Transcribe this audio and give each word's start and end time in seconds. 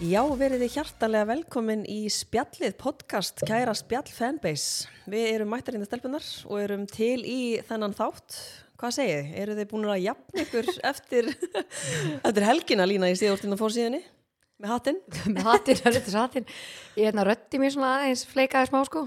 Já, 0.00 0.22
verið 0.32 0.62
þið 0.62 0.70
hjartalega 0.78 1.26
velkomin 1.28 1.82
í 1.84 2.06
spjallið 2.08 2.72
podcast, 2.80 3.42
kæra 3.44 3.74
spjall 3.76 4.08
fanbase. 4.08 4.88
Við 5.12 5.26
erum 5.34 5.50
mættarinn 5.52 5.84
að 5.84 5.90
stelpunar 5.90 6.28
og 6.48 6.56
erum 6.62 6.86
til 6.88 7.18
í 7.28 7.40
þennan 7.68 7.92
þátt. 7.98 8.38
Hvað 8.80 8.94
segið 8.96 9.18
þið? 9.18 9.34
Eru 9.42 9.56
þið 9.58 9.68
búin 9.74 9.84
að 9.92 10.00
jafna 10.06 10.44
ykkur 10.46 10.70
eftir, 10.90 11.28
eftir 12.16 12.48
helgina 12.48 12.88
lína 12.88 13.10
í 13.12 13.18
síðortinn 13.20 13.52
og 13.52 13.60
fórsíðinni? 13.60 14.00
Með 14.64 14.72
hattinn? 14.72 15.02
með 15.36 15.50
hattin, 15.50 15.82
röttis 15.84 16.16
hattin 16.16 16.48
ég 16.96 17.10
hérna 17.10 17.28
rötti 17.28 17.60
mér 17.60 17.76
svona 17.76 17.92
aðeins 17.98 18.24
fleikaði 18.32 18.72
smá 18.72 18.80
sko 18.88 19.04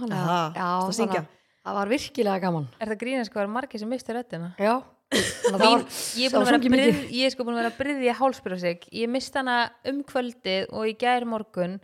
það 1.63 1.77
var 1.79 1.89
virkilega 1.89 2.41
gaman 2.45 2.69
Er 2.77 2.93
það 2.93 3.01
grínast 3.01 3.33
hvað 3.33 3.47
er 3.47 3.51
margir 3.53 3.81
sem 3.81 3.89
misti 3.89 4.13
röddina? 4.13 4.53
já, 4.61 4.77
það 4.77 4.92
Mín, 5.13 5.59
var 5.61 5.85
ég, 6.17 6.27
er 6.27 6.33
búin 6.33 6.47
var 6.47 6.57
að 6.57 6.67
brið, 6.73 6.99
ég 7.13 7.27
er 7.27 7.33
sko 7.33 7.45
búin 7.45 7.55
að 7.55 7.61
vera 7.61 7.71
að 7.73 7.79
bryðja 7.79 8.17
hálsbyrja 8.19 8.59
sig 8.63 8.89
Ég 9.03 9.11
misti 9.11 9.39
hana 9.39 9.57
um 9.89 10.03
kvöldið 10.07 10.73
og 10.73 10.89
í 10.89 10.95
gær 10.99 11.27
morgun 11.29 11.79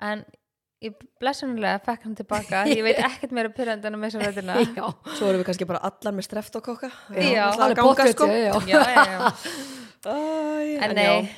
En 0.00 0.24
ég 0.80 0.94
blessunulega 1.20 1.80
fekk 1.84 2.06
hann 2.06 2.14
tilbaka. 2.16 2.62
Ég 2.72 2.80
veit 2.84 3.00
ekkert 3.04 3.34
meira 3.36 3.50
pyrrandi 3.52 3.90
en 3.90 3.98
að 3.98 4.04
missa 4.06 4.20
já, 4.22 4.86
Svo 5.12 5.28
erum 5.28 5.42
við 5.42 5.46
kannski 5.50 5.68
bara 5.68 5.82
allar 5.90 6.16
með 6.16 6.26
streft 6.28 6.56
og 6.56 6.64
kokka. 6.70 6.88
Já. 7.12 7.50
Það 7.52 7.64
alveg 7.66 7.82
ganga 7.82 8.04
sko. 8.14 8.30
En 10.80 10.96
nei, 10.96 11.28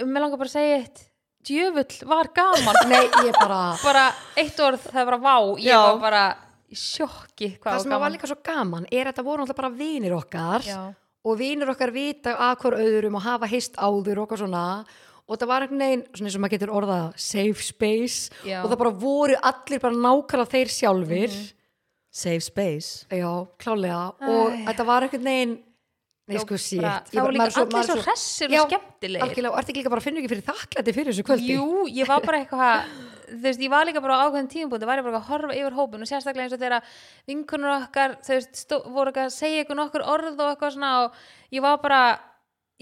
mér 0.00 0.24
langar 0.24 0.40
bara 0.40 0.48
að 0.48 0.54
segja 0.54 0.80
eitt. 0.80 1.04
Djöfull 1.46 2.08
var 2.10 2.32
gaman. 2.34 2.78
Nei, 2.90 3.04
ég 3.28 3.36
bara 3.36 3.60
Bara 3.84 4.06
eitt 4.40 4.58
orð, 4.64 4.82
það 4.88 5.02
er 5.02 5.10
bara 5.12 5.20
vá. 5.22 5.36
Ég 5.60 5.68
Já. 5.68 5.78
var 5.84 6.00
bara 6.02 6.24
í 6.32 6.45
sjokki 6.74 7.58
hvað 7.60 7.70
það 7.70 7.76
var 7.76 7.82
sem 7.82 7.90
var 7.90 7.98
gaman. 8.00 8.12
líka 8.16 8.26
svo 8.30 8.36
gaman 8.42 8.86
er 8.90 9.06
að 9.06 9.12
þetta 9.12 9.24
voru 9.24 9.42
alltaf 9.44 9.56
bara 9.56 9.70
vinir 9.70 10.12
okkar 10.16 10.62
Já. 10.66 10.80
og 11.24 11.38
vinir 11.38 11.68
okkar 11.70 11.92
vita 11.94 12.34
að 12.36 12.56
hver 12.64 12.78
öðrum 12.80 13.14
og 13.20 13.22
hafa 13.22 13.46
heist 13.46 13.76
áður 13.76 14.18
og 14.18 14.26
okkar 14.26 14.38
svona. 14.44 14.84
Og 15.26 15.38
það 15.40 15.48
var 15.50 15.62
einhvern 15.66 15.80
veginn, 15.82 16.02
svona 16.14 16.28
eins 16.28 16.34
og 16.38 16.40
maður 16.44 16.54
getur 16.54 16.70
orðað 16.78 17.06
safe 17.18 17.62
space 17.66 18.30
Já. 18.46 18.60
og 18.62 18.70
það 18.70 18.78
bara 18.78 18.90
voru 19.02 19.38
allir 19.42 19.80
bara 19.82 19.94
nákvæmlega 19.94 20.50
þeir 20.54 20.68
sjálfir. 20.70 21.38
Save 22.16 22.40
space. 22.40 23.06
já, 23.10 23.46
klálega. 23.58 24.14
Og 24.24 24.52
Æ. 24.54 24.64
þetta 24.70 24.84
var 24.86 25.02
einhvern 25.04 25.24
veginn 25.26 25.56
nei 26.26 26.38
sko 26.40 26.56
sítt 26.58 26.80
Það 27.12 27.20
var 27.22 27.34
líka 27.34 27.48
allir 27.60 27.84
svo 27.90 27.96
hressir 28.06 28.54
og 28.56 28.70
skemmtilegir. 28.70 29.22
algjörlega, 29.26 29.50
og 29.52 29.58
ertu 29.60 29.70
ekki 29.70 29.82
líka 29.82 29.90
bara 29.92 30.00
að 30.00 30.06
finna 30.06 30.22
ekki 30.22 30.30
fyrir 30.32 30.46
þakklæti 30.46 30.94
fyrir 30.96 31.12
þessu 31.12 31.26
kvöldi? 31.28 31.50
Jú, 31.58 31.66
ég 31.92 32.08
var 32.08 32.24
bara 32.24 32.40
eitthvað 32.40 32.86
þú 33.28 33.42
veist, 33.46 33.62
ég 33.62 33.72
var 33.72 33.88
líka 33.88 34.02
bara 34.04 34.18
á 34.20 34.24
ákveðin 34.26 34.48
tímabúndi 34.52 34.88
var 34.88 35.00
ég 35.00 35.06
bara 35.06 35.20
að 35.20 35.28
horfa 35.30 35.56
yfir 35.56 35.76
hópin 35.76 36.04
og 36.04 36.10
sérstaklega 36.10 36.46
eins 36.46 36.56
og 36.56 36.62
þegar 36.62 36.94
vinkunur 37.30 37.74
okkar, 37.74 38.16
þau 38.26 38.32
veist, 38.34 38.56
stó, 38.62 38.80
voru 38.94 39.12
ekki 39.12 39.24
að 39.24 39.34
segja 39.36 39.66
ykkur 39.66 39.80
nokkur 39.80 40.06
orð 40.14 40.34
og 40.40 40.50
eitthvað 40.52 40.74
svona 40.76 40.92
og 41.04 41.20
ég 41.56 41.64
var 41.64 41.78
bara 41.84 42.00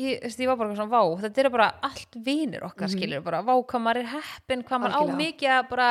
ég, 0.00 0.18
þú 0.20 0.28
veist, 0.28 0.42
ég 0.44 0.50
var 0.50 0.60
bara 0.60 0.76
svona, 0.78 0.92
vá, 0.92 1.02
þetta 1.24 1.44
eru 1.44 1.54
bara 1.54 1.70
allt 1.90 2.18
vinir 2.26 2.66
okkar, 2.66 2.88
mm 2.88 2.94
skilur, 2.96 3.24
bara, 3.24 3.42
vá, 3.46 3.54
hvað 3.54 3.84
maður 3.86 4.02
er 4.02 4.12
heppin 4.16 4.66
hvað 4.68 4.84
maður 4.84 4.98
á 4.98 5.02
mikið 5.20 5.54
að 5.58 5.68
bara 5.74 5.90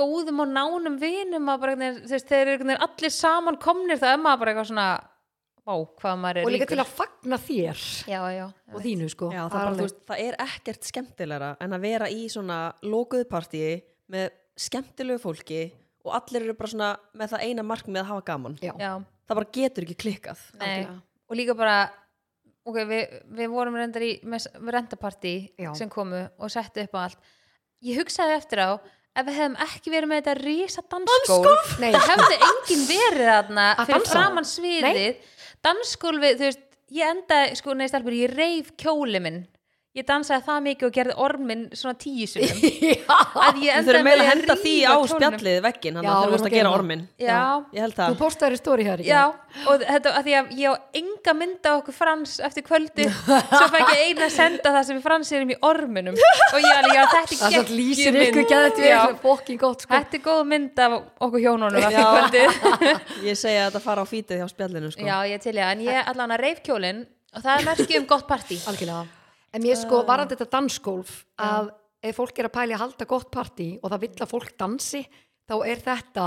góðum 0.00 0.44
og 0.44 0.52
nánum 0.54 0.98
vinum 1.00 1.48
að 1.50 1.64
bara, 1.64 1.78
þú 2.00 2.12
veist, 2.14 2.28
þeir 2.30 2.54
eru 2.56 2.76
allir 2.76 3.14
saman 3.14 3.58
komnir 3.60 4.00
það 4.00 4.14
er 4.14 4.22
maður 4.22 4.42
bara 4.44 4.54
eitthvað 4.54 4.70
svona 4.70 4.90
vá, 5.70 5.76
hvað 6.02 6.18
maður 6.24 6.40
er 6.40 6.48
og 6.48 6.52
líka 6.54 6.66
ríkur. 6.66 6.74
til 6.74 6.82
að 6.82 6.92
fagna 6.98 7.38
þér 7.46 7.84
já, 8.10 8.20
já, 8.34 8.46
og 8.74 8.84
þínu 8.84 9.08
sko. 9.14 9.30
Já, 9.34 9.42
það, 9.44 9.56
bara, 9.58 9.76
veist, 9.78 10.02
það 10.10 10.24
er 10.26 10.38
ekkert 10.46 10.90
skemmtilegra 10.90 11.50
en 11.62 11.76
að 11.76 11.86
vera 11.86 12.10
í 12.10 12.26
svona 12.32 12.58
lokuðu 12.82 13.28
partíi 13.30 13.72
með 14.10 14.30
skemmtilegu 14.60 15.22
fólki 15.22 15.62
og 16.04 16.14
allir 16.16 16.46
eru 16.48 16.56
bara 16.58 16.72
svona 16.72 16.90
með 17.16 17.34
það 17.34 17.46
eina 17.46 17.64
markmið 17.70 18.02
að 18.02 18.10
hafa 18.10 18.26
gaman. 18.32 18.58
já, 18.64 18.74
já. 18.74 18.92
Það 19.30 19.38
bara 19.38 19.50
getur 19.54 19.84
ekki 19.86 19.98
klikkað. 20.02 20.40
Og 21.30 21.36
líka 21.38 21.54
bara 21.54 21.76
ok, 22.66 22.80
við, 22.88 23.18
við 23.38 23.52
vorum 23.52 23.76
reyndar 23.78 24.02
í 24.02 24.16
Já. 25.54 25.70
sem 25.78 25.90
komu 25.92 26.24
og 26.38 26.50
settu 26.50 26.82
upp 26.82 26.96
á 26.98 27.00
allt. 27.06 27.28
Ég 27.86 28.00
hugsaði 28.00 28.34
eftir 28.36 28.60
á 28.60 28.70
ef 29.16 29.26
við 29.26 29.36
hefðum 29.38 29.56
ekki 29.64 29.92
verið 29.92 30.10
með 30.10 30.20
þetta 30.20 30.34
rísa 30.40 30.82
dansgólf 30.90 31.70
Nei. 31.82 31.90
það 31.94 32.10
hefði 32.12 32.36
enginn 32.48 32.84
verið 32.88 33.30
þarna 33.30 33.66
Að 33.72 33.88
fyrir 33.90 34.10
framann 34.10 34.48
sviðið 34.48 35.22
dansgólfið, 35.66 36.36
þú 36.38 36.48
veist 36.48 36.66
ég 36.94 37.14
endaði, 37.14 37.56
sko, 37.60 37.74
neði 37.76 37.92
stelpur, 37.92 38.16
ég 38.16 38.34
reif 38.34 38.72
kjóli 38.80 39.22
minn 39.22 39.42
ég 39.98 40.04
dansaði 40.06 40.44
það 40.46 40.58
mikið 40.68 40.86
og 40.86 40.92
gerði 40.94 41.14
orminn 41.18 41.62
svona 41.74 41.96
Við 42.38 43.70
endaði 43.74 43.86
þurfum 43.88 44.06
meira 44.06 44.22
að 44.22 44.28
henda 44.30 44.54
því 44.60 44.74
á 44.86 44.94
kjólnum. 44.94 45.08
spjallið 45.10 45.56
veggin 45.64 45.96
hann 45.98 46.06
Já, 46.06 46.10
að 46.10 46.20
þú 46.20 46.28
erum 46.30 46.46
að 46.46 46.54
gera 46.54 46.70
ormin. 46.76 47.02
já, 47.18 47.38
Ég 47.74 47.80
held 47.84 47.96
þú 47.96 48.02
það. 48.04 48.14
postaður 48.20 48.54
í 48.54 48.60
stóri 48.60 48.86
hér 48.86 49.02
Já, 49.08 49.22
og 49.66 49.82
þetta 49.88 50.12
að 50.20 50.28
því 50.28 50.36
að 50.38 50.52
ég 50.60 50.70
á 50.70 50.74
enga 51.00 51.34
mynda 51.40 51.72
okkur 51.80 51.96
frans 51.98 52.36
eftir 52.46 52.66
kvöldi 52.70 53.08
svo 53.10 53.66
fæk 53.74 53.90
ég 53.90 54.04
eina 54.06 54.28
að 54.28 54.34
senda 54.36 54.74
það 54.78 54.86
sem 54.86 55.00
við 55.00 55.04
frans 55.08 55.32
erum 55.40 55.50
í 55.50 55.58
orminum 55.72 56.14
og 56.22 56.58
ég 56.62 56.70
alveg, 56.78 56.94
já, 56.94 57.04
þetta 57.10 57.50
er 57.50 57.74
er 58.14 58.30
geggjum 58.30 58.86
Já. 58.86 59.02
gott 59.66 59.86
sko 59.88 59.94
Þetta 59.98 60.20
er 60.20 60.24
góð 60.30 60.42
mynd 60.54 60.82
af 60.86 60.98
okkur 61.26 61.44
hjónunum 61.48 61.82
eftir 61.82 61.98
Já. 61.98 62.10
kvöldi 62.14 62.44
Ég 63.30 63.38
segja 63.42 63.66
að 63.66 63.72
þetta 63.72 63.84
fara 63.90 64.02
á 64.02 64.12
fítið 64.14 64.38
hjá 64.44 64.48
spjallinu 64.54 64.94
sko. 64.94 65.02
Já, 65.02 65.18
ég 65.34 65.42
til 65.42 65.56
ég, 65.58 65.66
en 65.66 65.82
ég 65.90 66.12
allan 66.14 66.36
að 66.38 66.44
reif 66.46 66.62
kjólin 66.62 67.02
og 67.34 67.42
það 67.42 67.56
er 67.58 67.66
merkið 67.72 67.98
um 68.04 68.06
gott 68.14 68.30
partí 68.30 68.60
algjörlega 68.70 69.18
en 69.52 69.64
mér 69.64 69.78
sko 69.78 70.02
varandi 70.08 70.36
þetta 70.36 70.56
dansgólf 70.56 71.24
að 71.40 71.72
ef 72.00 72.16
fólk 72.16 72.38
er 72.38 72.48
að 72.48 72.56
pæli 72.56 72.76
að 72.76 72.82
halda 72.84 73.08
gott 73.08 73.30
partí 73.32 73.70
og 73.80 73.90
það 73.90 74.02
vill 74.06 74.16
að 74.24 74.32
fólk 74.32 74.54
dansi 74.60 75.02
þá 75.50 75.56
er 75.66 75.82
þetta 75.84 76.26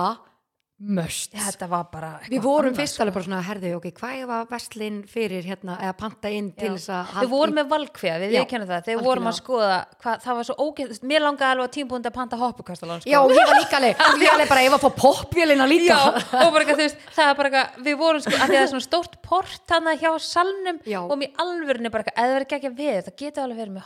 var 1.69 1.85
bara 1.93 2.07
Við 2.27 2.41
vorum 2.43 2.73
fyrst 2.75 2.97
alveg 2.99 3.13
bara 3.15 3.23
svona, 3.27 3.41
herðu, 3.45 3.69
ok, 3.77 3.85
hvað 3.99 4.31
að 4.35 4.49
vestlinn 4.49 4.97
fyrir 5.07 5.45
hérna, 5.45 5.77
eða 5.79 5.93
panta 5.99 6.27
inn 6.33 6.49
til 6.57 6.73
þess 6.73 6.89
að 6.91 7.05
Þau 7.19 7.27
vorum 7.31 7.55
með 7.59 7.67
valkveða, 7.71 8.17
við 8.23 8.29
Já, 8.33 8.41
viðkennum 8.41 8.67
það 8.71 8.81
Þegar 8.87 9.03
vorum 9.05 9.27
að 9.29 9.35
skoða, 9.37 9.77
hvað, 10.03 10.15
það 10.25 10.33
var 10.39 10.43
svo 10.49 10.55
ógeð 10.65 10.89
Mér 11.13 11.21
langaði 11.23 11.51
alveg 11.53 11.65
á 11.69 11.71
tímpúndi 11.77 12.07
að 12.09 12.15
panta 12.17 12.35
hoppukastalón 12.41 12.99
sko. 13.03 13.09
Já, 13.13 13.19
ég 13.21 13.45
var 13.47 13.57
líka 13.61 13.75
alveg, 13.79 13.93
ég 14.01 14.25
var 14.25 14.33
alveg 14.33 14.49
bara 14.49 14.63
ef 14.65 14.73
að 14.73 14.83
fá 14.83 14.89
popvélina 15.03 15.65
líka. 15.69 15.93
Já, 15.93 15.99
og 16.41 16.49
bara 16.57 16.65
veist, 16.81 16.97
það 17.13 17.27
er 17.29 17.35
bara 17.39 17.63
við 17.85 17.95
vorum 18.01 18.21
sko, 18.25 18.33
að 18.33 18.47
það 18.49 18.59
er 18.63 18.67
svona 18.73 18.87
stórt 18.87 19.13
port 19.23 19.65
hana 19.71 19.91
hjá 19.99 20.11
salnum 20.23 20.77
Já. 20.89 20.99
og 21.05 21.15
mér 21.21 21.29
alvörinu 21.43 21.89
bara 21.93 22.03
eða 22.11 22.33
verið 22.39 22.57
ekki 22.57 22.71
við, 22.73 22.99
það 23.07 23.15
geta 23.21 23.39
alveg 23.45 23.57
verið 23.61 23.73
með, 23.77 23.83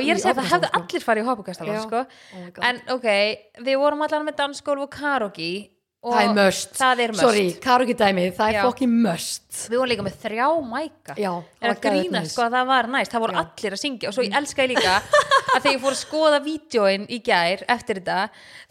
ég 0.00 0.10
er 0.14 0.16
að 0.16 0.22
segja 0.22 0.34
það, 0.38 0.50
hefði 0.52 0.68
sko. 0.70 0.80
allir 0.80 1.04
farið 1.06 1.22
í 1.22 1.28
hoppukastala, 1.28 1.72
Já. 1.76 1.82
sko, 1.82 2.02
Oh 2.36 2.64
en 2.68 2.80
ok, 2.96 3.06
við 3.68 3.78
vorum 3.82 4.02
allan 4.06 4.26
með 4.28 4.38
dansgólf 4.40 4.86
og 4.86 4.90
og 4.96 5.68
Það 6.02 6.18
er 6.24 6.32
must. 6.34 6.72
það 6.74 7.00
must. 7.12 7.20
Sorry, 7.22 7.42
karaoke 7.62 7.94
dæmið, 7.94 8.32
það 8.34 8.48
er 8.48 8.56
Já. 8.56 8.62
fokkin 8.66 8.94
must. 9.04 9.42
Við 9.70 9.76
vorum 9.78 9.90
líka 9.92 10.02
með 10.02 10.14
þrjá 10.22 10.46
mæka. 10.66 11.14
Já, 11.20 11.30
er 11.62 11.70
að 11.70 11.80
grínast 11.84 12.32
sko 12.32 12.42
að 12.42 12.54
það 12.56 12.66
var 12.72 12.88
næst. 12.90 13.12
Það 13.12 13.22
voru 13.22 13.36
allir 13.42 13.76
að 13.76 13.80
syngja. 13.82 14.08
Og 14.10 14.16
svo 14.16 14.24
ég 14.26 14.34
elska 14.40 14.64
ég 14.64 14.72
líka 14.72 14.94
að 14.96 15.60
þegar 15.60 15.76
ég 15.76 15.82
fór 15.84 15.94
að 15.94 16.00
skoða 16.00 16.40
vídjóin 16.42 17.04
í 17.06 17.20
gær 17.22 17.62
eftir 17.70 18.00
þetta, 18.00 18.16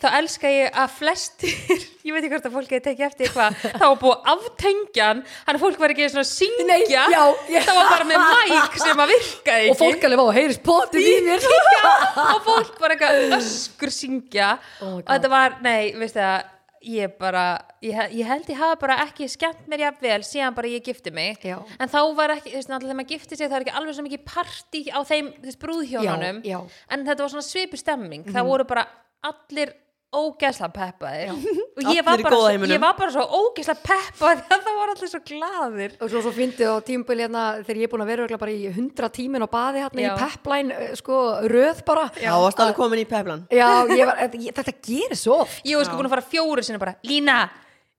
þá 0.02 0.08
elska 0.20 0.52
ég 0.52 0.76
að 0.84 0.92
flestir, 0.98 1.56
ég 2.10 2.12
veit 2.18 2.20
ekki 2.26 2.34
hvort 2.36 2.50
að 2.52 2.56
fólk 2.58 2.74
hefði 2.76 2.84
tekið 2.90 3.08
eftir 3.08 3.32
hvað, 3.38 3.60
þá 3.80 3.86
var 3.86 4.00
búið 4.04 4.16
að 4.18 4.32
aftengja 4.36 5.08
hann, 5.14 5.24
að 5.48 5.62
fólk 5.64 5.80
var 5.86 5.96
ekki 5.96 6.12
svona 6.12 6.28
að 6.28 6.32
syngja. 6.36 6.68
Nei, 6.68 6.80
já, 6.92 7.24
ég- 7.56 7.68
það 7.70 7.80
var 7.80 7.92
bara 7.96 8.10
með 8.12 8.26
mæk 8.28 8.80
sem 8.84 9.04
að 9.06 9.14
virkaði 9.16 9.70
Og 9.72 9.76
ekki? 9.78 9.84
fólk 9.86 10.10
alveg 10.10 10.20
var 10.26 10.34
að 10.34 10.40
heyri 10.42 10.58
spotið 10.60 11.08
í 11.08 11.20
mér. 11.30 11.52
Já, 11.82 11.94
og 12.36 12.42
fólk 12.50 12.76
bara 12.82 12.98
eitthvað 12.98 13.38
öskur 13.40 13.94
syngja. 14.02 14.52
Oh 14.84 14.98
og 15.00 15.06
þetta 15.14 15.32
var, 15.32 15.62
nei, 15.64 15.94
veistu 15.96 16.20
það 16.20 16.50
ég 16.82 17.14
bara, 17.20 17.44
ég, 17.86 17.98
ég 18.18 18.26
held 18.26 18.50
ég 18.50 18.58
hafa 18.58 18.80
bara 18.82 18.98
ekki 19.06 19.28
skemmt 19.30 19.68
mér 19.70 19.86
jafnvel 19.86 20.22
síðan 20.26 20.56
bara 20.58 20.72
ég 20.72 20.84
gifti 20.86 21.14
mig. 21.14 21.38
Já. 21.46 21.60
en 21.80 21.92
þá 21.92 22.00
var 22.18 22.34
ekki, 22.38 22.54
þú 22.54 22.58
veist, 22.60 22.72
náttúrulega 22.72 22.92
þegar 22.92 23.00
maður 23.02 23.14
gifti 23.14 23.38
sig 23.38 23.48
það 23.52 23.58
er 23.60 23.66
ekki 23.66 23.78
alveg 23.82 23.98
svo 23.98 24.06
mikið 24.08 24.26
partí 24.26 24.82
á 24.90 25.00
þeim 25.06 25.32
brúðhjónunum, 25.62 26.42
en 26.90 27.06
þetta 27.08 27.24
var 27.24 27.34
svona 27.36 27.46
svipu 27.46 27.78
stemming, 27.80 28.26
það 28.32 28.50
voru 28.50 28.68
bara 28.72 28.88
allir 29.32 29.76
ógeðslega 30.12 30.72
peppaðir. 30.76 31.30
Og 31.32 31.88
ég 31.96 32.04
var, 32.04 32.20
bara 32.26 32.68
ég 32.68 32.82
var 32.84 32.96
bara 32.98 33.14
svo 33.14 33.24
ógeðslega 33.24 33.80
peppaðir 33.86 34.42
það 34.50 34.78
var 34.78 34.92
allir 34.94 35.12
svo 35.12 35.22
glaðir. 35.30 35.96
Og 36.02 36.12
svo, 36.12 36.24
svo 36.26 36.34
fyndið 36.36 36.74
á 36.74 36.76
tímabili 36.88 37.26
hérna 37.26 37.46
þegar 37.62 37.80
ég 37.80 37.88
er 37.88 37.94
búin 37.94 38.06
að 38.06 38.12
vera 38.12 38.42
bara 38.42 38.56
í 38.56 38.74
hundra 38.76 39.12
tímin 39.14 39.48
á 39.48 39.50
baði 39.52 39.86
hérna 39.86 40.04
Já. 40.04 40.12
í 40.12 40.20
pepline, 40.20 40.78
eh, 40.78 40.94
sko, 41.00 41.22
röð 41.52 41.84
bara. 41.88 42.06
Já, 42.20 42.32
varst 42.44 42.64
alveg 42.64 42.80
komin 42.80 43.04
í 43.04 43.08
peplan. 43.08 43.48
Já, 43.48 43.70
ég 43.88 44.06
var, 44.12 44.24
ég, 44.36 44.52
þetta 44.60 44.76
gerir 44.84 45.20
svo 45.20 45.42
oft. 45.46 45.64
Ég 45.64 45.80
var 45.80 45.88
sko 45.88 46.00
búin 46.00 46.12
að 46.12 46.16
fara 46.18 46.30
fjóru 46.34 46.66
sinni 46.68 46.82
bara, 46.82 46.98
Lína, 47.08 47.40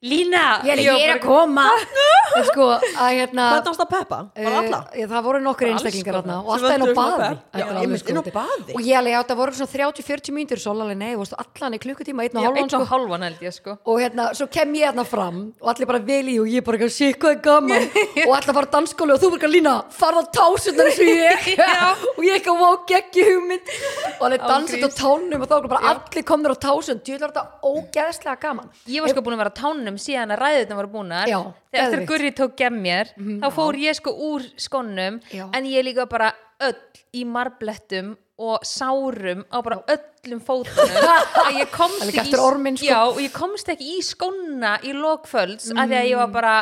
Lína! 0.02 0.58
Ég 0.66 0.72
er, 0.74 0.80
var 0.82 0.96
ég 0.98 1.04
er 1.06 1.12
að 1.14 1.20
koma. 1.22 1.64
En 2.34 2.46
sko, 2.48 2.64
að 2.74 3.10
hérna 3.20 3.44
Hvað 3.52 3.66
varst 3.68 3.82
að 3.84 3.90
peppa? 3.92 4.16
Bara 4.34 4.60
alla? 4.62 4.78
Eh, 4.96 5.04
það 5.06 5.26
voru 5.28 5.40
nokkur 5.44 5.68
einstaklingar 5.70 6.16
þarna 6.16 6.38
og 6.40 6.48
alltaf 6.56 6.72
inn 6.74 6.82
á 6.82 6.90
baði. 6.96 7.28
Já, 7.30 7.62
er 7.62 7.68
alveg 7.68 7.84
inn 7.86 7.94
á 7.94 8.02
skrítið. 8.02 8.34
baði. 8.34 8.74
og 8.74 8.80
ég 8.82 8.98
alveg 8.98 9.14
átt 9.20 9.30
að 9.30 9.38
voru 9.38 9.54
svona 9.54 9.70
30-40 9.70 10.34
mínútur 10.34 10.58
sólaleg 10.62 10.98
nei, 10.98 11.12
varstu 11.20 11.38
allan 11.38 11.76
í 11.76 11.80
klukkutíma 11.84 12.24
einn 12.24 12.34
og 12.34 12.42
hálfan 12.42 12.58
einn 12.58 12.66
og 12.66 12.72
sko. 12.72 12.88
hálfan 12.90 13.26
held 13.28 13.44
ég 13.46 13.54
sko. 13.54 13.76
Og 13.86 14.00
hérna, 14.02 14.26
svo 14.34 14.48
kem 14.50 14.74
ég 14.74 14.88
hérna 14.88 15.04
fram 15.06 15.38
og 15.62 15.70
allir 15.70 15.90
bara 15.92 16.02
vel 16.10 16.26
í 16.32 16.36
og 16.42 16.50
ég 16.50 16.66
bara 16.66 16.80
ekki 16.80 16.90
sé 16.96 17.12
hvað 17.14 17.36
er 17.36 17.40
gaman. 17.46 17.86
Og 18.26 18.32
allir 18.38 18.54
fara 18.58 18.66
á 18.66 18.74
dansskóli 18.74 19.14
og 19.14 19.20
þú 19.22 19.28
verður 19.36 19.52
lína 19.52 19.74
fara 19.92 20.18
á 20.18 20.24
tásunar 20.34 20.90
eins 20.90 20.98
og 20.98 21.06
ég. 21.12 21.46
Og 22.16 22.22
ég 22.26 22.40
ekki 22.40 22.50
að 22.50 22.58
vá 22.62 22.70
geggi 22.90 23.22
hugmynd. 23.28 23.66
Og 24.18 24.24
allir 24.26 24.42
dansið 24.42 24.86
á 24.86 24.90
tánum 24.98 25.42
og 25.42 25.48
þá 25.50 25.54
var 25.58 25.70
bara 25.76 25.92
allir 25.92 26.24
komnir 26.26 26.54
á 26.54 26.58
tásun 26.58 26.98
að 29.92 30.00
skónum 30.00 30.00
síðan 30.02 30.34
að 30.34 30.42
ræðutna 30.42 30.78
voru 30.78 30.90
búnar 30.92 31.28
Já, 31.30 31.38
þegar 31.72 32.00
að 32.00 32.06
Gurri 32.08 32.32
tók 32.36 32.56
gemmir 32.56 33.12
þá 33.16 33.48
fór 33.54 33.78
ég 33.80 33.96
sko 33.98 34.12
úr 34.30 34.42
skónum 34.56 35.20
Já. 35.32 35.46
en 35.52 35.64
ég 35.68 35.84
líka 35.84 36.06
bara 36.10 36.32
öll 36.62 36.78
í 37.12 37.24
marblettum 37.28 38.16
og 38.42 38.64
sárum 38.66 39.44
á 39.52 39.58
bara 39.62 39.82
öllum 39.92 40.40
fótunum 40.42 41.08
að 41.44 41.58
ég 41.60 41.70
komst 41.74 42.06
ekki 42.08 42.32
í- 42.32 42.40
orminn, 42.40 42.76
sko. 42.76 42.86
já, 42.88 43.00
ég 43.22 43.32
komst 43.34 43.68
ekki 43.68 43.98
í 43.98 44.02
skóna 44.02 44.78
í 44.82 44.94
lokfölds 44.96 45.70
mm. 45.72 45.78
af 45.78 45.90
því 45.90 45.98
að 46.00 46.08
ég 46.08 46.22
var 46.22 46.32
bara 46.32 46.54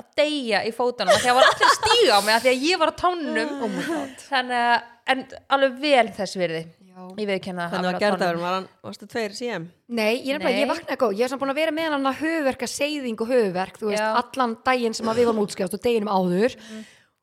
að 0.00 0.08
deyja 0.16 0.62
í 0.64 0.72
fótunum 0.72 1.12
af 1.12 1.20
því 1.20 1.30
að 1.30 1.38
var 1.38 1.50
allir 1.50 1.68
að 1.68 1.76
stíga 1.76 2.16
á 2.16 2.20
mig 2.24 2.34
af 2.34 2.42
því 2.46 2.52
að 2.54 2.64
ég 2.70 2.80
var 2.80 2.90
á 2.90 2.94
tánum 2.96 3.50
Oh 3.60 4.40
að 4.40 4.88
en 5.10 5.24
alveg 5.50 5.78
vel 5.82 6.08
þess 6.16 6.38
virði 6.38 6.62
Já. 6.64 6.79
Ég 7.20 7.28
veikkenna 7.28 7.66
að 7.66 7.74
Þannig 7.74 7.90
að 7.90 8.02
gerðaður 8.04 8.38
var 8.40 8.54
hann, 8.56 8.68
varstu 8.86 9.08
tveir 9.10 9.34
CM? 9.36 9.66
Nei, 9.90 10.20
ég, 10.26 10.40
ég 10.40 10.70
vaknaði 10.70 11.00
góð, 11.00 11.14
ég 11.18 11.26
er 11.26 11.32
samt 11.32 11.42
búin 11.42 11.52
að 11.52 11.60
vera 11.60 11.74
með 11.76 11.94
hann 11.94 12.10
að 12.10 12.20
höfuverka 12.20 12.68
seyðing 12.70 13.24
og 13.24 13.30
höfuverk, 13.30 13.80
þú 13.80 13.90
veist, 13.90 14.02
Já. 14.02 14.08
allan 14.20 14.56
daginn 14.66 14.96
sem 14.96 15.10
að 15.10 15.20
við 15.20 15.30
varum 15.30 15.42
útskjátt 15.44 15.76
og 15.76 15.84
deginum 15.84 16.12
áður. 16.12 16.56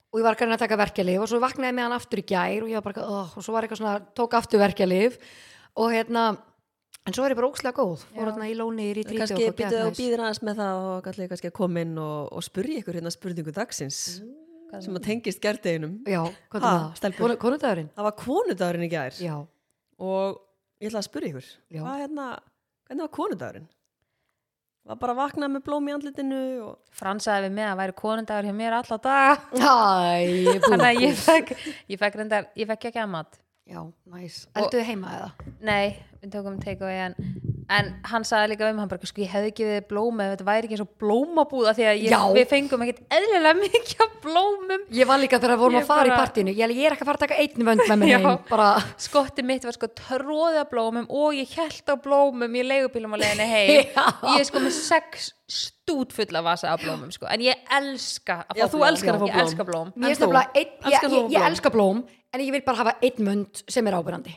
Og 0.08 0.22
ég 0.22 0.28
var 0.28 0.38
kannan 0.40 0.56
að 0.56 0.64
taka 0.64 0.80
verkjalif 0.80 1.24
og 1.24 1.30
svo 1.30 1.40
vaknaði 1.44 1.76
með 1.76 1.88
hann 1.88 1.98
aftur 1.98 2.22
í 2.22 2.28
gær 2.32 2.64
og 2.64 2.72
ég 2.72 2.80
var 2.80 2.86
bara, 2.86 3.08
oh, 3.08 3.34
og 3.38 3.44
svo 3.46 3.56
var 3.56 3.68
eitthvað 3.68 3.82
svona, 3.82 3.98
tók 4.16 4.38
aftur 4.40 4.64
verkjalif 4.64 5.18
og 5.78 5.92
hérna, 5.94 6.24
en 7.04 7.18
svo 7.18 7.28
er 7.28 7.36
ég 7.36 7.40
bara 7.42 7.50
ókslega 7.52 7.76
góð, 7.76 8.08
fór 8.16 8.32
hérna 8.32 8.48
í 8.48 8.56
lónir 8.58 9.02
í 9.02 9.04
tríti 9.04 9.20
Kannski 9.20 9.50
og 9.52 9.58
býtuð 9.60 9.84
og 9.84 10.00
býðir 10.00 10.24
aðeins 10.24 10.42
með 10.48 10.64
það 10.64 10.88
og 10.88 10.98
kannski, 11.06 11.30
kannski 11.34 11.52
að 11.52 11.58
koma 11.60 11.84
inn 11.84 11.94
og, 12.02 12.32
og 12.32 12.48
spurja 12.48 12.80
ykkur 12.82 13.02
hérna 13.02 13.14
spurningu 13.14 13.54
dagsins 13.54 14.00
sem 14.84 14.98
að 14.98 15.06
tengist 15.06 15.44
gerðdeginum. 15.44 15.94
Já, 16.08 16.22
er 16.60 16.64
það? 16.64 16.88
var 18.08 18.16
konudagurinn 18.20 18.88
í 18.88 18.90
gær. 18.92 19.16
Já, 19.24 19.36
og 19.98 20.38
ég 20.82 20.92
ætla 20.92 21.02
að 21.02 21.08
spurja 21.10 21.32
ykkur. 21.34 21.50
Hvað 21.78 22.04
hérna, 22.04 22.28
hvernig 22.88 23.06
var 23.06 23.14
konudagurinn? 23.18 23.68
Var 24.88 25.00
bara 25.02 25.12
að 25.12 25.20
vakna 25.20 25.50
með 25.52 25.66
blóm 25.66 25.90
í 25.90 25.94
andlitinu 25.98 26.38
og 26.64 26.78
fransaði 26.96 27.50
við 27.50 27.58
með 27.58 27.72
að 27.74 27.80
væri 27.82 27.96
konundagur 28.00 28.48
hjá 28.48 28.56
mér 28.56 28.78
Æ, 28.78 28.86
bú, 30.48 30.54
þannig 30.70 30.88
að 30.88 31.02
ég 31.04 31.20
fekk, 31.20 31.52
ég 31.92 32.00
fekk 32.00 32.16
reyndar, 32.22 32.48
ég 32.56 32.70
fekk 32.70 32.88
ekki 32.92 33.02
að 33.04 33.12
mat 33.18 33.42
Já, 33.68 33.82
næs, 34.08 34.46
elduðu 34.56 34.86
heima 34.88 35.12
eða? 35.18 35.54
nei, 35.60 35.98
við 36.22 36.32
tókum 36.38 36.56
take 36.64 36.80
away 36.88 37.10
en, 37.10 37.18
en 37.70 37.88
hann 38.08 38.24
sagði 38.24 38.54
líka 38.54 38.68
um 38.72 38.78
hann 38.80 38.88
bara, 38.92 39.08
sko, 39.10 39.20
ég 39.24 39.32
hefði 39.34 39.50
ekki 39.52 39.66
við 39.68 39.80
blóm 39.90 40.22
ef 40.24 40.30
þetta 40.34 40.46
væri 40.48 40.68
ekki 40.70 40.76
eins 40.78 40.84
og 40.86 40.92
blómabúða 41.04 41.74
því 41.76 41.88
að 41.90 42.04
ég, 42.06 42.14
við 42.38 42.46
fengum 42.52 42.84
ekkert 42.86 43.02
eðlilega 43.18 43.58
mikið 43.60 44.04
af 44.06 44.14
blómum 44.24 44.86
Ég 44.96 45.10
var 45.10 45.20
líka 45.20 45.40
þegar 45.42 45.54
við 45.58 45.64
vorum 45.66 45.76
Ég 45.78 45.84
að 45.84 45.90
fara 45.92 46.04
bara- 46.06 46.14
í 46.14 46.22
partíinu 46.22 46.54
ég, 46.56 46.74
ég 46.78 46.88
er 46.88 46.96
ekki 46.96 47.04
að 47.04 47.10
fara 47.12 47.20
að 47.20 47.26
taka 47.26 47.40
einn 47.44 47.68
vönd 47.68 47.84
með 47.92 48.00
mér 48.04 48.12
Já. 48.14 48.18
heim 48.24 48.40
bara, 48.50 48.70
skotti 49.08 49.44
mitt 49.50 49.68
var 49.68 49.76
sko 49.76 49.90
tróðið 50.00 50.62
af 50.64 50.70
blómum 50.72 51.10
og 51.12 51.36
ég 51.36 51.56
held 51.60 51.92
á 51.92 51.96
blómum 52.08 52.56
í 52.56 52.64
leigubílum 52.70 53.16
á 53.16 53.18
leiðinni 53.20 53.50
heim 53.56 53.92
Já. 53.92 54.06
ég 54.32 54.40
er 54.46 54.48
sko 54.48 54.64
með 54.64 54.78
sex 54.80 55.30
stút 55.48 56.16
fulla 56.16 56.42
vasa 56.44 56.72
af 56.74 56.82
blómum 56.84 57.12
sko. 57.12 57.28
en 57.32 57.44
ég 57.44 57.68
elska 57.72 58.42
að 58.48 58.64
fá 58.64 58.72
blóm 58.72 58.88
elskar 58.90 59.16
að 59.16 59.22
fá 59.22 59.28
ég 59.28 59.36
blóm. 59.36 59.44
elska 59.44 59.68
blóm 59.68 59.92
einn, 60.56 60.74
ég, 60.88 61.08
blóm? 61.08 61.38
elska 61.52 61.72
blóm 61.72 62.02
en 62.34 62.42
ég 62.44 62.52
vil 62.56 62.64
bara 62.68 62.82
hafa 62.86 62.96
einn 63.04 63.28
vönd 63.32 63.64
sem 63.72 63.88
er 63.88 63.96
ábyrrandi 64.00 64.34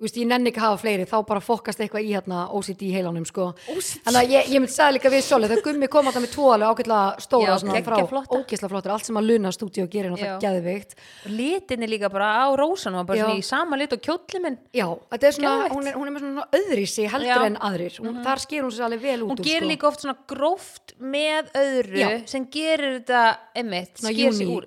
þú 0.00 0.06
veist, 0.06 0.16
ég 0.16 0.28
nenni 0.30 0.48
ekki 0.48 0.60
að 0.62 0.64
hafa 0.64 0.80
fleiri 0.80 1.04
þá 1.04 1.16
bara 1.28 1.40
fokkast 1.44 1.80
eitthvað 1.84 2.06
í 2.06 2.12
hérna 2.14 2.44
OCD 2.56 2.86
heilanum 2.94 3.26
sko. 3.28 3.50
þannig 3.68 4.16
að 4.16 4.30
ég, 4.32 4.46
ég 4.54 4.62
myndi 4.62 4.72
sagði 4.72 4.94
líka 4.96 5.10
við 5.12 5.24
Soli 5.26 5.50
þegar 5.50 5.64
Gummi 5.66 5.88
kom 5.92 6.08
að 6.08 6.14
það 6.16 6.24
með 6.24 6.30
tvo 6.32 6.46
alveg 6.54 6.70
ágætlega 6.70 7.24
stóra 7.26 7.50
Já, 7.50 7.56
svona 7.60 7.82
frá, 7.84 8.22
ógisla 8.38 8.70
flottur 8.72 8.94
allt 8.94 9.10
sem 9.10 9.18
að 9.20 9.28
Luna 9.28 9.52
stúdíu 9.52 9.84
gerir 9.92 10.08
Já. 10.08 10.14
náttúrulega 10.14 10.38
geðvikt 10.46 10.96
litinni 11.34 11.90
líka 11.92 12.08
bara 12.14 12.30
á 12.40 12.48
rósanum 12.56 13.04
bara 13.10 13.20
Já. 13.20 13.26
svona 13.26 13.42
í 13.42 13.44
sama 13.50 13.80
lit 13.82 13.92
og 13.92 14.00
kjólli 14.08 14.40
minn 14.46 14.56
Já, 14.72 14.86
þetta 15.12 15.28
er 15.28 15.36
svona, 15.36 15.68
hún 15.74 15.92
er, 15.92 15.98
hún 16.00 16.08
er 16.08 16.16
með 16.16 16.24
svona 16.24 16.46
öðri 16.62 16.86
sig 16.88 17.12
heldur 17.12 17.34
Já. 17.34 17.44
en 17.50 17.60
aðrir 17.68 18.00
hún, 18.00 18.22
þar 18.24 18.44
sker 18.46 18.64
hún 18.64 18.72
sér 18.72 18.88
alveg 18.88 19.04
vel 19.04 19.18
út 19.26 19.34
hún 19.34 19.36
úr 19.36 19.50
gerir 19.50 19.66
sko. 19.66 19.72
líka 19.74 19.90
oft 19.90 20.06
svona 20.06 20.16
gróft 20.32 20.96
með 20.96 21.52
öðru 21.60 22.08
sem 22.32 22.48
gerir 22.48 23.02
þetta 23.02 23.22
emitt, 23.60 24.00
sker 24.00 24.32
sig 24.40 24.48
úr. 24.48 24.64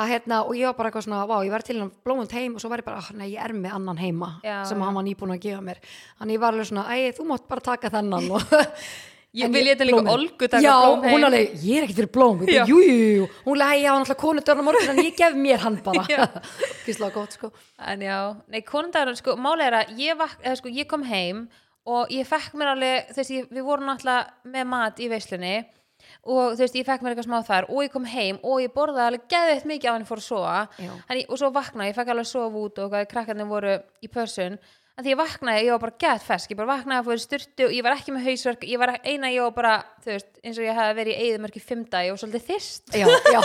Að 0.00 0.10
hérna, 0.14 0.40
og 0.48 0.56
ég 0.58 0.66
var 0.70 0.76
bara 0.78 0.90
eitthvað 0.90 1.06
svona, 1.06 1.20
vá, 1.28 1.36
ég 1.46 1.52
var 1.54 1.64
til 1.66 1.78
hann 1.82 1.92
blómund 2.06 2.32
heim 2.36 2.56
og 2.56 2.62
svo 2.64 2.70
var 2.72 2.82
ég 2.82 2.88
bara, 2.88 3.02
ah, 3.04 3.12
nei, 3.20 3.28
ég 3.34 3.44
er 3.44 3.54
með 3.56 3.76
annan 3.78 4.00
heima 4.00 4.32
Já, 4.46 4.58
sem 4.68 4.78
já. 4.80 4.84
hann 4.88 4.96
var 4.98 5.06
nýbúin 5.06 5.36
að 5.36 5.40
gefa 5.44 5.62
mér 5.68 5.80
þannig 6.18 6.36
ég 6.38 6.42
var 6.42 6.52
alveg 6.56 6.68
svona, 6.72 6.84
æ, 6.90 7.12
þú 7.16 7.26
mátt 7.30 7.48
bara 7.50 7.66
taka 7.70 7.92
þennan 7.98 8.30
og 8.36 8.42
Ég 9.30 9.46
vil 9.54 9.60
ég 9.62 9.76
þetta 9.78 9.86
líka. 9.86 10.10
Olgu 10.10 10.46
taka 10.50 10.58
Já, 10.64 10.72
hún 11.04 11.22
alveg, 11.28 11.52
ég 11.62 11.76
er 11.78 11.84
ekkert 11.86 11.98
fyrir 12.00 12.08
blóm 12.16 12.40
Já. 12.50 12.64
jú, 12.66 12.80
jú, 12.82 13.28
hún 13.44 13.60
lega, 13.60 13.76
ég 13.78 13.86
hafa 13.86 14.00
náttúrulega 14.00 14.20
konu 14.24 14.42
dörna 14.48 14.64
morgun 14.66 14.90
en 14.90 15.02
ég 15.06 15.14
gef 15.20 15.36
mér 15.38 15.62
hann 15.62 15.76
bara 15.86 16.02
Já. 16.10 16.24
Gísla 16.88 17.12
gott, 17.14 17.36
sko 17.38 17.52
En 17.78 18.02
já, 18.02 18.16
nei, 18.50 18.64
konundagur, 18.66 19.14
sko, 19.20 19.36
máli 19.38 19.68
er 19.68 19.76
að 19.84 19.92
ég, 20.02 20.18
vak, 20.18 20.34
eða, 20.42 20.56
sko, 20.58 20.72
ég 20.74 20.88
kom 20.90 21.06
heim 21.06 21.44
og 21.86 22.10
ég 22.10 22.26
fekk 22.26 22.58
mér 22.58 22.72
alveg, 22.72 23.14
veist, 23.20 23.30
ég, 23.36 23.46
við 23.54 23.68
vorum 23.70 23.86
náttúrulega 23.92 24.50
með 24.50 24.66
mat 24.74 24.98
í 24.98 25.06
veislunni 25.14 25.54
og 26.24 26.52
þú 26.56 26.60
veist, 26.64 26.74
ég 26.76 26.86
fekk 26.88 27.02
mér 27.06 27.14
eitthvað 27.14 27.28
smá 27.30 27.38
þar 27.48 27.68
og 27.70 27.80
ég 27.86 27.92
kom 27.94 28.04
heim 28.04 28.40
og 28.42 28.60
ég 28.60 28.74
borðaði 28.74 29.06
alveg 29.08 29.28
geðveitt 29.32 29.70
mikið 29.70 29.88
á 29.88 29.94
henni 29.96 30.10
fór 30.10 30.20
að 30.20 30.68
Já. 30.84 30.92
en, 31.08 31.16
ég- 31.22 31.30
og 31.30 31.38
svo 31.40 31.50
vaknaði, 31.54 31.88
ég 31.92 31.96
fekk 31.96 32.12
alveg 32.12 32.26
að 32.28 32.34
sofa 32.34 32.66
út 32.66 32.78
og 32.84 32.98
krakkarnir 33.08 33.48
voru 33.48 33.78
í 34.04 34.08
pörsun 34.12 34.58
en 35.00 35.04
því 35.06 35.12
ég 35.14 35.16
vaknaði, 35.16 35.60
ég 35.64 35.72
var 35.72 35.80
bara 35.80 35.94
gett 35.96 36.20
fesk. 36.26 36.50
Ég 36.52 36.58
bara 36.58 36.74
vaknaði 36.76 37.00
að 37.00 37.06
fór 37.06 37.16
í 37.16 37.22
styrtu 37.22 37.64
og 37.64 37.72
ég 37.72 37.84
var 37.86 37.94
ekki 37.96 38.12
með 38.12 38.26
hausverk. 38.26 38.64
Ég 38.68 38.80
var 38.82 38.90
eina, 39.00 39.30
ég 39.32 39.40
var 39.46 39.54
bara, 39.56 39.70
þú 40.04 40.10
veist, 40.12 40.28
eins 40.44 40.58
og 40.60 40.66
ég 40.66 40.76
hefði 40.76 40.96
verið 40.98 41.14
í 41.14 41.28
eðumörk 41.30 41.56
í 41.56 41.62
fimm 41.64 41.84
dag, 41.88 42.04
ég 42.04 42.12
var 42.12 42.20
svolítið 42.20 42.44
þyrst. 42.50 42.92
Já, 43.00 43.06
já, 43.08 43.40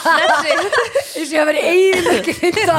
eins 0.20 1.16
og 1.16 1.32
ég 1.32 1.38
hafa 1.40 1.48
verið 1.48 1.70
eigin 1.70 2.10
ekki 2.18 2.34
finna 2.36 2.76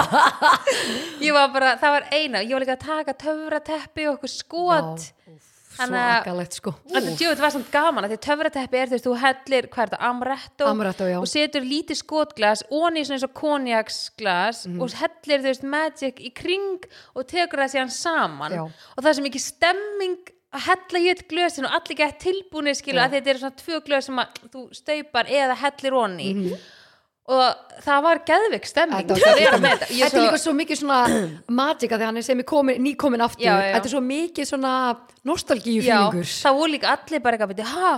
ég 1.25 1.33
var 1.33 1.49
bara, 1.55 1.71
það 1.81 1.95
var 1.97 2.05
eina. 2.13 2.43
Ég 2.45 2.53
var 2.53 2.65
líka 2.67 2.77
að 2.77 2.85
taka 2.85 3.17
töfrateppi 3.25 4.05
og 4.11 4.19
okkur 4.19 4.33
skot. 4.35 5.07
Svo 5.25 5.50
Að- 5.79 6.23
agalegt, 6.25 6.53
sko 6.53 6.73
Þetta 6.91 7.15
var 7.41 7.50
samt 7.56 7.71
gaman 7.71 8.03
að 8.06 8.12
því 8.12 8.18
töfrateppi 8.27 8.77
er 8.81 8.88
þú 8.88 8.91
veist, 8.97 9.06
þú 9.06 9.15
hellir, 9.21 9.69
er 9.71 9.97
Amaretto, 10.68 11.06
já. 11.07 11.18
og 11.21 11.27
setur 11.27 11.62
lítið 11.62 11.97
skotglas 12.03 12.63
onni 12.71 13.01
svona 13.06 13.18
eins 13.19 13.23
og 13.23 13.33
konjaksglas 13.33 14.68
Mhm. 14.68 14.81
og 14.81 14.89
hellir 14.91 15.41
veist 15.44 15.63
magic 15.63 16.19
í 16.19 16.33
kring 16.33 16.83
og 17.15 17.27
tekur 17.27 17.59
það 17.59 17.73
síðan 17.75 17.91
saman 17.91 18.51
Já. 18.51 18.62
og 18.63 19.03
það 19.03 19.09
er 19.09 19.13
sem 19.13 19.25
ekki 19.25 19.39
stemming 19.39 20.18
að 20.53 20.59
hella 20.68 21.00
í 21.00 21.07
eitt 21.09 21.27
glösin 21.29 21.63
og 21.65 21.71
allir 21.71 21.95
gett 21.97 22.19
tilbúinir 22.19 22.75
skilu 22.75 23.00
Já. 23.00 23.07
að 23.07 23.12
þetta 23.15 23.27
eru 23.31 23.39
svona 23.39 23.56
tvö 23.56 23.79
glös 23.88 24.03
sem 24.03 24.17
að 24.17 24.27
þú 24.51 24.75
staupar 24.75 25.25
eða 25.27 25.56
hellir 25.56 25.94
onni 25.94 26.33
Mhm. 26.35 26.57
Og 27.29 27.75
það 27.85 28.00
var 28.07 28.21
geðvik 28.27 28.65
stemming 28.65 29.12
Þetta 29.12 29.35
var 29.38 29.41
er 29.91 30.15
líka 30.25 30.39
svo 30.41 30.53
mikið 30.57 30.79
svona 30.81 31.01
magika 31.62 31.95
þegar 31.98 32.10
hann 32.10 32.22
er 32.22 32.25
sem 32.25 32.41
er 32.41 32.48
komin, 32.50 32.81
nýkomin 32.81 33.24
aftur. 33.24 33.45
Já, 33.45 33.53
já. 33.62 33.75
Þetta 33.75 33.89
er 33.89 33.93
svo 33.93 34.01
mikið 34.07 34.50
svona 34.50 34.74
nostalgíu 35.29 35.84
Já, 35.86 35.93
fílingur 36.10 36.31
það 36.34 36.57
voru 36.60 36.74
líka 36.75 36.95
allir 36.95 37.24
bara 37.24 37.38
eitthvað 37.38 37.63
ha, 37.75 37.91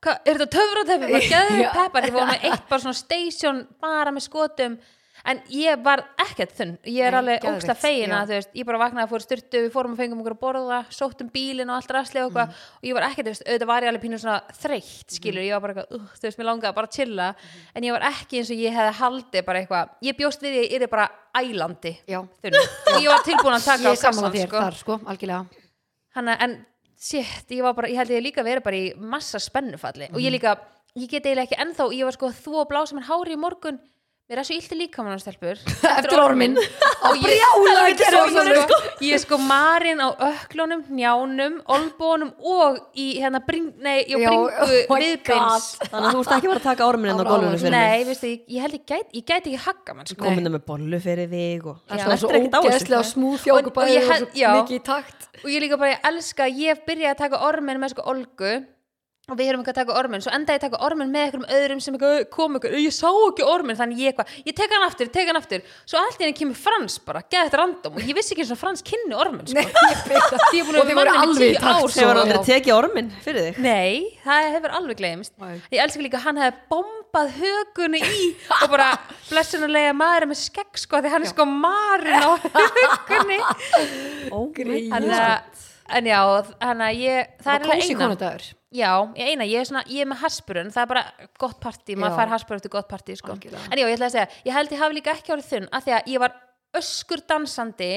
hva, 0.00 0.16
er 0.24 0.40
þetta 0.40 0.48
töfrateppi 0.56 1.12
bara 1.12 1.28
geður 1.34 1.60
Já. 1.60 1.70
peppar, 1.76 2.08
voru 2.16 2.30
með 2.32 2.48
eitt 2.50 2.64
bara 2.72 2.84
svona 2.86 3.00
station 3.02 3.62
bara 3.84 4.14
með 4.16 4.26
skotum 4.30 4.78
en 5.24 5.40
ég 5.52 5.82
var 5.84 6.02
ekkert 6.20 6.54
þunn. 6.56 6.76
Ég 6.88 7.04
er 7.06 7.14
Nei, 7.14 7.18
alveg 7.20 7.46
ógsta 7.50 7.74
að 7.74 7.80
veist, 8.34 8.50
ég 8.56 8.66
bara 8.68 8.80
vaknaði 8.80 9.04
að 9.04 9.12
fór 9.12 9.24
í 9.24 9.26
styrtu 9.26 9.62
við 9.64 9.72
fórum 9.74 9.94
og 9.94 10.00
fengum 10.00 10.22
okkur 10.22 10.36
að 10.36 10.40
borða, 10.44 10.78
sóttum 10.94 11.30
bílinn 11.32 11.70
og 11.70 11.76
allt 11.76 11.94
rastli 11.96 12.22
og 12.24 12.30
Mm. 12.46 12.54
og 12.80 12.88
ég 12.88 12.94
var 12.94 13.06
ekkert, 13.10 13.42
auðvitað 13.44 13.66
var 13.66 13.82
ég 13.82 13.88
alveg 13.88 14.02
pínu 14.04 14.18
svona 14.20 14.40
þreytt 14.62 15.10
skilur, 15.16 15.42
ég 15.42 15.52
var 15.52 15.60
bara 15.60 15.74
eitthvað, 15.74 15.94
uh, 15.96 16.06
þú 16.16 16.22
veist, 16.22 16.38
mér 16.38 16.48
langaði 16.50 16.74
bara 16.74 16.86
að 16.86 16.96
chilla. 16.96 17.28
Mm-hmm. 17.34 17.70
en 17.74 17.82
ég 17.82 17.92
var 17.92 18.06
ekki 18.10 18.38
eins 18.38 18.50
og 18.50 18.56
ég 18.56 18.72
hefði 18.78 18.96
haldið 19.00 19.44
bara 19.44 19.60
eitthvað, 19.60 19.90
ég 20.02 20.16
bjóst 20.16 20.40
við 20.40 20.56
að 20.56 20.70
ég 20.70 20.82
er 20.82 20.88
bara 20.88 21.08
ælandi. 21.34 21.94
Þunn, 22.08 22.58
og 22.94 23.00
ég 23.02 23.08
var 23.10 23.22
tilbúin 23.26 23.56
að 23.58 23.64
taka 23.64 23.90
á 23.90 23.94
kassan 23.96 24.36
sko. 24.46 24.70
sko, 24.80 25.00
algjörlega. 25.06 25.46
Hanna, 26.14 26.36
en 26.40 26.66
shit, 27.00 27.46
ég 27.48 27.62
bara, 27.74 27.88
ég 27.88 27.96
held 27.96 28.12
ég 28.12 28.24
líka 28.24 28.44
verið 28.44 28.64
bara 28.66 28.76
í 28.76 28.90
massa 28.96 29.40
spennufalli 29.40 30.10
og 30.12 30.20
ég 30.20 30.34
líka, 30.34 30.56
ég 30.98 31.08
get 31.08 31.24
eiginlega 31.24 31.48
ekki 31.48 31.60
ennþá, 31.64 31.86
ég 31.96 32.08
var 32.08 32.16
sko 32.16 32.32
þú 32.34 32.56
og 32.60 32.68
blásum 32.70 33.00
hann 33.00 33.08
hári 33.08 33.36
í 33.36 33.40
morgun 33.40 33.80
mér 34.30 34.38
er 34.38 34.46
svo 34.46 34.54
illt 34.54 34.70
í 34.70 34.76
líkamann 34.78 35.18
stelpur 35.18 35.58
Eftir 35.90 36.20
orminn 36.22 36.54
og 37.08 37.16
ég, 37.18 37.40
sko, 37.98 38.76
er 39.02 39.18
sko 39.24 39.38
marinn 39.42 39.98
á 39.98 40.08
öklunum, 40.14 40.84
njánum 40.94 41.56
olbónum 41.66 42.30
og 42.38 42.78
í 42.94 43.08
hérna 43.18 43.40
bring, 43.42 43.72
nei, 43.82 44.04
ég 44.06 44.22
Já, 44.22 44.30
bringu 44.30 44.46
oh 44.46 44.94
my 44.94 45.00
viðbeins 45.02 45.68
Þannig 45.82 46.06
að 46.06 46.14
þú 46.14 46.22
ert 46.22 46.34
ekki 46.38 46.52
bara 46.52 46.62
að 46.62 46.68
taka 46.68 46.86
orminn 46.86 47.10
inn 47.10 47.18
á 47.18 47.26
Á 47.26 47.30
ráðum. 47.30 47.58
fyrir 47.58 47.74
mig. 47.74 47.74
nei, 47.74 48.06
veistu, 48.06 48.30
ég, 48.30 48.42
ég 48.54 48.66
held 48.66 48.78
ég 48.78 48.84
gæti 48.86 49.20
ég 49.20 49.26
gæti 49.26 49.54
ekki 49.54 49.62
hakka 49.66 49.98
mann 49.98 50.10
sko. 50.10 50.22
Kominu 50.22 50.54
með 50.54 50.66
bollu 50.70 51.00
fyrir 51.02 51.30
þig 51.34 51.70
og 51.72 51.80
Það 51.90 52.06
er 52.06 52.20
svo 52.22 52.30
á 52.30 52.60
ógeðslega 52.62 53.06
smúð 53.10 53.34
Og- 53.34 53.44
fjóku 53.44 53.72
og 53.74 53.88
svo 53.90 54.52
mikið 54.60 54.76
í 54.78 54.82
takt. 54.86 55.30
Og 55.42 55.48
ég 55.50 55.64
líka 55.64 55.80
bara, 55.80 55.96
ég 55.96 56.06
elska 56.12 56.46
ég 56.54 56.84
byrja 56.86 57.16
að 57.16 57.24
taka 57.24 57.42
ormin 57.50 57.82
með 57.82 57.96
sko 57.96 58.06
olgu 58.14 58.60
og 59.30 59.38
við 59.38 59.50
erum 59.52 59.62
ekki 59.64 59.72
að 59.74 59.78
taka 59.80 59.96
ormin, 60.00 60.22
svo 60.24 60.32
enda 60.34 60.54
ég 60.56 60.60
að 60.60 60.66
taka 60.66 60.80
ormin 60.86 61.10
með 61.12 61.24
einhverjum 61.26 61.46
öðrum 61.56 61.80
sem 61.84 61.98
kom 62.34 62.56
eitthvað, 62.58 62.76
ég 62.82 62.94
sá 62.94 63.08
ekki 63.10 63.46
ormin 63.46 63.78
þannig 63.78 64.02
ég 64.02 64.12
eitthvað, 64.12 64.34
ég 64.46 64.56
tek 64.60 64.74
hann 64.74 64.86
aftur, 64.86 65.10
tek 65.14 65.30
hann 65.30 65.40
aftur. 65.40 65.64
Svo 65.88 66.00
allt 66.02 66.20
í 66.20 66.26
henni 66.26 66.36
kemur 66.40 66.58
Frans 66.60 66.98
bara, 67.06 67.22
geða 67.30 67.48
þetta 67.48 67.60
random. 67.62 67.98
Og 68.00 68.08
ég 68.10 68.18
vissi 68.18 68.34
ekki 68.34 68.44
eins 68.44 68.54
og 68.54 68.60
Frans 68.60 68.84
kynni 68.86 69.16
ormin 69.16 69.46
sko. 69.46 69.56
Nei, 69.56 69.66
ég 69.66 70.04
veit 70.10 70.26
það. 70.26 70.44
Því 70.50 70.60
ég 70.60 70.68
búin 70.68 70.80
Og 70.80 70.90
vera 70.90 70.98
voru 71.00 71.14
alveg 71.24 71.54
í 71.54 71.58
takt. 71.58 71.80
svo, 71.80 72.04
Hefur 72.04 72.22
aldrei 72.24 72.40
tekið 72.50 72.74
orminn 72.76 73.10
fyrir 73.24 73.48
þig? 73.48 73.60
Nei, 73.64 73.92
það 74.24 74.50
hefur 74.56 74.76
alveg 74.80 75.00
gleymst. 75.00 75.34
Nei. 75.40 75.56
Ég 75.70 75.84
elska 75.84 76.04
líka 76.04 76.22
hann 76.24 76.40
hefði 76.40 76.64
bombað 76.74 77.32
högunni 77.40 78.00
í 78.04 78.28
og 78.60 78.66
bara 78.72 78.90
blessunulega 79.30 79.94
maður 79.96 80.30
með 80.30 80.40
skegg 80.44 80.78
sko 80.80 81.00
því 81.02 81.12
hann 81.14 81.26
er 81.26 81.32
sko 81.32 81.46
marinn 81.48 82.22
á 82.22 82.30
högunni 83.08 83.40
en 85.90 86.06
já, 86.06 86.20
þannig 86.60 86.86
að 86.86 87.02
ég 87.02 87.36
það 87.42 87.52
er 87.54 87.66
alveg 87.66 87.84
kósi 87.84 87.96
eina 87.98 88.59
Já, 88.70 88.92
ég 89.18 89.32
eina, 89.32 89.46
ég 89.50 89.58
er 89.58 89.66
svona, 89.66 89.82
ég 89.90 90.04
er 90.04 90.06
með 90.06 90.20
haspurun 90.22 90.68
það 90.70 90.84
er 90.84 90.90
bara 90.92 91.28
gott 91.42 91.58
partí, 91.62 91.96
maður 91.98 92.20
fær 92.20 92.30
haspurun 92.36 92.60
eftir 92.60 92.70
gott 92.70 92.86
partí, 92.90 93.16
sko. 93.18 93.34
En 93.34 93.80
já, 93.80 93.82
ég 93.82 93.96
ætla 93.96 94.06
að 94.06 94.14
segja, 94.14 94.28
ég 94.46 94.54
held 94.54 94.74
ég 94.76 94.82
hafi 94.84 94.98
líka 95.00 95.14
ekki 95.16 95.34
árið 95.34 95.48
þunn 95.48 95.66
af 95.74 95.86
því 95.86 95.94
að 95.96 96.10
ég 96.12 96.22
var 96.22 96.36
öskur 96.78 97.24
dansandi 97.26 97.90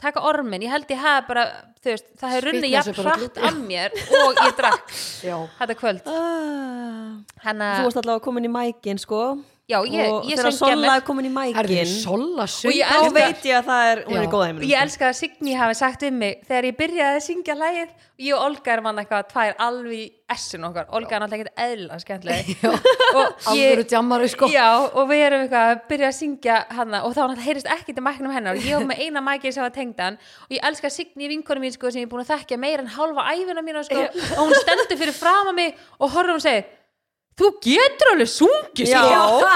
taka 0.00 0.22
ormin, 0.28 0.64
ég 0.64 0.72
held 0.72 0.92
ég 0.92 1.00
hafi 1.00 1.26
bara 1.28 1.46
veist, 1.84 2.10
það 2.20 2.34
hefur 2.34 2.50
Spýtnaði 2.50 2.72
jafn 2.74 3.00
hratt 3.00 3.40
af 3.48 3.58
mér 3.64 3.96
og 4.20 4.42
ég 4.44 4.58
drakk 4.60 4.92
þetta 5.60 5.78
kvöld. 5.80 6.04
Ah. 6.08 7.16
Hanna, 7.44 7.70
Þú 7.78 7.88
varst 7.88 8.00
allavega 8.02 8.24
komin 8.24 8.48
í 8.48 8.52
mækin 8.52 9.00
sko 9.00 9.22
já, 9.70 9.78
ég, 9.86 10.10
og 10.10 10.26
ég 10.28 10.40
þegar 10.40 10.54
Sola 10.58 10.94
er 10.98 11.04
komin 11.06 11.28
í 11.28 11.32
mækin. 11.32 11.90
Sola 12.02 12.44
Og 12.44 12.74
ég 12.74 12.84
þá 12.84 12.96
elska- 12.98 13.14
veit 13.16 13.44
ég 13.50 13.56
að 13.60 13.68
það 13.70 13.90
er, 13.92 14.04
hún 14.08 14.20
er 14.20 14.30
góða 14.34 14.46
heimilum 14.50 14.70
ég 14.70 14.82
elska 14.82 15.08
að 15.10 15.18
Signý 15.20 15.56
hafi 15.60 15.74
sagt 15.78 16.02
um 16.08 16.18
mig 16.18 16.42
þegar 16.48 16.64
ég 16.70 16.78
byrjaði 16.80 17.20
að 17.20 17.26
syngja 17.26 17.56
lægið 17.60 17.88
og 17.90 18.24
ég 18.26 18.34
og 18.36 18.42
Olga 18.50 18.72
erum 18.74 18.88
hann 18.90 18.98
eitthvað 19.00 19.28
tvær 19.30 19.54
alveg 19.66 19.96
í 20.00 20.12
essin 20.30 20.64
okkar, 20.68 20.86
Olga 20.94 21.16
er 21.16 21.22
náttúrulega 21.24 21.46
ekkert 21.46 21.62
eðla 21.64 21.96
skemmtileg. 21.98 22.50
Og 23.50 23.86
djammari 23.90 24.28
sko. 24.30 24.46
Já, 24.52 24.66
og 24.94 25.08
við 25.10 25.22
erum 25.26 25.40
eitthvað 25.46 25.70
að 25.72 25.80
byrja 25.90 26.10
að 26.10 26.18
syngja 26.18 26.58
hana 26.76 27.00
og 27.06 27.14
þá 27.16 27.20
náttúrulega 27.24 27.46
heyrist 27.48 27.70
ekkert 27.74 27.98
í 27.98 28.04
mæknum 28.06 28.34
hennar. 28.36 28.54
Og 28.60 28.68
ég 28.68 28.76
var 28.78 28.86
með 28.86 29.00
eina 29.06 29.22
mækið 29.24 29.56
sem 29.56 29.64
var 29.64 29.74
tengdan 29.74 30.18
og 30.46 30.54
ég 30.54 30.62
elska 30.70 30.92
Signý 30.92 31.30
vinkonu 31.32 31.64
mín 31.64 31.74
sko 31.74 31.90
sem 31.90 32.04
ég 32.04 32.06
er 32.06 32.12
búin 32.12 32.22
að 32.22 32.30
þekkja 32.36 32.60
meira 32.62 32.84
en 32.84 32.92
halva 32.94 33.26
æfina 33.32 33.64
mína 33.66 33.82
sko. 33.88 34.04
Og 34.36 34.44
hún 34.44 34.54
stendur 34.60 35.00
fyrir 35.00 35.16
fram 35.16 35.50
Þú 37.40 37.48
getur 37.64 38.08
alveg 38.12 38.28
sungið 38.28 38.90
Já, 38.90 39.00
sko. 39.00 39.48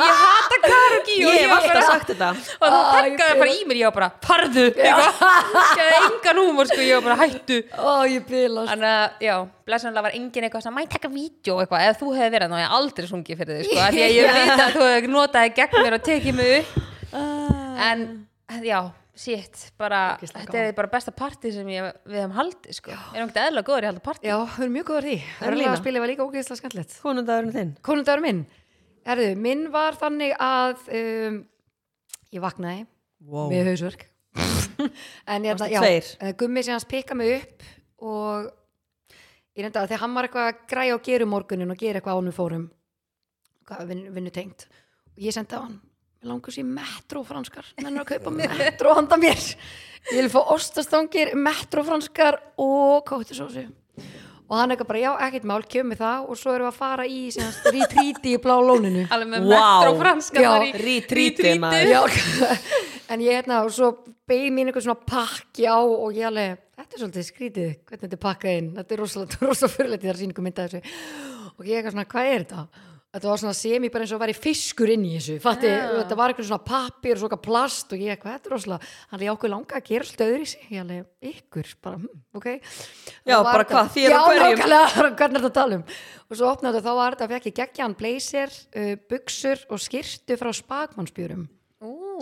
Ég 0.00 0.20
hata 0.22 0.58
karaoke 0.62 1.12
og 1.12 1.34
ég 1.34 1.42
hef 1.42 1.50
var 1.50 1.58
alltaf 1.58 1.74
bara- 1.74 1.88
sagt 1.90 2.08
þetta. 2.12 2.28
Og 2.56 2.72
Æ, 2.72 2.76
tekkaði 2.96 3.34
bara 3.42 3.52
í 3.52 3.58
mér 3.68 3.80
ég 3.82 3.86
var 3.90 3.96
bara, 3.98 4.08
farðu 4.24 4.64
hafði 4.72 5.98
engan 5.98 6.40
húmor 6.40 6.70
sko, 6.70 6.80
ég 6.86 6.94
var 6.96 7.04
bara 7.10 7.18
hættu. 7.26 7.58
Ó, 7.76 7.92
ég 8.08 8.24
bilast. 8.30 8.70
Þannig 8.72 8.88
að, 8.94 9.20
já, 9.28 9.34
blessunlega 9.68 10.06
var 10.08 10.16
engin 10.16 10.46
eitthvað 10.48 10.64
svona, 10.64 10.80
mæ 10.80 10.88
taka 10.96 11.10
vídeo? 11.12 11.58
Eitthvað, 11.60 11.84
eða 11.90 11.98
þú 12.00 12.14
hefði 12.16 12.32
verið 12.38 12.48
þá 12.48 12.56
hef 12.56 12.64
ég 12.64 12.76
aldrei 12.78 13.06
sungið 13.12 13.42
fyrir 13.42 13.60
þig, 13.60 13.68
sko, 13.68 13.78
af 13.82 13.92
því 13.92 14.02
að 14.06 14.16
ég 14.16 14.32
veit 14.38 14.64
að 14.66 14.72
þú 14.78 14.88
hefði 14.88 15.12
notaði 15.12 15.54
gegn 15.60 15.84
mér 15.84 15.98
og 15.98 16.02
tekið 16.08 16.34
mig 16.40 16.50
upp. 16.62 16.68
En, 17.92 18.04
já, 18.64 18.80
shit 19.12 19.66
bara, 19.80 20.16
Ógeðslega 20.16 20.46
þetta 20.46 20.62
er 20.62 20.76
bara 20.76 20.90
besta 20.92 21.12
partí 21.14 21.52
sem 21.52 21.68
ég, 21.68 21.88
við 22.08 22.20
hefum 22.22 22.36
haldið, 22.38 22.76
sko. 22.78 22.94
Ég 22.94 23.18
er 23.18 23.26
náttúrulega 23.26 23.50
eðla 23.50 23.64
góður 23.66 23.84
í 23.84 23.86
að 23.86 23.90
halda 23.90 24.04
partí 24.06 24.30
Já, 24.30 24.36
við 24.40 24.64
erum 24.64 24.76
mjög 24.78 24.88
góður 24.88 25.08
í 25.10 25.16
er 25.20 25.58
að 25.68 25.76
spila 25.82 26.02
var 26.02 26.12
líka 26.12 26.26
ógeðslega 26.26 26.60
skemmtilegt. 26.62 26.96
Konundagurinn 27.04 27.56
þinn. 27.56 27.74
Konundagur 27.84 28.24
minn. 28.24 28.40
Herðu, 29.08 29.28
minn 29.44 29.66
var 29.74 29.98
þannig 30.00 30.32
að 30.40 30.88
um, 30.96 31.38
ég 32.32 32.44
vaknaði 32.44 32.86
wow. 33.28 33.46
með 33.52 33.72
hausverk. 33.72 34.08
En 35.32 35.44
ég, 35.46 35.54
Varstu 35.54 35.68
já, 35.70 35.80
tveir? 35.84 36.10
eh, 36.24 36.34
Gummi 36.40 36.62
sem 36.64 36.74
hans 36.74 36.88
pikka 36.88 37.14
mig 37.14 37.36
upp 37.36 37.66
og 38.02 38.48
ég 39.52 39.66
reynda 39.66 39.82
að 39.82 39.92
því 39.92 39.98
að 39.98 40.02
hann 40.02 40.16
var 40.16 40.28
eitthvað 40.28 40.48
að 40.48 40.62
græja 40.72 40.96
og 40.96 41.04
gera 41.06 41.26
um 41.26 41.34
morgunin 41.34 41.74
og 41.74 41.78
gera 41.78 42.00
eitthvað 42.00 42.18
ánum 42.18 42.34
fórum 42.34 42.64
hvað 43.68 43.92
vin, 43.92 44.04
vinnu 44.14 44.32
tengt 44.34 44.66
og 45.12 45.22
ég 45.22 45.36
sendi 45.36 45.58
á 45.58 45.60
hann 45.60 45.76
mér 46.22 46.30
langar 46.30 46.54
sér 46.54 46.66
metro 46.66 47.22
franskar. 47.26 47.66
Mennur 47.82 48.04
að 48.04 48.10
kaupa 48.14 48.32
metro 48.42 48.94
handa 48.94 49.18
mér. 49.18 49.38
Ég 50.12 50.18
vil 50.18 50.30
fá 50.30 50.40
ostastangir, 50.54 51.34
metro 51.38 51.82
franskar 51.86 52.40
og 52.58 53.02
kóttisósu 53.06 53.68
og 54.52 54.58
hann 54.60 54.74
eitthvað 54.74 54.88
bara, 54.90 55.00
já, 55.00 55.10
ekkert 55.24 55.44
mál, 55.48 55.62
kemur 55.64 55.96
það. 55.96 56.24
Og 56.28 56.36
svo 56.36 56.52
erum 56.52 56.66
við 56.66 56.72
að 56.74 56.76
fara 56.76 57.04
í 57.08 57.20
retreati 57.32 58.34
í 58.34 58.40
blá 58.42 58.52
lóninu. 58.60 59.06
Alveg 59.14 59.30
með 59.32 59.46
Vá. 59.48 59.54
metro 59.56 59.94
franska 60.02 60.42
Já, 60.42 60.48
þar 60.50 60.66
í-. 60.66 60.72
Já, 61.88 62.02
en 63.14 63.24
ég 63.24 63.38
hérna 63.38 63.62
og 63.64 63.72
svo 63.72 63.88
beig 64.28 64.50
mín 64.52 64.68
eitthvað 64.68 64.90
svona 64.90 65.08
pakki 65.08 65.64
á 65.64 65.80
og 65.80 66.12
ég 66.18 66.28
alveg, 66.28 66.60
þetta 66.76 66.98
er 66.98 67.04
svolítið 67.04 67.28
skrítið. 67.30 67.72
Hvernig 67.88 68.04
þetta 68.04 68.18
er 68.18 68.24
pakkað 68.26 68.58
inn, 68.60 68.70
þetta 68.76 68.96
er 68.98 69.02
rosalega 69.06 69.40
rosalega 69.48 69.76
fyrirlegt 69.78 70.04
þegar 70.04 70.20
sýningum 70.20 70.48
mynda 70.50 70.68
þessu. 70.68 70.96
Og 71.56 71.64
ég 71.70 71.80
eitthvað 71.80 71.96
svona, 71.96 72.08
hvað 72.12 72.32
er 72.34 72.44
þetta? 72.44 72.91
Þetta 73.12 73.28
var 73.28 73.40
svona 73.42 73.52
semi 73.52 73.90
bara 73.92 74.06
eins 74.06 74.12
og 74.16 74.20
væri 74.22 74.32
fiskur 74.32 74.88
inn 74.88 75.02
í 75.04 75.10
þessu. 75.18 75.34
Fatti, 75.44 75.68
þetta 75.68 76.16
var 76.16 76.32
eitthvað 76.32 76.46
svona 76.48 76.64
pappir 76.64 77.18
og 77.18 77.20
svona 77.20 77.38
plast 77.44 77.92
og 77.92 78.00
ég 78.00 78.14
eitthvað, 78.14 78.38
þetta 78.38 78.48
er 78.48 78.54
rosalega 78.54 78.90
hann 79.10 79.24
er 79.26 79.32
okkur 79.34 79.52
langa 79.52 79.76
að 79.76 79.90
gera 79.90 80.08
stöður 80.08 80.44
í 80.46 80.48
sig 80.48 80.70
ég 80.72 80.80
alveg, 80.80 81.10
ykkur, 81.32 81.72
bara, 81.84 82.00
hm, 82.00 82.22
ok. 82.40 82.48
Já, 83.28 83.36
bara 83.44 83.66
hvað, 83.68 83.90
þér 83.98 84.08
og 84.08 84.16
Já, 84.16 84.22
hverjum? 84.30 84.62
nákvæmlega, 84.62 84.92
hvernig 85.20 85.40
er 85.42 85.44
þetta 85.44 85.50
að 85.50 85.58
tala 85.60 85.80
um? 85.82 85.84
Og 86.24 86.40
svo 86.40 86.54
þetta, 86.62 86.84
þá 86.88 86.92
var 87.02 87.18
þetta, 87.18 87.30
fekk 87.34 87.50
ég 87.50 87.58
geggjan 87.60 87.98
blazer, 88.00 88.60
uh, 88.80 88.94
buksur 89.12 89.66
og 89.68 89.84
skirtu 89.84 90.40
frá 90.40 90.54
spagmannsbjörum 90.56 91.50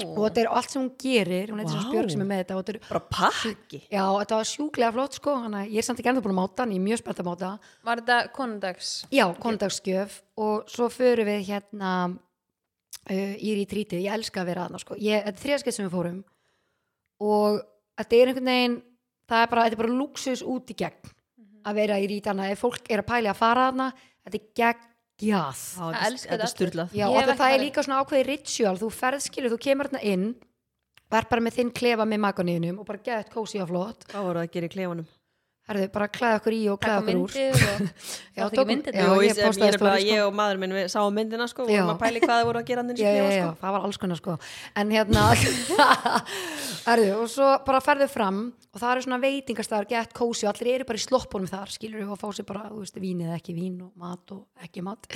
og 0.07 0.23
þetta 0.25 0.43
er 0.43 0.51
allt 0.59 0.73
sem 0.73 0.81
hún 0.81 0.91
gerir 1.01 1.53
hún 1.53 1.63
Vá. 1.63 1.75
wow. 1.75 1.93
Björg 1.93 2.13
sem 2.15 2.25
er 2.25 2.29
með 2.31 2.43
þetta 2.43 2.75
er, 2.75 2.79
bara 2.89 3.03
pakki 3.11 3.81
já, 3.85 4.03
þetta 4.05 4.41
var 4.41 4.49
sjúklega 4.51 4.95
flott 4.97 5.19
sko 5.19 5.37
ég 5.59 5.79
er 5.81 5.87
samt 5.87 6.03
ekki 6.03 6.13
ennþá 6.13 6.25
búin 6.25 6.35
að 6.35 6.41
máta 6.41 6.65
hann, 6.65 6.75
ég 6.75 6.83
er 6.83 6.87
mjög 6.89 7.03
spennt 7.03 7.23
að 7.23 7.31
máta 7.31 7.53
var 7.87 8.03
þetta 8.03 8.19
konundags 8.37 8.91
já, 9.13 9.25
kondagsgjöf 9.45 10.19
og 10.41 10.69
svo 10.71 10.91
förum 10.93 11.31
við 11.31 11.47
hérna 11.51 11.95
uh, 12.11 13.35
í 13.37 13.55
rítítið, 13.61 14.05
ég 14.07 14.19
elska 14.19 14.45
að 14.45 14.53
vera 14.53 14.67
aðna 14.67 14.83
sko. 14.83 14.99
ég, 14.99 15.25
þetta 15.25 15.37
er 15.37 15.45
þriðaskeitt 15.47 15.79
sem 15.79 15.89
við 15.89 15.97
fórum 15.97 16.21
og 17.21 17.63
þetta 18.01 18.21
er 18.21 18.33
einhvern 18.33 18.53
veginn 18.53 18.79
það 19.31 19.45
er 19.45 19.51
bara, 19.55 19.67
þetta 19.67 19.79
er 19.79 19.83
bara 19.85 19.99
luxus 20.01 20.45
út 20.47 20.73
í 20.73 20.79
gegn 20.79 21.17
að 21.61 21.77
vera 21.77 21.99
í 22.01 22.07
rítana, 22.09 22.49
ef 22.49 22.63
fólk 22.65 22.89
er 22.89 23.03
að 23.03 23.11
pæli 23.11 23.29
að 23.29 23.37
fara 23.37 23.67
aðna, 23.69 23.91
þetta 24.25 24.39
er 24.39 24.47
geggjað 24.57 24.87
Já, 25.21 25.41
Það 25.53 25.97
þetta 26.25 26.45
er 26.47 26.53
styrlað 26.53 26.95
Já, 26.97 27.07
og 27.09 27.19
það, 27.19 27.35
það 27.43 27.55
er 27.55 27.63
líka 27.65 27.85
svona 27.85 28.01
ákveði 28.01 28.27
ritual, 28.31 28.77
þú 28.81 28.91
ferð 28.95 29.25
skilur, 29.27 29.53
þú 29.53 29.61
kemur 29.67 29.91
hérna 29.91 30.05
inn 30.09 30.29
er 31.11 31.27
bara 31.31 31.43
með 31.43 31.57
þinn 31.59 31.73
klefa 31.75 32.07
með 32.07 32.23
maganíðunum 32.25 32.83
og 32.83 32.87
bara 32.89 33.03
geða 33.03 33.25
eitt 33.25 33.33
kósi 33.35 33.61
og 33.63 33.71
flott. 33.71 34.07
Hvað 34.13 34.27
voru 34.29 34.41
það 34.41 34.47
að 34.47 34.55
gera 34.55 34.69
í 34.69 34.75
klefanum? 34.77 35.09
Herðu, 35.71 35.87
bara 35.95 36.07
klæða 36.11 36.39
okkur 36.41 36.55
í 36.57 36.61
og 36.73 36.79
klæða 36.83 37.01
okkur 37.05 37.19
úr. 37.21 37.35
myndir 37.37 37.67
og 37.71 37.83
Já, 38.41 38.45
tókum- 38.51 38.71
myndir 38.73 38.97
Já, 38.97 39.05
ég 39.07 39.23
ég, 39.23 39.37
ég, 39.39 39.77
bara, 39.79 39.99
sko. 40.01 40.09
ég 40.11 40.23
og 40.25 40.33
maður 40.35 40.61
minn 40.65 40.75
við 40.75 40.89
sáum 40.91 41.15
myndina 41.15 41.47
sko, 41.51 41.67
vorum 41.69 41.93
að 41.93 42.01
pæli 42.01 42.23
hvað 42.25 42.33
það 42.35 42.49
voru 42.49 42.63
að 42.63 42.67
gera 42.73 42.85
já, 42.91 42.97
já, 43.07 43.23
já, 43.23 43.37
sko. 43.37 43.53
það 43.61 43.77
var 43.77 43.87
alls 43.87 44.01
konar 44.03 44.19
sko. 44.19 44.37
En 44.83 44.91
hérna 44.97 45.29
Herðu, 46.89 47.13
og 47.21 47.31
svo 47.31 47.53
bara 47.69 47.83
ferðu 47.85 48.11
fram 48.11 48.43
og 48.51 48.83
það 48.83 48.91
eru 48.97 49.07
svona 49.07 49.21
veitingastæður, 49.23 49.89
gett 49.95 50.13
kósi 50.17 50.47
og 50.49 50.53
allir 50.55 50.75
eru 50.81 50.89
bara 50.91 50.99
í 51.01 51.07
sloppunum 51.07 51.51
þar, 51.51 51.73
skilur 51.75 52.03
við 52.03 52.13
að 52.17 52.21
fá 52.25 52.29
sér 52.35 52.49
bara, 52.51 52.67
þú 52.71 52.83
veist, 52.83 53.01
vín 53.03 53.23
eða 53.27 53.39
ekki 53.39 53.55
vín 53.57 53.79
og 53.87 53.95
mat 54.01 54.35
og 54.37 54.67
ekki 54.67 54.85
mat 54.87 55.07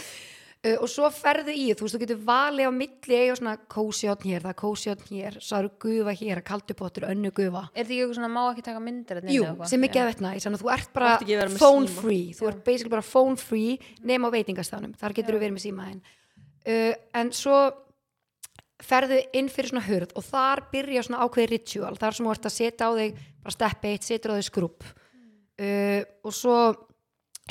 uh, 0.65 0.77
og 0.81 0.89
svo 0.91 1.11
ferðu 1.13 1.55
í, 1.55 1.67
þú 1.77 1.87
veist, 1.87 1.97
þú 1.97 2.01
getur 2.03 2.21
valið 2.27 2.69
á 2.69 2.73
milli 2.75 3.19
eiga 3.21 3.37
svona 3.39 3.55
kósi 3.75 4.09
átn 4.11 4.31
hér, 4.31 4.43
það 4.45 4.53
er 4.55 4.59
kósi 4.63 4.93
átn 4.95 5.11
hér 5.13 5.39
svo 5.45 5.61
eru 5.61 5.71
gufa 5.85 6.17
hér, 6.19 6.43
kaldupottur, 6.47 7.07
önnu 7.13 7.31
gufa. 7.37 7.67
Er 7.75 7.85
þetta 7.85 7.95
ekki 7.95 8.01
eitthvað 8.01 8.19
svona 8.19 8.33
má 8.35 8.43
ekki 8.49 8.67
taka 8.67 8.83
myndir 8.85 9.21
Jú, 9.23 9.45
eða 9.45 9.53
eitthvað? 9.53 9.71
sem 9.73 9.85
Já. 10.21 10.27
næs 10.27 10.49
þannig 10.49 10.59
að 10.61 10.65
þú 10.65 10.75
ert 10.75 10.93
bara 10.97 11.15
ekki 11.21 11.39
phone 11.59 11.89
síma. 11.89 12.01
free 12.01 12.27
þú 12.39 12.51
ert 12.51 12.65
basically 12.65 12.95
bara 12.97 13.07
phone 13.07 13.37
free 13.41 13.79
nema 14.03 14.31
á 14.33 14.35
veitingastafnum, 14.35 14.95
þar 15.01 15.17
getur 15.17 15.37
þú 15.37 15.43
verið 15.45 15.57
með 15.59 15.67
símaðin 15.69 16.03
uh, 16.67 16.95
en 17.21 17.33
svo 17.37 17.59
ferðu 18.85 19.21
inn 19.37 19.49
fyrir 19.53 19.71
svona 19.73 19.85
hurð 19.87 20.13
og 20.19 20.27
þar 20.27 20.65
byrja 20.73 21.05
svona 21.07 21.25
ákveði 21.25 21.51
ritual 21.53 21.95
þar 22.01 22.17
sem 22.17 22.27
þú 22.27 22.35
ert 22.35 22.49
að 22.49 22.57
setja 22.57 22.89
á 22.89 22.91
þig 22.99 23.23
bara 23.45 23.55
step 23.55 23.87
1, 23.93 24.07
setur 24.09 24.35
á 24.35 24.39
þig 24.39 24.49
skrupp 24.49 24.85
uh, 24.89 26.03
og 26.25 26.35
svo 26.35 26.59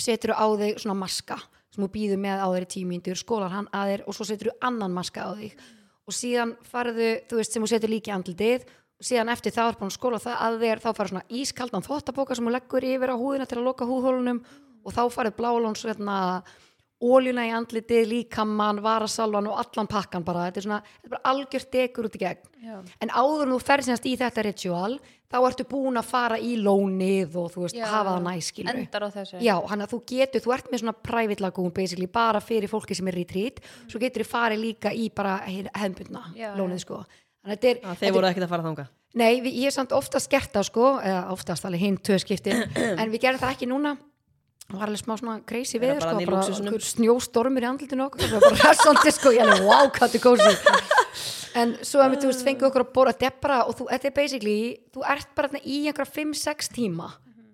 setur 0.01 0.33
þú 0.33 0.37
á 0.41 0.47
þig 0.63 0.81
svona 0.83 0.97
maska 0.99 1.37
sem 1.73 1.83
þú 1.83 1.89
býður 1.93 2.21
með 2.21 2.43
á 2.45 2.47
tíu 2.69 2.85
mínútur 2.89 3.17
skólar 3.17 3.53
hann 3.53 3.69
að 3.73 3.91
þér 3.91 4.05
og 4.05 4.17
svo 4.17 4.27
setur 4.29 4.51
þú 4.51 4.55
annan 4.69 4.93
maska 4.93 5.25
á 5.25 5.31
þig. 5.39 5.55
Og 6.03 6.13
síðan 6.13 6.55
farðu, 6.67 7.09
þú 7.29 7.39
veist, 7.39 7.53
sem 7.55 7.63
þú 7.63 7.69
setur 7.71 7.93
líka 7.93 8.11
í 8.11 8.15
andlitið 8.15 8.67
og 8.67 9.07
síðan 9.07 9.31
eftir 9.33 9.55
það 9.55 9.71
er 9.71 9.79
búin 9.79 9.93
skóla 9.95 10.19
það 10.21 10.43
að 10.45 10.59
þér 10.63 10.83
þá 10.83 10.89
farið 10.91 11.13
svona 11.13 11.39
ískaldan 11.41 11.85
þvottaboka 11.87 12.37
sem 12.37 12.45
þú 12.47 12.53
leggur 12.53 12.87
yfir 12.87 13.13
á 13.13 13.15
húðina 13.17 13.47
til 13.49 13.59
að 13.59 13.67
loka 13.69 13.87
húðhólunum 13.89 14.43
og 14.83 14.95
þá 14.95 15.03
farið 15.15 15.37
blálóns 15.39 15.83
óljuna 17.03 17.47
í 17.47 17.51
andlitið, 17.55 18.05
líkamman, 18.11 18.79
varasalvan 18.83 19.49
og 19.51 19.59
allan 19.63 19.89
pakkan 19.91 20.25
bara, 20.25 20.47
þetta 20.49 20.61
er 20.61 20.67
svona 20.67 20.79
þetta 20.85 21.09
er 21.09 21.13
bara 21.15 21.33
algjört 21.33 21.73
degur 21.75 22.07
út 22.09 22.15
í 22.17 22.23
gegn. 22.23 22.47
Já. 22.63 22.77
en 23.03 23.11
áður 23.11 23.43
en 23.43 23.53
þú 23.57 23.59
ferð 23.59 23.89
semast 23.89 24.05
í 24.07 24.13
þetta 24.19 24.45
ritual 24.47 24.93
þá 25.33 25.37
ertu 25.49 25.65
búin 25.67 25.99
að 25.99 26.07
fara 26.07 26.37
í 26.39 26.53
lónið 26.61 27.35
og 27.41 27.49
þú 27.51 27.65
veist, 27.65 27.75
Já. 27.75 27.87
hafa 27.89 28.13
það 28.13 28.25
næst 28.29 28.53
skilur 28.53 28.79
endar 28.79 29.05
á 29.05 29.09
þessu. 29.17 29.41
Já, 29.43 29.55
hann 29.71 29.83
að 29.83 29.93
þú 29.95 29.99
getur, 30.13 30.43
þú 30.45 30.55
ert 30.55 30.71
með 30.71 30.83
svona 30.83 30.95
private 31.09 31.43
lagoon 31.43 31.73
basically, 31.75 32.07
bara 32.07 32.41
fyrir 32.43 32.71
fólki 32.71 32.95
sem 32.95 33.09
er 33.11 33.17
retreat. 33.17 33.59
Svo 33.89 33.99
getur 33.99 34.23
þið 34.23 34.31
farið 34.31 34.63
líka 34.63 34.93
í 34.93 35.09
bara 35.11 35.39
hefnbundna 35.43 36.27
lónið 36.59 36.85
sko. 36.85 37.01
Þannig 37.43 37.57
að 37.57 37.57
þetta 37.57 37.71
er, 37.73 37.97
Þeir 37.99 38.09
er 38.11 38.15
voru 38.15 38.29
ekkert 38.29 38.47
að 38.47 38.53
fara 38.53 38.67
þanga 38.69 38.87
Nei, 39.13 39.43
við, 39.43 39.59
ég 39.61 39.69
er 39.69 39.75
samt 39.75 39.91
oftast 39.93 40.29
gert 40.31 40.53
það 40.55 40.69
sko, 40.71 40.87
eða 41.05 41.19
oftast 41.35 41.67
alveg 41.67 41.83
hinn 41.83 41.99
tvö 42.01 42.17
skipti, 42.21 42.55
en 43.01 43.11
við 43.11 43.21
gerum 43.27 43.41
það 43.41 43.51
ekki 43.53 43.69
núna 43.69 43.91
það 44.69 44.79
var 44.79 44.87
alveg 44.89 45.03
smá 45.03 45.13
svona 45.19 45.37
crazy 45.49 45.81
við 45.81 45.95
sko, 45.97 46.07
þarna 46.07 46.23
í 46.23 47.69
andlutinu 47.69 48.07
okkur 48.07 48.23
það 48.23 48.35
var 48.37 48.45
bara 48.47 48.61
hressandi 48.63 49.15
sko, 49.17 49.33
ég 49.35 49.43
alveg, 49.45 49.65
wow, 49.67 49.91
hvað 49.97 50.15
þetta 50.15 50.19
er 50.19 50.25
kósi 50.27 51.33
en 51.63 51.75
svo 51.85 52.01
að 52.01 52.15
við, 52.15 52.23
þú 52.23 52.31
veist, 52.31 52.47
fengið 52.47 52.69
okkur 52.69 52.85
að 52.85 52.93
bóra 52.95 53.13
bara, 53.43 53.59
og 53.67 53.77
þú, 53.77 53.89
þetta 53.91 54.09
er 54.09 54.15
basically 54.17 54.57
þú 54.95 55.05
ert 55.13 55.35
bara 55.37 55.51
þarna 55.51 55.67
í 55.67 55.83
einhverja 55.91 56.15
5-6 56.15 56.73
tíma 56.73 57.11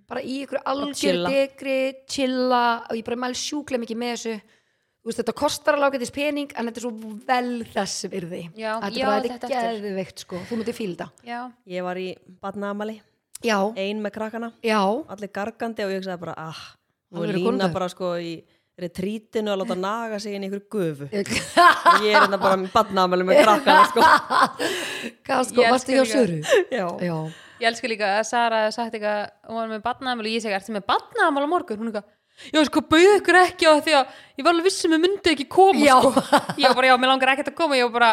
bara 0.09 0.23
í 0.25 0.39
einhverju 0.43 0.63
algjör 0.71 0.95
chilla. 0.97 1.33
degri, 1.33 1.81
chilla 2.09 2.63
og 2.87 2.97
ég 2.97 3.05
bara 3.05 3.19
mæl 3.25 3.35
sjúklega 3.37 3.83
mikið 3.83 4.01
með 4.01 4.15
þessu. 4.15 4.55
Veist, 5.05 5.21
þetta 5.21 5.35
kostar 5.37 5.77
alveg 5.77 5.95
ágætis 5.95 6.11
pening 6.13 6.55
en 6.57 6.69
þetta 6.69 6.81
er 6.81 6.85
svo 6.85 7.11
vel 7.29 7.51
þess 7.71 8.09
virði. 8.11 8.41
Já, 8.59 8.71
þetta 8.83 8.99
já, 8.99 9.05
bara, 9.05 9.21
þetta 9.23 9.37
þetta 9.37 9.61
er 9.61 9.69
eftir. 9.69 9.85
geðveikt 9.85 10.25
sko, 10.25 10.41
þú 10.49 10.57
fíla 10.79 10.97
þetta. 10.97 11.29
Já, 11.29 11.39
Ég 11.75 11.85
var 11.87 12.01
í 12.01 12.07
badnaamali, 12.43 12.97
já, 13.45 13.57
ein 13.79 14.03
með 14.03 14.15
krakkana. 14.17 14.51
Já, 14.65 14.81
allir 14.83 15.33
gargandi 15.39 15.85
og 15.85 15.95
ég 15.95 16.03
sagði 16.05 16.23
bara 16.25 16.35
ah, 16.49 16.61
og 17.15 17.25
lína 17.33 17.69
bara 17.73 17.87
sko 17.91 18.13
í 18.21 18.33
retrítinu 18.79 19.51
að 19.51 19.59
láta 19.63 19.75
naga 19.75 20.19
sig 20.23 20.35
inn 20.37 20.45
í 20.45 20.47
einhverju 20.47 20.69
gufu 20.71 21.07
og 21.11 22.03
ég 22.05 22.13
er 22.13 22.21
hérna 22.21 22.37
bara 22.39 22.55
með 22.61 22.69
badnaðamælu 22.75 23.25
með 23.27 23.41
krakkana 23.43 23.87
sko 23.89 24.05
Hvað 25.27 25.41
sko, 25.49 25.61
Ég 25.63 25.73
varstu 25.73 25.95
hjá 25.95 25.99
elska 26.03 26.21
Söru? 26.21 26.37
já, 26.71 26.85
Já, 27.03 27.15
Ég 27.59 27.67
elsku 27.73 27.89
líka 27.91 28.07
að 28.19 28.23
Sara 28.29 28.61
sagt 28.71 28.95
eitthvað 28.95 29.25
hún 29.49 29.59
var 29.59 29.67
með 29.73 29.83
badnaðamál 29.89 30.25
og 30.29 30.31
ég 30.31 30.43
segi, 30.45 30.55
ertu 30.55 30.75
með 30.77 30.85
badnaðamál 30.87 31.43
á 31.43 31.49
morgun? 31.51 31.81
Hún 31.81 31.89
eitthvað, 31.91 32.07
já 32.55 32.61
sko, 32.69 32.83
bauð 32.93 33.07
ykkur 33.17 33.39
ekki 33.41 33.67
á 33.67 33.73
því 33.83 33.95
að 33.99 34.13
ég 34.39 34.45
var 34.47 34.53
alveg 34.55 34.67
vissum 34.69 34.95
að 34.95 35.01
myndi 35.03 35.33
ekki 35.33 35.47
koma 35.51 35.83
Já. 35.83 35.97
sko. 35.99 36.23
ég 36.55 36.69
var 36.69 36.77
bara, 36.79 36.87
já, 36.93 36.95
mér 37.03 37.11
langar 37.11 37.33
ekkert 37.33 37.51
að 37.51 37.57
koma 37.59 37.79
ég 37.81 37.89
var 37.89 37.95
bara 37.97 38.11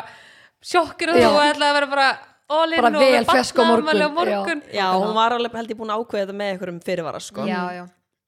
sjokkir 0.66 1.12
og 1.14 1.20
Já. 1.20 1.28
þú 1.30 1.44
ætlaði 1.46 1.68
að 1.70 1.78
vera 1.78 1.92
bara 1.94 2.08
Bara 2.46 2.90
vel 3.02 3.24
fersk 3.26 3.58
á 3.58 3.62
morgun. 3.66 4.02
á 4.02 4.08
morgun. 4.14 4.60
já, 4.70 4.86
hún 4.94 5.14
var 5.14 5.34
alveg 5.34 5.54
held 5.58 5.70
ég 5.72 5.78
búin 5.78 5.90
að 5.94 6.02
ákveða 6.02 6.26
þetta 6.26 6.36
með 6.42 6.50
einhverjum 6.52 6.76
fyrirvara 6.86 7.22
sko 7.22 7.46
já, 7.46 7.62
já, 7.74 7.84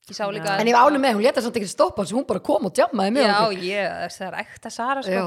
ég 0.09 0.17
sá 0.17 0.25
líka 0.33 0.55
en 0.59 0.69
ég 0.71 0.75
var 0.77 0.89
ánum 0.89 1.03
með, 1.05 1.17
hún 1.19 1.25
leta 1.27 1.43
samt 1.45 1.57
ekki 1.61 1.69
stoppa 1.69 2.05
hún 2.09 2.25
bara 2.29 2.41
kom 2.45 2.69
og 2.69 2.73
djammaði 2.77 3.13
með 3.15 3.27
já, 3.29 3.39
ég, 3.65 4.13
það 4.15 4.27
er 4.29 4.37
ekta 4.43 4.71
Sara 4.73 5.03
sko. 5.05 5.25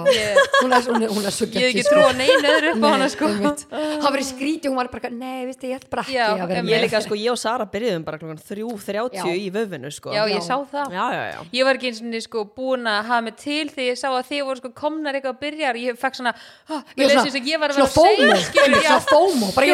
Hún 0.62 0.74
er, 0.74 0.88
hún 0.88 1.04
er, 1.06 1.12
hún 1.12 1.28
er 1.30 1.36
svo 1.36 1.46
ég 1.48 1.54
hef 1.56 1.68
ekki 1.70 1.82
geggjuð, 1.82 1.90
trú 1.92 2.02
að 2.06 2.16
neina 2.22 2.48
öðru 2.56 2.72
upp 2.72 2.82
á 2.82 2.90
hana 2.92 3.08
sko. 3.12 3.30
Það 3.72 4.08
var 4.08 4.22
í 4.22 4.26
skríti 4.28 4.66
og 4.70 4.74
hún 4.74 4.80
var 4.82 4.90
bara, 4.94 5.12
nei, 5.14 5.42
veistu, 5.50 5.70
ég 5.70 5.78
ætla 5.78 5.92
bara 5.94 6.06
ekki 6.06 6.16
Já, 6.18 6.26
að 6.32 6.42
vera 6.52 6.60
em- 6.62 6.70
ég 6.72 6.76
með. 6.78 6.84
líka 6.86 7.02
sko, 7.06 7.14
ég 7.22 7.32
og 7.34 7.40
Sara 7.42 7.66
byrjuðum 7.76 8.04
bara 8.08 8.18
klokkan 8.22 8.42
3.30 8.42 9.20
Já. 9.20 9.24
í 9.32 9.48
vöfinu 9.54 9.90
sko. 9.94 10.10
Já, 10.16 10.24
já, 10.26 10.34
ég 10.36 10.42
sá 10.46 10.56
það. 10.72 10.88
Já, 10.98 11.06
já, 11.14 11.24
já. 11.32 11.40
ég 11.60 11.64
var 11.70 11.74
ekki 11.80 11.88
eins 11.92 12.02
og 12.02 12.08
sko 12.28 12.40
búin 12.58 12.84
að 12.90 13.00
hafa 13.12 13.22
mig 13.28 13.36
til 13.42 13.68
þegar 13.70 13.90
ég 13.92 13.98
sá 14.02 14.10
að 14.10 14.26
þið 14.32 14.42
voru 14.50 14.60
sko 14.64 14.70
komnar 14.82 15.14
eitthvað 15.18 15.36
að 15.36 15.42
byrja 15.46 15.68
ég 15.82 16.02
fekk 16.02 16.16
svona, 16.22 16.34
ah, 16.70 16.82
Ég 16.96 17.06
ég 17.06 17.06
er 17.06 17.16
lesi 17.16 17.28
þess 17.30 17.40
að 17.42 17.48
ég 17.52 17.58
var 17.62 17.70
að 17.70 17.76
vera 17.78 17.88
að 17.88 17.96
segja 18.02 18.36
skilur, 18.50 18.82
svona 18.82 19.06
FOMO, 19.12 19.48
bara 19.56 19.66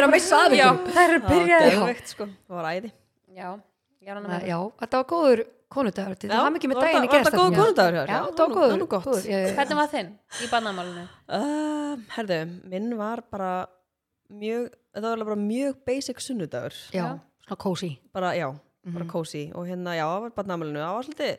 ég 4.08 4.12
er 4.14 4.18
er 4.18 4.28
að 4.28 4.34
byrja 4.38 4.48
Já, 4.48 4.58
var 4.64 4.72
þetta 4.82 5.00
var 5.02 5.08
góður 5.12 5.42
konudagur, 5.68 6.16
það 6.32 6.44
var 6.48 6.54
mikið 6.56 6.72
með 6.72 6.78
var 6.80 6.86
daginn 6.88 7.04
í 7.04 7.08
þetta- 7.08 7.18
var 7.18 7.26
þetta 7.28 7.38
gerðstæðinu. 7.38 7.58
góður 7.58 7.66
konudagur? 7.68 7.96
Já, 7.98 8.06
það 8.08 8.38
var 8.40 8.54
góður. 8.58 8.86
góður, 9.08 9.26
ég- 9.28 9.56
hvernig 9.58 9.80
var 9.82 9.90
þinn 9.94 10.12
í 10.44 10.48
barnamálinu 10.54 11.04
uh, 11.28 11.98
herðu, 12.16 12.38
minn 12.72 12.88
var 12.98 13.24
bara 13.32 13.52
mjög, 14.32 14.70
þetta 14.96 15.12
var 15.12 15.26
bara 15.32 15.40
mjög 15.42 15.76
basic 15.88 16.22
sunnudagur 16.24 16.74
Já, 16.96 17.04
svona 17.48 17.58
cozy. 17.66 17.92
bara, 18.16 18.32
já, 18.40 18.48
bara 18.88 19.06
cozy 19.12 19.52
og 19.54 19.68
hérna, 19.68 19.96
já, 20.00 20.08
var 20.08 20.32
námælinu, 20.48 20.80
það 20.80 20.96
var 20.96 21.04
svolítið 21.04 21.38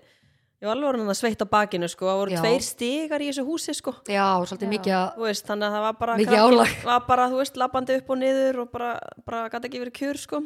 ég 0.59 0.67
var 0.67 0.75
alveg 0.75 0.88
orðin 0.91 1.12
að 1.12 1.19
sveitt 1.21 1.43
á 1.43 1.47
bakinu, 1.47 1.88
sko 1.91 2.09
það 2.09 2.19
voru 2.19 2.35
Já. 2.35 2.38
tveir 2.43 2.65
stigar 2.67 3.23
í 3.23 3.29
þessu 3.31 3.45
húsi, 3.47 3.75
sko. 3.79 3.93
Já, 4.11 4.27
svolítið 4.43 4.73
mikið 4.73 4.95
að, 4.97 5.07
þú 5.15 5.27
veist, 5.29 5.47
þannig 5.47 5.69
að 5.69 5.77
það 5.77 5.85
var 5.87 5.97
bara 6.00 6.17
Mikið 6.19 6.43
álag. 6.43 6.73
var 6.91 7.07
bara, 7.07 7.27
þú 7.31 7.41
veist, 7.43 7.61
labbandi 7.62 7.99
upp 8.00 8.11
og 8.15 8.19
niður 8.23 8.61
og 8.65 8.71
bara, 8.75 8.91
bara 9.29 9.43
gæti 9.53 9.71
ekki 9.71 9.83
verið 9.85 9.97
kjur, 10.00 10.21
sko. 10.25 10.41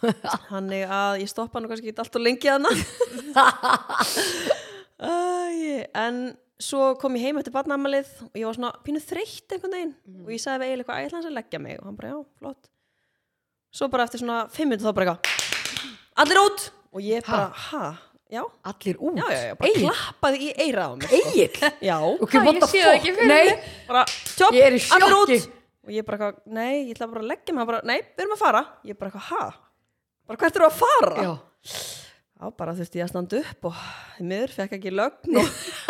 Þannig 0.50 0.94
að 0.98 1.20
ég 1.22 1.32
stoppa 1.34 1.60
nú 1.60 1.70
kannski 1.70 1.92
ekki 1.92 2.04
allt 2.04 2.18
og 2.20 2.24
lengi 2.24 2.52
hana 2.52 2.72
Æ, 4.98 5.84
en 5.94 6.16
svo 6.58 6.94
kom 6.98 7.14
ég 7.14 7.28
heim 7.28 7.38
eftir 7.38 7.54
barnamalið 7.54 8.08
og 8.24 8.34
ég 8.40 8.48
var 8.48 8.56
svona 8.56 8.72
pínu 8.82 9.02
þreytt 9.04 9.54
einhvern 9.54 9.76
veginn. 9.76 9.92
Og 10.24 10.32
ég 10.34 10.42
sagði 10.42 10.64
við 10.64 10.72
eiginlega 10.72 10.80
eitthvað, 10.80 11.04
ég 11.04 11.10
ætla 11.12 11.20
hans 11.20 11.28
að 11.30 11.36
leggja 11.36 11.60
mig? 11.62 11.76
Og 11.78 11.86
hann 11.86 12.00
bara, 12.00 12.10
já, 12.10 12.18
flott. 12.40 12.72
Svo 13.78 13.86
bara 13.92 14.08
eftir 14.08 14.24
svona 14.24 14.40
fimm 14.50 14.72
minnur 14.72 14.88
þá 14.88 14.96
bara 14.96 15.12
eitthvað 15.12 15.36
allir 16.18 16.40
út! 16.42 16.66
Og 16.96 17.04
ég 17.04 17.22
bara, 17.28 17.50
ha, 17.68 17.82
já. 18.32 18.42
Allir 18.72 18.96
út. 19.00 19.16
já, 19.18 19.26
já, 19.32 19.42
já, 19.48 19.54
bara 19.60 19.70
Egil, 19.70 19.86
klappaði 19.88 20.40
í 20.44 20.50
eirað 20.66 20.88
á 20.88 20.94
mig 21.00 21.14
Egil. 21.18 21.70
já, 21.88 21.96
Ok, 21.98 22.34
Ha, 22.34 22.42
what 22.44 22.58
ég 22.60 22.68
sé 22.72 22.82
það 22.84 22.96
ekki 22.98 23.14
fyrir 23.18 23.32
Nei, 23.32 23.54
bara, 23.88 24.02
tjóp, 24.34 24.52
Ég 24.58 24.66
er 24.68 24.76
í 24.76 24.82
sjokki. 24.84 25.38
og 25.88 25.94
ég 25.96 26.04
bara 26.08 26.32
nei, 26.44 26.74
ég 26.88 26.92
ætla 26.96 27.08
bara 27.08 27.22
að 27.24 27.30
leggja 27.32 27.54
mig. 27.54 27.62
Hann 27.62 27.70
bara, 27.72 27.80
nei, 27.88 27.98
við 28.02 28.24
erum 28.26 28.36
að 28.36 28.42
fara. 28.44 28.62
Ég 28.84 28.98
bara 29.00 29.24
bara 30.28 30.36
hvert 30.42 30.58
eru 30.60 30.66
að 30.68 30.76
fara? 30.76 31.22
Já. 31.24 31.30
já, 32.38 32.50
bara 32.58 32.74
þurfti 32.76 33.00
ég 33.00 33.06
að 33.06 33.10
standa 33.14 33.38
upp 33.40 33.68
og 33.70 33.78
miður 34.20 34.52
fekk 34.58 34.74
ekki 34.76 34.92
lögn 34.92 35.38
og 35.40 35.48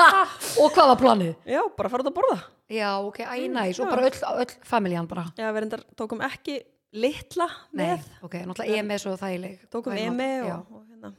Og 0.62 0.70
hvað 0.76 0.92
var 0.92 1.00
planið? 1.02 1.32
já, 1.42 1.60
bara 1.76 1.90
fara 1.90 2.04
út 2.06 2.10
að 2.12 2.16
borða. 2.20 2.38
Já, 2.70 2.90
ok, 3.02 3.18
æ, 3.24 3.48
næs, 3.50 3.80
og 3.80 3.88
já. 3.88 3.90
bara 3.90 4.06
öll, 4.06 4.20
öll 4.44 4.54
familjan 4.68 5.08
bara. 5.10 5.24
já, 5.34 5.48
við 5.50 5.64
reyndar 5.64 5.82
tókum 5.98 6.22
ekki 6.22 6.60
litla 6.94 7.48
Nei, 7.72 7.82
með, 7.96 8.06
ok, 8.22 8.34
náttúrulega 8.46 8.78
EMS 8.82 9.06
og 9.10 9.18
þægileg. 9.20 9.58
tókum 9.72 9.92
Þægileg 9.96 10.12
Emi 10.12 10.28
mat, 10.44 10.52
og, 10.54 10.78
og, 10.78 10.84
hérna, 10.88 11.12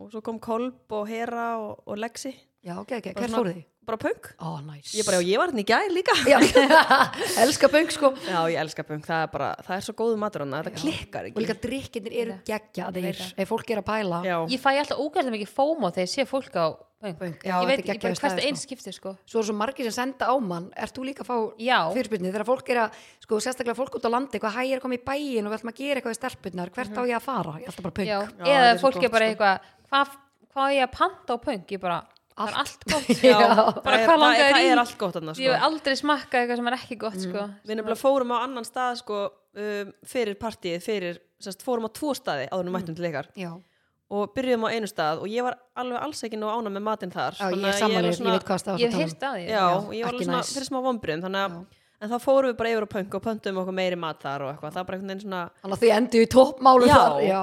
og 0.00 0.10
svo 0.12 0.22
kom 0.24 0.40
Kolb 0.42 0.92
og 0.92 1.06
Hera 1.08 1.54
og, 1.60 1.82
og 1.86 2.00
Lexi. 2.00 2.34
Já, 2.64 2.78
ok, 2.80 2.98
ok, 2.98 3.12
svona- 3.18 3.38
fóruð 3.38 3.56
þið? 3.58 3.64
bara 3.84 3.98
punk. 4.00 4.30
Ó, 4.40 4.60
næs. 4.64 4.94
ég 4.96 5.04
bara, 5.04 5.18
já, 5.20 5.26
ég 5.28 5.38
var 5.40 5.50
hérna 5.52 5.60
í 5.60 5.66
gær 5.68 5.90
líka. 5.92 6.14
Já, 6.24 6.38
elska 7.44 7.68
böng 7.68 7.90
sko. 7.92 8.10
já, 8.24 8.40
ég 8.48 8.56
elska 8.62 8.82
punk, 8.86 9.04
það 9.04 9.22
er 9.26 9.28
bara, 9.34 9.50
það 9.66 9.76
er 9.76 9.82
svo 9.84 9.94
góðu 9.98 10.16
matur 10.20 10.40
þetta 10.48 10.72
klikkar 10.80 11.24
Og 11.28 11.30
ekki 11.30 11.44
líka 11.44 11.56
drikkirnir 11.60 12.14
eru 12.22 12.34
geggjaðir, 12.48 13.14
það. 13.20 13.34
ef 13.44 13.52
fólk 13.52 13.68
er 13.74 13.78
að 13.82 13.88
pæla. 13.90 14.18
já, 14.24 14.36
ég 14.54 14.60
fæ 14.62 14.70
alltaf 14.80 14.98
ógæðlega 15.04 15.36
mikið 15.36 15.52
fómo 15.52 15.86
þegar 15.92 16.08
ég 16.08 16.12
sé 16.14 16.22
fólk 16.28 16.54
á 16.56 16.66
punk. 17.04 17.44
Já, 17.44 17.60
ég 17.60 17.68
veit 17.68 17.80
ekki 17.84 18.00
bara 18.00 18.16
staður, 18.16 18.44
einn 18.48 18.56
sko. 18.56 18.76
sko. 18.96 19.10
Svo 19.28 19.38
er 19.42 19.44
svo 19.50 19.56
margir 19.60 19.84
sem 19.90 19.96
senda 19.98 20.24
á 20.24 20.34
mann, 20.40 20.70
ert 20.72 20.96
þú 20.96 21.04
líka 21.04 21.20
að 21.20 21.28
fá 21.28 21.36
Já. 21.60 21.78
fyrirspyrni 21.92 22.32
þegar 22.32 22.48
fólk 22.48 22.66
er 22.72 22.78
að, 22.86 22.88
sko, 23.20 23.36
sérstaklega 23.44 23.76
fólk 23.76 23.92
út 24.00 24.08
á 24.08 24.10
landi, 24.16 24.32
eitthvað 24.38 24.56
hægir 24.56 24.80
að 24.80 24.84
koma 24.86 24.96
í 24.96 25.04
bæin 25.04 25.44
og 25.44 25.52
við 25.52 25.58
ætlum 25.60 25.72
ég? 29.94 30.08
Ég 30.08 30.10
sko. 30.10 30.20
hvað 30.54 30.54
hva 30.54 30.66
er 30.70 30.74
ég 30.76 30.84
að 30.88 30.92
panta 30.98 31.34
á 31.34 31.38
punk 31.44 31.72
ég 31.74 31.80
bara, 31.82 31.96
það 32.34 32.50
er 32.50 32.56
allt 32.62 32.84
gott 32.90 33.08
já, 33.10 33.34
Já. 33.44 33.48
Bara 33.82 33.98
hvað 33.98 34.10
það, 34.10 34.20
langar 34.22 34.44
er, 34.44 34.54
það 34.54 34.64
í? 34.64 34.70
er 34.74 34.82
allt 34.84 34.96
gott 34.98 35.14
þarna, 35.18 35.34
ég 35.34 35.38
sko. 35.40 35.54
hef 35.54 35.66
aldrei 35.68 35.94
smakkað 35.98 36.40
eitthvað 36.40 36.60
sem 36.60 36.68
er 36.70 36.76
ekki 36.78 36.96
gott 37.04 37.20
sko. 37.24 37.44
við 37.66 37.78
nefnilega 37.78 38.00
fórum 38.00 38.34
á 38.34 38.36
annan 38.44 38.66
stað 38.68 38.98
sko, 39.02 39.20
um, 39.58 39.92
fyrir 40.14 40.38
partíið, 40.40 40.82
fyrir 40.84 41.20
sérst, 41.42 41.62
fórum 41.66 41.86
á 41.86 41.90
tvo 41.94 42.14
staði 42.14 42.46
áður 42.50 42.60
en 42.64 42.70
við 42.70 42.76
mættum 42.78 42.98
til 42.98 43.08
ykkar 43.10 43.30
Já, 43.38 43.50
og 44.14 44.34
byrjuðum 44.36 44.66
á 44.66 44.74
einu 44.74 44.88
stað 44.90 45.22
og 45.24 45.30
ég 45.32 45.46
var 45.46 45.56
alveg 45.80 46.02
alls 46.06 46.22
ekki 46.28 46.38
nú 46.38 46.50
ána 46.52 46.70
með 46.74 46.84
matinn 46.86 47.14
þar 47.14 47.34
já 47.38 47.44
Þannig 47.48 47.64
ég 47.64 47.72
er 47.74 47.78
samanlega, 47.80 48.10
ég, 48.12 48.18
svona- 48.20 48.34
veit 48.38 48.46
hvað 48.50 48.60
stað 48.62 48.82
ég 48.84 48.92
hef 48.94 49.00
hýrt 49.02 49.24
að 49.26 49.34
því 49.38 49.44
Já, 49.48 49.62
Já, 49.64 49.78
ég 49.98 50.04
var 50.04 50.12
alveg 50.14 50.28
svona 50.28 50.42
fyrir 50.50 50.68
smá 50.70 50.78
vombriðum 50.84 51.24
þannig 51.26 51.46
að 51.48 51.56
en 52.02 52.10
þá 52.10 52.16
fórum 52.20 52.50
við 52.50 52.56
bara 52.58 52.70
yfir 52.74 52.84
á 52.84 52.90
punk 52.94 53.14
og 53.14 53.22
pöntum 53.24 53.58
okkur 53.62 53.76
meiri 53.78 53.96
mat 53.96 54.18
þar 54.24 54.42
og 54.44 54.48
eitthvað, 54.54 54.72
það 54.74 54.80
var 54.80 54.86
bara 54.88 54.96
einhvern 54.98 55.12
veginn 55.14 55.22
svona 55.24 55.42
Þannig 55.62 55.76
að 55.76 55.82
þið 55.84 55.92
endur 55.96 56.24
í 56.24 56.28
toppmálu 56.34 56.88
þar. 56.90 57.18
Já, 57.24 57.42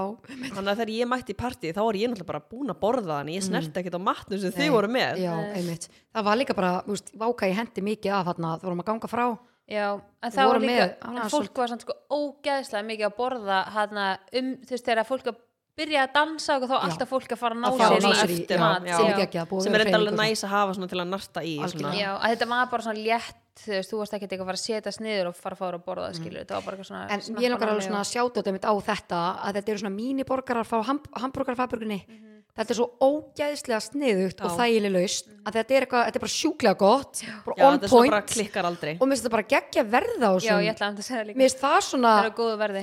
þannig 0.52 0.72
að 0.72 0.82
þegar 0.82 0.92
ég 0.98 1.10
mætti 1.14 1.32
í 1.36 1.40
partíð 1.42 1.76
þá 1.78 1.82
var 1.88 2.00
ég 2.02 2.12
náttúrulega 2.12 2.32
bara 2.32 2.44
búin 2.52 2.74
að 2.76 2.80
borða 2.84 3.20
þannig 3.22 3.38
ég 3.40 3.46
snerti 3.48 3.82
ekkert 3.82 3.98
á 3.98 4.08
matnum 4.10 4.40
sem 4.42 4.52
Mm. 4.52 4.58
Nei. 4.58 4.66
þið 4.68 4.72
voru 4.76 4.90
með 4.98 5.22
Já, 5.24 5.34
einmitt. 5.56 5.88
Það 6.14 6.24
var 6.30 6.36
líka 6.42 6.54
bara, 6.58 6.72
þú 6.86 6.92
veist, 6.98 7.12
váka 7.18 7.48
ég 7.50 7.56
hendi 7.62 7.82
mikið 7.82 8.12
af 8.20 8.26
þarna, 8.32 8.56
þú 8.60 8.68
vorum 8.70 8.82
að 8.84 8.90
ganga 8.92 9.08
frá. 9.12 9.26
Já, 9.72 9.88
en 10.22 10.32
það 10.36 10.48
var 10.52 10.60
líka, 10.60 10.88
með- 11.00 11.22
en 11.24 11.30
fólk 11.32 11.56
var 11.62 11.68
samt 11.72 11.82
sko 11.86 11.94
ógeðslega 12.12 12.86
mikið 12.92 13.08
að 13.08 13.16
borða 13.18 13.60
hana 13.72 14.08
um, 14.36 14.52
þú 14.66 14.76
veist, 14.76 14.86
þegar 14.86 15.08
fólk 15.08 15.30
að 15.32 15.38
byrja 15.80 16.02
að 16.04 16.14
dansa 16.18 16.58
og 16.60 16.66
þá 16.68 16.74
Já. 16.76 16.82
alltaf 16.86 17.10
fólk 17.10 17.32
að 17.32 17.40
fara 17.40 17.56
að 17.56 17.62
ná 17.64 17.70
sér 17.72 17.94
í 17.96 18.42
eftir 18.44 18.58
já, 18.58 18.60
mat 18.60 18.84
já. 18.84 18.98
Sem 19.64 19.76
er 19.78 19.84
enda 19.86 19.98
alveg 20.02 20.18
næs 20.20 20.44
að 20.44 20.52
hafa 20.52 20.74
svona 20.76 20.90
til 20.92 21.00
að 21.00 21.08
narta 21.14 21.42
í 21.48 21.54
svona. 21.72 21.94
Já, 21.96 22.10
að 22.20 22.34
þetta 22.36 22.48
var 22.52 22.66
bara 22.74 22.84
svona 22.84 23.00
létt 23.06 23.40
þú 23.60 23.68
veist, 23.76 23.92
þú 23.92 23.98
varst 24.00 24.14
ekki 24.16 24.28
eitthvað 24.28 24.42
að 24.42 24.52
fara 24.52 24.60
að 24.62 24.66
setjast 24.68 25.02
niður 25.04 25.28
og 25.28 25.36
fara 25.36 25.56
að 25.56 25.60
fara 25.60 25.78
að 25.78 25.86
borða 25.86 26.08
það 26.10 26.20
skilur, 26.22 26.40
þetta 26.46 26.56
var 26.56 26.64
bara 26.66 26.78
eitthvað 26.78 26.90
svona 26.92 27.06
Mm. 27.08 27.12
En 27.12 27.44
ég 27.44 27.50
langar 27.52 27.70
alveg 27.70 27.84
svona 27.84 28.00
og- 28.00 28.06
að 28.06 28.12
sjáta 28.14 28.42
þetta 28.42 28.52
mitt 28.56 28.66
á 28.66 28.74
þetta 28.82 29.22
að 29.44 29.54
þetta 29.60 29.70
eru 29.70 29.80
svona 29.84 29.96
míniborgarar 30.00 30.66
frá 30.66 30.84
ham 30.86 31.00
hambúrgarfabrögunni 31.20 32.02
þetta 32.52 32.70
er 32.72 32.76
svo 32.76 32.88
ógæðislega 33.00 33.80
sniðugt 33.80 34.42
og 34.44 34.52
Já. 34.52 34.58
þægileg 34.60 34.92
laust 34.92 35.28
að 35.46 35.54
þetta 35.56 35.72
er 35.76 35.86
eitthvað, 35.86 36.06
þetta 36.08 36.16
er 36.20 36.24
bara 36.26 36.36
sjúklega 36.36 36.78
gott 36.78 37.22
bara 37.46 37.56
Já, 37.58 37.64
on 37.68 37.74
er 37.74 37.88
svona 37.88 37.90
point. 37.92 38.12
bara 38.12 38.22
klikkar 38.28 38.66
aldrei. 38.68 38.94
Og 39.00 39.08
mér 39.08 39.12
finnst 39.16 39.24
þetta 39.24 39.36
bara 39.36 39.48
geggja 39.54 39.84
verða 39.88 40.28
á 40.28 40.34
Já, 40.36 40.40
þessum 40.40 40.64
ég 40.66 40.74
ætla 40.76 40.88
að 40.92 41.02
segja 41.02 41.22
það 41.22 41.28
líka. 41.28 41.38
Mér 41.38 41.48
finnst 41.48 41.62
það 41.62 41.80
svona 41.92 42.12
Það 42.12 42.26
er 42.26 42.36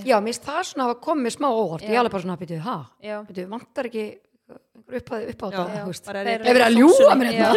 já, 0.09 0.17
það 0.49 0.63
svona 0.69 0.85
hafa 0.89 1.01
komið 1.05 1.33
smá 1.37 1.49
óvart. 1.53 1.83
Ég 1.83 1.89
Já. 1.89 1.93
er 1.93 2.01
alveg 2.01 2.13
bara 2.17 2.23
svona, 2.23 2.39
byrjuð, 2.39 2.61
ha, 2.65 2.79
Já. 3.05 3.17
byrjuð, 3.29 3.49
vantar 3.49 3.85
ekki 3.85 4.05
einhver 4.49 4.97
upp 4.97 5.09
á, 5.13 5.17
Já, 5.53 5.59
þetta 5.69 6.09
Þeir 6.09 6.17
er 6.17 6.41
eru- 6.41 6.65
að 6.65 6.73
Já, 7.29 7.53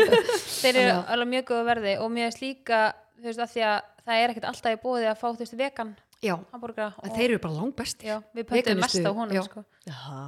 hérna 0.82 1.08
alveg 1.08 1.28
mjög 1.32 1.45
góðu 1.47 1.65
verði 1.71 1.93
og 2.02 2.12
mér 2.12 2.28
finnst 2.28 2.41
líka 2.43 2.93
þú 3.21 3.29
veist, 3.29 3.43
að 3.45 3.51
því 3.55 3.63
að 3.69 3.81
það 4.05 4.21
er 4.23 4.34
ekkert 4.34 4.47
alltaf 4.51 4.73
í 4.77 4.81
bóði 4.81 5.05
að 5.12 5.19
fá 5.21 5.27
þú 5.31 5.38
veist 5.43 5.57
vegan 5.62 5.93
Já, 6.21 6.36
en 6.38 6.62
og- 6.62 7.15
þeir 7.17 7.29
eru 7.31 7.39
bara 7.41 7.53
langbest 7.57 8.03
Já, 8.05 8.17
við 8.36 8.43
pöntum 8.45 8.77
mest 8.81 8.99
á 9.01 9.12
honum 9.12 9.34
já. 9.36 9.41
sko. 9.47 9.63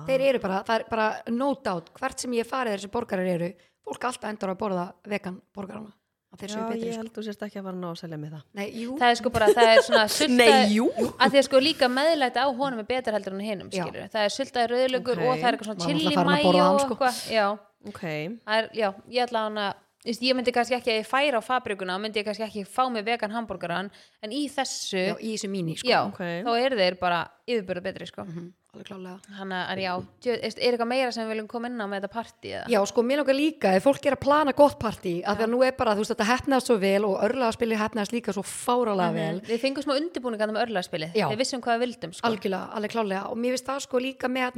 þeir 0.07 0.21
eru 0.29 0.39
bara, 0.39 0.63
það 0.65 0.79
er 0.79 0.85
bara 0.89 1.09
no 1.29 1.53
doubt 1.53 1.91
hvert 1.99 2.19
sem 2.19 2.31
ég 2.33 2.47
farið 2.49 2.77
þessi 2.79 2.89
borgarar 2.89 3.27
eru 3.29 3.51
fólk 3.85 4.03
alltaf 4.09 4.29
endur 4.31 4.49
að 4.49 4.57
borða 4.57 4.85
vegan 5.05 5.37
borgarana 5.53 5.91
að 6.33 6.39
þeir 6.41 6.49
séu 6.49 6.57
Já, 6.63 6.69
betri 6.71 6.87
ég 6.87 6.93
sko. 6.95 7.01
held 7.03 7.11
þú 7.13 7.23
sérst 7.27 7.43
ekki 7.45 7.59
að 7.61 7.65
fara 7.67 7.75
að 7.77 7.81
ná 7.83 7.89
að 7.91 7.99
selja 8.01 8.17
mig 8.17 8.31
það 8.33 8.41
Nei, 8.57 8.67
jú, 8.73 8.95
það 8.97 9.11
er 9.13 9.15
sko 9.21 9.29
bara, 9.29 9.47
það 9.53 9.69
er 9.75 9.81
svona 9.85 10.07
sulta, 10.17 10.33
Nei, 10.33 10.73
jú. 10.73 10.87
að 11.13 11.29
því 11.29 11.37
að 11.37 11.45
sko 11.45 11.61
líka 11.61 11.89
meðlæti 11.93 12.41
á 12.41 12.47
honum 12.49 12.79
er 12.81 12.87
betur 12.89 13.13
heldur 13.13 13.33
en 13.37 13.45
hinum 13.45 13.69
Já. 13.69 13.83
skilur 13.85 14.09
það 14.09 14.25
er 14.25 14.33
sultaði 14.33 14.67
rauðlögur 14.73 15.21
Ok. 15.21 15.27
og 15.29 15.37
það 15.37 15.45
er 15.45 15.53
eitthvað 15.53 15.69
svona 15.69 15.85
chili 15.85 16.09
að 16.09 16.17
hann, 16.17 16.73
og 16.73 16.81
sko. 16.81 16.95
eitthvað 16.97 17.21
já, 17.37 17.47
Ok, 17.85 18.01
það 18.47 18.57
er, 18.57 18.69
já, 18.73 18.89
ég 19.13 19.27
ætla 19.27 19.39
hann 19.45 19.57
að 19.61 19.73
ég 20.03 20.35
myndi 20.35 20.51
kannski 20.55 20.75
ekki 20.77 20.91
að 20.91 20.99
ég 21.01 21.07
færa 21.07 21.39
á 21.39 21.43
fabrikuna 21.43 21.99
myndi 22.01 22.19
ég 22.19 22.27
kannski 22.27 22.43
ekki 22.47 22.65
fá 22.67 22.83
mig 22.91 23.05
vegan 23.07 23.31
hambúrgaran 23.31 23.91
en 24.23 24.33
í 24.35 24.47
þessu, 24.51 24.99
já, 24.99 25.13
já, 25.13 25.15
í 25.19 25.35
þessu 25.35 25.49
míní 25.51 25.77
sko. 25.79 26.01
Ok. 26.09 26.19
þá 26.43 26.51
eru 26.59 26.79
þeir 26.79 26.99
bara 26.99 27.21
yfirbyrða 27.47 27.83
betri 27.83 28.07
sko. 28.07 28.23
Mhm, 28.27 28.49
alveg 28.73 28.87
klálega 28.87 29.37
þannig 29.39 29.59
að 29.71 29.81
já, 29.83 29.93
er 30.27 30.37
er 30.43 30.71
eitthvað 30.71 30.89
meira 30.91 31.11
sem 31.11 31.25
við 31.25 31.33
viljum 31.33 31.49
koma 31.51 31.67
inn 31.71 31.79
á 31.79 31.87
með 31.87 32.01
þetta 32.01 32.13
partí? 32.13 32.53
Já, 32.73 32.79
sko, 32.89 33.03
mér 33.03 33.21
langar 33.21 33.37
líka, 33.37 33.73
ef 33.75 33.83
fólk 33.83 34.05
er 34.05 34.17
að 34.17 34.23
plana 34.23 34.53
gott 34.53 34.79
partí, 34.79 35.15
að 35.23 35.37
því 35.39 35.47
að 35.47 35.53
nú 35.53 35.63
er 35.63 35.75
bara, 35.77 35.95
þú 35.95 36.03
veist, 36.03 36.13
þetta 36.15 36.29
hefnaðast 36.31 36.71
svo 36.71 36.77
vel 36.83 37.03
og 37.07 37.19
örlaðarspilið 37.27 37.83
hefnaðast 37.83 38.15
líka 38.15 38.33
svo 38.35 38.43
fáralega 38.43 39.13
vel, 39.15 39.41
við 39.47 39.59
fengum 39.63 39.83
smá 39.85 39.95
undirbúninga 39.99 40.49
með 40.51 40.63
örlaspilið 40.67 41.15
Já. 41.15 41.27
við 41.31 41.43
vissum 41.43 41.61
hvað 41.63 41.77
við 41.77 41.85
vildum 41.87 42.15
sko. 42.15 42.27
alveg 42.27 42.91
klálega 42.91 43.27
og 43.29 43.37
mér 43.37 43.55
finnst 43.55 43.69
það 43.71 43.85
sko 43.87 44.03
líka 44.03 44.31
með 44.31 44.51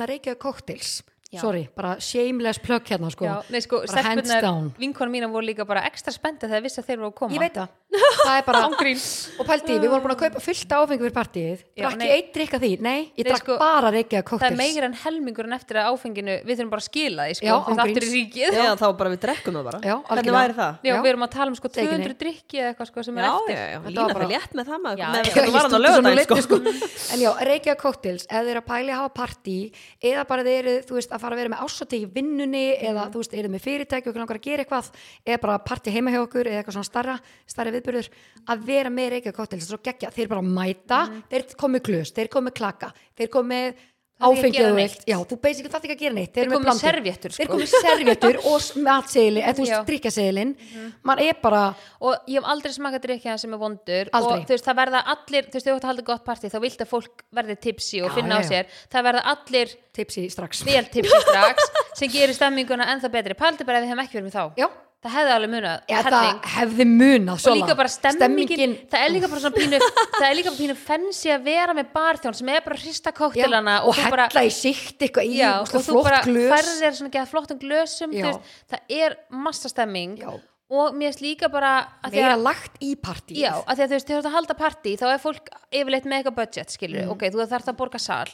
sorry, 1.34 1.64
bara 1.76 1.96
shameless 2.00 2.60
plug 2.64 2.86
hérna 2.86 3.10
sko, 3.12 3.26
Já, 3.26 3.36
nei 3.50 3.62
sko, 3.64 3.82
bara 3.90 4.04
hands 4.06 4.30
down. 4.30 4.70
vinkona 4.80 5.12
mína 5.12 5.28
voru 5.32 5.46
líka 5.48 5.66
bara 5.68 5.82
ekstra 5.90 6.14
spennta 6.14 6.48
þegar 6.48 6.64
vissi 6.66 6.80
að 6.82 6.88
þeir 6.90 7.00
voru 7.02 7.10
að 7.10 7.16
koma. 7.20 7.34
Ég 7.36 7.42
veit 7.42 7.56
það, 7.58 7.68
það 8.26 8.36
er 8.36 8.44
bara 8.46 8.60
og 8.66 8.76
pælti, 9.50 9.74
við 9.80 9.90
vorum 9.90 10.04
búin 10.06 10.16
að 10.16 10.22
kaupa 10.22 10.40
fullt 10.46 10.72
áfengi 10.78 11.02
fyrir 11.02 11.16
partíið, 11.16 11.60
drakk 11.80 12.02
ég 12.06 12.14
eitt 12.16 12.30
drikka 12.36 12.58
því? 12.62 12.72
Nei, 12.86 13.00
ég 13.16 13.24
Nei, 13.24 13.30
drakk 13.30 13.44
sko, 13.44 13.54
bara 13.62 13.90
reykja 13.96 14.20
Það 14.26 14.48
er 14.50 14.58
meira 14.60 14.86
en 14.90 14.98
helmingur 15.06 15.46
en 15.50 15.56
eftir 15.58 15.76
að 15.82 15.86
áfenginu 15.96 16.36
við 16.46 16.54
þurfum 16.60 16.72
bara 16.76 16.84
að 16.84 16.90
skila 16.90 17.22
því 17.26 17.34
sko, 17.40 17.46
Já, 17.46 17.56
þú 17.56 17.60
veist, 17.72 17.84
aftur 17.86 18.04
í 18.06 18.10
ríkið. 18.14 18.50
Já, 18.56 18.70
þá 18.80 18.88
bara 19.02 19.10
við 19.16 19.20
drekkum 19.26 19.54
það 19.60 19.66
bara. 19.72 19.80
Já, 19.82 19.96
Hvernig 20.12 20.36
væri 20.36 20.56
það? 20.60 20.72
Já, 20.86 20.94
við 21.02 21.10
erum 21.12 21.26
að 21.26 21.34
tala 21.36 21.50
um 21.50 21.58
sko 21.58 21.68
Segi 21.76 21.90
200 21.90 22.16
drikki 22.22 22.56
eða 22.62 22.70
eitthvað 22.74 22.88
sko 22.92 23.00
sem 23.06 23.16
er 23.16 23.24
Já, 23.26 23.34
eftir 23.36 23.56
að 31.16 31.20
að 31.20 31.22
að 31.22 31.24
fara 31.24 31.36
að 31.36 31.42
vera 31.42 31.54
með 31.54 31.64
ásati 31.66 32.00
í 32.02 32.10
vinnunni 32.12 32.64
eða 32.76 33.08
þú 33.14 33.22
veist, 33.22 33.36
eru 33.40 33.52
með 33.52 33.64
fyrirtæki 33.66 34.12
og 34.12 34.20
langar 34.20 34.40
að 34.40 34.46
gera 34.46 34.66
eitthvað 34.66 34.92
eða 35.26 35.42
bara 35.46 35.58
partí 35.66 35.94
heima 35.96 36.14
hjá 36.14 36.22
okkur 36.22 36.50
eða 36.52 36.62
eitthvað 36.62 36.78
svona 36.78 36.90
starra, 36.90 37.18
starra 37.48 37.74
viðbyrður 37.76 38.10
að 38.52 38.66
vera 38.70 38.94
með 38.94 39.12
reykja 39.16 39.36
cocktails, 39.36 39.68
svo 39.70 39.82
geggja 39.86 40.14
þeir 40.16 40.32
bara 40.32 40.46
mæta, 40.46 41.02
þeir 41.32 41.48
komið 41.60 41.86
glös 41.90 42.16
þeir 42.16 42.32
komið 42.36 42.58
klaka, 42.60 42.92
þeir 43.16 43.34
að 43.36 43.84
áfengið 44.16 44.66
og 44.70 44.76
vilt, 44.78 45.02
já, 45.10 45.16
þú 45.28 45.38
basically 45.44 45.72
þarf 45.74 45.86
ekki 45.86 45.96
að 45.96 46.04
gera 46.06 46.16
neitt. 46.16 46.32
Þeir 46.36 46.48
komu 46.52 46.60
með 46.64 46.70
með 46.70 46.78
servéttur, 46.80 47.34
sko. 47.36 47.42
þeir 47.42 47.50
komið 47.52 47.72
servéttur 47.74 48.38
og 48.48 48.68
matseðili, 48.86 49.42
eða 49.44 49.56
þú 49.58 49.66
veist, 49.66 49.90
drikkaseðilin 49.90 50.54
mann 51.04 51.20
er 51.26 51.36
bara, 51.42 51.64
og 52.00 52.30
ég 52.32 52.40
hef 52.40 52.48
aldrei 52.54 52.72
smakað 52.78 53.04
drikkja 53.08 53.36
sem 53.42 53.54
er 53.58 53.62
vondur. 53.62 54.12
Aldrei. 54.16 54.38
og 54.40 54.48
þú 54.48 54.56
veist 54.56 54.70
það 54.70 54.80
verða 54.80 55.02
allir 55.16 55.50
þú 55.50 55.58
veist 55.60 55.68
þú 55.68 55.76
ætti 55.76 55.86
að 55.86 55.92
halda 55.92 56.08
gott 56.12 56.26
partí 56.26 56.52
þá 56.54 56.60
vilt 56.64 56.86
að 56.86 56.92
fólk 56.96 57.26
verði 57.36 57.58
tipsi 57.68 58.02
og 58.02 58.10
Já, 58.10 58.16
finna 58.16 58.40
á 58.40 58.40
já, 58.40 58.46
já. 58.46 58.50
sér. 58.54 58.66
Það 58.96 59.08
verða 59.10 59.26
allir 59.36 59.76
tipsi 60.00 60.26
strax. 60.32 60.64
vel 60.64 60.86
tipsi 60.96 61.22
strax 61.28 61.70
sem 62.00 62.10
gerir 62.16 62.34
stemminguna 62.36 62.88
ennþá 62.96 63.12
betri. 63.12 63.36
Paldi 63.36 63.68
bara 63.68 63.80
ef 63.80 63.86
við 63.86 63.92
hefum 63.94 64.04
ekki 64.06 64.20
verið 64.22 64.30
með 64.32 64.38
þá. 64.40 64.44
Já, 64.64 64.68
það 65.06 65.14
hefði 65.16 65.34
alveg 65.36 65.52
munað 65.54 65.92
helling. 65.92 66.40
það 66.42 66.56
hefði 66.56 66.86
munað 66.90 67.46
og 67.46 67.58
líka 67.60 67.76
bara 67.80 67.92
stemmingin, 67.94 68.74
það 68.92 69.04
er 69.06 69.14
líka 69.14 69.30
bara 69.32 69.44
svona 69.44 69.60
pínu 69.60 69.80
það 70.18 70.26
er 70.30 70.36
líka 70.40 70.52
bara 70.52 70.62
pínu 70.62 70.76
fensi 70.82 71.32
að 71.36 71.46
vera 71.46 71.76
með 71.78 71.92
barþjón 71.94 72.38
sem 72.40 72.52
er 72.56 72.66
bara 72.66 72.80
að 72.80 72.84
hrista 72.88 73.14
Já, 73.14 73.18
kóktelana 73.20 73.76
og, 73.86 73.94
þú 74.00 74.10
hella 74.18 74.44
í 74.48 74.52
síkt 74.56 75.06
eitthvað 75.06 75.30
í 75.30 75.38
já, 75.38 75.52
ógeðslega 75.62 75.80
og 75.82 75.88
þú 75.88 76.02
bara 76.10 76.20
flott 76.24 76.32
glös 76.34 76.52
færð 76.56 76.74
þér 76.82 76.98
svona 77.00 77.16
geða 77.16 77.32
flottum 77.32 77.62
glösum 77.62 78.16
veist, 78.16 78.54
það 78.74 78.98
er 79.00 79.18
massa 79.46 79.72
stemming 79.72 80.16
Já. 80.24 80.32
og 80.76 80.98
mér 80.98 81.12
finnst 81.14 81.26
líka 81.26 81.52
bara 81.54 81.74
meira 82.10 82.34
að 82.36 82.46
lagt 82.50 82.80
í 82.82 82.96
partíð 82.98 83.44
Já, 83.44 83.52
að 83.62 83.76
því 83.76 83.86
að 83.86 83.92
þú 83.94 83.98
veist, 84.00 84.10
þegar 84.10 84.18
þú 84.18 84.24
ert 84.24 84.32
að 84.32 84.38
halda 84.40 84.58
partí 84.64 84.96
þá 84.98 85.06
er 85.12 85.22
fólk 85.22 85.54
yfirleitt 85.70 86.10
eitthvað 86.10 86.40
budget, 86.42 86.74
skilur 86.74 87.06
Mm. 87.06 87.14
ok, 87.14 87.28
þú 87.30 87.46
þarf 87.46 87.70
að 87.70 87.78
borga 87.84 88.02
sal 88.02 88.32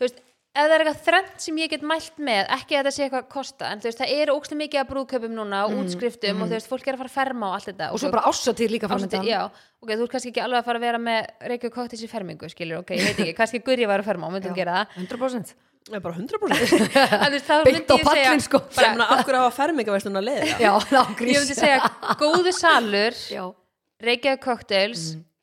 þú 0.00 0.06
veist, 0.08 0.20
ef 0.50 0.64
það 0.66 0.72
er 0.74 0.82
eitthvað 0.82 1.02
þrennt 1.06 1.42
sem 1.44 1.58
ég 1.62 1.70
get 1.70 1.82
mælt 1.86 2.16
með 2.26 2.48
ekki 2.56 2.74
að 2.74 2.80
þetta 2.80 2.92
sé 2.96 3.02
eitthvað 3.04 3.20
að 3.22 3.28
kosta 3.30 3.68
en 3.70 3.80
þú 3.82 3.86
veist, 3.86 4.00
það 4.00 4.14
eru 4.18 4.34
ókslega 4.34 4.58
mikið 4.64 4.80
að 4.80 4.88
brúðköpum 4.90 5.34
núna 5.36 5.60
og 5.68 5.76
útskriftum 5.84 6.40
og 6.42 6.48
þú 6.50 6.56
veist, 6.56 6.70
fólk 6.72 6.88
er 6.90 6.96
að 6.96 7.02
fara 7.04 7.10
að 7.12 7.18
ferma 7.20 7.50
og 7.50 7.54
allt 7.58 7.68
þetta 7.70 7.86
Mm. 7.86 7.94
og 7.94 8.00
svo 8.02 8.10
bara 8.10 8.24
ásatýr 8.30 8.70
líka 8.74 8.88
framöndan 8.90 9.26
já, 9.30 9.40
ok, 9.80 9.90
þú 9.94 10.02
ert 10.02 10.10
kannski 10.16 10.30
ekki 10.32 10.42
alveg 10.42 10.58
að 10.58 10.66
fara 10.66 10.78
að 10.80 10.86
vera 10.88 10.98
með 10.98 11.20
reykju 11.52 11.70
kóttis 11.76 12.02
í 12.02 12.08
fermingu, 12.10 12.50
skilur, 12.50 12.82
ok, 12.82 12.90
ég 12.98 13.04
veit 13.06 13.20
ekki 13.22 13.34
kannski 13.40 13.62
Guri 13.62 13.86
var 13.86 14.02
að 14.02 14.10
ferma 14.10 14.26
og 14.26 14.34
myndum 14.34 14.50
Já. 14.50 14.58
gera 14.58 14.74
það. 14.82 15.06
100% 15.06 15.54
Já, 15.90 15.98
bara 16.02 16.14
100% 16.18 16.98
en 17.14 17.30
þú 17.30 17.36
veist, 17.36 17.46
þá 17.46 17.56
Beint 17.64 17.74
myndi 17.78 17.94
á 17.94 17.96
ég 17.96 18.02
segja 18.02 18.10
pallinn, 18.10 18.42
sko. 18.44 18.58
Hverju 18.74 19.38
hafa 19.40 19.54
fermingaverslun 19.56 20.18
að 20.20 20.26
leiða? 20.26 20.50
Já, 20.60 20.72
ég 20.74 20.90
nágrís 20.92 21.38
myndi 21.38 21.56
segja 21.56 21.78
góðu 22.20 22.52
salur 22.58 23.14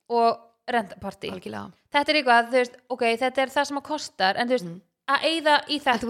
og 0.10 0.38
rentapartí. 0.68 1.32
Algjörlega. 1.32 1.72
Þetta 1.96 2.12
er 2.14 2.20
eitthvað, 2.20 2.48
þú 2.52 2.58
veist, 2.62 2.78
ok, 2.92 3.04
þetta 3.24 3.42
er 3.46 3.52
það 3.56 3.68
sem 3.70 3.80
að 3.80 3.86
kostar 3.88 4.38
en 4.42 4.50
þú 4.50 4.56
veist, 4.58 4.72
að 5.08 5.28
eyða 5.30 5.54
í 5.72 5.78
þetta. 5.84 6.08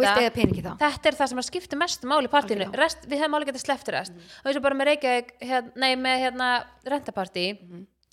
þetta 0.81 1.09
er 1.09 1.17
það 1.19 1.29
sem 1.31 1.41
að 1.41 1.47
skipta 1.47 1.79
mestu 1.79 2.09
máli 2.09 2.29
í 2.29 2.31
partíinu. 2.33 2.65
Algjörlega. 2.65 2.81
rest, 2.81 3.05
við 3.05 3.21
hefum 3.21 3.37
alveg 3.37 3.51
getað 3.51 3.65
sleppt 3.65 3.91
rest. 3.93 4.17
Og 4.41 4.49
eins 4.49 4.57
og 4.57 4.65
bara 4.65 4.77
með 4.79 4.89
Reykjavík, 4.91 5.31
hérna, 5.43 5.71
nei 5.83 5.91
með 6.01 6.23
hérna 6.25 6.49
rentapartí 6.87 7.45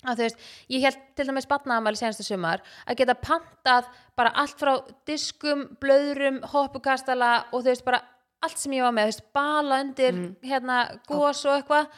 að 0.05 0.19
þú 0.19 0.25
veist, 0.27 0.43
ég 0.69 0.85
held 0.85 0.99
til 1.17 1.25
dæmis 1.25 1.47
batnaðamæli 1.49 1.97
senstu 1.97 2.25
sumar 2.25 2.61
að 2.85 2.99
geta 2.99 3.15
pantað 3.17 3.87
bara 4.17 4.33
allt 4.37 4.59
frá 4.61 4.75
diskum, 5.09 5.65
blöðrum 5.81 6.43
hoppukastala 6.51 7.31
og 7.51 7.63
þú 7.63 7.71
veist 7.71 7.87
bara 7.87 8.03
allt 8.45 8.61
sem 8.61 8.75
ég 8.77 8.85
var 8.85 8.93
með, 8.93 9.09
þú 9.09 9.13
veist, 9.13 9.25
bala 9.33 9.81
undir 9.81 10.21
hérna, 10.45 10.79
gos 11.09 11.41
og 11.47 11.57
eitthvað. 11.57 11.89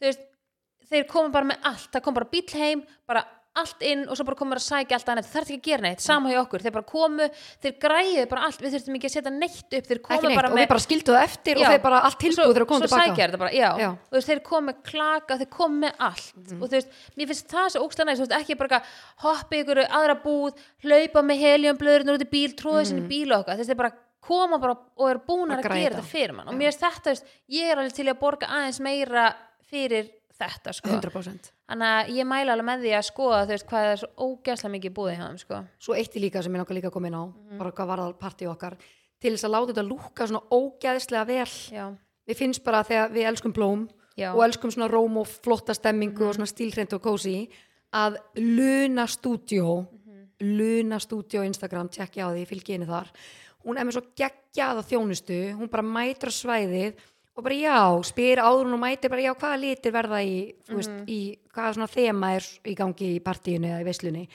Þú 0.00 0.08
veist, 0.08 0.26
þeir 0.90 1.08
koma 1.10 1.34
bara 1.34 1.50
með 1.52 1.68
allt. 1.70 1.90
Það 1.92 2.04
kom 2.06 2.18
bara 2.18 2.30
bíl 2.32 2.44
heim, 2.58 2.82
bara 3.06 3.22
allt 3.60 3.84
inn 3.86 4.04
og 4.08 4.18
svo 4.18 4.26
bara 4.26 4.38
komur 4.38 4.58
að 4.58 4.64
sækja 4.64 4.96
allt 4.98 5.10
annað, 5.12 5.26
það 5.28 5.34
þarf 5.36 5.50
ekki 5.52 5.58
að 5.60 5.68
gera 5.68 5.84
neitt. 5.84 6.02
Sama 6.02 6.32
hjá 6.32 6.38
okkur, 6.40 6.64
þeir 6.64 6.74
bara 6.74 6.88
komu, 6.88 7.28
þeir 7.62 7.74
græðu 7.84 8.24
bara 8.32 8.46
allt, 8.48 8.62
við 8.64 8.74
þurftum 8.74 8.98
ekki 8.98 9.10
að 9.10 9.14
setja 9.14 9.32
neitt 9.34 9.76
upp. 9.78 9.88
Þeir 9.88 10.00
ekki 10.00 10.08
komu 10.08 10.30
neitt, 10.32 10.48
og 10.48 10.58
við 10.58 10.68
bara 10.72 10.84
skildu 10.84 11.14
það 11.14 11.26
eftir 11.28 11.60
Já. 11.60 11.64
og 11.64 11.74
þeir 11.74 11.82
bara 11.84 12.00
allt 12.08 12.24
Og 12.24 12.54
að 12.54 12.66
koma 12.70 12.88
svo 12.88 12.98
tilbaka 12.98 13.52
já, 13.54 13.68
Já. 13.78 13.88
Mhm. 13.88 13.98
og 14.10 14.18
veist, 14.18 14.30
þeir 14.30 14.42
kom 14.48 14.66
með 14.68 14.80
klaka 14.90 15.38
þeir 15.38 15.50
kom 15.54 15.76
með 15.84 15.92
allt. 16.08 16.32
Og 16.58 16.64
þú 16.64 16.72
veist, 16.74 16.96
mér 17.16 17.30
finnst 17.30 17.54
það 17.54 17.68
svo 17.74 17.84
ógstlega 17.84 18.08
næst, 18.10 18.22
þú 18.22 18.26
veist, 18.26 18.36
ekki 18.40 18.58
bara 18.58 18.82
hoppa 19.22 19.60
ykkur 19.60 19.82
aðra 19.84 20.16
búð, 20.24 20.58
hlaupa 20.82 21.22
með 21.22 21.44
heliumblöðurinn 21.44 22.14
út 22.14 22.26
í 22.26 22.30
bíl, 22.30 22.50
tróða 22.58 22.82
mm. 22.82 22.90
sinni 22.90 23.06
bíl 23.06 23.30
og 23.30 23.44
okkar, 23.44 23.60
að 23.60 23.70
þeir 23.70 23.80
bara 23.84 23.94
koma 24.24 24.58
bara 24.58 24.76
og 24.96 25.10
eru 25.10 25.22
búnar 25.26 25.60
Að 25.60 25.70
að 25.70 25.80
gera 25.82 25.96
þetta 25.98 26.10
fyrir 26.10 26.34
mann. 26.34 26.48
Og 26.48 26.58
mér 26.58 26.72
finnst 26.72 26.84
þetta, 26.84 27.32
ég 27.52 27.70
er 27.70 27.80
alveg 27.80 27.96
til 27.96 28.08
að 28.08 28.20
borga 28.22 28.50
aðeins 28.56 28.80
meira 28.84 29.26
fyrir 29.70 30.08
þetta, 30.52 30.72
sko, 30.78 30.88
100% 30.88 31.50
þannig 31.68 31.88
að 31.94 32.10
ég 32.18 32.26
mæla 32.30 32.52
alveg 32.54 32.66
með 32.68 32.82
því 32.84 32.92
að 32.98 33.06
skoða, 33.08 33.40
þú 33.44 33.54
veist, 33.54 33.66
hvað 33.70 33.88
er 33.92 33.96
svo 34.02 34.08
ógæslega 34.28 34.72
mikið 34.74 34.94
búið 34.98 35.16
hjá 35.16 35.24
þeim, 35.28 35.38
sko. 35.44 35.60
Svo 35.78 35.94
eitt 35.94 36.14
í 36.16 36.20
líka 36.20 36.42
sem 36.42 36.52
ég 36.52 36.58
langar 36.62 36.76
líka 36.78 36.88
að 36.90 36.96
koma 36.98 37.06
inn 37.08 37.18
á 37.18 37.24
Mhm. 37.24 37.58
bara 37.58 37.72
hvað 37.72 37.86
var 37.86 37.98
það 37.98 38.14
partí 38.18 38.46
okkar 38.50 38.76
til 39.20 39.32
þess 39.32 39.44
að 39.44 39.54
láta 39.54 39.72
þetta 39.72 39.88
lúka 39.88 40.26
svona 40.26 40.42
ógæðislega 40.50 41.26
vel. 41.26 41.52
Já, 41.72 41.86
við 42.28 42.36
finnst 42.36 42.64
bara 42.64 42.82
þegar 42.84 43.10
við 43.12 43.26
elskum 43.30 43.52
blóm 43.52 43.88
Já. 44.16 44.32
og 44.34 44.42
elskum 44.44 44.70
svona 44.70 44.90
róm 44.90 45.16
og 45.18 45.26
flotta 45.26 45.72
stemmingu 45.74 46.28
og 46.28 46.34
svona 46.34 46.46
stílhreint 46.46 46.92
og 46.92 47.02
kósi 47.02 47.48
að 47.92 48.16
Luna 48.36 49.06
Studio 49.06 49.86
Luna 50.40 50.98
Studio 50.98 51.42
Instagram 51.42 51.88
tjekkja 51.88 52.26
á 52.26 52.34
því, 52.34 52.44
fylgi 52.46 52.72
henni 52.74 52.86
þar. 52.86 53.06
Hún 53.64 53.78
er 53.78 53.84
með 53.86 53.92
svo 53.96 54.02
geggjaða 54.18 54.82
þjónustu 54.84 55.36
hún 55.56 55.70
bara 55.70 55.82
mætur 55.82 56.28
á 56.28 56.34
svæðið 56.34 56.94
og 57.34 57.42
bara 57.42 57.56
já, 57.58 57.78
spyr 58.06 58.42
áður 58.42 58.74
og 58.76 58.82
mætir 58.82 59.10
bara 59.10 59.24
já, 59.24 59.32
hvaða 59.34 59.60
litir 59.62 59.94
verða 59.94 60.20
í, 60.22 60.36
þú 60.68 60.76
veist, 60.78 60.98
í 61.10 61.20
hvaða 61.54 61.72
svona 61.76 61.90
þema 61.90 62.34
er 62.36 62.50
í 62.70 62.74
gangi 62.78 63.08
í 63.16 63.22
partíinu 63.24 63.72
eða 63.72 63.82
í 63.82 63.88
veislunni? 63.88 64.28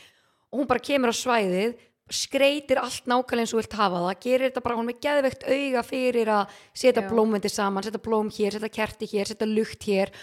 Og 0.49 0.61
hún 0.61 0.69
bara 0.69 0.83
kemur 0.83 1.13
á 1.13 1.15
svæðið 1.15 1.77
skreitir 2.09 2.79
allt 2.81 3.05
nákvæmlega 3.05 3.45
eins 3.45 3.53
og 3.53 3.61
vilt 3.61 3.75
hafa 3.77 4.01
það 4.01 4.21
gerir 4.23 4.49
þetta 4.49 4.63
bara, 4.65 4.77
hún 4.79 4.87
er 4.87 4.89
með 4.89 5.01
geðveikt 5.05 5.43
auga 5.45 5.83
fyrir 5.85 6.31
að 6.33 6.55
setja 6.81 7.03
blómvendi 7.05 7.51
saman, 7.53 7.85
setja 7.85 8.01
blóm 8.01 8.31
hér 8.33 8.57
setja 8.57 8.71
kerti 8.73 9.09
hér, 9.11 9.29
setja 9.29 9.49
lukt 9.49 9.85
hér. 9.85 10.13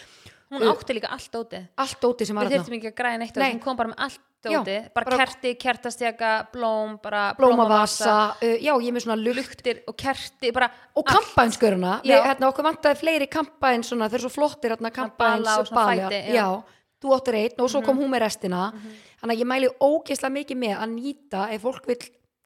Hún 0.51 0.67
átti 0.71 0.95
líka 0.95 1.11
allt 1.15 1.35
ótið 1.35 1.69
allt 1.83 2.05
óti 2.07 2.27
sem 2.27 2.37
var 2.39 2.47
við 2.47 2.57
þarna. 2.57 2.67
þurftum 2.67 2.77
ekki 2.77 2.91
að 2.91 3.19
Nei. 3.19 3.27
þessu, 3.27 3.53
hún 3.55 3.63
kom 3.65 3.79
bara 3.79 3.93
með 3.93 4.03
allt 4.07 4.21
Já, 4.51 4.59
dóti, 4.61 4.77
bara, 4.95 5.05
bara- 5.11 5.19
kerti, 5.25 5.55
kertastjaka, 5.59 6.33
blóm 6.53 6.99
bara 7.03 7.35
blómavasa, 7.39 8.37
uh, 8.43 8.57
já 8.61 8.73
ég 8.77 8.89
er 8.89 8.97
með 8.97 9.07
svona 9.07 9.19
lukt 9.23 9.47
luktir 9.47 9.83
og 9.87 9.97
kerti 9.97 10.53
bara 10.53 10.71
og 10.97 11.05
kampænsköruna, 11.05 12.01
Já. 12.05 12.23
hérna 12.25 12.51
okkur 12.51 12.65
vantaði 12.67 13.01
fleiri 13.01 13.29
kampæn 13.31 13.85
svona, 13.85 14.09
þeir 14.09 14.21
eru 14.21 14.29
svo 14.29 14.35
flottir 14.35 14.75
hérna 14.75 14.91
kampæns 14.91 15.45
bala 15.45 15.59
og 15.61 15.67
já. 15.67 16.35
Já, 16.35 16.63
þú 17.03 17.17
áttir 17.17 17.35
einn 17.35 17.61
og 17.61 17.71
svo 17.71 17.83
kom 17.85 17.99
hún 17.99 18.11
með 18.11 18.25
restina. 18.27 18.73
Þannig 19.21 19.37
að 19.37 19.41
ég 19.41 19.47
mæli 19.47 19.69
ógeðslega 19.81 20.33
mikið 20.33 20.57
með 20.57 20.77
að 20.77 20.95
nýta 20.97 21.49
ef 21.53 21.63
fólk 21.63 21.87
vil 21.87 21.99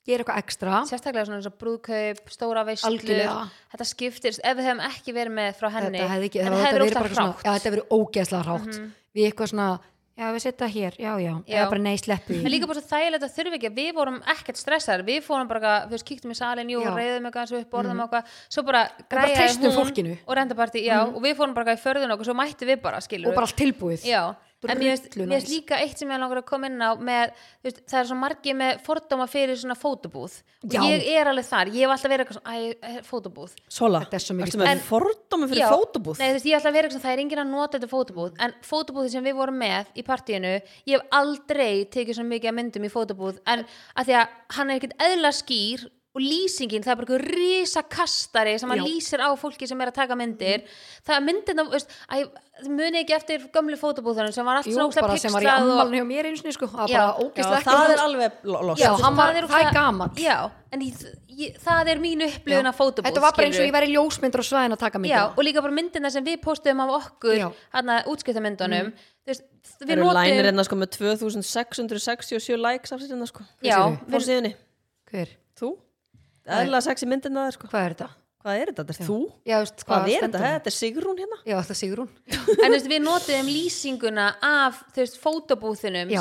gera 0.06 0.24
eitthvað 0.24 0.40
ekstra. 0.40 0.80
Sérstaklega 0.88 1.26
svona 1.28 1.38
eins 1.40 1.48
og 1.50 1.56
brúðkaup, 1.60 2.22
stóra 2.32 2.64
veislur. 2.66 2.94
Algjörlega. 2.94 3.50
þetta 3.74 3.86
skiptir, 3.86 4.38
ef 4.42 4.56
við 4.56 4.68
hefum 4.68 4.82
ekki 4.88 5.14
verið 5.14 5.34
með 5.36 5.58
frá 5.60 5.68
henni 5.76 5.98
þetta 5.98 6.10
hefði 6.14 6.30
ekki, 6.30 6.40
en 6.40 6.46
þetta 6.46 6.56
hefði 6.56 6.66
hefði 6.66 6.80
verið 6.80 7.00
bara 7.00 7.14
svona, 7.14 7.34
já, 7.44 7.50
þetta 7.50 7.68
hefði 7.68 7.76
verið 7.76 7.94
ógeðslega 7.98 8.42
hrátt. 8.48 8.80
Við 9.10 9.28
eitthvað 9.28 9.52
svona, 9.52 9.68
já 10.20 10.26
við 10.36 10.42
setja 10.44 10.68
hér. 10.70 10.96
Já, 11.00 11.10
já, 11.22 11.32
eða 11.48 11.68
bara 11.72 11.82
nei, 11.86 11.96
sleppu 12.00 12.36
en 12.36 12.52
líka 12.52 12.68
bara 12.68 12.80
svo 12.82 12.90
þægilegt 12.90 13.24
að 13.26 13.34
þurfi 13.38 13.58
ekki 13.58 13.70
við 13.78 13.90
vorum 13.96 14.18
ekkert 14.34 14.60
stressaðar, 14.60 15.04
við 15.08 15.22
fórum 15.24 15.48
bara 15.50 15.72
við 15.86 15.96
veist, 15.96 16.06
kíktum 16.10 16.34
í 16.34 16.36
salin, 16.36 16.70
jú, 16.74 16.82
reyðum 16.84 17.30
eitthvað 17.30 17.46
eins 17.46 17.54
upp, 17.60 17.70
borðum 17.72 18.04
eitthvað, 18.04 18.36
svo 18.52 18.64
bara 18.68 18.84
treystum 19.08 19.70
hún 19.70 19.78
fólkinu. 19.80 20.18
og 20.26 20.36
rendapartí, 20.40 20.84
já, 20.84 20.98
og 21.08 21.18
við 21.24 21.36
fórum 21.40 21.56
bara 21.56 21.74
í 21.74 21.80
förðun 21.80 22.14
okkur, 22.16 22.28
svo 22.30 22.36
mættu 22.36 22.68
við 22.68 22.82
bara, 22.84 23.00
skilur 23.00 23.32
og 23.32 23.40
bara 23.40 23.48
allt 23.48 23.56
tilbúið. 23.60 24.04
Já, 24.06 24.22
en 24.68 24.76
mér 24.78 24.98
finnst- 25.00 25.48
líka 25.48 25.78
eitt 25.80 25.96
sem 25.98 26.08
ég 26.10 26.18
langar 26.20 26.42
að 26.42 26.44
koma 26.50 26.66
inn 26.68 26.76
á 26.84 26.92
með, 27.00 27.30
veist, 27.64 27.78
það 27.88 28.00
er 28.00 28.08
svo 28.10 28.16
margir 28.20 28.54
með 28.54 28.80
fordóma 28.84 29.26
fyrir 29.30 29.56
svona 29.56 29.76
fótobúð. 29.78 30.34
Og 30.64 30.74
Já. 30.74 30.80
ég 30.84 31.06
er 31.16 31.26
alveg 31.30 31.46
þar, 31.48 31.66
ég 31.72 31.80
hef 31.86 31.94
alltaf 31.94 32.10
verið 32.12 32.26
eitthvað 32.26 32.44
æ, 32.44 33.02
fótobúð. 33.08 33.54
Sola, 33.68 34.00
Þetta 34.04 34.14
er 34.18 34.24
svo 34.26 34.34
mikið 34.36 34.52
ertu 34.52 34.60
með 34.60 34.82
fordómi 34.90 35.48
fyrir 35.48 35.62
Já, 35.64 35.70
fótobúð? 35.72 36.18
Nei, 36.20 36.28
þú 36.28 36.34
veist, 36.36 36.48
ég 36.50 36.58
ætla 36.60 36.70
að 36.70 36.76
vera 36.76 36.88
eitthvað, 36.90 37.04
það 37.06 37.12
er 37.16 37.22
enginn 37.24 37.44
að 37.44 37.50
nota 37.54 37.78
þetta 37.78 37.92
fótobúð 37.94 38.32
en 38.40 38.54
fótobúði 38.68 39.10
sem 39.10 39.24
við 39.24 39.34
vorum 39.40 39.58
með 39.64 39.86
í 39.96 40.02
partíinu 40.04 40.52
ég 40.86 40.92
hef 40.98 41.06
aldrei 41.10 41.84
tekið 41.88 42.14
svo 42.20 42.24
mikið 42.28 42.50
að 42.52 42.58
myndum 42.60 42.84
í 42.84 42.92
fótobúð 42.92 43.40
en 43.46 43.64
að 43.96 44.04
því 44.10 44.14
að 44.20 44.28
hann 44.58 44.70
er 44.70 44.76
ekkert 44.80 44.96
eðla 45.00 45.32
skýr 45.32 45.88
og 46.20 46.26
lýsingin, 46.26 46.84
það 46.84 46.92
er 46.92 46.98
bara 47.00 47.06
eitthvað 47.08 47.24
risa 47.40 47.82
kastari 47.82 48.54
sem 48.60 48.70
að 48.70 48.80
Já. 48.82 48.84
lýsir 48.86 49.20
á 49.24 49.28
fólki 49.40 49.66
sem 49.70 49.80
er 49.80 49.88
að 49.90 49.96
taka 49.96 50.16
myndir 50.20 50.62
það 51.06 51.16
er 51.16 51.24
myndin 51.26 51.62
af, 51.64 51.70
veist, 51.72 51.94
að, 52.12 52.28
muni 52.68 53.00
ekki 53.00 53.14
eftir 53.16 53.46
gömlu 53.54 53.78
fótabúðunum 53.80 54.34
sem 54.36 54.44
var 54.44 54.60
allt 54.60 54.68
Jú, 54.68 54.74
svona 54.76 55.00
bara 55.00 55.16
sem 55.16 55.32
var 55.32 55.40
í 55.42 55.46
pixlað 55.48 55.64
og- 55.64 55.72
ammalni 55.80 56.00
hjá 56.02 56.06
mér 56.12 56.28
eins 56.30 56.44
og 56.44 56.52
sko, 56.58 56.66
það 56.68 56.82
var 56.84 56.88
Já. 56.92 57.00
bara 57.00 57.10
Já, 57.10 57.24
ógeðslega 57.24 57.64
það 57.64 57.92
er 57.94 58.02
alveg 58.04 58.32
lo- 58.44 58.62
lost 58.68 58.82
Já, 58.84 58.90
hann 59.00 59.16
var- 59.16 59.30
er 59.30 59.34
það 59.34 59.40
er 59.40 59.48
ógeðslega- 59.48 59.72
gamall. 59.72 60.10
já, 60.20 60.50
en 60.72 60.80
ég, 60.80 60.94
ég, 61.40 61.56
það 61.64 61.88
er 61.94 61.98
mín 62.04 62.22
upplifun 62.28 62.66
af 62.66 62.76
fótabúð 62.76 63.06
Þetta 63.08 63.20
var 63.24 63.32
bara 63.32 63.46
eins 63.46 63.56
og 63.56 63.62
skilurðu. 63.62 63.70
ég 63.70 63.76
væri 63.78 63.94
ljósmyndur 63.96 64.42
á 64.44 64.46
svæðin 64.50 64.72
að 64.76 64.78
taka 64.84 64.98
Já, 64.98 65.00
myndir 65.00 65.38
og 65.38 65.44
líka 65.44 65.62
bara 65.62 65.72
myndina 65.72 66.10
sem 66.10 66.24
við 66.24 66.40
postum 66.42 66.80
af 66.84 66.90
okkur 67.00 67.36
Já. 67.38 67.52
hana 67.72 68.02
útskiptamyndunum 68.06 68.92
veist, 69.26 69.42
Það 69.80 69.86
við 69.88 69.92
eru 69.96 70.02
lænir 70.04 70.44
notum 70.44 70.46
hérna 70.50 70.64
sko 70.64 70.76
með 70.76 70.90
2667 70.96 72.56
likes 72.60 72.92
af 72.92 73.00
sér 73.00 73.08
hérna 73.14 73.26
sko 73.26 73.40
já, 73.64 73.76
Fór 74.10 74.20
við, 74.20 74.26
síðunni, 74.28 74.54
Hver? 75.10 75.28
þú? 75.58 75.76
Eðla 76.58 76.80
sexy 76.84 77.08
myndina 77.10 77.46
sko 77.54 77.70
Hvað 77.70 77.86
er 77.86 77.94
þetta? 77.94 78.10
Hvað 78.40 78.56
er 78.56 78.70
þetta? 78.70 78.84
Þetta 78.88 79.04
er 79.04 79.08
þú? 79.10 79.18
Já, 79.44 79.56
veist, 79.60 79.82
Hvað 79.84 80.06
er 80.08 80.22
stendur 80.22 80.40
þetta? 80.40 80.52
Þetta 80.54 80.70
er 80.70 80.76
Sigrún 80.76 81.18
hérna 81.20 81.38
Já, 81.44 81.54
þetta 81.58 81.74
er 81.74 81.78
Sigrún 81.80 82.08
en 82.64 82.74
veist, 82.74 82.88
við 82.88 83.02
notum 83.04 83.50
lýsinguna 83.52 84.28
af 84.48 84.78
þú 84.94 85.02
veist, 85.02 85.18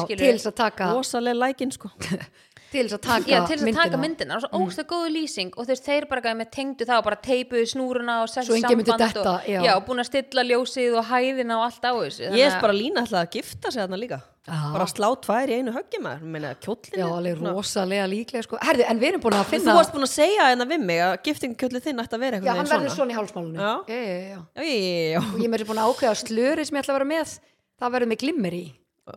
skilurðu. 0.03 0.25
til 0.25 0.33
þess 0.35 0.49
að 0.51 0.57
taka 0.59 0.89
Rosalega 0.97 1.39
lækin 1.45 1.71
sko 1.71 1.91
til 2.71 2.85
þess 2.85 2.97
að 2.97 3.03
taka 3.05 3.29
Já, 3.31 3.39
til 3.47 3.57
þess 3.57 3.67
að 3.67 3.77
taka 3.79 3.97
myndina. 3.97 4.01
myndina 4.05 4.35
og 4.37 4.43
svo 4.45 4.49
ógst 4.63 4.81
góðu 4.89 5.11
lýsing 5.15 5.51
og 5.57 5.65
þú 5.65 5.73
veist, 5.73 5.85
þeir 5.89 6.07
bara 6.09 6.21
með 6.39 6.49
tengdu 6.55 6.85
það 6.89 6.97
og 7.01 7.07
bara 7.09 7.19
teipuðu 7.29 7.65
snúruna 7.73 8.17
og 8.23 8.29
myndi 8.77 8.91
samband 8.91 9.13
detta, 9.15 9.33
og, 9.35 9.47
já. 9.49 9.61
já, 9.65 9.73
búin 9.87 10.03
að 10.03 10.09
stilla 10.11 10.43
ljósið 10.49 10.97
og 10.99 11.05
hæðina 11.09 11.57
og 11.59 11.63
allt 11.69 11.83
á 11.85 11.91
þessu 11.97 12.27
Ég 12.29 12.45
er 12.45 12.51
að- 12.55 12.61
bara 12.61 12.73
lína 12.73 13.01
alltaf 13.05 13.23
að 13.25 13.31
gifta 13.39 13.71
sig 13.71 13.81
þarna 13.81 13.99
líka 13.99 14.21
Já. 14.49 14.71
Bara 14.73 14.85
slá 14.89 15.07
tvær 15.21 15.49
í 15.51 15.57
einu 15.59 15.71
kjóllin 16.63 16.97
Já, 16.97 17.05
alveg 17.05 17.41
rosalega 17.53 18.07
líklega 18.09 18.43
sko 18.47 18.57
Herði, 18.57 18.85
en 18.89 18.99
við 18.99 19.07
erum 19.11 19.21
búin 19.21 19.35
að 19.37 19.43
Þú 19.45 19.53
finna 19.53 19.75
varst 19.77 19.93
búin 19.93 20.05
að 20.07 20.13
segja 20.15 20.47
hérna 20.49 20.65
við 20.65 20.81
mig 20.89 21.01
að 21.05 21.17
giftingkjöllin 21.27 21.83
þinn 21.85 22.01
ætti 22.01 22.17
að 22.17 22.23
vera 22.23 22.39
Já, 22.39 22.41
eitthvað 22.41 22.57
hann 22.57 22.71
verður 22.73 22.95
svona 22.95 23.13
í 23.13 23.17
hálsmálunum 23.19 23.59
Já. 23.61 23.73
já, 23.85 23.99
já, 23.99 24.17
já. 24.25 24.39
Já, 24.55 24.63
já, 24.63 24.79
já, 24.79 25.11
já. 25.13 25.19
Og 25.19 25.39
ég 25.43 25.53
er 25.53 25.65
búin 25.69 25.81
að 25.83 25.91
ákveða 25.93 26.13
að 26.15 26.21
slörið 26.23 26.65
sem 26.65 26.77
ég 26.79 26.81
ætla 26.83 26.93
að 26.95 26.99
vera 26.99 27.09
með 27.13 27.39
það 27.79 27.93
verður 27.93 28.09
með 28.09 28.21
glimmer 28.23 28.53
í 28.57 28.65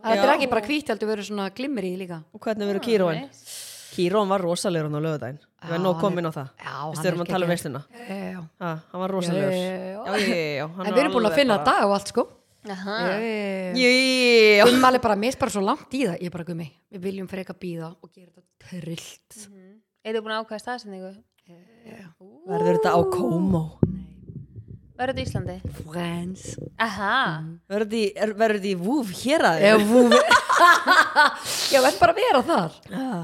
Það 0.01 0.17
Já. 0.17 0.23
er 0.25 0.33
ekki 0.37 0.49
bara 0.51 0.65
hvít 0.67 0.89
heldur 0.93 1.09
verður 1.13 1.27
svona 1.29 1.51
glimmer 1.55 1.85
í 1.85 1.93
líka. 2.01 2.23
Og 2.33 2.41
hvernig 2.41 2.67
verður 2.71 2.85
Kíróin? 2.87 3.29
Kíróin 3.93 4.29
var 4.33 4.41
rosalegur 4.41 4.89
hann 4.89 4.97
á 4.97 5.03
lögudaginn 5.05 5.41
Við 5.63 5.73
erum 5.77 5.85
nóg 5.85 5.99
komin 6.01 6.25
er- 6.25 6.31
á 6.31 6.33
það. 6.33 6.49
Við 6.59 6.67
hann 6.73 6.97
styrum 6.97 7.21
er 7.21 7.27
að 7.27 7.33
tala 7.33 7.45
um 7.45 7.51
veisluna. 7.53 7.81
Ha, 8.59 8.71
Hann 8.93 9.01
var 9.03 9.11
rosalegur. 9.13 9.51
Já, 9.53 9.57
já, 9.59 9.63
já. 9.63 10.01
Já, 10.03 10.17
já, 10.17 10.27
já, 10.33 10.57
já 10.57 10.67
hann 10.77 10.87
En 10.87 10.93
við 10.95 11.01
erum 11.05 11.13
búin 11.13 11.29
að 11.31 11.35
finna 11.37 11.59
bara- 11.59 11.65
dag 11.73 11.85
og 11.85 11.93
allt 11.99 12.09
sko. 12.09 12.25
Gummal 14.63 14.95
er 14.95 15.01
bara, 15.03 15.17
mér 15.17 15.35
er 15.35 15.39
bara 15.41 15.51
svo 15.51 15.63
langt 15.67 15.91
í 15.95 16.05
það. 16.07 16.17
Ég 16.23 16.27
er 16.27 16.31
bara 16.31 16.45
gummi, 16.45 16.69
við 16.93 17.01
viljum 17.03 17.29
freka 17.31 17.55
býða 17.59 17.89
og 18.03 18.11
gera 18.15 18.31
þetta 18.31 18.81
trillt. 18.81 19.49
Eru 20.05 20.19
þið 20.19 20.23
búin 20.25 20.35
að 20.37 20.45
ákvæða 20.47 20.63
staðsendingu? 20.65 21.13
Verður 22.49 22.79
þetta 22.79 22.93
á 22.95 23.01
Kómó? 23.13 23.63
Verður 25.03 25.17
þetta 25.19 25.23
í 25.23 25.27
Íslandi? 25.27 25.55
Friends. 25.83 26.43
Aha, 26.79 27.15
Verður 27.73 28.55
þetta 28.55 28.69
í- 28.71 28.77
Vúf 28.79 29.09
hér 29.25 29.43
að 29.49 29.65
Já, 29.67 29.73
vú- 29.83 30.05
Já, 31.73 31.81
ætlum 31.81 31.99
bara 31.99 32.13
að 32.15 32.21
vera 32.21 32.43
þar 32.47 32.77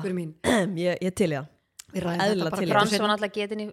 Fyrir 0.02 0.16
mín. 0.16 0.32
Ég, 0.80 0.98
ég 1.06 1.14
til 1.14 1.30
það. 1.36 1.46
Við 1.94 2.02
ræðum 2.04 2.24
Eðlilega 2.24 2.50
þetta 2.50 2.58
bara 2.58 2.72
Frans 2.74 2.98
var 2.98 3.12
náttúrulega 3.12 3.36
getin 3.38 3.62
í, 3.62 3.68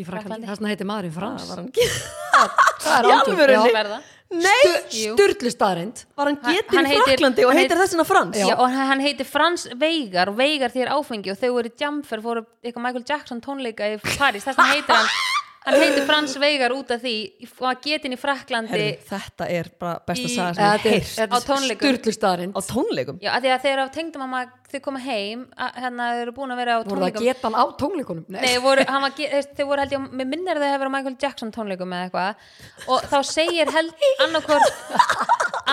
í 0.00 0.06
Frakklandi. 0.08 0.48
Það 0.48 0.58
sem 0.62 0.68
heitir 0.72 0.88
maðurinn 0.90 1.14
Frans. 1.18 1.44
Það 1.44 1.52
var 1.52 1.62
hann, 1.62 1.70
Það 2.84 3.10
er 3.44 3.54
já. 3.54 3.62
verða. 3.76 4.00
Nei. 4.34 4.64
Sturlu 4.90 5.50
staðrind 5.52 6.00
var 6.18 6.30
hann 6.30 6.38
Hann- 6.42 6.56
getin 6.56 6.78
hann 6.80 6.88
í 6.88 6.94
heitir- 6.94 7.06
Fraklandi 7.12 7.44
og 7.44 7.52
hann 7.52 7.60
heitir 7.60 7.76
heit- 7.78 7.84
þessina 7.84 8.06
Frans? 8.08 8.40
Já, 8.40 8.54
og 8.56 8.64
hann 8.72 8.88
hann 8.94 9.04
heitir 9.04 9.28
Frans 9.28 9.68
Veigar. 9.78 10.32
Og 10.32 10.40
Veigar 10.40 10.72
því 10.74 10.86
er 10.88 10.94
áfengi 10.96 11.30
og 11.30 11.38
þau 11.38 11.52
voru 11.58 11.70
í 11.70 11.76
jamfer 11.84 12.24
fóru 12.24 12.42
eitthvað 12.64 12.86
Michael 12.88 13.06
Jackson 13.12 13.44
tónleika 13.44 13.92
í 13.92 14.00
Paris 14.16 14.48
þess 14.48 14.56
vegna 14.58 14.72
heitir 14.72 14.96
hann 14.96 15.12
hann 15.64 15.76
heitir 15.80 16.04
Frans 16.08 16.34
Veigar 16.40 16.72
út 16.76 16.90
af 16.92 17.00
því 17.02 17.12
og 17.48 17.66
hann 17.68 17.78
getin 17.84 18.12
í 18.12 18.18
Fraklandi 18.20 18.70
Herri, 18.74 18.88
Þetta 19.08 19.46
er 19.50 19.70
bara 19.80 20.00
besta 20.06 20.28
Í- 20.28 20.34
saga 20.34 20.54
sem 20.54 20.64
ég 20.64 20.84
heirt 20.90 21.32
Á 21.32 21.38
tónleikum. 21.48 21.80
Á 22.52 22.60
tónleikum? 22.68 23.18
Já, 23.24 23.30
að 23.38 23.46
því 23.46 23.52
að 23.54 23.64
þegar 23.64 23.92
tengdum 23.94 24.24
mamma 24.26 24.42
þau 24.74 24.80
koma 24.82 24.98
heim 25.04 25.44
að, 25.56 25.74
hérna 25.84 26.08
þau 26.10 26.20
eru 26.24 26.32
búin 26.34 26.50
að 26.54 26.60
vera 26.60 26.72
á 26.74 26.78
Voru 26.82 26.88
það 26.88 26.94
tónleikum. 26.94 27.24
geta 27.28 27.48
hann 27.48 27.56
á 27.56 27.64
tónleikunum? 27.80 28.24
Nei, 28.34 28.54
voru, 28.64 28.84
hann 28.88 29.02
var, 29.06 29.12
ge- 29.16 29.30
þú 29.30 29.38
veist, 29.38 29.52
þau 29.56 29.66
voru 29.70 29.84
held 29.84 29.92
ég, 29.96 30.06
mér 30.20 30.28
minnir 30.34 30.60
þau 30.60 30.68
hefur 30.74 30.90
á 30.90 30.94
Michael 30.96 31.16
Jackson 31.22 31.52
tónleikum 31.54 31.94
eða 31.94 32.08
eitthvað. 32.10 32.34
Og 32.88 33.00
þá 33.12 33.18
segir 33.30 33.70
held 33.70 33.94
annarkvort 34.26 34.68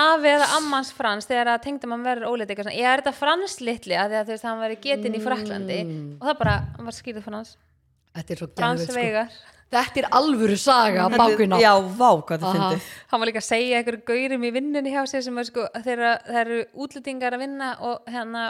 afi 0.02 0.30
eða 0.32 0.48
ammans 0.58 0.92
frans 0.96 1.28
þegar 1.28 1.50
að 1.56 1.64
tengdum 1.66 1.92
hann 1.96 2.06
verður 2.06 2.30
óleitt 2.32 2.52
eitthvað 2.54 2.78
ég 2.78 2.88
er 2.88 3.02
þetta 3.04 3.14
frans 3.18 3.58
litli? 3.60 3.98
Að 4.00 4.14
því 4.14 4.20
að 4.22 4.30
þú 4.30 4.36
veist, 4.36 4.46
hann 4.48 4.62
verið 4.64 4.82
getin 4.86 5.18
í 5.18 5.24
Fraklandi 5.26 5.80
og 6.22 6.28
það 6.30 6.38
bara, 6.46 6.56
hann 6.78 6.88
var 6.88 6.96
skýrið 6.96 7.26
frans. 7.28 7.56
Þetta 8.16 8.34
er 8.36 8.42
svo 8.42 8.48
Frans 8.60 8.86
geðveikt, 8.86 9.36
sko. 9.36 9.58
Þetta 9.72 10.02
er 10.02 10.08
alvöru 10.18 10.58
saga 10.60 11.06
Þetta 11.08 11.16
er- 11.16 11.22
Bákuna 11.38 11.60
Já, 11.62 11.72
vá, 11.80 12.10
hvað 12.28 12.44
Aha. 12.44 12.52
fyndið. 12.58 12.88
Hann 13.12 13.22
var 13.24 13.30
líka 13.30 13.40
að 13.42 13.48
segja 13.48 13.78
einhverju 13.80 14.04
gaurum 14.12 14.44
í 14.44 14.52
vinnunni 14.58 14.92
hjá 14.92 15.02
sér 15.08 15.24
sem 15.24 15.38
er 15.40 15.48
sko, 15.48 15.68
þeirra, 15.86 16.12
það 16.28 16.40
eru 16.44 16.60
útlendingar 16.76 17.38
að 17.38 17.44
vinna 17.46 17.70
og 17.80 18.12
hérna 18.12 18.44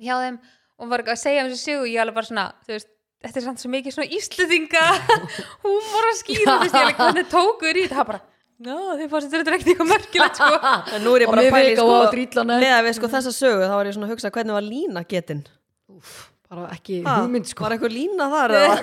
hjá 0.00 0.14
þeim 0.24 0.38
og 0.80 0.88
var 0.90 1.04
að 1.04 1.20
segja 1.20 1.44
um 1.44 1.50
þessu 1.52 1.64
sögu. 1.68 1.90
Ég 1.92 2.00
alveg 2.00 2.14
bara 2.16 2.30
svona, 2.30 2.46
þú 2.64 2.72
veist 2.72 2.88
þetta 3.24 3.40
er 3.40 3.44
samt 3.48 3.62
svo 3.62 3.70
mikið 3.72 3.94
svona 3.96 4.12
íslendinga 4.18 4.84
húmor 5.64 6.08
að 6.10 6.16
skýra, 6.20 6.56
þú 6.56 6.64
veist, 6.64 6.74
ég 6.74 6.80
alveg 6.82 6.98
hvernig 7.00 7.28
tókur 7.32 7.78
í 7.78 7.84
þetta, 7.84 7.96
það 8.00 8.08
bara, 8.10 8.20
ná, 8.64 8.76
þeir 9.00 9.10
fórst 9.12 9.30
þetta 9.32 9.50
er 9.50 9.56
ekkert 9.58 9.70
eitthvað 9.72 9.90
merkilegt, 9.94 10.40
sko. 10.40 10.72
En 10.98 11.04
nú 11.04 11.14
er 11.16 11.24
ég 11.24 11.28
Og 11.30 11.34
bara 11.34 11.44
að 11.44 11.56
pæli 11.56 11.74
sko 11.76 11.86
og 11.88 12.06
að 12.74 12.86
við 12.88 12.96
sko 12.98 13.12
þessa 13.14 13.32
sögu 13.34 13.64
þá 13.68 13.74
var 13.78 13.88
ég 13.90 13.96
svona 13.96 14.08
að 14.08 14.14
hugsa 14.16 14.32
hvernig 14.34 14.56
var 14.58 14.66
lína 14.68 15.04
getin 15.08 15.44
Bara 16.54 16.70
ekki 16.76 17.00
Ha, 17.02 17.14
hugmynd 17.22 17.48
sko. 17.50 17.64
Var 17.64 17.74
eitthvað 17.74 17.94
lína 17.94 18.26
þar 18.30 18.52
eða? 18.58 18.74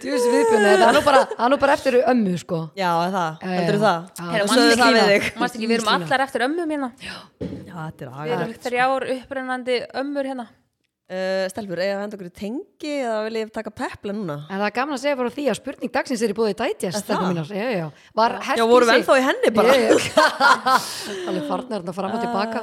Þú 0.00 0.12
veist 0.14 0.28
viðbjörni 0.32 0.70
Það 0.70 0.86
er 0.86 0.94
nú 0.96 1.02
bara, 1.04 1.20
bara 1.64 1.74
eftir 1.76 1.98
ömmu 2.00 2.36
sko. 2.40 2.60
Já, 2.78 2.88
er 3.04 3.12
það, 3.16 3.44
heldur 3.50 3.76
já. 3.76 3.82
það? 3.84 3.98
Við 5.60 5.76
erum 5.76 5.92
allar 5.96 6.24
eftir 6.26 6.46
ömmum 6.48 6.72
hérna 6.76 6.90
Já, 7.04 7.18
þetta 7.42 8.00
er 8.00 8.14
Við 8.16 8.34
erum 8.38 8.56
þrjár 8.64 9.08
upprennandi 9.18 9.76
ömmur 10.00 10.32
hérna 10.32 10.48
uh, 11.10 11.44
Stelfur, 11.50 11.80
eða 11.82 11.98
venda 12.00 12.16
okkur 12.16 12.28
í 12.28 12.32
tengi 12.38 12.92
eða 13.00 13.16
vil 13.26 13.38
ég 13.40 13.50
taka 13.54 13.72
pepla 13.74 14.14
núna? 14.14 14.36
En 14.46 14.60
það 14.60 14.66
er 14.68 14.74
gaman 14.78 14.96
að 14.96 15.02
segja 15.02 15.18
bara 15.18 15.32
því 15.34 15.44
að 15.50 15.58
spurning 15.58 15.92
dagsins 15.96 16.22
er 16.26 16.32
í 16.32 16.36
búið 16.38 16.54
dætjast 16.60 17.02
stelpur 17.04 17.32
mínar. 17.32 17.50
Já, 17.50 17.64
já, 17.66 17.78
já. 17.80 18.10
Var 18.20 18.36
Já, 18.60 18.64
vorum 18.70 18.90
við 18.90 18.94
ennþá 19.00 19.16
í 19.18 19.24
henni 19.26 19.52
bara. 19.58 19.76
Alveg 21.30 21.48
farnar 21.50 21.82
þarna 21.82 21.94
fram 21.98 22.16
og 22.16 22.24
tilbaka. 22.24 22.62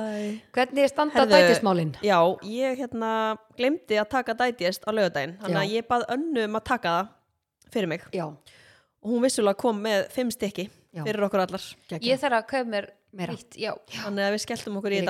Hvernig 0.57 0.83
er 0.87 0.91
standa 0.93 1.19
Herðu, 1.21 1.35
dætjastmálin? 1.35 1.93
Já, 2.05 2.17
ég 2.47 2.81
hérna 2.81 3.11
glemdi 3.59 3.99
að 4.01 4.09
taka 4.15 4.37
dætjest 4.41 4.87
á 4.87 4.91
laugardaginn 4.93 5.37
Þannig 5.43 5.61
að 5.63 5.73
ég 5.77 5.87
bað 5.89 6.05
önnu 6.17 6.45
um 6.47 6.59
að 6.59 6.67
taka 6.71 6.93
það 6.97 7.73
fyrir 7.73 7.91
mig 7.91 8.05
Já, 8.15 8.25
og 8.27 9.09
hún 9.11 9.25
vissulega 9.25 9.59
kom 9.59 9.81
með 9.83 10.05
fimm 10.15 10.31
stykki 10.33 10.69
fyrir 10.97 11.25
okkur 11.27 11.43
allar. 11.43 11.65
Ég 12.01 12.21
þarf 12.21 12.39
að 12.39 12.47
kaupa 12.53 12.69
mér 12.71 12.87
Meira. 13.17 13.35
nýtt, 13.35 13.57
já 13.59 13.73
Þannig 14.03 14.27
að 14.27 14.33
við 14.35 14.43
skelltum 14.45 14.79
okkur 14.81 14.95
í 14.97 15.01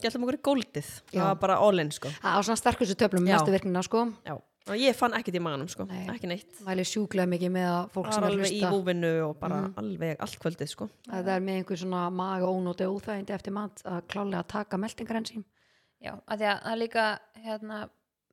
Líka. 0.00 0.08
þetta 0.08 0.16
skelltum 0.16 0.24
okkur 0.26 0.38
í 0.38 0.44
góldið 0.48 0.88
það 1.12 1.24
var 1.28 1.34
bara 1.44 1.58
all 1.60 1.78
in 1.84 1.90
sko. 1.92 2.08
Það 2.08 2.36
á 2.36 2.40
svona 2.42 2.56
sterkustu 2.62 2.94
töflum 2.96 3.26
Já. 3.28 3.36
mestu 3.36 3.52
virknina 3.52 3.82
sko. 3.84 4.06
Já. 4.26 4.38
og 4.70 4.76
ég 4.76 4.94
fann 4.94 5.12
ekkert 5.16 5.34
í 5.34 5.40
maganum 5.42 5.68
sko. 5.68 5.84
Nei. 5.88 6.06
ekki 6.12 6.28
neitt. 6.30 6.50
Væli 6.62 6.84
sjúklega 6.86 7.26
mikið 7.26 7.50
með 7.50 7.68
að 7.70 7.86
fólk 7.94 8.06
það 8.06 8.12
sem 8.14 8.22
var 8.22 8.30
er 8.30 8.34
að 8.34 8.38
alveg 8.38 8.50
í 8.50 8.60
hlusta. 8.60 8.70
búvinu 8.70 9.12
og 9.28 9.38
bara 9.40 9.60
alveg 9.76 10.16
allt 10.20 10.38
kvöldið 10.38 10.68
sko. 10.70 10.88
Að 11.10 11.24
það 11.24 11.32
er 11.36 11.40
með 11.40 11.56
einhver 11.60 11.80
svona 11.80 12.02
maga 12.12 12.46
ónóti 12.46 12.86
óþægindi 12.86 13.34
eftir 13.34 13.52
mat 13.52 13.82
að 13.84 14.02
klálega 14.08 14.44
taka 14.46 14.76
meldingar 14.78 15.16
ensím 15.16 15.44
Já, 16.00 16.12
að 16.28 16.38
því 16.38 16.46
að 16.52 16.60
það 16.62 16.72
er 16.72 16.78
líka 16.80 17.06
hérna, 17.44 17.78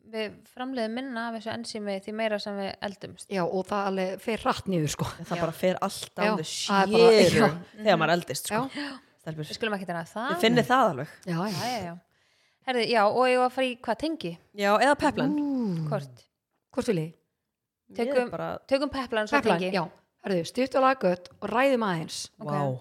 við 0.08 0.36
framleiðum 0.54 0.94
minna 0.96 1.24
af 1.28 1.34
þessu 1.36 1.52
ensími 1.52 1.96
því 2.06 2.14
meira 2.16 2.38
sem 2.40 2.56
við 2.56 2.70
eldumst. 2.82 3.28
Já, 3.34 3.44
og 3.44 3.66
það 3.68 3.88
alveg 3.90 4.22
fer 4.24 4.38
rætt 4.46 4.68
niður 4.72 4.94
sko. 4.94 5.06
Það 5.28 5.40
bara 5.42 5.52
fer 5.52 5.76
allt 5.82 6.12
á 6.16 6.24
Já, 6.24 6.32
það 6.38 6.84
er 6.84 6.92
bara- 6.94 7.12
séru 7.18 7.42
já. 7.42 7.50
þegar 7.84 7.98
maður 8.00 8.14
eldist 8.16 8.48
sko. 8.48 8.62
Já, 8.72 8.88
Stelpur. 9.28 9.44
Við 9.50 9.58
skulum 9.60 9.76
ekki 9.76 9.88
það. 9.92 10.30
Ég 10.32 10.40
finni 10.40 10.63
það 10.63 10.84
alveg. 10.94 11.13
Já, 11.28 11.36
já. 11.36 11.52
Já, 11.52 11.68
já, 11.68 11.80
já. 11.84 11.96
Herði, 12.68 12.84
já, 12.92 13.02
og 13.08 13.24
ég 13.28 13.38
var 13.42 13.48
að 13.50 13.56
fara 13.56 13.68
í 13.68 13.76
hvað 13.84 13.98
tengi? 14.04 14.32
já, 14.56 14.70
eða 14.84 14.96
peplan. 15.00 15.34
Hvort? 15.88 16.22
Hvort 16.76 16.88
vil 16.92 17.00
ég? 17.02 17.13
Tökum- 17.96 18.30
bara, 18.32 18.48
Tökum 18.68 18.90
peplan 18.92 19.28
svo 19.28 19.38
Peplan, 19.40 19.60
tengi. 19.60 19.72
já. 19.76 19.84
Hörðu, 20.26 20.46
stutt 20.48 20.76
og 20.76 20.84
lagött 20.84 21.30
og 21.42 21.50
ræðum 21.50 21.84
aðeins. 21.88 22.30
Ok. 22.40 22.52
wow. 22.52 22.78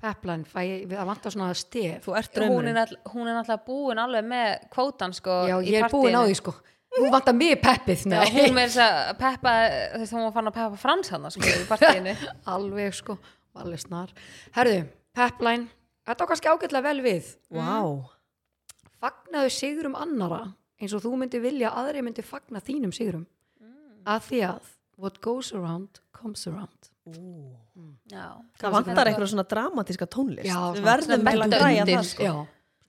Peplan, 0.00 0.44
fæ, 0.48 0.58
ég- 0.66 0.86
við 0.88 0.98
að 0.98 1.06
vanta 1.10 1.30
svona 1.30 1.54
stef. 1.54 2.04
Þú 2.06 2.16
ert 2.18 2.34
hún 2.40 2.66
er, 2.70 2.76
all, 2.82 2.96
hún 3.12 3.28
er 3.28 3.34
náttúrulega 3.38 3.64
búin 3.66 3.98
alveg 4.02 4.24
með 4.24 4.68
kvótan 4.70 5.14
sko 5.14 5.30
Já, 5.46 5.56
ég 5.62 5.82
er 5.84 5.90
búin 5.90 6.14
á 6.16 6.22
því 6.26 6.36
sko. 6.40 6.54
Nú 6.98 7.10
vantar 7.12 7.34
mig 7.34 7.60
peppið 7.62 8.06
Já, 8.06 8.24
nei. 8.24 8.30
hún 8.48 8.54
með 8.56 8.66
þess 8.72 8.78
að 8.82 9.18
peppa 9.20 9.50
þú 9.94 9.98
veist, 10.00 10.12
hún 10.16 10.24
var 10.26 10.32
fann 10.32 10.48
að 10.50 10.56
peppa 10.58 10.76
frans 10.76 11.08
hann 11.14 11.30
sko 11.30 11.46
í 11.46 11.66
partíinu. 11.70 12.16
Alveg 12.46 12.94
sko, 12.98 13.18
alveg 13.54 13.78
snar. 13.86 14.10
Herðu, 14.56 14.88
Pepline 15.14 15.68
Þetta 16.08 16.24
á 16.24 16.28
kannski 16.30 16.50
ágætlega 16.50 16.86
vel 16.88 17.02
við. 17.04 17.30
Wow. 17.54 17.90
Fagnaðu 19.00 19.52
sigurum 19.54 19.96
annara 19.98 20.42
eins 20.80 20.94
og 20.96 21.02
þú 21.04 21.14
myndi 21.20 21.40
vilja 21.42 21.70
að 21.72 21.82
aðri 21.84 22.04
myndi 22.06 22.24
fagna 22.24 22.60
þínum 22.64 22.92
sigurum 22.96 23.26
að 24.08 24.22
því 24.30 24.40
að 24.48 24.70
what 25.00 25.20
goes 25.24 25.52
around 25.56 26.00
comes 26.16 26.46
around. 26.48 26.88
Já, 28.10 28.26
það 28.60 28.74
vantar 28.76 29.08
eitthvað 29.10 29.30
svona 29.32 29.44
dramatíska 29.48 30.06
tónlist. 30.10 30.48
Já, 30.48 30.58
við 30.76 30.84
verðum 30.84 31.28
eiginlega 31.30 31.56
að 31.56 31.62
græja 31.64 31.86
það 31.90 32.08
sko. 32.10 32.24
Já, 32.30 32.34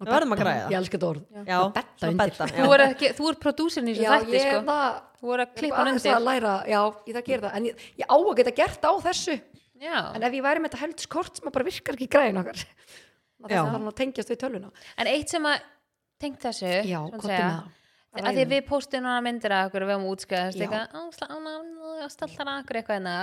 Við 0.01 0.09
verðum 0.09 0.33
að 0.33 0.39
græða 0.41 0.61
Ég 0.71 0.77
elska 0.79 0.97
þetta 0.97 1.07
orð. 1.11 1.25
Já, 1.45 1.57
Betta 1.75 1.99
svona 2.01 2.11
undir. 2.11 2.31
betta, 2.31 2.45
þú 2.55 2.69
er, 2.73 2.81
ekki, 2.87 3.09
þú 3.19 3.27
er 3.29 3.35
prodúsin 3.43 3.85
í 3.85 3.93
þessu 3.93 4.01
Já, 4.07 4.11
þætti 4.15 4.33
ég 4.33 4.45
sko. 4.47 4.61
það 4.71 4.95
þú 5.21 5.33
er 5.35 5.43
að 5.43 5.51
klippa 5.59 5.77
hann 5.77 5.89
að 5.91 5.99
undir. 5.99 6.23
læra, 6.25 6.53
já, 6.71 6.79
ég 7.05 7.17
það 7.17 7.27
gerir 7.27 7.43
það. 7.45 7.53
En 7.59 7.67
ég, 7.69 7.83
ég 8.01 8.07
á 8.09 8.15
að 8.17 8.31
geta 8.39 8.53
gert 8.61 8.87
á 8.89 8.93
þessu 9.05 9.35
já. 9.81 9.97
En 10.15 10.25
ef 10.27 10.37
ég 10.37 10.45
væri 10.45 10.63
með 10.63 10.73
þetta 10.73 10.83
heldskort 10.85 11.39
sem 11.39 11.51
bara 11.51 11.67
virkar 11.67 11.97
ekki 11.97 12.09
græðin 12.11 12.41
okkar 12.43 12.63
Það 13.41 13.53
er 13.57 13.69
hann 13.73 13.87
að 13.89 13.95
tengjast 13.97 14.31
við 14.33 14.41
tölvuna 14.43 14.73
en 15.01 15.09
eitt 15.09 15.31
sem 15.33 15.45
að 15.49 15.63
tengt 16.21 16.43
þessu 16.43 16.73
Já, 16.85 16.99
það? 17.17 17.61
að 18.21 18.37
því 18.37 18.45
við 18.51 18.63
postum 18.67 19.05
núna 19.05 19.21
myndir 19.25 19.55
að 19.55 19.69
okkur 19.69 19.85
og 19.85 19.89
við 19.89 19.95
höfum 19.97 20.11
stoltar 22.13 22.51
að 22.51 22.61
okkur 22.61 22.79
eitthvað 22.81 22.97
hérna 22.99 23.15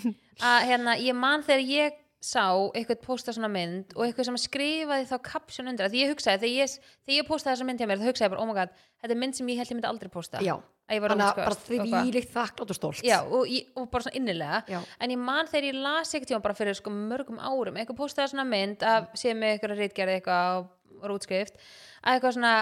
að 0.52 0.66
hérna, 0.70 0.96
ég 1.02 1.18
man 1.18 1.44
þegar 1.46 1.64
ég 1.72 2.00
sá 2.24 2.44
eitthvað 2.72 3.00
posta 3.04 3.34
svona 3.36 3.50
mynd 3.52 3.94
og 3.94 4.04
eitthvað 4.06 4.28
sem 4.30 4.38
skrifaði 4.40 5.08
þá 5.10 5.16
caption 5.26 5.70
undir. 5.70 5.90
Því 5.92 6.04
ég 6.04 6.12
hugsaði, 6.14 6.40
þegar 6.44 6.54
ég, 6.64 6.76
þegar 7.04 7.18
ég 7.18 7.28
postaði 7.28 7.52
þessa 7.52 7.66
mynd 7.68 7.82
hjá 7.82 7.88
mér 7.90 8.00
þá 8.00 8.06
hugsaði 8.08 8.26
ég 8.26 8.34
bara, 8.34 8.44
oh 8.44 8.48
my 8.48 8.56
god, 8.56 8.78
þetta 9.02 9.16
er 9.16 9.20
mynd 9.20 9.38
sem 9.38 9.50
ég 9.52 9.60
held 9.60 9.72
ég 9.72 9.78
myndi 9.78 9.90
aldrei 9.90 10.12
posta. 10.14 10.42
Já, 10.44 10.54
ég 10.94 11.04
þannig 11.04 11.26
að 11.26 11.40
bara 11.42 11.58
því 11.64 11.80
vílikt 11.92 12.32
þakklátt 12.34 12.72
og 12.74 12.78
stolt. 12.78 13.02
Já, 13.04 13.18
og, 13.24 13.44
ég, 13.50 13.68
og 13.76 13.90
bara 13.92 14.06
svona 14.06 14.20
innilega. 14.20 14.62
Já. 14.72 14.80
en 15.04 15.14
ég 15.14 15.20
man 15.20 15.50
þegar 15.50 15.68
ég 15.68 15.82
las 15.84 16.14
tíma 16.14 16.42
bara 16.44 16.56
fyrir 16.56 16.78
sko 16.78 16.92
mörgum 16.94 17.42
árum, 17.42 17.76
eitthvað 17.76 18.00
postaði 18.00 18.32
svona 18.32 18.48
mynd 18.48 18.86
af 18.88 19.12
með 19.14 19.50
eitthvað 19.50 19.76
rítgerði 19.82 20.18
eitthvað 20.20 20.64
og 20.64 21.10
rútskrift, 21.10 21.60
að 22.04 22.16
eitthvað 22.16 22.38
svona 22.38 22.54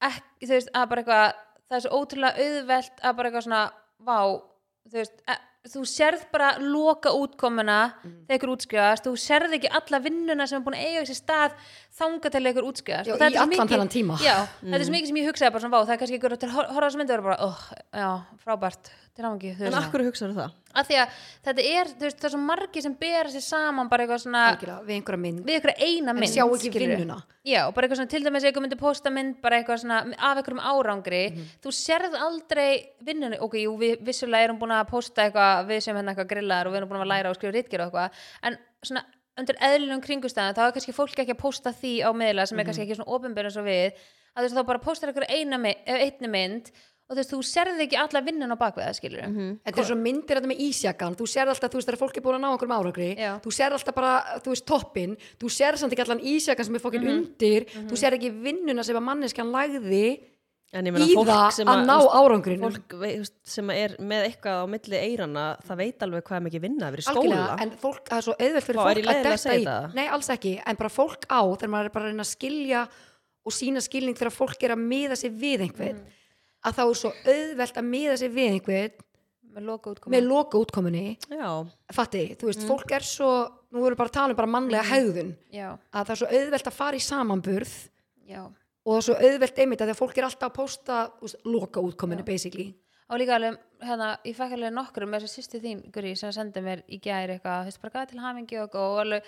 þú 0.00 0.52
veist, 0.54 0.72
að 0.74 0.96
eitthvað 0.98 1.26
það 1.70 1.76
er 1.76 1.84
svo 1.84 2.00
ótrúlega 2.00 2.46
auðvelt 2.46 3.04
að 3.04 3.16
bara 3.18 3.30
eitthvað 3.30 3.46
svona 3.46 3.62
vá, 4.00 4.18
þú 4.90 4.98
veist 4.98 5.22
að, 5.26 5.46
þú 5.68 5.82
sérð 5.84 6.22
bara 6.32 6.54
loka 6.58 7.10
útkomuna 7.12 7.78
þegar 8.00 8.38
ykkur 8.38 8.52
útskrifast, 8.54 9.04
þú 9.04 9.12
sérð 9.20 9.56
ekki 9.58 9.68
alla 9.76 9.98
vinnuna 10.00 10.46
sem 10.48 10.56
er 10.56 10.64
búin 10.64 10.78
að 10.78 10.86
eiga 10.88 11.02
þessi 11.04 11.18
stað 11.20 11.58
þanga 12.00 12.30
til 12.32 12.42
ykkur 12.48 12.68
þetta 13.20 13.28
í 13.28 13.36
er 13.36 13.42
allan 13.44 13.68
þennan 13.74 13.92
tíma. 13.92 14.16
Já, 14.24 14.36
þetta 14.62 14.80
er 14.80 14.86
svo 14.88 14.94
mikið 14.96 15.10
sem 15.12 15.20
ég 15.20 15.28
hugsaði 15.28 15.52
bara 15.52 15.64
svona, 15.66 15.82
það 15.84 15.92
er 15.96 16.00
kannski 16.00 16.18
ykkur 16.20 16.36
til 16.40 16.48
að 16.48 16.54
hor- 16.56 16.70
horfa 16.72 16.80
á 16.80 16.88
þessu 16.88 17.00
myndi 17.02 17.12
og 17.12 17.18
vera 17.20 17.28
bara, 17.28 17.38
oh, 17.44 17.60
já, 18.00 18.10
frábært 18.46 18.90
þú 19.24 19.66
En 19.66 19.74
akkur 19.74 20.02
hugsaðu 20.06 20.34
það? 20.36 20.50
að 20.74 20.86
því 20.86 20.96
að 21.02 21.08
þetta 21.44 21.62
er, 21.66 21.86
þú 21.98 22.04
veist, 22.06 22.18
það 22.20 22.24
er 22.28 22.32
svo 22.34 22.40
margir 22.46 22.82
sem 22.82 22.94
bera 22.94 23.28
sér 23.32 23.42
saman 23.42 23.88
bara 23.90 24.04
eitthvað 24.06 24.20
svona 24.24 24.42
Algjörlega, 24.52 24.84
við 24.86 24.94
einhverja 24.96 25.20
mynd 25.24 25.40
við 25.46 25.54
eitthvað 25.58 25.82
eina 25.86 26.12
mynd 26.14 26.24
En 26.28 26.32
sjá 26.32 26.44
ekki 26.46 26.70
skilurðu. 26.70 26.96
vinnuna. 26.96 27.16
já, 27.44 27.60
bara 27.74 27.86
eitthvað 27.88 27.96
svona 28.00 28.12
til 28.14 28.22
dæmis 28.24 28.44
eitthvað 28.44 28.64
myndi 28.66 28.78
posta 28.78 29.10
mynd 29.10 29.40
bara 29.42 29.58
eitthvað 29.60 29.80
svona 29.82 29.98
af 30.18 30.36
einhverjum 30.38 30.62
árangri 30.62 31.22
Mhm. 31.30 31.46
þú 31.64 31.70
sérð 31.74 32.14
aldrei 32.14 32.86
vinnunni 33.02 33.38
ok, 33.40 33.54
jú, 33.64 33.76
við 33.78 34.00
vissulega 34.06 34.44
erum 34.48 34.58
búin 34.58 34.70
að 34.78 34.88
posta 34.88 35.26
eitthvað 35.28 35.66
við 35.66 35.80
sem 35.82 35.96
hérna 35.96 36.14
eitthvað 36.14 36.28
grillar 36.28 36.66
og 36.66 36.72
við 36.72 36.76
erum 36.82 36.88
búin 36.90 37.02
að 37.02 37.12
læra 37.14 37.30
og 37.30 37.36
skrifa 37.36 37.52
ritgerð 37.58 37.86
og 37.86 37.92
eitthvað, 37.92 38.10
en 38.42 38.58
svona 38.84 39.04
undir 39.38 39.56
eðlunum 39.56 40.02
kringustæðan, 40.04 40.54
þá 40.54 40.66
er 40.68 40.72
kannski 40.72 40.92
fólk 40.92 41.16
ekki 41.18 41.32
að 41.34 41.38
posta 41.38 41.70
því 41.72 41.92
á 42.04 42.10
miðla 42.12 42.46
sem 42.46 42.58
er 42.58 42.62
Mhm. 42.64 42.66
kannski 42.70 42.82
ekki 42.86 42.96
svona 42.98 43.10
ofinbjörn 43.14 43.46
eins 43.48 43.56
og 43.56 43.64
við, 43.64 43.92
að 44.36 44.38
þú 44.38 44.46
veist 44.46 44.54
þá 44.58 44.66
bara 44.66 44.78
postar 44.78 45.08
eitthvað 45.10 45.30
eina 45.30 45.58
mynd, 45.58 45.76
einni 45.86 46.28
mynd 46.28 46.70
og 47.10 47.16
þú 47.16 47.20
veist, 47.20 47.32
þú 47.34 47.40
sérð 47.42 47.80
ekki 47.82 47.96
alla 47.98 48.20
vinnun 48.22 48.54
á 48.54 48.58
bakvið 48.60 48.84
það 48.86 48.98
skilur 49.00 49.22
Mhm. 49.26 49.58
Þetta 49.66 49.80
er 49.82 49.88
svo 49.90 49.96
myndir 49.98 50.36
þetta 50.38 50.50
með 50.52 50.60
ísjakan 50.68 51.16
þú 51.18 51.26
sér 51.26 51.48
alltaf, 51.50 51.70
þú 51.72 51.80
veist, 51.82 51.98
fólk 51.98 52.16
er 52.16 52.22
búin 52.22 52.38
að 52.38 52.44
ná 52.46 52.76
árangri 52.78 53.10
Já. 53.18 53.32
þú 53.42 53.50
sér 53.50 53.72
alltaf 53.74 53.94
bara, 53.94 54.12
þú 54.40 54.54
veist, 54.54 54.66
toppin 54.66 55.16
þú 55.40 55.46
sér 55.50 55.76
samt 55.76 55.92
ekki 55.92 56.04
allan 56.06 56.20
ísjakan 56.22 56.64
sem 56.64 56.74
er 56.76 56.78
fokkin 56.80 57.02
Mhm. 57.02 57.10
undir 57.18 57.64
þú 57.66 57.94
sér 57.98 58.14
ekki 58.14 58.30
vinnuna 58.30 58.84
sem 58.84 58.96
að 58.96 59.02
manneskjan 59.10 59.50
lagði 59.50 60.20
En 60.72 60.84
ég 60.86 60.92
meina 60.94 61.04
í 61.04 61.14
fólk 61.16 61.26
það 61.26 61.50
sem 61.52 61.66
að 61.66 61.80
ná 61.84 61.96
árangrinu 62.14 62.70
Fólk 62.70 63.30
sem 63.42 63.70
er 63.70 63.96
með 63.98 64.28
eitthvað 64.30 64.62
á 64.62 64.66
milli 64.70 64.96
eirana 65.02 65.56
það 65.66 65.76
veit 65.82 65.98
alveg 65.98 66.22
hvað 66.22 66.36
er 66.36 66.44
mikið 66.46 66.60
vinna 66.62 66.86
að 66.86 66.90
vera 66.94 67.02
í 67.02 67.08
skóla 67.10 67.60
en 67.60 67.70
fólk, 67.72 68.04
það 68.06 68.16
er 68.18 68.22
svo 68.22 68.34
auðvelt 68.38 68.62
fyrir 68.68 68.78
er 68.78 68.94
fólk 68.94 69.10
að 69.10 69.22
detta 69.24 69.56
í 69.58 69.64
það? 69.66 69.94
Nei, 69.94 70.06
alls 70.06 70.28
ekki, 70.30 70.62
en 70.64 70.76
bara 70.76 70.88
fólk 70.94 71.26
á 71.26 71.42
þegar 71.58 71.70
maður 71.74 71.84
er 71.86 71.90
bara 71.90 72.04
að 72.04 72.10
reyna 72.12 72.22
að 72.22 72.30
skilja 72.38 72.88
og 73.44 73.52
sína 73.52 73.82
skilning 73.82 74.14
þegar 74.14 74.30
fólk 74.30 74.62
er 74.62 74.70
að 74.76 74.78
miða 74.86 75.16
sig 75.18 75.32
við 75.32 75.60
einhvern 75.66 75.96
Mm. 75.98 76.06
Að 76.66 76.76
þá 76.76 76.82
er 76.86 76.98
svo 77.00 77.12
auðvelt 77.34 77.78
að 77.80 77.88
miða 77.90 78.16
sig 78.20 78.30
við 78.34 78.50
einhvern 78.54 78.98
með 79.50 79.64
loka 79.66 79.90
útkomu. 79.90 80.12
með 80.14 80.26
loka 80.28 80.58
útkomunni. 80.62 81.04
Já, 81.30 81.48
fatti, 81.92 82.24
þú 82.38 82.44
Mm. 82.46 82.50
veist, 82.52 82.66
fólk 82.68 82.92
er 82.94 83.02
svo 83.02 83.30
nú 83.72 83.80
erum 83.86 83.94
við 83.94 83.98
bara 83.98 84.08
að 84.08 84.18
tala 84.18 84.30
um 84.30 84.36
bara 84.36 84.46
mannlega 84.54 84.84
hegðun 84.90 85.32
já, 85.52 85.78
að 85.92 86.04
það 86.06 86.10
er 86.10 86.20
svo 86.20 86.28
auðvelt 86.30 86.66
að 86.70 86.72
fara 86.76 86.96
í 86.96 87.02
samanburð 87.02 87.72
já. 88.28 88.42
og 88.46 88.92
það 88.92 88.96
er 89.00 89.06
svo 89.08 89.14
auðvelt 89.14 89.58
einmitt 89.58 89.80
að 89.82 89.88
því 89.90 89.94
að 89.96 90.02
fólk 90.04 90.18
er 90.18 90.24
alltaf 90.28 90.50
að 90.50 90.54
posta 90.60 91.00
þú 91.18 91.26
veist, 91.26 91.40
loka 91.44 91.80
útkomunni 91.80 92.24
basically. 92.24 92.74
Og 93.10 93.18
líka 93.18 93.34
alveg, 93.34 93.56
hérna, 93.82 94.08
ég 94.22 94.36
fekk 94.38 94.52
alveg 94.54 94.70
nokkur 94.72 95.02
með 95.10 95.24
þess 95.24 95.32
að 95.32 95.42
sýsti 95.42 95.60
þín, 95.64 95.78
Guri, 95.90 96.12
sem 96.14 96.30
sendi 96.30 96.60
mér 96.62 96.84
í 96.86 97.00
gæri 97.02 97.34
eitthvað, 97.40 97.64
þú 97.64 97.70
veist, 97.72 97.80
bara 97.82 97.94
gæði 97.96 98.10
til 98.12 98.20
hamingi 98.22 98.58
og, 98.62 98.74
og 98.78 99.00
alveg, 99.02 99.24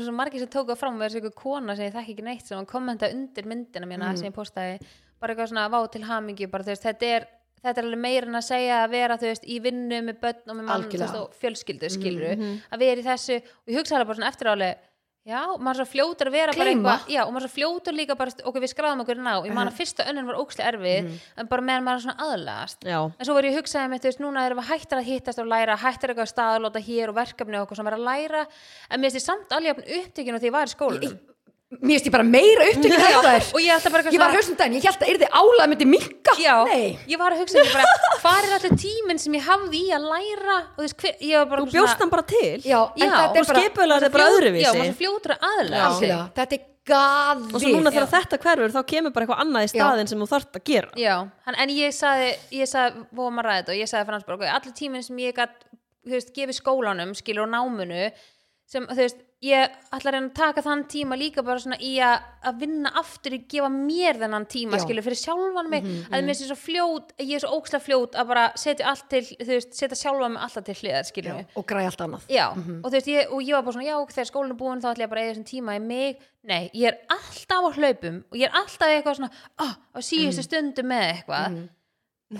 svo 0.00 0.12
margir 0.16 0.40
sem 0.40 0.48
tóku 0.48 0.72
það 0.72 0.78
fram 0.80 0.96
með 0.96 1.12
þessu 1.12 1.34
kona 1.36 1.76
sem 1.76 1.84
ég 1.90 1.92
þekki 1.92 2.14
ekki 2.16 2.24
neitt 2.24 2.46
sem 2.48 2.64
kommenta 2.64 3.10
undir 3.12 3.44
myndina 3.44 3.84
mína 3.86 4.16
sem 4.16 4.30
ég 4.30 4.34
postaði 4.34 4.78
bara 5.20 5.34
eitthvað 5.34 5.52
svona 5.52 5.68
vá 5.72 5.80
til 5.92 6.04
hamingi 6.08 6.50
bara, 6.50 6.66
veist, 6.68 6.86
þetta 6.86 7.12
er 7.16 7.28
þetta 7.62 7.80
er 7.80 7.88
alveg 7.88 8.02
meira 8.02 8.28
en 8.28 8.38
að 8.38 8.46
segja 8.48 8.82
að 8.84 8.92
vera 8.94 9.16
veist, 9.22 9.46
í 9.46 9.58
vinnu 9.62 10.02
með 10.08 10.20
börn 10.22 10.44
og 10.52 10.58
með 10.60 10.68
mann 10.68 10.84
veist, 10.92 11.16
og 11.18 11.32
fjölskyldu 11.40 11.90
skiluru 11.90 12.34
að 12.70 12.84
vera 12.84 13.02
í 13.02 13.08
þessu 13.08 13.40
og 13.40 13.72
ég 13.72 13.80
hugsa 13.80 13.98
alveg 13.98 14.12
bara 14.12 14.20
svona 14.20 14.30
eftir 14.32 14.52
álega 14.52 14.76
já, 15.28 15.42
maður 15.60 15.82
svo 15.82 15.86
fljótur 15.92 16.30
að 16.30 16.36
vera 16.38 16.54
eitthvað 16.54 17.10
já, 17.12 17.20
og 17.24 17.32
maður 17.34 17.44
svo 17.48 17.54
fljótur 17.56 17.96
líka 17.96 18.16
bara, 18.18 18.32
ok, 18.48 18.58
við 18.62 18.72
skráðum 18.72 19.02
okkur 19.04 19.20
ná 19.20 19.32
ég 19.44 19.54
man 19.56 19.68
að 19.68 19.76
fyrsta 19.80 20.06
önnun 20.08 20.28
var 20.30 20.40
ókslega 20.40 20.72
erfið 20.72 21.10
en 21.36 21.50
bara 21.50 21.66
meðan 21.68 21.86
maður 21.88 22.00
er 22.00 22.04
svona 22.06 22.28
aðlagast. 22.28 22.86
Já, 22.88 22.98
en 23.10 23.28
svo 23.28 23.36
var 23.36 23.48
ég 23.48 23.56
að 23.56 23.60
hugsaði 23.60 23.92
með, 23.92 24.06
veist, 24.08 24.22
núna 24.24 24.46
erum 24.48 24.62
við 24.62 24.70
hættar 24.72 25.02
að 25.02 25.10
hittast 25.10 25.42
og 25.42 25.50
læra, 25.50 25.76
hættar 25.82 26.14
eitthvað 26.14 26.30
staðlóta 26.32 26.84
hér 26.88 27.12
og 27.12 27.18
verkefni 27.18 27.60
og 27.60 27.66
okkur 27.66 27.80
sem 27.80 27.90
er 27.90 27.98
að 27.98 28.06
læra. 28.08 28.46
En 28.88 29.02
mér 29.02 29.12
finnst 29.12 29.20
ég 29.20 29.26
samt 29.26 29.52
alveg 29.58 29.82
upptekinu 29.98 30.40
því 30.40 30.48
ég 30.48 30.56
var 30.56 30.70
í 30.70 30.76
skólanum 30.76 31.18
mér 31.68 31.98
finnst 31.98 32.06
ég 32.08 32.12
bara 32.14 32.24
meira 32.24 32.64
upptökk 32.70 32.94
er 32.96 33.02
ég 33.60 33.90
bara 33.92 34.12
ég 34.14 34.22
var 34.22 34.32
haustum 34.32 34.56
daginn, 34.56 34.78
ég 34.78 34.86
held 34.88 35.02
að 35.04 35.10
yrði 35.12 35.28
álað 35.36 35.66
myndi 35.72 35.88
minka 35.88 36.32
Já, 36.40 36.54
nei, 36.64 36.96
ég 37.10 37.20
var 37.20 37.34
að 37.34 37.42
hugsa 37.42 37.60
þetta 37.60 37.74
bara, 37.76 38.14
hvað 38.22 38.46
er 38.46 38.54
alltaf 38.56 38.78
tíminn 38.80 39.20
sem 39.20 39.36
ég 39.36 39.44
hafði 39.44 39.82
í 39.82 39.92
að 39.92 40.06
læra 40.08 40.56
og 40.62 40.78
þú 40.78 40.86
veist, 40.86 40.96
hver, 41.02 41.18
ég 41.28 41.36
var 41.42 41.50
bara 41.52 41.66
þú 41.66 41.74
bjóst 41.74 42.02
hann 42.02 42.12
bara 42.14 42.24
til. 42.32 42.56
Já, 42.62 42.80
Já, 42.96 43.04
þetta 43.04 43.20
og 43.28 43.38
er 43.42 43.50
bara 43.50 43.62
skipulega 43.62 44.00
þetta 44.00 44.08
er 44.08 44.16
bara 44.16 44.24
Já, 44.24 44.34
öðruvísi. 44.38 44.72
Maður 44.72 44.88
er 44.88 44.98
þetta 46.38 46.58
er 46.58 46.66
gaði 46.88 47.52
og 47.52 47.62
svo 47.62 47.72
núna 47.74 47.92
þegar 47.92 48.10
þetta 48.14 48.40
hverfur 48.44 48.74
þá 48.74 48.80
kemur 48.94 49.14
bara 49.14 49.26
eitthvað 49.26 49.42
annað 49.44 49.66
í 49.66 49.70
staðin 49.74 50.10
sem 50.10 50.22
þú 50.24 50.28
þarft 50.30 50.58
að 50.58 50.66
gera. 50.70 50.92
Já, 50.96 51.14
hann, 51.44 51.58
en 51.64 51.74
ég 51.76 51.96
saði, 51.96 52.30
ég 52.56 52.70
saði, 52.70 53.04
vorum 53.18 53.42
að 53.42 53.48
ræða 53.48 53.60
þetta 53.60 53.74
og 53.74 53.80
ég 53.82 53.90
saði 53.92 54.08
fyrir 54.08 54.16
hans 54.16 54.28
bara, 54.28 54.52
allir 54.56 54.76
tíminn 54.78 55.04
sem 55.04 55.20
ég 55.20 55.42
veist, 56.08 56.32
gefið 56.32 56.56
skólanum, 56.62 57.12
skilur 57.18 57.44
og 57.44 57.52
námunu, 57.52 58.08
sem, 58.68 58.88
þú 58.88 59.02
veist, 59.02 59.20
ég 59.44 59.74
ætla 59.94 60.10
að 60.10 60.14
reyna 60.16 60.26
að 60.26 60.34
taka 60.34 60.62
þann 60.66 60.80
tíma 60.90 61.16
líka 61.18 61.44
bara 61.46 61.60
svona 61.62 61.76
í 61.84 61.92
að, 62.02 62.24
að 62.50 62.56
vinna 62.64 62.90
aftur 62.98 63.36
í 63.36 63.38
gefa 63.46 63.68
mér 63.70 64.18
þennan 64.18 64.46
tíma, 64.50 64.78
Já. 64.80 64.82
skilur, 64.82 65.04
fyrir 65.06 65.20
sjálfan 65.20 65.68
mig, 65.70 65.86
að 66.10 66.24
mér 66.26 66.34
sé 66.38 66.48
svo 66.48 66.56
fljót, 66.58 67.12
ég 67.22 67.36
er 67.36 67.44
svo 67.44 67.52
ókslega 67.60 67.84
fljót 67.84 68.18
að 68.18 68.32
bara 68.32 68.46
setja 68.58 68.88
allt 68.90 69.06
til, 69.12 69.22
þú 69.38 69.50
veist, 69.52 69.76
setja 69.78 69.98
sjálfa 70.00 70.30
mig 70.34 70.42
alltaf 70.42 70.66
til 70.66 70.76
hliðar, 70.80 71.06
skilur 71.06 71.38
og 71.54 71.66
græði 71.70 71.90
allt 71.92 72.02
annað. 72.08 72.26
Já, 72.34 72.46
og 72.50 72.88
þú 72.88 72.94
veist, 72.96 73.10
ég, 73.14 73.30
og 73.30 73.44
ég 73.46 73.54
var 73.54 73.66
bara 73.68 73.76
svona, 73.78 73.86
já, 73.86 73.96
þegar 74.16 74.30
skólinn 74.32 74.54
er 74.56 74.58
búin 74.64 74.82
þá 74.82 74.88
ætla 74.90 75.06
ég 75.06 75.12
bara 75.12 75.22
að 75.22 75.28
eða 75.28 75.36
þessum 75.36 75.48
tíma 75.52 75.76
í 75.78 75.84
mig. 75.86 76.24
Nei, 76.48 76.62
ég 76.74 76.88
er 76.90 76.98
alltaf 77.14 77.68
á 77.68 77.70
hlaupum 77.78 78.18
og 78.26 78.40
ég 78.40 78.48
er 78.50 78.58
alltaf 78.58 78.90
eitthvað 78.90 79.20
svona, 79.20 79.30
ah, 79.62 79.76
á 79.94 79.98
síðustu 80.02 80.46
stundu 80.48 80.82
með 80.86 81.06
eitthvað. 81.12 81.60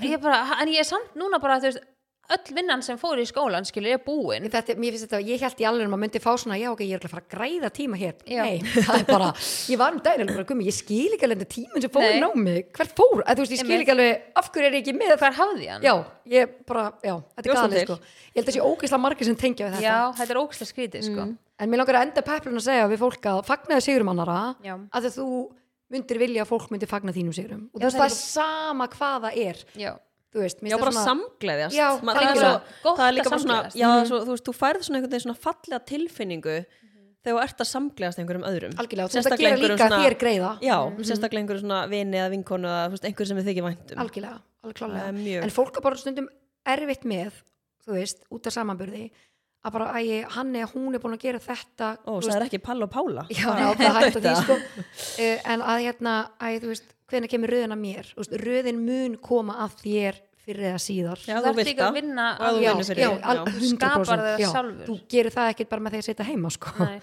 Ég 0.02 0.18
er 0.18 0.20
bara, 0.26 0.42
en 0.58 0.68
ég 0.74 0.82
er 0.82 0.88
samt 0.88 1.14
núna 1.16 1.38
bara, 1.40 1.60
þú 1.62 1.70
veist, 1.70 1.86
öll 2.34 2.54
vinnan 2.56 2.82
sem 2.84 2.98
fór 3.00 3.20
í 3.20 3.24
skólan, 3.28 3.66
skilur, 3.68 3.94
er 3.96 4.02
búin. 4.04 4.46
Þetta, 4.52 4.76
mér 4.80 4.94
finnst 4.94 5.06
þetta, 5.06 5.20
ég 5.24 5.42
held 5.44 5.62
í 5.62 5.66
alveg 5.68 5.86
að 5.86 5.92
maður 5.92 6.02
myndi 6.04 6.20
fá 6.22 6.30
svona, 6.40 6.58
já 6.60 6.68
ok, 6.72 6.82
ég 6.84 6.96
er 6.98 7.06
að 7.06 7.12
fara 7.14 7.24
að 7.24 7.32
græða 7.34 7.70
tíma 7.78 8.00
hér. 8.00 8.14
Já. 8.28 8.42
nei, 8.44 8.58
það 8.86 8.94
er 8.98 9.06
bara, 9.08 9.28
ég 9.72 9.80
var 9.80 9.96
um 9.96 10.00
daginn 10.04 10.32
bara, 10.32 10.58
ég 10.68 10.76
skil 10.76 11.10
ekki 11.16 11.28
alveg 11.28 11.50
tíminn 11.54 11.84
sem 11.84 11.94
fór 11.94 12.06
í 12.08 12.20
námi, 12.22 12.56
hvert 12.78 12.94
fór, 12.98 13.22
að 13.24 13.32
þú 13.40 13.44
veist, 13.44 13.54
ég 13.56 13.62
skil 13.64 13.78
ekki 13.80 13.94
alveg 13.96 14.40
af 14.42 14.50
hverju 14.54 14.70
er 14.70 14.78
ég 14.78 14.82
ekki 14.84 14.96
með 14.98 15.14
Hvar 15.18 15.38
hafði 15.38 15.66
ég 15.66 15.74
hann? 15.74 15.86
já, 15.88 15.94
ég 16.34 16.56
bara, 16.68 16.86
já, 17.02 17.14
þetta 17.38 17.54
er 17.54 17.74
til? 17.74 17.84
sko. 17.86 17.98
ég 17.98 18.38
held 18.38 18.44
að 18.44 18.50
þessi 18.52 18.66
ógeðslega 18.68 19.04
margir 19.06 19.30
sem 19.30 19.38
tengja 19.38 19.68
við 19.68 19.78
þetta. 19.78 19.86
Já, 19.88 19.98
þetta 20.20 20.34
er 20.36 20.42
ókslega 20.42 20.72
skrítið, 20.72 21.08
sko. 21.08 21.28
En 21.58 21.72
mér 21.72 21.80
langar 21.80 21.98
að 21.98 22.04
enda 22.06 22.22
peplun 22.22 22.60
að 22.60 22.68
segja 22.68 22.90
við 22.92 23.00
fólk 23.02 23.24
að 23.32 23.40
fagnaði 23.48 25.14
þú 25.16 25.28
myndir 25.92 26.20
vilja 26.20 26.44
að 26.44 26.50
fólk 26.50 26.68
myndir 26.72 26.90
fagna 26.90 27.14
þínum 27.16 27.34
sigurum 27.36 27.64
og 27.72 27.80
Já, 27.80 27.88
það 27.88 27.94
það 27.94 28.04
er 28.04 28.12
er 28.12 28.18
sama 28.18 28.88
hvað 28.92 29.24
það 29.24 29.38
er. 29.44 29.62
Já, 29.80 29.90
veist, 30.34 30.58
Já, 30.62 30.76
bara 30.78 30.92
svona- 30.92 31.06
samgleðjast. 31.08 31.74
Já, 31.74 31.88
Ma- 32.02 32.12
það, 32.14 32.22
er 32.22 32.28
algjörlega. 32.28 32.60
svo, 32.60 32.82
Gott 32.82 32.98
það 32.98 33.08
er 33.08 33.14
líka 33.16 33.30
bara 33.30 33.40
svona, 33.40 33.70
já, 33.74 33.88
svo, 34.06 34.18
þú 34.24 34.32
veist, 34.34 34.44
þú 34.44 34.54
færð 34.58 34.82
svona 34.84 34.96
einhvern 34.98 35.10
veginn 35.10 35.26
svona 35.26 35.38
fallega 35.46 35.80
tilfinningu 35.88 36.56
þegar 37.24 37.34
þú 37.34 37.42
ert 37.42 37.58
að 37.58 37.68
samgleðast 37.72 38.18
einhverjum 38.22 38.44
öðrum. 38.48 38.74
Algjörlega, 38.78 39.08
þú 39.08 39.14
veist 39.14 39.18
að 39.18 39.22
Sérstaklega 39.24 39.48
gera 39.48 39.56
einhverjum 39.56 39.78
líka 39.78 39.88
svona- 39.88 40.04
þér 40.04 40.14
greiða. 40.18 40.50
Já, 40.60 40.76
sérstaklega 41.08 41.40
einhverjum 41.42 41.64
svona 41.64 41.88
vini 41.88 42.16
eða 42.18 42.30
vinkonu 42.30 42.68
eða 42.68 42.84
þú 42.86 42.90
veist, 42.94 43.04
einhver 43.08 43.26
sem 43.26 43.36
við 43.38 43.46
þykir 43.48 43.64
væntum 43.68 43.98
algjörlega, 44.04 44.38
alveg 44.64 44.76
klálega. 44.76 45.02
Það 45.08 45.14
mjög- 45.24 45.42
en 45.42 45.50
fólk 45.50 45.76
er 45.76 45.80
bara 45.80 45.96
stundum 45.96 46.28
erfitt 46.66 47.04
með 47.04 47.32
þú 47.88 47.92
veist, 47.96 48.18
út 48.30 48.46
af 48.46 48.52
samanburði 48.52 49.10
að 49.66 49.74
bara, 49.74 49.86
æ, 49.98 50.20
hann 50.36 50.52
eða 50.54 50.68
hún 50.74 50.94
er 50.94 51.02
búin 51.02 51.16
að 51.16 51.24
gera 51.26 51.40
þetta 51.42 51.88
Ó, 52.06 52.12
þú 52.20 52.28
það 52.28 52.36
er 52.36 52.46
ekki 52.46 52.60
Pall 52.68 52.84
og 52.86 52.90
Pála 52.94 53.24
Já, 53.32 53.48
já, 53.58 53.66
það 53.80 53.98
hægt 53.98 54.18
að 54.20 54.26
því 54.28 54.34
sko 54.42 54.56
En 55.52 55.64
að 55.66 55.82
hérna, 55.86 56.14
að 56.38 56.58
þú 56.62 56.70
veist 56.72 56.94
hvenær 57.08 57.32
kemur 57.32 57.52
röðin 57.54 57.74
að 57.74 57.82
mér, 57.82 58.10
þú 58.14 58.22
veist, 58.22 58.36
röðin 58.44 58.82
mun 58.86 59.16
koma 59.24 59.56
að 59.64 59.74
þér 59.82 60.20
fyrir 60.44 60.68
eða 60.70 60.82
síðar 60.84 61.24
Já, 61.24 61.34
Þú 61.38 61.42
þú 61.48 61.52
ert 61.52 61.70
líka 61.70 61.82
að 61.82 61.88
það 61.88 61.98
vinna 61.98 62.28
og 62.38 62.58
þú 62.58 62.62
já, 62.62 62.70
já, 63.02 63.08
al- 63.32 63.40
já. 63.40 63.56
100% 63.56 63.72
Skapar 63.74 64.06
það 64.12 64.28
já, 64.44 64.48
sjálfur. 64.52 64.84
Þú 64.88 64.98
gerir 65.14 65.34
það 65.34 65.50
ekkert 65.54 65.72
bara 65.74 65.84
með 65.84 65.96
því 65.96 66.00
að 66.02 66.06
sitja 66.08 66.28
heima 66.28 66.52
sko 66.54 66.74
Nei. 66.78 67.00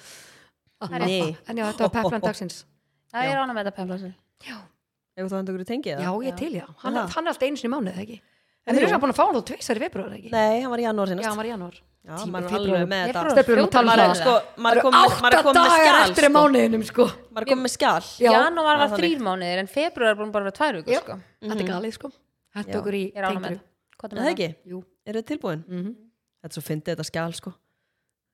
Nei. 0.96 1.36
En 1.50 1.60
já, 1.60 1.66
þetta 1.70 1.88
var 1.90 1.94
peplan 2.00 2.26
dagsins 2.30 2.62
það 3.12 3.28
Já. 3.28 3.32
er 3.36 3.42
ánum 3.44 3.56
með 3.58 3.70
þetta 3.70 3.78
hann 5.40 5.48
ykkur 5.48 5.64
í 5.64 5.68
tengið 5.70 6.02
Já, 6.04 6.10
ég 6.28 6.36
til, 6.40 6.52
já. 6.58 6.66
Hann, 6.82 6.98
Það. 6.98 7.14
hann 7.16 7.28
er 7.28 7.32
alltaf 7.32 7.46
einu 7.48 7.60
sinni 7.60 7.70
í 7.70 7.76
mánuð, 7.76 8.00
ekki? 8.04 8.18
En 8.66 8.74
jú. 8.76 8.82
erum 8.90 9.02
búin 9.04 9.14
að 9.14 9.18
fá 9.20 9.26
hann 9.26 9.36
þá 9.38 9.44
tveisar 9.46 9.78
í 9.78 9.82
februar, 9.84 10.14
ekki? 10.16 10.32
Nei, 10.34 10.62
hann 10.64 10.72
var 10.74 10.82
í 10.82 10.86
janúar 10.88 11.06
Já, 11.08 11.12
sinast 11.14 11.28
hann 11.30 11.38
var 11.38 11.46
í 11.46 11.52
janúar. 11.52 11.76
Já, 12.06 12.16
maður 12.30 12.46
er 12.50 12.56
alveg 12.60 12.88
með 12.90 13.04
þetta 13.10 13.32
Stefnum 13.36 13.66
að 13.66 13.72
tala 13.76 13.94
um 13.94 14.00
er 14.00 14.02
það. 14.06 14.18
sko, 14.22 14.34
maður 14.66 14.78
er 14.78 14.86
komið 14.86 15.06
eru 15.06 15.22
maður 15.26 15.36
er 15.36 15.40
átta 15.40 15.54
með 15.54 15.60
dagar 15.60 15.98
eftir 16.02 16.26
sko. 16.26 16.34
mánuðinum, 16.36 16.84
sko. 16.90 17.06
Maður 17.34 17.46
er 17.46 17.50
komið 17.52 17.64
með 17.66 17.74
skjal 17.76 18.06
Já. 18.26 18.32
janúar 18.36 18.66
var 18.66 18.86
er 18.86 18.94
þrýr 18.96 19.24
mánuðir 19.26 19.62
en 19.64 19.70
februar 19.76 20.10
er 20.10 20.18
búin 20.20 20.32
bara 20.34 20.46
að 20.46 20.50
vera 20.50 20.58
tvær 20.60 20.78
vikur 20.80 20.94
Já. 20.96 21.02
sko. 21.02 21.18
Þetta 21.46 21.62
er 21.66 21.70
galið, 21.70 21.94
sko. 21.98 22.12
Þetta 22.56 22.74
Já. 22.74 22.80
okkur 22.82 22.94
í 22.96 23.04
er 23.16 23.22
með 23.26 23.30
tengru. 23.36 23.60
þetta 23.60 23.62
Hvað 23.96 24.06
er 24.06 24.16
Er 24.16 24.22
með 24.22 24.26
það 24.26 24.34
ekki? 24.36 24.50
Jú. 24.74 24.84
Eru 25.06 25.22
þið 25.22 25.28
tilbúin? 25.32 25.62
Mhm. 25.66 25.92
Þetta 26.46 26.50
er 26.50 26.56
svo 26.56 26.64
fyndið 26.70 26.90
þetta 26.96 27.06
skjal 27.10 27.34
sko 27.34 27.54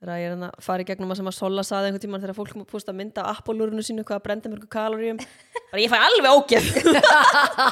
Þegar 0.02 0.18
ég 0.18 0.26
er 0.26 0.32
hérna 0.34 0.48
að 0.50 0.64
fara 0.66 0.82
í 0.82 0.86
gegnum 0.90 1.12
að 1.14 1.18
sem 1.20 1.28
að 1.30 1.36
Sola 1.38 1.62
saði 1.68 1.90
einhvern 1.92 2.02
tímann 2.02 2.22
þegar 2.24 2.38
fólk 2.40 2.52
kom 2.56 2.64
að 2.66 2.96
mynda 2.98 3.22
af 3.30 3.42
Apple-úrinu 3.44 3.84
sínu 3.86 4.02
hvað 4.08 4.18
að 4.18 4.24
brenda 4.26 4.50
mörgu 4.50 4.70
kaloríum 4.74 5.20
bara 5.70 5.82
ég 5.84 5.92
fæ 5.94 5.98
alveg 6.02 6.32
ógeð 6.34 6.66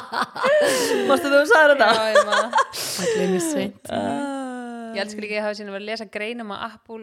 Mástu 1.10 1.30
þú 1.32 1.40
sagði 1.50 1.72
þetta? 1.74 1.88
Já, 1.90 2.04
ég 2.14 2.28
maður 2.28 2.52
Það 2.76 3.08
gleymir 3.16 3.42
seint. 3.46 3.90
Uh, 3.90 4.94
Ég 4.94 5.02
elskar 5.04 5.22
líka 5.24 5.36
að 5.40 5.44
hafa 5.48 5.58
síðan 5.58 5.74
verið 5.74 5.82
að 5.84 5.90
lesa 5.90 6.06
greinum 6.14 6.52
að 6.54 6.62
Apple 6.68 7.02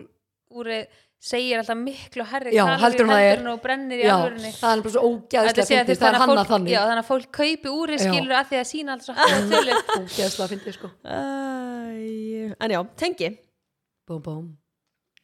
úrið 0.58 0.96
segir 1.28 1.60
alltaf 1.62 1.80
miklu 1.82 2.26
herri 2.30 2.52
Já, 2.56 2.64
heldur 2.80 3.10
er. 3.16 3.40
en 3.42 3.48
þú 3.50 3.56
brennir 3.64 4.00
í 4.04 4.06
Já, 4.06 4.14
alvörinni 4.18 4.52
það 4.54 4.72
er 4.78 4.84
bara 4.86 4.94
svo 4.94 5.02
Þetta 5.02 5.10
ógæðslega 5.10 5.64
að 5.64 5.88
þú- 5.88 5.98
Það 5.98 6.08
er 6.08 6.18
að 6.18 6.28
fólk- 6.44 6.52
þannig. 6.52 6.72
Já, 6.76 6.80
þannig 6.88 7.04
að 7.04 7.10
fólk 7.10 7.28
kaupi 7.40 7.74
úrið 7.74 7.98
Já. 7.98 8.06
skilur 8.12 8.36
að 8.38 8.46
því 8.52 8.60
að 8.62 8.68
sína 8.72 8.96
alltaf 8.96 9.08
svo 9.08 9.16
tölur 9.52 9.82
Ógæðslega 9.98 10.50
fyndið, 10.54 10.78
sko. 10.78 10.92
Æ, 11.04 12.56
En 12.62 12.72
já, 12.76 12.80
tengi 13.04 13.30
Búm, 14.08 14.22
búm. 14.24 14.46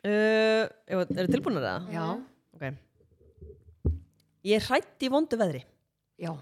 Uh, 0.03 0.63
Eru 0.87 1.05
þið 1.09 1.31
tilbúinir 1.37 1.63
það? 1.67 1.91
Já, 1.93 2.07
Ok. 2.53 2.65
Ég 4.43 4.59
er 4.59 4.65
hrætt 4.67 5.03
í 5.05 5.09
vondu 5.11 5.37
veðri. 5.39 5.63
Já, 6.19 6.33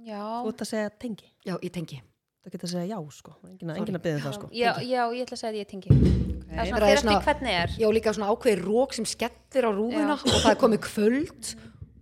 Já, 0.00 0.20
Þú 0.40 0.48
ert 0.48 0.62
að 0.64 0.68
segja 0.70 0.90
tengi. 0.96 1.26
Já, 1.44 1.54
ég 1.60 1.72
tengi. 1.74 1.98
Það 2.40 2.52
getur 2.54 2.68
að 2.68 2.72
segja 2.72 2.86
já 2.96 2.98
sko. 3.12 3.32
Engin 3.44 3.68
að, 3.70 3.80
engin 3.82 3.98
að 3.98 4.04
byggja 4.06 4.22
það 4.24 4.36
sko. 4.38 4.46
Já, 4.56 4.70
já, 4.80 5.02
ég 5.12 5.26
ætla 5.26 5.36
að 5.36 5.40
segja 5.42 5.50
að 5.52 5.58
ég 5.60 5.68
tengi. 5.68 5.90
Það 5.90 5.98
er 6.00 6.56
Það 6.56 6.70
svona 6.70 6.78
er 6.80 6.86
fyrir 6.88 7.02
svona- 7.02 7.16
eftir 7.18 7.26
hvernig 7.28 7.56
er. 7.60 7.74
Já, 7.82 7.88
líka 7.92 8.14
svona 8.16 8.30
ákveðið 8.32 8.62
rók 8.64 8.94
sem 8.96 9.04
skellir 9.10 9.68
á 9.68 9.70
rúðuna 9.76 10.14
og 10.16 10.38
það 10.40 10.50
er 10.54 10.60
komið 10.64 10.80
kvöld. 10.88 11.50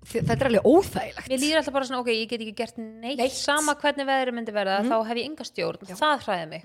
Þetta 0.09 0.37
er 0.39 0.47
alveg 0.49 0.69
óþægilegt. 0.71 1.29
Mér 1.29 1.43
líður 1.43 1.59
alltaf 1.59 1.75
bara 1.75 1.85
svona, 1.91 2.01
ok, 2.01 2.09
ég 2.15 2.29
get 2.31 2.41
ekki 2.41 2.55
gert 2.57 2.79
neitt, 2.79 3.19
Neitt. 3.19 3.35
sama 3.35 3.75
hvernig 3.75 4.07
veðri 4.09 4.33
myndi 4.39 4.55
verða, 4.55 4.79
Mhm. 4.81 4.89
þá 4.89 5.07
hef 5.11 5.17
ég 5.19 5.27
enga 5.27 5.45
stjórn, 5.45 5.83
það 5.91 6.23
hræði 6.23 6.49
mig. 6.49 6.63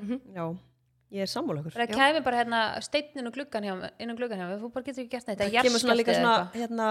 Já, 1.14 1.20
ég 1.20 1.26
er 1.28 1.30
sammála 1.30 1.62
okkur. 1.62 1.76
Það 1.78 1.92
kæmi 1.94 2.22
bara 2.26 2.38
hérna 2.42 2.60
steinn 2.82 3.20
inn 3.22 3.30
á 3.30 3.32
gluggan 3.36 3.64
hjá 3.68 3.74
mig, 3.78 3.92
inn 4.02 4.10
á 4.10 4.16
gluggan 4.18 4.40
hjá 4.42 4.48
mig, 4.50 4.62
þú 4.64 4.70
bara 4.74 4.86
getur 4.88 5.04
ekki 5.04 5.12
gert 5.14 5.28
neitt, 5.30 5.44
Það 5.44 5.68
kemur 5.68 5.84
svona 5.84 5.98
líka 6.00 6.16
svona, 6.18 6.36
hérna, 6.58 6.88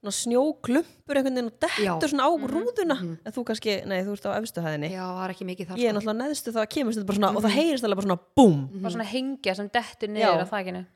svona 0.00 0.14
snjóklumpur 0.18 1.20
einhvern 1.20 1.38
veginn 1.38 1.50
og 1.52 1.58
dettur 1.62 1.86
Já. 1.86 2.10
svona 2.10 2.26
á 2.26 2.30
rúðuna. 2.50 2.96
en 3.24 3.32
þú 3.36 3.44
kannski, 3.46 3.76
nei 3.86 4.02
þú 4.02 4.16
ert 4.18 4.26
á 4.26 4.32
efstu 4.40 4.64
hæðinni. 4.64 4.90
Já, 4.90 5.04
það 5.06 5.24
er 5.28 5.34
ekki 5.36 5.48
mikið 5.50 5.70
þar. 5.70 5.78
ég 5.78 5.86
er 5.86 5.94
sko. 5.94 6.00
náttúrulega 6.00 6.20
neðstu 6.24 6.54
það 6.56 6.68
kemur 6.74 6.94
þetta 6.98 7.06
bara 7.06 7.18
svona 7.20 7.30
og 7.36 7.42
það 7.46 7.56
heyrist 7.60 7.84
alveg 7.86 8.00
bara 8.00 8.08
svona 8.08 8.20
búm. 8.36 8.60
Bara 8.82 8.94
svona 8.96 9.08
hengja 9.14 9.54
sem 9.54 9.68
dettur 9.70 10.08
Já. 10.08 10.14
niður 10.18 10.42
á 10.42 10.46
þakinu. 10.50 10.86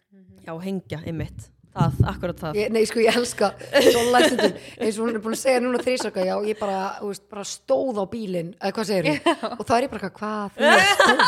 já, 0.45 0.53
hengja, 0.61 0.99
einmitt 1.07 1.51
það, 1.75 1.93
akkurat 2.13 2.39
það. 2.45 2.57
Ég, 2.61 2.71
nei, 2.75 2.85
sko, 2.87 3.01
ég 3.03 3.17
elska 3.19 3.49
eins 3.75 4.99
og 4.99 5.07
hún 5.09 5.15
er 5.17 5.23
búin 5.25 5.35
að 5.35 5.41
segja 5.43 5.61
núna 5.65 5.81
þrísaka, 5.83 6.23
já, 6.27 6.35
ég 6.47 6.59
bara, 6.61 6.79
þú 7.01 7.07
veist, 7.11 7.25
bara 7.31 7.45
stóð 7.49 7.99
á 7.99 8.05
bílinn, 8.11 8.51
eða 8.61 8.73
hvað 8.77 8.85
segir 8.91 9.05
hún? 9.11 9.19
Og 9.59 9.65
það 9.67 9.77
er 9.77 9.83
ég 9.87 9.91
bara, 9.95 10.11
hvað, 10.15 10.47
þú 10.55 10.63
er 10.65 10.71
stóð? 10.95 11.19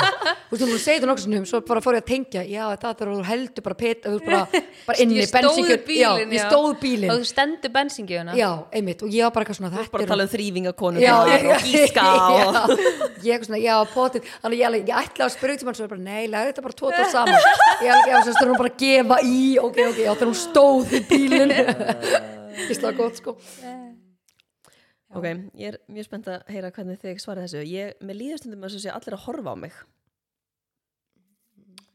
Þú 0.46 0.52
veist, 0.56 0.62
hún 0.66 0.78
segir 0.78 0.96
þetta 1.00 1.08
nokkuð 1.10 1.24
sinnum, 1.26 1.46
svo 1.50 1.58
bara 1.66 1.80
fór 1.82 1.94
ég 1.98 2.02
að 2.04 2.08
tengja, 2.12 2.42
já, 2.46 2.64
það 2.76 2.86
er 2.86 3.06
að 3.06 3.16
þú 3.16 3.24
heldur 3.30 3.62
bara 3.66 3.76
pet, 3.82 3.98
þú 4.06 4.10
veist, 4.14 4.26
bara, 4.30 4.40
bara 4.86 4.96
inni, 5.02 5.14
Ég 5.16 5.26
stóð 5.30 5.40
bensínkjöld- 5.42 5.84
bílinn, 5.86 6.02
já, 6.02 6.10
ég 6.22 6.38
já. 6.38 6.44
stóð 6.46 6.66
Og 6.70 6.78
bílinn, 6.82 7.10
þú 7.10 7.18
stendur 7.32 7.70
bensingjöfuna. 7.76 8.32
já, 8.38 8.50
einmitt, 8.72 9.00
og 9.02 9.08
ég 9.10 9.22
var 9.26 9.32
bara 9.34 9.42
eitthvað 9.46 9.58
svona, 9.60 9.72
þetta 9.76 9.90
bara 9.90 10.02
er 10.02 10.06
að 10.06 10.12
tala 10.14 10.22
um 10.22 10.32
þrývingakonu 10.36 10.98
já, 11.02 11.14
og 11.16 11.26
gíska 11.66 12.02
og 12.06 12.78
ég 13.26 13.30
eitthvað 13.34 13.48
svona, 13.50 13.62
já, 13.62 13.74
potið. 13.94 14.22
Þannig 14.42 14.58
ég, 14.62 14.70
ég 14.86 14.94
ætla 14.94 15.22
að 15.26 15.30
spyrja 15.34 15.56
er 20.36 20.42
stóð 20.42 20.96
í 20.96 21.02
bílinn. 21.08 21.54
Ég 22.66 22.74
slá 22.76 22.90
gott, 22.96 23.18
sko. 23.20 23.36
Ok, 25.16 25.26
ég 25.54 25.68
er 25.70 25.76
mjög 25.92 26.08
spennt 26.08 26.26
að 26.28 26.48
heyra 26.50 26.72
hvernig 26.74 26.98
þig 27.00 27.20
svarið 27.22 27.46
þessu. 27.46 27.60
Ég, 27.70 27.92
með 28.04 28.18
líðastundum 28.20 28.64
að 28.64 28.72
þessu 28.72 28.82
sé 28.82 28.92
allir 28.92 29.16
að 29.16 29.22
horfa 29.22 29.52
á 29.54 29.56
mig. 29.60 29.76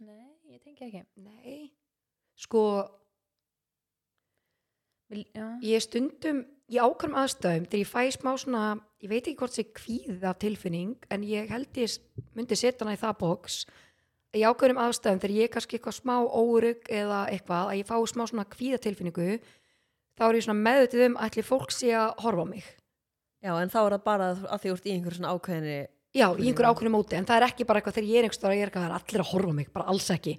Nei, 0.05 0.29
ég 0.53 0.61
tengi 0.63 0.87
ekki. 0.87 1.01
nei, 1.21 1.57
sko 2.39 2.63
ég 5.11 5.75
er 5.75 5.83
stundum 5.83 6.45
í 6.71 6.79
ákvæmum 6.79 7.19
aðstæðum 7.19 7.67
þegar 7.67 7.81
ég 7.83 7.91
fæ 7.91 8.01
smá 8.15 8.31
svona 8.39 8.63
ég 9.03 9.11
veit 9.11 9.25
ekki 9.25 9.37
hvort 9.41 9.57
það 9.57 9.73
kvíð 9.81 10.25
af 10.29 10.39
tilfinning 10.41 11.09
en 11.11 11.25
ég 11.27 11.51
held 11.51 11.81
ég 11.81 11.97
myndi 12.37 12.57
setja 12.57 12.85
hana 12.85 12.95
í 12.95 13.01
það 13.01 13.17
box 13.19 13.59
í 14.31 14.43
ákveðnum 14.47 14.79
aðstæðum 14.79 15.21
þegar 15.21 15.35
ég 15.35 15.47
er 15.47 15.53
kannski 15.55 15.77
eitthvað 15.77 15.97
smá 15.97 16.13
órygg 16.23 16.91
eða 16.91 17.23
eitthvað 17.33 17.71
að 17.71 17.79
ég 17.81 17.89
fá 17.89 17.97
smá 18.07 18.23
svona 18.29 18.45
kvíðatilfinningu 18.51 19.31
þá 20.17 20.23
er 20.27 20.37
ég 20.37 20.45
svona 20.45 20.65
meðutið 20.67 21.03
um 21.07 21.17
að 21.17 21.27
ætli 21.31 21.43
fólk 21.47 21.73
sé 21.75 21.91
að 21.97 22.13
horfa 22.23 22.45
á 22.45 22.51
mig. 22.51 22.69
Já, 23.41 23.51
en 23.57 23.73
þá 23.73 23.79
er 23.81 23.95
það 23.95 24.05
bara 24.05 24.29
að 24.37 24.63
því 24.63 24.71
úr 24.71 24.85
í 24.85 24.93
einhver 24.95 25.17
svona 25.17 25.33
ákveðinni 25.35 25.77
já, 26.13 26.27
í 26.37 26.47
einhver 26.47 26.67
ákveðnum 26.69 26.95
móti 26.95 27.17
en 27.17 27.27
það 27.27 27.39
er 27.39 27.47
ekki 27.47 27.67
bara 27.67 27.81
eitthvað 27.81 27.97
þegar 27.97 28.09
ég 28.11 28.19
er 28.19 28.27
einhverstað 28.27 28.51
og 28.51 28.55
ég 28.55 28.61
er 28.61 28.71
eitthvað 28.71 28.85
það 28.85 28.91
er 28.91 28.97
allir 28.99 29.23
að 29.23 29.31
horfa 29.31 29.51
á 29.51 29.55
mig, 29.57 29.71
bara 29.73 29.87
alls 29.91 30.09
ekki. 30.13 30.35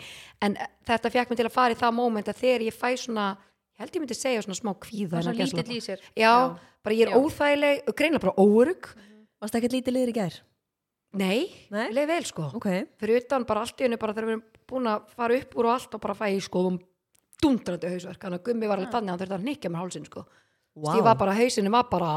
En 0.46 0.56
þetta 0.88 1.12
fekk 1.16 1.32
mig 1.32 1.40
til 1.40 1.48
að 1.48 1.56
fara 1.56 1.74
í 1.74 1.80
það 1.82 1.96
móment 1.98 2.30
að 2.30 2.40
þegar 2.44 2.66
ég 2.68 2.78
fæ 2.78 2.88
svona, 3.02 3.26
ég 3.74 3.82
held 3.82 3.96
ég 3.98 4.04
myndi 4.04 4.18
segja 4.18 4.44
svona 4.46 4.60
smá 4.60 4.72
kvíða 4.86 5.24
Það 5.26 5.32
já, 6.14 6.32
Já. 6.32 6.32
bara 6.86 6.96
ég 6.96 7.08
er 7.08 7.18
óþægileg 7.18 7.92
greinlega 7.92 8.24
bara 8.28 8.38
órygg 8.38 8.92
varst 9.42 9.58
ekkert 9.58 9.74
lítið 9.74 9.96
liður 9.98 10.12
í 10.12 10.16
gær? 10.20 10.38
Nei, 11.18 11.50
Nei? 11.72 11.88
leið 11.92 12.08
vel 12.08 12.24
sko. 12.28 12.48
Ok, 12.58 12.68
fyrir 13.00 13.22
utan 13.22 13.44
bara 13.48 13.64
allt 13.64 13.80
í 13.80 13.86
hennu 13.86 13.98
bara 14.00 14.14
þegar 14.16 14.28
við 14.28 14.36
erum 14.36 14.44
búin 14.72 14.88
að 14.92 15.08
fara 15.16 15.38
upp 15.38 15.56
úr 15.58 15.68
og 15.68 15.74
allt 15.74 15.96
og 15.96 16.02
bara 16.04 16.16
fæ 16.16 16.26
ég 16.32 16.44
sko 16.44 16.66
um 16.70 16.78
dundrandi 17.42 17.90
hausverk. 17.90 18.20
Þannig 18.22 18.40
að 18.40 18.46
gummi 18.48 18.70
var 18.70 18.78
alveg 18.80 18.92
þannig 18.94 19.10
að 19.10 19.12
hann 19.12 19.22
þurfti 19.24 19.38
að 19.38 19.48
nikja 19.48 19.72
mér 19.72 19.82
hálsinn 19.82 20.06
sko. 20.08 20.24
Wow. 20.72 20.94
ég 20.96 21.04
var 21.04 21.18
bara, 21.20 21.34
hausinu 21.36 21.70
var 21.74 21.88
bara 21.90 22.12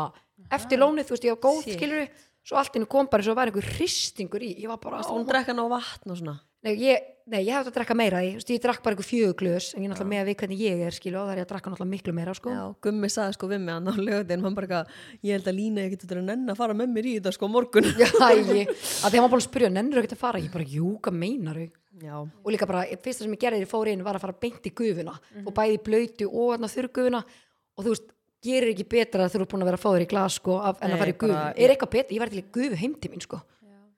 eftir 0.56 0.80
lónið, 0.80 1.10
þú 1.10 1.16
veist, 1.16 1.26
ég 1.28 1.34
var 1.36 1.42
góð, 1.44 1.64
Shit. 1.66 1.76
skilur 1.76 2.06
svo 2.46 2.60
allt 2.62 2.72
í 2.72 2.78
hennu 2.80 2.88
kom 2.88 3.10
bara 3.12 3.24
eins 3.24 3.32
og 3.34 3.36
var 3.36 3.50
einhver 3.52 3.68
hristingur 3.76 4.46
í. 4.46 4.54
Ég 4.62 4.70
var 4.72 4.80
bara, 4.80 5.02
varst 5.02 5.12
hún 5.12 5.26
drekka 5.28 5.56
ná 5.58 5.66
vatn 5.68 6.14
og 6.14 6.20
svona? 6.22 6.38
Nei, 6.64 6.76
ég, 6.80 7.10
nei, 7.26 7.40
ég 7.42 7.56
hefði 7.56 7.72
að 7.72 7.76
drekka 7.80 7.96
meira 7.98 8.20
í, 8.22 8.32
þú 8.36 8.40
veist, 8.40 8.52
ég 8.54 8.62
drakk 8.62 8.82
bara 8.86 8.94
einhver 8.96 9.08
fjögur 9.08 9.38
glös 9.40 9.68
en 9.74 9.82
ég 9.86 9.90
náttúrulega 9.92 10.12
með 10.12 10.22
að 10.22 10.28
við 10.30 10.38
hvernig 10.42 10.60
ég 10.62 10.84
er, 10.86 10.96
skilu 10.96 11.18
og 11.18 11.26
það 11.26 11.34
er 11.34 11.40
ég 11.42 11.46
að 11.48 11.52
drakka 11.52 11.72
náttúrulega 11.72 11.94
miklu 11.96 12.14
meira, 12.14 12.36
sko. 12.38 12.54
Já, 12.54 12.64
Gummi 12.86 13.10
sagði 13.10 13.38
sko 13.38 13.50
við 13.50 13.64
mig 13.66 13.74
hann 13.74 13.90
á 13.90 13.94
lögadinn 13.98 14.46
hann 14.46 14.58
bara 14.58 14.68
eitthvað, 14.70 15.00
ég 15.26 15.38
held 15.40 15.50
að 15.50 15.58
Lína 15.58 15.86
ég 15.86 15.96
getur 15.96 16.22
að 16.22 16.28
nenn 16.30 16.54
að 16.54 16.60
fara 16.62 16.78
með 16.78 16.94
mér 16.94 17.10
í 17.10 17.16
þetta 17.18 17.34
sko 17.34 17.50
morgun. 17.50 17.90
Já, 17.98 18.12
ég, 18.36 18.70
að 18.70 19.10
því 19.10 19.18
hann 19.18 19.26
var 19.26 19.34
búin 19.34 19.42
að 19.42 19.48
spyrja, 19.48 19.72
nennir 19.74 20.02
ekki 20.04 20.14
að 20.18 20.22
fara? 20.22 20.44
Ég 20.44 20.54
bara, 20.54 20.68
jú, 20.76 20.92
hvað 21.02 21.18
meinar 21.24 21.62
Já, 21.96 22.18
og 22.20 22.50
líka 22.52 22.68
bara, 22.68 22.82
fyrsta 23.00 23.24
sem 23.24 23.32
ég 23.32 23.40
gerði 23.40 23.62
þegar 23.62 23.66
ég 23.66 23.72
fór 23.72 23.88
inn 23.88 24.02
var 24.04 24.18
að 24.18 24.26
fara 24.26 24.34
beint 24.44 24.66
í 24.68 24.72
gufuna 24.76 25.14
og 25.46 25.54
bæði 25.56 25.78
blöytu 25.86 26.28
og 26.28 26.66
þurrgufuna 26.68 27.22
og 27.24 27.86
þú 27.86 27.94
veist, 27.94 28.10
gerir 28.44 28.74
ekki 28.74 28.84
betra 28.92 29.30
þegar 29.32 29.46
þú 29.46 29.46
er 29.48 29.52
búin 29.54 29.64
að 29.64 29.70
vera 29.72 29.80
að 29.80 29.86
fá 29.86 29.90
þér 29.94 30.04
í 30.04 30.10
glas 30.12 30.36
sko, 30.42 30.58
af, 30.60 30.82
en 30.84 30.92
Nei, 30.92 30.98
að 30.98 31.04
fara 31.06 31.14
í 31.14 31.18
gufu, 31.22 31.32
bara- 31.32 31.56
er 31.56 31.72
eitthvað 31.72 31.94
betra? 31.96 32.16
Ég 32.18 32.24
var 32.26 32.34
til 32.34 32.42
í 32.42 32.46
gufu 32.58 32.82
heim 32.82 32.98
til 33.00 33.14
mín 33.14 33.24
sko. 33.24 33.40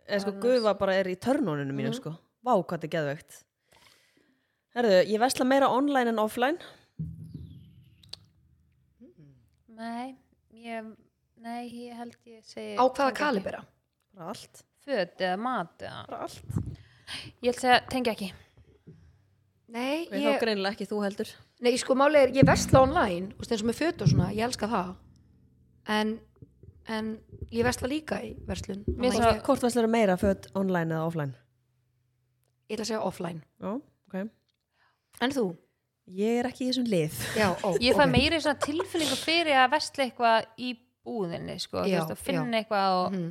Eða 0.05 0.21
sko 0.23 0.35
Gufa 0.45 0.77
bara 0.77 0.93
er 1.01 1.09
í 1.09 1.17
törnuninu 1.17 1.73
mínu 1.73 1.97
sko 1.97 2.13
Vá, 2.47 2.53
hvað 2.55 2.77
þetta 2.77 2.87
er 2.87 2.91
geðveikt. 2.93 3.37
Herðu, 4.77 4.97
ég 5.11 5.19
vesla 5.19 5.45
meira 5.49 5.67
online 5.73 6.13
en 6.13 6.19
offline. 6.21 6.59
Nei, 9.77 10.13
ég, 10.55 10.85
nei, 11.43 11.63
ég 11.67 11.97
held 11.97 12.15
ég 12.29 12.45
segi... 12.47 12.77
á 12.79 12.83
hvaða 12.87 13.11
kalibera? 13.17 13.59
Bara 14.15 14.31
allt, 14.31 14.61
Föt 14.87 15.19
eða 15.19 15.39
mat 15.43 15.83
eða... 15.83 16.05
bara 16.07 16.27
allt. 16.29 16.61
Ég 17.43 17.49
held 17.51 17.59
segja, 17.59 17.81
tengi 17.91 18.13
ekki. 18.13 18.29
Nei, 19.75 20.07
ég, 20.07 20.23
þá 20.23 20.45
greinilega 20.45 20.71
ekki 20.77 20.87
þú 20.87 21.01
heldur. 21.03 21.33
Nei, 21.65 21.73
sko 21.81 21.97
máli 21.99 22.21
er, 22.21 22.31
ég 22.37 22.47
vesla 22.47 22.85
online 22.85 23.33
og 23.35 23.43
eins 23.43 23.65
og 23.65 23.67
með 23.67 23.79
föt 23.81 24.05
og 24.05 24.11
svona, 24.13 24.29
ég 24.37 24.47
elska 24.47 24.69
það. 24.71 24.93
En, 25.97 26.15
en 26.95 27.11
ég 27.51 27.67
vesla 27.67 27.91
líka 27.91 28.21
í 28.23 28.31
verslun. 28.47 28.85
Mér 28.87 29.11
Þannig 29.11 29.19
svo- 29.19 29.27
að 29.27 29.35
ég, 29.35 29.43
Hvort 29.49 29.67
veslar 29.67 29.91
meira 29.91 30.15
föt 30.21 30.47
online 30.55 30.95
eða 30.95 31.11
offline? 31.11 31.35
Ég 32.67 32.75
ætla 32.77 32.83
að 32.85 32.91
segja 32.91 33.01
offline 33.07 33.41
Já, 33.61 33.71
ok 34.07 34.29
en 35.21 35.31
þú? 35.33 35.45
Ég 36.07 36.37
er 36.39 36.47
ekki 36.51 36.65
í 36.65 36.69
þessum 36.71 36.87
lið 36.91 37.15
Já, 37.35 37.47
ó, 37.65 37.69
Ég 37.83 37.95
fæ 37.97 38.03
ok. 38.05 38.11
meiri 38.13 38.39
svona 38.43 38.59
tilfinningu 38.63 39.17
fyrir 39.19 39.57
að 39.63 39.71
vestla 39.75 40.05
eitthvað 40.05 40.45
í 40.59 40.75
búðinni, 41.07 41.55
sko. 41.63 41.83
Já, 41.87 42.01
veist, 42.01 42.11
að 42.11 42.23
finna 42.23 42.57
já. 42.57 42.63
eitthvað 42.63 42.95
og 43.01 43.11
Mhm. 43.15 43.27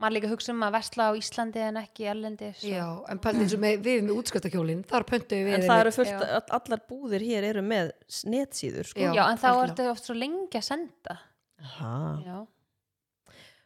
maður 0.00 0.14
líka 0.14 0.28
hugsa 0.30 0.52
um 0.52 0.60
að 0.62 0.72
vestla 0.76 1.06
á 1.10 1.12
Íslandi 1.18 1.60
en 1.64 1.76
ekki 1.80 2.04
erlendis. 2.10 2.58
og- 2.64 2.70
Já, 2.70 2.86
en 3.10 3.18
og 3.18 3.60
með, 3.62 3.82
við 3.82 4.02
með 4.06 4.16
útskastakjólin 4.22 4.84
þar 4.86 5.04
pöntuðu 5.10 5.44
við 5.48 5.54
En 5.54 5.60
það 5.62 5.80
eru 5.80 5.92
fullt, 5.96 6.50
allar 6.50 6.80
búðir 6.90 7.22
hér 7.26 7.42
eru 7.50 7.62
með 7.62 7.92
netsíður 8.26 8.86
sko 8.90 9.00
Já. 9.00 9.12
Já, 9.14 9.24
en 9.30 9.38
þá 9.38 9.48
er 9.62 9.68
þetta 9.74 9.90
oft 9.90 10.04
svo 10.04 10.14
lengi 10.14 10.58
að 10.58 10.62
senda. 10.64 11.18
Aha. 11.62 12.22
Já. 12.26 12.46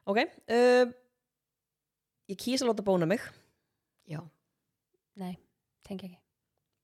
Ok, 0.08 0.18
uh, 0.48 0.86
ég 2.28 2.36
kýs 2.40 2.62
að 2.62 2.70
láta 2.72 2.84
bóna 2.84 3.06
mig 3.08 3.20
Já, 4.08 4.20
Nei, 5.18 5.34
tengi 5.86 6.08
ekki. 6.08 6.18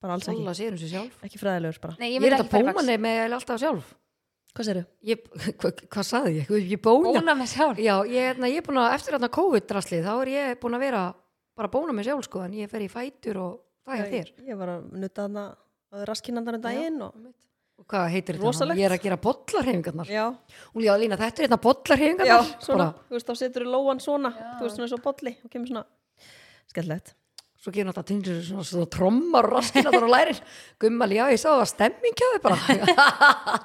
bara 0.02 0.16
alls 0.16 0.28
ekki, 0.28 0.42
Sola 0.42 0.54
sér 0.58 0.78
sig 0.80 0.90
sjálf 0.92 1.20
ekki 1.26 1.40
fræðilegur 1.40 1.82
bara 1.84 1.96
Nei, 2.00 2.08
Ég, 2.10 2.14
ég 2.14 2.16
er 2.16 2.24
myndi 2.24 2.34
þetta 2.34 2.44
ekki 2.44 2.54
fara 2.56 2.64
í 2.64 2.72
bómanni 2.72 2.96
með 3.04 3.36
alltaf 3.38 3.60
sjálf 3.62 3.92
Hvað 4.54 4.68
segirðu? 4.68 4.86
ég, 5.10 5.28
hva, 5.60 5.70
hvað 5.96 6.06
saði 6.06 6.34
ég? 6.38 6.50
Ég 6.74 6.82
bóna, 6.82 7.14
Bóna 7.16 7.34
með 7.38 7.52
sjálf 7.56 7.80
Já, 7.82 7.94
ég, 8.06 8.28
hérna, 8.30 8.50
ég 8.52 8.62
er 8.62 8.66
búin 8.66 8.80
að, 8.82 8.92
eftir 8.98 9.16
hérna 9.16 9.30
COVID-draslið, 9.34 10.04
þá 10.06 10.14
er 10.16 10.32
ég 10.34 10.58
búin 10.62 10.78
að 10.78 10.84
vera 10.86 11.04
bara 11.54 11.70
að 11.70 11.74
bóna 11.76 11.94
mig 11.94 12.06
sjálf, 12.06 12.26
sko, 12.26 12.42
en 12.44 12.54
ég 12.58 12.70
fer 12.70 12.82
í 12.84 12.90
fætur 12.90 13.38
og 13.38 13.54
það 13.86 14.00
er 14.02 14.12
þér. 14.12 14.30
Ég 14.48 14.58
var 14.58 14.72
að 14.74 14.86
nutta 15.04 15.26
hana 15.28 15.44
að 15.94 16.06
raskinnandan 16.10 16.58
um 16.58 16.64
daginn 16.64 17.02
og... 17.06 17.18
Og 17.74 17.86
hvað 17.90 18.04
heitir 18.12 18.36
þetta? 18.36 18.46
Rosalegt. 18.46 18.78
Ég 18.78 18.86
er 18.86 18.94
að 18.94 19.02
gera 19.02 19.16
bollarhefingarnar. 19.18 20.10
Já, 20.10 20.24
Hún 20.70 20.84
líka 20.84 20.94
Lína, 21.02 21.16
þetta 21.18 21.42
er 21.42 21.46
hérna 21.48 21.58
já, 21.58 21.62
bollarhefingarnar. 21.64 22.50
svona, 22.62 22.86
þú 23.08 23.16
veist, 23.16 23.26
þá 23.30 23.40
setur 23.40 23.66
þú 23.66 23.72
lóan 23.74 24.02
svona, 24.02 24.30
þú 24.30 24.66
veist, 24.66 24.76
svona 24.78 24.86
eins 24.86 24.94
og 24.94 25.02
bolli 25.02 25.32
og 25.42 25.50
kemur 25.50 25.70
svona, 25.72 25.82
skemmtilegt. 26.70 27.14
Svo 27.64 27.72
gerir 27.72 27.88
náttúrulega 27.88 28.10
tindur 28.10 28.40
svona, 28.44 28.64
svona 28.68 28.88
trommar 28.92 29.46
og 29.48 29.54
raskinnarnar 29.56 30.04
og 30.04 30.10
lærin. 30.12 30.40
Gummal, 30.84 31.14
já, 31.16 31.22
ég 31.32 31.40
sá 31.40 31.46
það 31.48 31.60
var 31.62 31.70
stemming 31.70 32.18
hjá 32.20 32.26
þau 32.34 32.42
bara. 32.44 33.58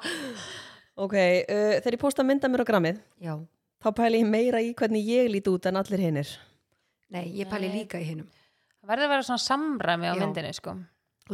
Ok, 1.00 1.14
uh, 1.16 1.78
þegar 1.80 1.94
ég 1.96 2.00
posta 2.02 2.24
mynda 2.26 2.48
mér 2.52 2.60
á 2.60 2.66
grammið, 2.68 2.96
já, 3.24 3.32
þá 3.80 3.86
pæli 3.96 4.18
ég 4.20 4.26
meira 4.28 4.58
í 4.60 4.72
hvernig 4.76 5.06
ég 5.06 5.30
lít 5.32 5.46
út 5.48 5.68
en 5.70 5.78
allir 5.80 6.02
hinnir. 6.02 6.32
nei, 7.08 7.22
ég 7.38 7.48
pæli 7.48 7.70
líka 7.72 7.96
í 8.00 8.04
hinnum. 8.04 8.26
Það 8.80 8.90
verður 8.90 9.06
að 9.06 9.12
vera 9.14 9.24
svona 9.28 9.44
samræmi 9.44 10.10
á 10.10 10.12
Já. 10.12 10.20
myndinni 10.20 10.52
sko. 10.56 10.74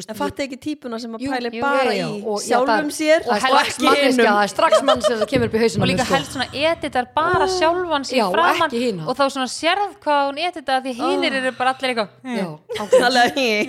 En 0.08 0.14
fatti 0.18 0.42
ekki 0.46 0.56
típuna 0.60 0.98
sem 1.00 1.12
að 1.16 1.20
Jú, 1.24 1.30
pæli 1.32 1.50
jú, 1.56 1.60
bara 1.62 1.92
já, 1.92 1.96
já. 1.96 2.06
í 2.06 2.24
Og- 2.26 2.40
já, 2.42 2.48
sjálfum 2.58 2.90
sér 2.92 3.20
Það 3.24 3.32
og 3.32 3.40
strax 3.46 3.68
ekki 3.76 3.86
hinnum. 4.02 4.26
það 4.26 4.42
er 4.42 4.50
strax 4.52 4.82
manneskja 4.88 5.18
sem 5.18 5.28
kemur 5.32 5.46
upp 5.48 5.54
í 5.56 5.60
hausinu. 5.62 5.82
og 5.82 5.88
líka 5.88 6.04
helst 6.10 6.32
svona 6.32 6.48
editar 6.52 7.06
bara 7.14 7.46
sjálfan 7.46 8.04
sig 8.04 8.18
Já, 8.18 8.26
og 8.26 9.08
og 9.08 9.14
þá 9.16 9.24
svona 9.32 9.48
sérð 9.48 9.96
hvað 10.04 10.20
hún 10.28 10.38
edita 10.48 10.80
því 10.84 10.92
hinir 11.00 11.32
eru 11.40 11.52
bara 11.56 11.74
allir 11.74 11.94
eitthvað 11.94 12.08
Já, 12.24 12.46
ágríns. 12.78 13.04
Alveg 13.06 13.34
ég. 13.36 13.68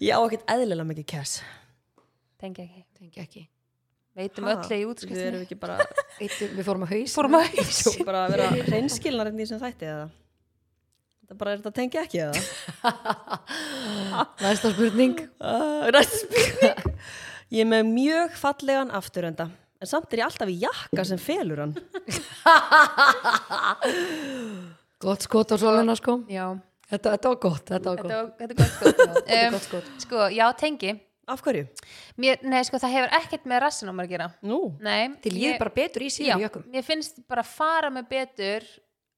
Já, 0.00 0.14
á 0.18 0.20
ekkert 0.26 0.44
eðlilega 0.48 0.86
mikið 0.90 1.06
cash. 1.06 1.42
tengi 2.40 2.62
ekki, 2.64 2.82
Tengi 2.98 3.20
ekki. 3.20 3.46
veitum 4.16 4.44
Ha, 4.44 4.50
öll 4.54 4.58
í 4.58 4.68
Við 4.68 4.80
erum 4.80 4.90
útskriftinu 4.94 5.40
ekki 5.44 5.56
bara, 5.60 5.78
Eittu, 6.20 6.48
við 6.54 6.64
fórum 6.64 6.84
að 6.86 6.92
haus. 6.94 7.14
fórum 7.14 7.34
að 7.38 7.72
svo 7.72 8.04
bara 8.04 8.26
að 8.26 8.30
vera 8.36 8.50
reynskilnar 8.70 9.26
enn 9.30 9.40
í 9.40 9.46
sem 9.48 9.58
þætti 9.60 9.88
eða? 9.90 10.08
Þetta 11.24 11.36
bara 11.40 11.52
er 11.54 11.60
þetta 11.62 11.72
tengi 11.78 11.98
ekki 12.02 12.18
eða? 12.20 12.36
Næsta 14.44 14.70
spurning. 14.74 15.14
Uh, 15.40 15.86
Næsta 15.94 16.18
spurning. 16.20 16.98
Ég 17.54 17.64
er 17.64 17.68
með 17.70 17.88
mjög 17.94 18.36
fallegan 18.40 18.90
afturenda, 18.96 19.46
en 19.80 19.88
samt 19.88 20.12
er 20.12 20.20
ég 20.20 20.26
alltaf 20.26 20.50
í 20.52 20.56
jakka 20.64 21.04
sem 21.08 21.20
felur 21.22 21.60
hann. 21.64 21.74
Gott 25.04 25.24
skot 25.26 25.52
á 25.52 25.56
sólina, 25.60 25.96
sko. 25.98 26.18
já, 26.30 26.46
Þetta, 26.84 27.14
þetta 27.16 27.30
var 27.32 27.38
gott, 27.40 27.64
þetta 27.70 27.88
var 27.90 27.96
gott. 27.96 28.12
var- 28.12 28.30
þetta 28.38 28.52
er 28.52 28.56
gott. 28.58 28.74
Þetta 28.84 29.34
er 29.38 29.46
um, 29.48 29.52
gott 29.56 29.64
skot. 29.68 29.86
sko, 30.04 30.26
já, 30.32 30.44
tengi 30.60 30.92
Af 31.32 31.40
hverju? 31.40 31.64
Mér, 32.20 32.42
nei, 32.44 32.60
sko, 32.68 32.76
það 32.82 32.92
hefur 32.98 33.14
ekkert 33.16 33.46
með 33.48 33.62
rassin 33.64 33.88
á 33.88 33.92
mér 33.96 34.04
að 34.04 34.10
gera 34.12 34.26
Nú, 34.44 34.58
nei, 34.84 35.08
Þið 35.24 35.32
líður 35.38 35.56
bara 35.62 35.72
betur 35.78 36.04
í 36.04 36.10
já, 36.10 36.14
síður 36.18 36.42
jökum. 36.44 36.66
mér 36.74 36.84
finnst 36.84 37.22
bara 37.28 37.42
fara 37.48 37.88
með 37.92 38.04
betur 38.12 38.66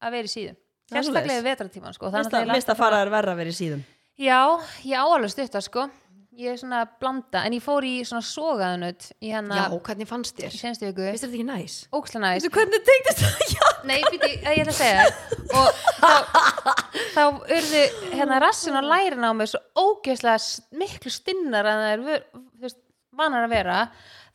að 0.07 0.15
vera 0.15 0.31
í 0.31 0.33
síðu 0.37 0.53
er 0.53 0.57
sérstaklega 0.93 1.43
í 1.43 1.47
vetratíman 1.47 1.97
sko. 1.97 2.11
Það 2.11 2.19
er 2.19 2.25
mist 2.25 2.33
að, 2.33 2.41
náttúrulega 2.41 2.59
mist 2.61 2.73
að 2.73 2.81
fara 2.81 3.03
að 3.03 3.15
verra 3.17 3.37
í 3.47 3.55
síðum. 3.57 3.85
Já, 4.17 4.41
ég 4.89 4.97
á 4.97 5.05
alveg 5.05 5.33
stutta 5.35 5.61
sko 5.61 5.91
Ég 6.37 6.53
er 6.53 6.59
svona 6.61 6.83
blanda 7.01 7.43
En 7.45 7.55
ég 7.57 7.63
fór 7.65 7.85
í 7.85 7.99
svona 8.05 8.25
sogaðunut 8.25 9.11
Í 9.21 9.31
Já, 9.31 9.39
hennar 9.39 9.75
hvernig 9.85 10.09
fannst 10.09 10.37
í 10.41 10.45
þér? 10.45 10.57
senstu 10.57 10.89
viku 10.89 11.05
Vist 11.05 11.25
þetta 11.25 11.37
ekki 11.37 11.47
næs? 11.49 11.77
Ókslega 11.97 12.23
næst 12.25 12.49
Hvernig 12.53 12.87
tengdist 12.89 13.23
það? 13.23 13.45
Já. 13.57 13.69
Nei, 13.89 13.99
býti, 14.09 14.31
ég 14.41 14.63
ætla 14.65 14.73
að 14.73 14.79
segja 14.79 15.05
þér 15.05 15.53
Og 15.61 15.83
þá, 16.01 16.11
þá 17.13 17.23
urðu 17.29 17.85
hérna 18.17 18.41
rassin 18.45 18.81
og 18.81 18.89
lærin 18.89 19.29
á 19.29 19.33
mig 19.37 19.53
Svo 19.53 19.63
ógeðslega 19.81 20.81
miklu 20.81 21.13
stinnar 21.13 21.71
En 21.73 21.85
það 21.85 21.95
er 21.95 22.77
vanar 23.17 23.47
að 23.47 23.55
vera 23.57 23.79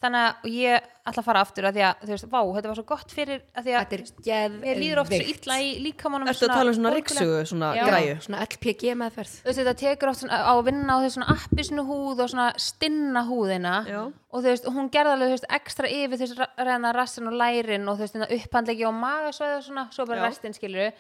Þannig 0.01 0.23
að 0.25 0.47
ég 0.49 0.85
ætla 1.05 1.21
að 1.21 1.25
fara 1.27 1.41
aftur 1.45 1.65
að 1.69 1.75
Því 1.77 1.83
að, 1.85 1.99
þú 2.01 2.11
veist, 2.11 2.27
vá, 2.31 2.39
þetta 2.55 2.69
var 2.71 2.77
svo 2.79 2.85
gott 2.89 3.13
fyrir 3.13 3.41
að 3.53 3.67
Því 3.67 3.75
að 3.77 3.91
Þetta 3.91 4.39
mér 4.55 4.79
líður 4.81 5.01
oft 5.03 5.13
svo 5.13 5.27
illa 5.33 5.57
í 5.61 5.69
líkamannum 5.85 6.31
að 6.31 6.41
tala 6.41 6.71
um 6.71 6.77
svona 6.77 6.93
riksugu, 6.95 7.37
svona 7.51 7.69
Já. 7.77 7.83
græju? 7.85 8.15
Svona 8.25 8.41
LPG 8.47 8.95
meðferð. 8.97 9.35
þú 9.43 9.49
veist, 9.51 9.61
þetta 9.61 9.75
tekur 9.83 10.11
oft 10.11 10.23
svona, 10.23 10.41
á 10.41 10.53
að 10.55 10.63
vinna 10.71 10.97
á 10.97 11.01
þessu 11.05 11.15
svona 11.19 11.37
appisnu 11.37 11.85
húð 11.85 12.25
og 12.25 12.33
svona 12.33 12.49
stinna 12.57 13.25
húðina 13.29 13.75
Já. 13.85 14.01
og 14.09 14.37
þú 14.41 14.47
veist, 14.49 14.69
hún 14.73 14.91
gerði 14.93 15.15
alveg 15.15 15.31
þú 15.31 15.37
veist, 15.37 15.49
ekstra 15.61 15.93
yfir 16.01 16.21
veist, 16.25 16.45
reyna 16.57 16.93
rassin 16.97 17.29
og 17.29 17.37
lærin 17.37 17.89
og 17.89 17.99
þú 17.99 18.07
veist, 18.07 18.17
hérna 18.17 18.31
upphandlegi 18.37 18.89
á 18.89 18.91
magasvæði 19.05 19.57
og 19.59 19.65
svona, 19.69 19.87
svo 19.93 20.07
bara 20.09 20.23
Já. 20.23 20.29
restin 20.29 20.57
skilur 20.57 20.93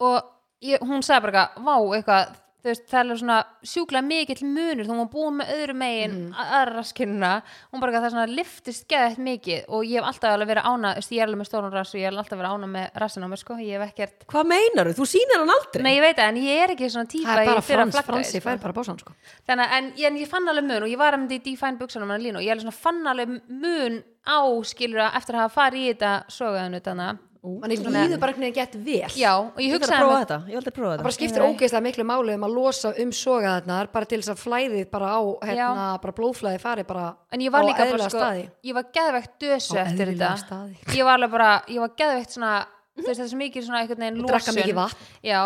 og 0.00 0.22
ég, 0.64 0.80
hún 0.80 1.04
sagði 1.04 1.28
bara 1.28 1.44
eitthvað, 1.44 1.66
vá, 1.68 1.76
eitthvað 1.98 2.38
veist, 2.68 2.84
það 2.90 2.98
er 2.98 3.04
alveg 3.04 3.20
svona 3.20 3.38
sjúklega 3.72 4.04
mikill 4.04 4.46
munur 4.46 4.88
þú 4.88 4.96
var 4.98 5.08
búin 5.12 5.36
með 5.40 5.52
öðru 5.56 5.76
megin 5.80 6.16
mm. 6.16 6.34
aðra 6.44 6.74
raskinuna, 6.76 7.32
hún 7.70 7.82
bara 7.82 8.02
það 8.02 8.14
svona 8.14 8.26
liftist 8.30 8.86
geðið 8.90 9.20
mikið 9.28 9.70
og 9.70 9.86
ég 9.88 10.00
hef 10.00 10.10
alltaf 10.10 10.34
alveg 10.34 10.50
verið 10.52 10.68
ána, 10.70 10.92
þú 10.94 11.02
veist, 11.02 11.14
ég 11.14 11.22
er 11.22 11.28
alveg 11.28 11.40
með 11.40 11.50
stórun 11.50 11.74
rass 11.74 11.94
og 11.94 12.00
ég 12.00 12.08
hef 12.10 12.20
alltaf 12.20 12.40
verið 12.40 12.56
ána 12.56 12.70
með 12.74 13.00
rassin 13.04 13.24
á 13.24 13.28
mér, 13.30 13.42
sko, 13.42 13.58
ég 13.64 13.80
hef 13.80 13.94
ekkert 13.94 14.28
Hvað 14.30 14.50
meinar 14.52 14.90
þú? 14.90 14.96
Þú 15.00 15.08
sýnir 15.14 15.40
hann 15.40 15.54
aldrei? 15.56 15.84
Nei, 15.86 15.92
ég 15.96 16.04
veit 16.04 16.20
það, 16.20 16.30
en 16.34 16.42
ég 16.44 16.64
er 16.64 16.74
ekki 16.74 16.92
svona 16.92 17.10
típa 17.10 17.30
Það 17.30 17.42
er 17.42 17.50
bara 17.50 17.64
í 17.64 17.68
fyrir 17.70 17.80
að 17.80 17.86
frans, 17.86 17.96
flagga 17.96 18.12
fransi, 18.12 18.34
því, 18.34 18.42
sko. 18.42 18.50
fær 18.50 18.62
bara 18.66 18.76
básan, 18.80 19.00
sko. 19.00 19.16
Þannig 19.48 19.74
en, 19.78 19.90
en 20.10 20.20
ég 20.20 20.30
fann 20.30 20.52
alveg 20.52 20.68
mun 20.68 20.86
og 20.86 20.92
ég 20.92 21.00
var 21.00 21.16
að 21.16 21.24
myndi 21.24 21.40
í 21.40 21.44
Define 21.46 21.80
buksanum 21.80 22.12
hann 22.12 22.24
línu 22.24 22.42
og 22.42 22.46
ég 22.46 22.76
fann 22.76 23.02
alveg 23.10 23.40
mun 23.48 24.00
á 24.26 24.40
skilur 24.68 25.06
að 25.06 25.18
eftir 25.20 25.38
að 25.38 25.46
hafa 25.46 25.56
farið 25.56 25.82
í 25.82 25.90
þetta 25.94 26.12
sogaðinu 26.34 26.82
þannig 26.84 27.26
Manni 27.40 27.76
líður 27.80 28.18
bara 28.20 28.32
hvernig 28.36 28.50
það 28.50 28.58
gett 28.60 28.74
vel. 28.84 29.12
Já, 29.16 29.30
og 29.40 29.60
ég 29.64 29.70
að 29.72 29.76
hugsaði 29.78 30.00
prófa 30.00 30.12
með 30.12 30.20
þetta, 30.20 30.36
ég 30.40 30.50
vil 30.50 30.58
aldrei 30.60 30.74
prófa 30.76 30.90
Það 30.96 31.04
bara 31.06 31.16
skiptir 31.16 31.44
ógeðslega 31.46 31.84
miklu 31.86 32.04
máli 32.10 32.34
um 32.36 32.44
að 32.44 32.56
losa 32.58 32.90
um 33.00 33.12
sogaðarnar 33.16 33.88
bara 33.94 34.08
til 34.10 34.18
þess 34.20 34.32
að 34.34 34.42
flæðið 34.44 34.90
bara 34.92 35.12
á 35.16 35.20
hérna, 35.48 35.86
bara 36.02 36.16
blóðflæði 36.20 36.60
fari 36.60 36.84
bara 36.90 37.06
En 37.32 37.40
ég 37.40 37.54
var 37.54 37.64
líka 37.64 37.86
bara 37.88 38.10
sko, 38.10 38.18
staði. 38.20 38.44
ég 38.68 38.76
var 38.76 38.90
geðveikt 38.98 39.32
dösu 39.40 39.78
eftir 39.80 40.12
þetta 40.12 40.34
staði. 40.44 40.76
Ég 40.98 41.04
var 41.08 41.16
alveg 41.16 41.32
bara, 41.38 41.50
ég 41.72 41.80
var 41.80 41.96
geðveikt 41.96 42.36
svona 42.36 42.52
þú 43.00 43.08
veist 43.10 43.20
þetta 43.20 43.26
er 43.26 43.30
svo 43.32 43.38
mikið 43.40 43.64
svona 43.66 43.80
einhvern 43.80 44.02
veginn 44.04 44.18
Og 44.20 44.22
losun 44.22 44.32
drekka 44.34 44.54
mikið 44.56 44.76
vatn. 44.78 44.96
Mhm. 45.00 45.26
Já, 45.30 45.40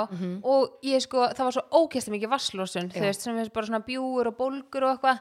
og 0.44 0.70
ég 0.82 1.00
sko, 1.05 1.18
það 1.34 1.44
var 1.44 1.52
svo 1.57 1.64
ógeðslega 1.80 2.14
mikið 2.16 2.32
vasslósun 2.34 2.90
þú 2.92 3.00
veist, 3.07 3.20
sem 3.20 3.38
er 3.38 3.50
bara 3.50 3.66
svona 3.66 3.82
bjúur 3.86 4.26
og 4.30 4.36
bólgur 4.38 4.82
og 4.84 4.90
eitthvað. 4.98 5.18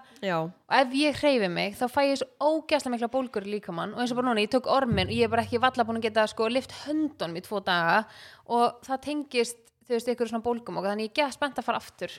Og 0.69 0.77
ef 0.79 0.88
ég 0.93 1.15
hreyfi 1.21 1.49
mig 1.49 1.75
þá 1.75 1.86
fæ 1.89 2.01
ég 2.11 2.17
svo 2.21 2.27
ógæslega 2.39 2.93
mikla 2.95 3.11
bólgur 3.13 3.43
í 3.47 3.53
líkamann. 3.59 3.93
Og 3.93 3.99
eins 3.99 4.11
og 4.11 4.17
bara 4.17 4.27
núna, 4.34 4.41
ég 4.45 4.49
tók 4.49 4.67
ormin 4.67 5.07
og 5.07 5.13
ég 5.13 5.23
er 5.23 5.29
bara 5.29 5.43
ekki 5.43 5.59
valla 5.59 5.84
búin 5.84 5.97
að 6.01 6.07
geta 6.09 6.27
sko 6.27 6.47
lift 6.49 6.71
höndunum 6.86 7.38
í 7.38 7.41
tvo 7.41 7.59
daga. 7.63 8.05
Og 8.47 8.81
það 8.84 9.01
tengist 9.01 9.57
þú 9.84 9.97
veist, 9.97 10.07
ykkur 10.07 10.29
svona 10.29 10.43
bólgum 10.43 10.77
og 10.79 10.86
þannig 10.86 11.09
ég 11.11 11.13
get 11.13 11.34
spennt 11.34 11.57
að 11.59 11.65
fara 11.65 11.77
aftur 11.77 12.09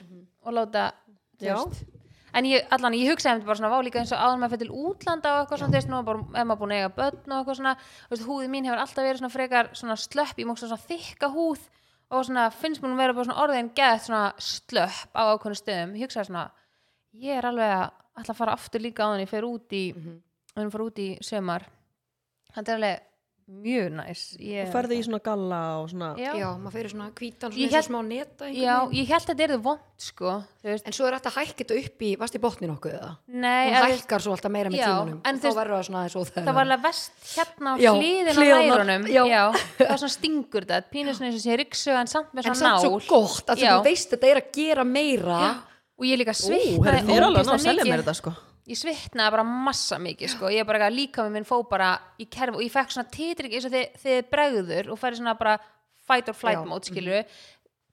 og 0.45 0.53
láta 0.53 0.91
þú 1.39 1.45
veist 1.69 1.94
en 2.35 2.47
ég, 2.49 2.65
allan, 2.75 2.93
ég 2.99 3.11
hugsaði 3.13 3.39
þetta 3.39 3.47
bara 3.49 3.59
svona 3.61 3.71
vá 3.71 3.79
líka 3.85 4.01
eins 4.01 4.11
og 4.11 4.19
áður 4.19 4.39
maður 4.41 4.53
fyrir 4.55 4.67
til 4.67 4.83
útlanda 4.89 5.31
og 5.33 5.39
eitthvað 5.45 5.61
svona, 5.61 5.75
veist, 5.77 5.89
nú 5.91 5.99
er 6.01 6.45
maður 6.49 6.59
búin 6.61 6.73
að 6.75 6.81
eiga 6.81 6.91
börn 6.99 7.31
og 7.31 7.37
eitthvað 7.39 7.59
svona, 7.61 7.73
þú 8.09 8.13
veist, 8.15 8.25
húðin 8.27 8.51
mín 8.55 8.67
hefur 8.69 8.81
alltaf 8.83 9.05
verið 9.07 9.21
svona 9.21 9.35
frekar 9.35 9.69
svona 9.73 9.97
slöpp, 10.03 10.35
ég 10.41 10.49
mók 10.49 10.59
svona 10.61 10.79
þykka 10.89 11.31
húð 11.35 11.63
og 12.11 12.25
svona 12.27 12.45
finnst 12.53 12.83
mér 12.83 12.91
nú 12.91 12.99
vera 12.99 13.15
bara 13.17 13.25
svona 13.29 13.41
orðin 13.45 13.71
geðt 13.77 14.05
svona 14.09 14.25
slöpp 14.37 15.15
á 15.15 15.21
ákveðnu 15.33 15.57
stöðum, 15.61 15.95
ég 15.95 16.05
hugsaði 16.05 16.29
svona 16.29 16.45
ég 17.25 17.39
er 17.39 17.47
alveg 17.49 17.73
að 17.79 18.29
að 18.29 18.37
fara 18.37 18.53
aftur 18.55 18.83
líka 18.83 19.03
á 19.03 19.09
þannig, 19.11 19.25
ég 19.25 19.31
fer 19.33 19.47
út 19.47 19.73
í 19.75 19.83
Mhm. 19.95 20.13
við 20.55 20.61
erum 20.61 20.71
fara 20.71 20.85
út 20.85 20.99
í 20.99 21.09
sömar 21.23 21.65
er 22.55 22.75
alveg 22.75 23.01
mjög 23.45 23.91
næs. 23.93 24.21
Ég, 24.41 24.65
þú 24.65 24.73
ferði 24.73 24.95
í 24.97 25.03
svona 25.05 25.19
galla 25.21 25.59
og 25.77 25.89
svona 25.91 26.07
já, 26.17 26.31
Já, 26.33 26.47
maður 26.57 26.73
fyrir 26.73 26.89
svona 26.95 27.09
hvítan 27.13 27.51
Ég 27.53 27.69
svona 27.69 27.69
og 27.69 27.75
hélt- 27.75 27.85
smá 27.85 27.99
neta 28.07 28.45
já, 28.49 28.75
veginn. 28.81 28.95
ég 28.97 29.07
held 29.13 29.25
að 29.29 29.35
þetta 29.35 29.53
er 29.53 29.61
vond 29.61 29.79
sko, 30.01 30.31
En 30.65 30.93
svo 30.97 31.05
er 31.05 31.13
þetta 31.19 31.31
þetta 31.35 31.77
upp 31.85 32.01
í, 32.01 32.09
varst 32.17 32.35
í 32.35 32.41
botnin 32.41 32.73
okkur 32.73 32.91
eða? 32.97 33.11
nei 33.27 33.69
Hún 33.69 33.85
hækkar 33.93 34.21
svo 34.25 34.31
alltaf 34.33 34.51
meira 34.51 34.69
með 34.73 34.79
Já, 34.81 34.87
tímanum. 34.89 35.21
en 35.23 35.35
og 35.35 35.41
þú 35.41 35.51
þá 35.51 35.55
verður 35.59 35.75
það 35.77 35.85
svona 35.85 35.99
aðeins 36.01 36.15
óþægilega. 36.15 36.45
það 36.49 36.55
var 36.55 36.65
alveg 36.65 36.81
vest 36.81 37.11
hérna 37.35 37.69
á 37.69 37.93
hliðin 37.95 38.27
á 38.27 38.33
já. 39.29 39.43
það 39.77 39.91
er 39.93 39.97
svona 40.01 40.15
stingur 40.17 40.65
þetta 40.65 40.89
pínur 40.91 41.13
svona 41.13 41.27
eins 41.29 41.37
og 41.37 41.45
sé 41.45 41.57
riksu 41.61 41.91
en 41.93 42.07
samt 42.07 42.33
með 42.33 42.45
En 42.49 42.55
svona 42.55 42.59
samt 42.65 42.81
svo 42.81 42.97
nál. 42.97 43.07
gott 43.07 43.45
að 43.53 43.57
þú 43.61 43.83
veist 43.85 44.09
þetta 44.09 44.27
er 44.33 44.37
að 44.41 44.51
gera 44.57 44.83
meira. 44.83 45.39
Og 45.95 46.03
ég 46.03 46.17
líka 46.19 46.33
herri, 46.83 47.05
þið 47.07 47.15
er 47.15 47.23
alveg 47.23 47.45
ná 47.45 47.53
að 47.55 47.61
selja 47.63 47.85
mér 47.87 48.01
þetta 48.03 48.15
sko 48.17 48.33
ég 48.65 48.79
svitnaði 48.79 49.35
bara 49.35 49.45
massa 49.45 49.99
mikið 50.01 50.31
sko. 50.33 50.49
ég 50.53 50.65
bara 50.67 50.89
líka 50.89 51.25
með 51.25 51.37
minn 51.37 51.47
fó 51.47 51.59
bara 51.69 51.95
í 52.21 52.27
kerf 52.31 52.57
og 52.57 52.63
ég 52.65 52.73
fekk 52.73 52.95
svona 52.95 53.11
titring 53.13 53.53
eins 53.53 53.67
og 53.67 53.73
þið, 53.75 53.99
þið 54.01 54.21
bregður 54.31 54.91
og 54.93 55.01
færi 55.01 55.19
svona 55.19 55.35
bara 55.37 55.57
fight 56.05 56.29
or 56.29 56.37
flight 56.37 56.61
Já. 56.61 56.67
mode 56.69 56.89
skilur 56.89 57.23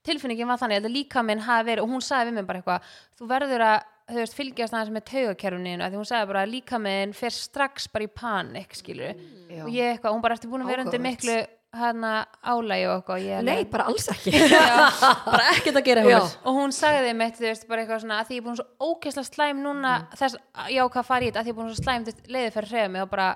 tilfinningin 0.03 0.49
var 0.49 0.59
þannig 0.61 0.83
að 0.83 0.93
líka 0.93 1.23
minn 1.25 1.43
hafi 1.45 1.69
verið 1.71 1.85
og 1.85 1.93
hún 1.93 2.03
sagði 2.03 2.31
við 2.31 2.37
mig 2.39 2.47
bara 2.49 2.61
eitthvað 2.61 2.93
þú 3.19 3.29
verður 3.29 3.65
að 3.69 3.77
þú 4.03 4.19
veist, 4.19 4.35
fylgjast 4.35 4.75
aðeins 4.75 4.93
með 4.93 5.05
taugakerfinu 5.09 5.75
því 5.79 5.99
hún 5.99 6.09
sagði 6.09 6.29
bara 6.33 6.45
líka 6.49 6.79
minn 6.81 7.13
fer 7.15 7.35
strax 7.35 7.87
bara 7.93 8.07
í 8.07 8.11
panik 8.11 8.75
skilur 8.75 9.13
Já. 9.47 9.63
og 9.63 9.69
ég 9.71 9.93
eitthvað, 9.93 10.15
hún 10.15 10.25
bara 10.25 10.37
ertu 10.37 10.51
búin 10.51 10.65
að 10.65 10.73
vera 10.73 10.87
undir 10.87 11.03
miklu 11.03 11.37
hana 11.73 12.11
álægi 12.45 12.85
og 12.91 13.09
ég 13.19 13.43
Nei, 13.45 13.63
bara 13.69 13.87
alls 13.89 14.05
ekki. 14.13 14.33
Bara 15.33 15.47
ekkert 15.55 15.79
að 15.79 15.87
gera 15.87 16.03
Já. 16.05 16.19
hefur 16.19 16.49
og 16.49 16.59
hún 16.59 16.75
sagði 16.75 17.15
mitt, 17.17 17.39
þú 17.39 17.47
veist, 17.47 17.65
bara 17.69 17.81
eitthvað 17.83 18.03
svona 18.03 18.19
að 18.21 18.29
því 18.29 18.37
ég 18.37 18.43
er 18.43 18.45
búin 18.47 18.59
svo 18.59 18.91
ógeðslega 18.91 19.29
slæm 19.29 19.63
núna 19.65 19.93
þess, 20.19 20.37
já, 20.69 20.83
hvað 20.85 21.09
fari 21.09 21.27
í 21.27 21.31
þetta, 21.31 21.41
að 21.41 21.47
því 21.47 21.51
ég 21.51 21.55
er 21.55 21.59
búin 21.61 21.73
svo 21.73 21.83
slæm 21.83 22.07
leiði 22.35 22.53
fyrir 22.57 22.71
hreyfa 22.73 22.93
mig 22.93 23.05
og 23.05 23.11
bara 23.15 23.27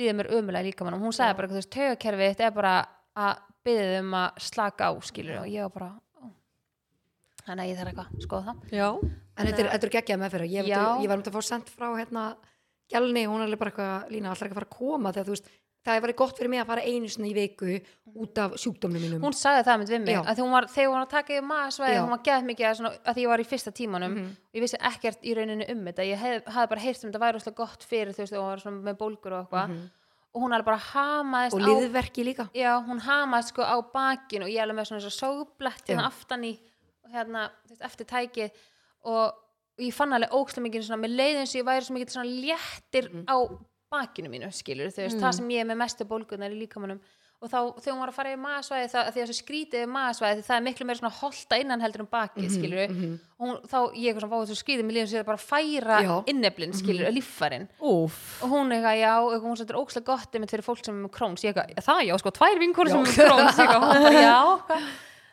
líði 0.00 0.16
mér 0.18 0.32
umulega 0.38 0.66
líka 0.66 0.86
mann 0.86 0.98
og 0.98 1.06
hún 1.06 1.14
sagði 1.14 1.38
bara, 1.38 1.50
þú 1.52 1.60
veist, 1.60 1.72
taugakerfið 1.76 2.34
þitt 2.34 2.44
er 2.48 2.54
bara 2.58 2.74
að 3.20 3.42
byggðið 3.66 3.96
um 4.00 4.14
að 4.20 4.44
slaka 4.50 4.90
á 4.90 4.92
skilur 5.06 5.42
og 5.44 5.50
ég 5.50 5.66
var 5.68 5.74
bara 5.78 5.90
þannig 7.46 7.64
að 7.64 7.70
ég 7.70 7.80
þarf 7.80 7.90
eitthvað, 7.90 8.12
að 8.14 8.26
skoða 8.26 8.46
það. 8.50 8.76
Já, 8.76 8.88
En 9.40 9.48
þetta 9.48 9.62
er, 9.62 9.68
þetta 9.72 9.86
er 9.88 9.94
geggjað 9.96 10.20
meðferð. 10.20 10.52
Ég, 10.52 10.68
Já. 10.68 10.80
ég 11.00 11.10
var 11.10 11.16
um 11.16 11.24
að 11.24 11.36
fá 11.36 11.46
sendt 11.46 11.70
frá 11.72 11.86
hérna, 11.96 12.24
gælni, 12.92 13.22
hún 13.30 13.44
er 13.46 13.56
bara 13.60 13.72
eitthvað 13.72 14.12
lína, 14.12 14.32
alltaf 14.32 14.46
ekki 14.46 14.56
að 14.56 14.60
fara 14.60 14.68
að 14.68 14.76
koma? 14.76 15.12
Þegar 15.14 15.28
þú 15.28 15.36
veist, 15.36 15.50
það 15.84 15.96
er 15.96 16.02
verið 16.04 16.16
gott 16.16 16.36
fyrir 16.38 16.50
mig 16.50 16.60
að 16.60 16.66
fara 16.66 16.82
einu 16.84 17.08
sinni 17.08 17.30
í 17.30 17.34
viku 17.34 17.80
út 18.20 18.38
af 18.38 18.52
sjúkdómnum 18.60 19.00
mínum 19.00 19.22
hún 19.24 19.32
sagði 19.32 19.62
það 19.64 19.78
með 19.80 19.92
við 19.94 20.00
mig 20.04 20.14
Já. 20.14 20.20
að 20.28 20.42
hún 20.44 20.50
var, 20.52 20.66
þegar 20.68 20.88
hún 20.90 20.98
var 20.98 21.06
að 21.06 21.14
taka 21.14 21.32
yfir 21.32 21.46
maðsvæði 21.48 21.94
Já. 21.94 22.00
hún 22.04 22.10
var 22.10 22.22
geðt 22.28 22.44
mikið 22.50 22.66
að, 22.70 22.74
svona, 22.80 22.90
að 23.04 23.14
því 23.16 23.22
ég 23.24 23.28
var 23.32 23.40
í 23.40 23.46
fyrsta 23.52 23.72
tímanum 23.72 24.12
Mhm. 24.18 24.26
og 24.50 24.54
ég 24.54 24.60
vissi 24.66 24.76
ekkert 24.90 25.22
í 25.24 25.34
rauninni 25.36 25.66
um 25.72 25.84
þetta 25.86 26.04
ég 26.10 26.18
hef, 26.18 26.44
hafði 26.44 26.68
bara 26.74 26.80
heyrt 26.80 27.04
um 27.04 27.10
þetta 27.12 27.22
væri 27.24 27.40
óslega 27.40 27.56
gott 27.56 27.82
fyrir 27.88 28.12
þú 28.12 28.20
veist 28.24 28.32
og 28.32 28.42
hún 28.44 28.50
var 28.50 28.58
svona 28.60 28.82
með 28.90 28.98
bólgur 29.00 29.32
og 29.32 29.46
eitthvað 29.48 29.90
og 30.34 30.42
hún 30.44 30.52
alveg 30.54 30.64
bara 30.64 30.76
hamaðist 30.92 31.56
Mhm. 31.56 31.64
og 31.64 31.64
á 31.64 31.68
liðverki 31.72 32.24
líka 32.28 32.48
já, 32.54 32.72
hún 32.86 33.00
hamaðist 33.00 33.48
sko 33.48 33.62
á 33.64 33.76
bakinu 33.92 34.44
og 34.44 34.50
ég 34.52 34.60
alveg 34.62 34.76
með 34.76 34.86
svona 34.90 35.00
svo 35.00 35.10
sógblætt 35.16 35.86
hérna 35.88 36.04
Já. 36.04 36.06
aftan 36.12 36.44
í 36.44 36.58
hérna, 37.10 37.50
þú 37.66 37.70
veist, 37.70 37.82
eftir 37.82 38.06
tækið 38.06 38.50
og 39.04 39.32
ég 39.80 39.92
fann 39.94 40.12
alveg 40.12 40.30
ókslega 40.30 40.66
mikið 40.68 40.84
svona 40.86 41.02
með 41.02 41.16
leiðin 41.16 41.46
sem 41.48 41.60
ég 41.62 41.66
væri 41.66 41.82
svo 41.88 41.94
mikið 41.96 42.12
svona 42.14 42.30
léttir 42.44 43.10
Mhm. 43.10 43.24
á 43.26 43.36
bakinu 43.90 44.30
mínu 44.32 44.50
skilur, 44.54 44.92
þú 44.94 45.06
veist, 45.06 45.18
það 45.22 45.32
sem 45.40 45.48
ég 45.56 45.64
er 45.64 45.70
með 45.72 45.80
mestu 45.82 46.04
bólgunar 46.08 46.52
í 46.54 46.60
líkamannum 46.64 47.00
og 47.40 47.48
þá 47.48 47.56
þegar 47.80 47.94
hún 47.94 48.00
var 48.04 48.10
að 48.10 48.16
fara 48.18 48.30
yfir 48.34 48.40
maðsvæði 48.44 48.88
það, 48.92 49.06
því 49.14 49.20
að 49.22 49.28
þessu 49.30 49.36
skrítið 49.40 49.78
yfir 49.80 49.92
maðsvæði 49.94 50.42
það 50.44 50.56
er 50.58 50.64
miklu 50.66 50.86
meira 50.90 50.98
svona 51.00 51.12
holta 51.22 51.58
innan 51.62 51.80
heldur 51.80 52.02
um 52.04 52.08
bakið 52.12 52.44
Mhm, 52.44 52.52
skilur 52.52 52.82
og 52.84 53.46
hún, 53.46 53.54
þá 53.64 53.78
ég 53.96 54.10
eitthvað 54.10 54.20
svona 54.20 54.32
fáið 54.34 54.50
þessu 54.50 54.60
skrítið 54.60 54.84
mér 54.84 54.96
líður 54.98 55.08
sér 55.14 55.24
bara 55.24 55.40
að 55.40 55.46
færa. 55.48 56.00
Mhm. 56.04 56.28
inneflin 56.34 56.74
skilur, 56.76 57.08
mm 57.08 57.16
líffærin. 57.16 57.66
Úf, 57.80 58.18
og 58.44 58.48
hún 58.52 58.68
eitthvað, 58.76 58.96
já, 59.00 59.14
eitthvað, 59.24 59.48
hún 59.48 59.56
setur 59.56 59.80
ókslega 59.80 60.04
gott 60.12 60.34
einmitt 60.36 60.50
fyrir 60.52 60.68
fólk 60.68 60.84
sem 60.84 60.94
er 61.00 61.08
með 61.08 61.12
króns, 61.16 61.40
ég 61.48 61.54
eitthvað, 61.56 61.80
það 61.88 62.04
já, 62.10 62.18
sko, 62.20 62.30
tvær 62.30 62.58
vinkur 62.60 62.88
sem 62.92 63.00
er 63.00 63.08
með 63.08 63.16
króns, 63.24 63.56
eitthvað, 63.56 63.80
hún 63.88 64.04
bara, 64.04 64.20
já, 64.20 64.38
hvað 64.68 64.82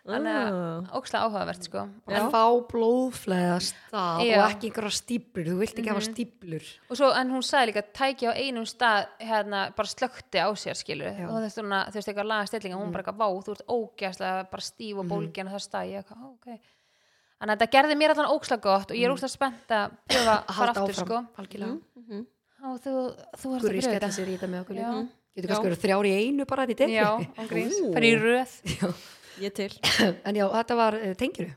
þannig 0.07 0.37
að 0.39 0.57
ókslega 0.97 1.27
áhugavert, 1.27 1.65
sko. 1.67 1.83
Að 2.07 2.27
fá 2.33 2.43
blóðflæðast 2.71 3.77
það 3.91 4.21
Já. 4.27 4.37
og 4.37 4.45
ekki 4.47 4.69
einhverja 4.69 4.93
stíplur, 4.97 5.49
þú 5.49 5.57
vilt 5.61 5.81
ekki 5.81 5.91
hafa 5.91 6.05
stíplur 6.07 6.69
og 6.87 6.99
svo, 7.01 7.09
en 7.19 7.33
hún 7.35 7.43
sagði 7.45 7.69
líka, 7.71 7.83
tæki 7.99 8.29
á 8.29 8.33
einum 8.39 8.67
stað 8.69 9.11
hérna, 9.19 9.65
bara 9.77 9.91
slökti 9.91 10.39
á 10.41 10.47
sér, 10.55 10.79
skilur 10.79 11.11
Já. 11.11 11.27
og 11.27 11.37
þess 11.43 11.59
vegna, 11.61 11.83
þú 11.91 11.99
veist, 11.99 12.11
eitthvað 12.13 12.31
laga 12.31 12.49
stillinga 12.51 12.79
hún 12.79 12.95
bara 12.95 13.03
eitthvað, 13.03 13.19
vá, 13.21 13.27
þú 13.47 13.57
ert 13.57 13.67
ógæslega 13.77 14.47
bara 14.55 14.67
stíf 14.69 15.03
og 15.03 15.11
bólgin 15.11 15.51
og 15.51 15.55
það 15.57 15.65
stað, 15.67 15.91
ég 15.91 16.01
eitthvað, 16.01 16.23
ó, 16.23 16.27
ok. 16.33 16.73
Þannig 17.37 17.53
að 17.53 17.59
þetta 17.59 17.73
gerði 17.75 17.95
mér 17.99 18.15
allan 18.15 18.31
ókslega 18.33 18.63
gott 18.63 18.89
og 18.91 18.97
ég 18.97 19.05
er 19.05 19.13
ókslega 19.13 19.29
spennt 19.35 19.69
að 19.77 19.91
pröfa 20.09 20.37
að 20.39 20.55
halda 20.57 20.71
aftur, 20.73 20.95
áfram, 20.95 21.05
sko. 21.05 21.43
algjörlega. 21.43 22.23
Og 22.67 22.79
þú, 22.81 22.93
þú 23.37 23.51
ert 23.53 23.61
Guri 23.67 23.77
að 23.77 23.83
pröfa 23.83 23.93
þetta 23.93 24.09
sér 24.15 24.31
í 24.31 24.37
þetta 24.39 24.49
með 24.49 24.63
okkur 24.63 24.79
Já. 24.79 24.87
líka. 24.87 25.11
getur 25.37 25.51
kannski 25.51 25.67
verið 25.67 25.81
þrjár 25.83 26.07
í 26.09 26.13
einu 26.17 26.45
bara 26.49 26.65
þetta 26.65 26.87
í 26.87 26.95
já, 26.97 27.05
degi 27.13 27.27
án 27.37 27.49
gríns, 27.51 27.77
Ú. 27.77 27.91
fyrir 27.93 28.07
í 28.09 28.21
röð 28.23 28.55
ég 29.41 29.53
til. 29.53 29.71
En 30.27 30.35
já, 30.35 30.47
þetta 30.57 30.75
var 30.79 30.97
uh, 30.99 31.13
tengiru. 31.19 31.51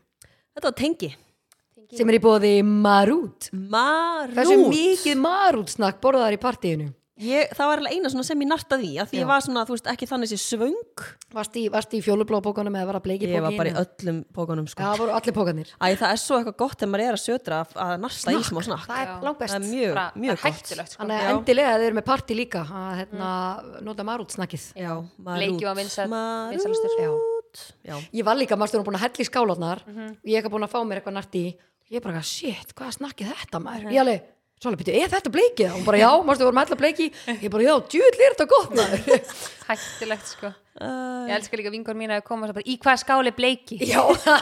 Þetta 0.55 0.67
var 0.71 0.79
tengi. 0.79 1.13
Sem 1.91 2.07
er 2.13 2.21
í 2.21 2.23
bóði 2.23 2.55
Marút. 2.63 3.49
Marút. 3.53 4.35
Hversu 4.37 4.57
mikið 4.71 5.17
Marút 5.19 5.73
snakk 5.75 5.99
borðaðar 6.05 6.37
í 6.37 6.41
partíinu? 6.43 6.93
Ég, 7.21 7.51
Það 7.53 7.67
var 7.69 7.81
alveg 7.83 7.93
eina 7.99 8.09
svona 8.09 8.25
sem 8.25 8.41
ég 8.41 8.49
nartaði 8.49 8.87
í 8.95 8.99
að 9.03 9.11
Því 9.11 9.17
Já. 9.19 9.21
ég 9.21 9.27
var 9.29 9.43
svona, 9.45 9.65
þú 9.69 9.75
veist, 9.75 9.89
ekki 9.93 10.07
þannig 10.09 10.31
sér 10.31 10.41
svöng. 10.41 11.03
Varst 11.37 11.59
í, 11.61 11.65
varst 11.69 11.93
í 11.93 12.01
fjólublá 12.01 12.39
bókunum 12.47 12.79
eða 12.79 12.87
var 12.89 12.97
að 12.97 13.05
bleiki 13.05 13.29
Ég 13.29 13.43
var 13.45 13.53
bara 13.59 13.69
í 13.69 13.75
öllum 13.77 14.23
pókunum 14.33 14.65
já, 14.65 14.73
sko. 14.73 14.87
það 14.87 15.03
voru 15.03 15.13
allir 15.19 15.35
bókanir 15.37 15.69
Æ, 15.77 15.85
það 16.01 16.15
er 16.15 16.21
svo 16.23 16.39
eitthvað 16.39 16.57
gott 16.63 16.79
þegar 16.81 16.93
maður 16.95 17.05
er 17.11 17.19
að 17.19 17.23
södra 17.27 17.59
að- 17.67 17.77
að 17.85 17.93
narta 18.07 18.33
í 18.33 18.41
smá 18.49 18.61
snakk. 18.71 18.87
Það 18.89 19.03
er 19.03 19.13
langt 19.27 19.37
Það 19.37 19.45
best 19.45 19.59
er 19.59 19.67
mjög, 19.67 19.93
bara, 19.99 20.07
mjög 20.17 20.31
það 20.31 20.39
er 20.39 20.55
gott. 20.55 20.63
hættulegt, 20.63 20.95
sko. 20.95 21.03
Þannig 21.03 21.19
að 21.21 21.27
Já. 21.29 21.35
endilega 21.37 21.75
þeir 21.77 21.87
eru 21.91 21.99
með 22.01 22.07
partí 22.09 22.39
líka 22.41 22.63
að 22.65 22.97
hérna, 23.03 23.29
nota 23.91 24.09
Marút 24.09 24.33
snakkið 24.39 24.65
Já, 24.81 24.93
Bleiki 25.29 25.69
var 25.69 25.77
vinsæll- 25.83 26.09
Marút. 26.09 26.57
vinsælastur. 26.57 26.97
Já. 27.05 27.13
Já, 27.87 27.97
ég 28.13 28.25
var 28.25 28.37
líka, 28.39 28.57
maður 28.59 28.73
stjórnum 28.75 28.87
búin 28.91 28.99
að 29.01 29.05
hella 29.07 29.25
í 29.25 29.29
skálanar 29.29 29.81
Mhm. 29.87 30.09
og 30.21 30.27
ég 30.29 30.37
er 30.37 30.43
ekki 30.43 30.53
búin 30.55 30.67
að 30.67 30.73
fá 30.75 30.81
mér 30.87 31.01
eitthvað 31.01 31.17
nært 31.19 31.35
í. 31.41 31.45
Ég 31.91 31.97
er 31.97 32.01
bara, 32.05 32.15
eitthvað, 32.15 32.31
shit, 32.31 32.75
hvað 32.75 32.93
snakkið 32.99 33.33
þetta 33.35 33.59
maður? 33.65 33.91
Ég 33.91 34.01
alveg, 34.05 34.23
svo 34.61 34.71
alveg, 34.71 34.85
byrju, 34.85 35.03
er 35.03 35.09
þetta 35.15 35.31
bleikið? 35.35 35.71
og 35.71 35.77
hún 35.81 35.85
bara, 35.85 35.99
já, 35.99 36.11
maður 36.23 36.37
stjórnum 36.39 36.61
að 36.61 36.67
hella 36.69 36.81
bleiki. 36.83 37.07
Ég 37.43 37.51
bara, 37.51 37.63
já, 37.67 37.75
djúvill 37.91 38.21
er 38.27 38.35
þetta 38.35 38.47
gott 38.47 38.71
maður? 38.79 39.35
Hættulegt, 39.71 40.27
sko. 40.27 40.55
Uh, 40.81 41.27
ég 41.29 41.35
elska 41.37 41.57
líka 41.59 41.71
vinkor 41.75 41.95
mín 41.99 42.11
að 42.15 42.23
koma 42.25 42.47
og 42.49 42.55
bara, 42.55 42.65
í 42.65 42.79
hvað 42.79 43.01
skáli 43.03 43.33
bleiki? 43.37 43.79
Já, 43.85 44.01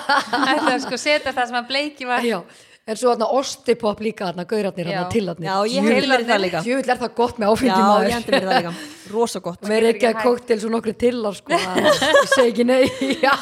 er 0.73 0.79
sko 0.85 0.97
setja 1.01 1.33
það 1.33 1.47
sem 1.51 1.57
að 1.63 1.69
bleiki 1.73 2.07
var. 2.07 2.21
Já 2.23 2.43
en 2.89 2.97
svo 2.99 3.13
þarna 3.13 3.29
ostipop 3.39 4.01
líka, 4.01 4.31
þarna 4.31 4.45
gaurarnir, 4.49 4.89
Já. 4.89 4.97
þarna 4.97 5.13
tillarnir. 5.13 5.49
Já, 5.49 5.57
ég 5.69 5.89
hendi 5.89 6.09
mér 6.13 6.25
það 6.29 6.41
líka. 6.45 6.63
djúvill 6.65 6.93
er 6.95 7.01
það 7.03 7.15
gott 7.21 7.41
með 7.43 7.53
áfengi 7.53 7.73
Já, 7.73 7.81
maður. 7.85 8.07
ég 8.09 8.17
hendi 8.17 8.33
mér 8.35 8.47
það 8.49 8.63
líka. 8.63 8.73
Rosa 9.13 9.41
gott. 9.45 9.61
Með 9.69 9.83
reykja 9.85 10.11
ekki 10.13 10.19
hægt. 10.19 10.25
koktel 10.29 10.61
svo 10.63 10.71
nokkru 10.73 10.95
tillar 11.05 11.37
sko, 11.37 11.53
að- 11.53 11.83
ég 12.19 12.31
segi 12.35 12.49
ekki 12.53 12.65
nei. 12.69 12.85
Já, 13.27 13.35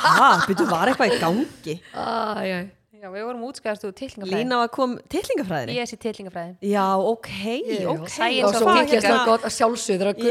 byrju, 0.46 0.66
var 0.70 0.90
eitthvað 0.92 1.14
í 1.14 1.20
gangi? 1.22 1.76
Æ, 1.94 2.06
æ. 2.42 2.58
já, 2.96 3.08
við 3.12 3.24
vorum 3.28 3.42
útskæðast 3.46 3.84
úr 3.86 3.92
tillingafræði 3.94 4.38
Lína 4.40 4.56
var 4.62 4.70
kom 4.74 4.94
tillingafræðinni 5.12 5.74
ég 5.76 5.86
sé 5.90 5.98
tillingafræði 6.00 6.56
Já, 6.72 6.86
ok, 6.98 7.28
Já, 7.70 7.88
ok. 7.92 8.08
Science 8.10 8.46
og 8.46 8.54
það 8.56 9.26
gott 9.28 9.44
að 9.46 9.52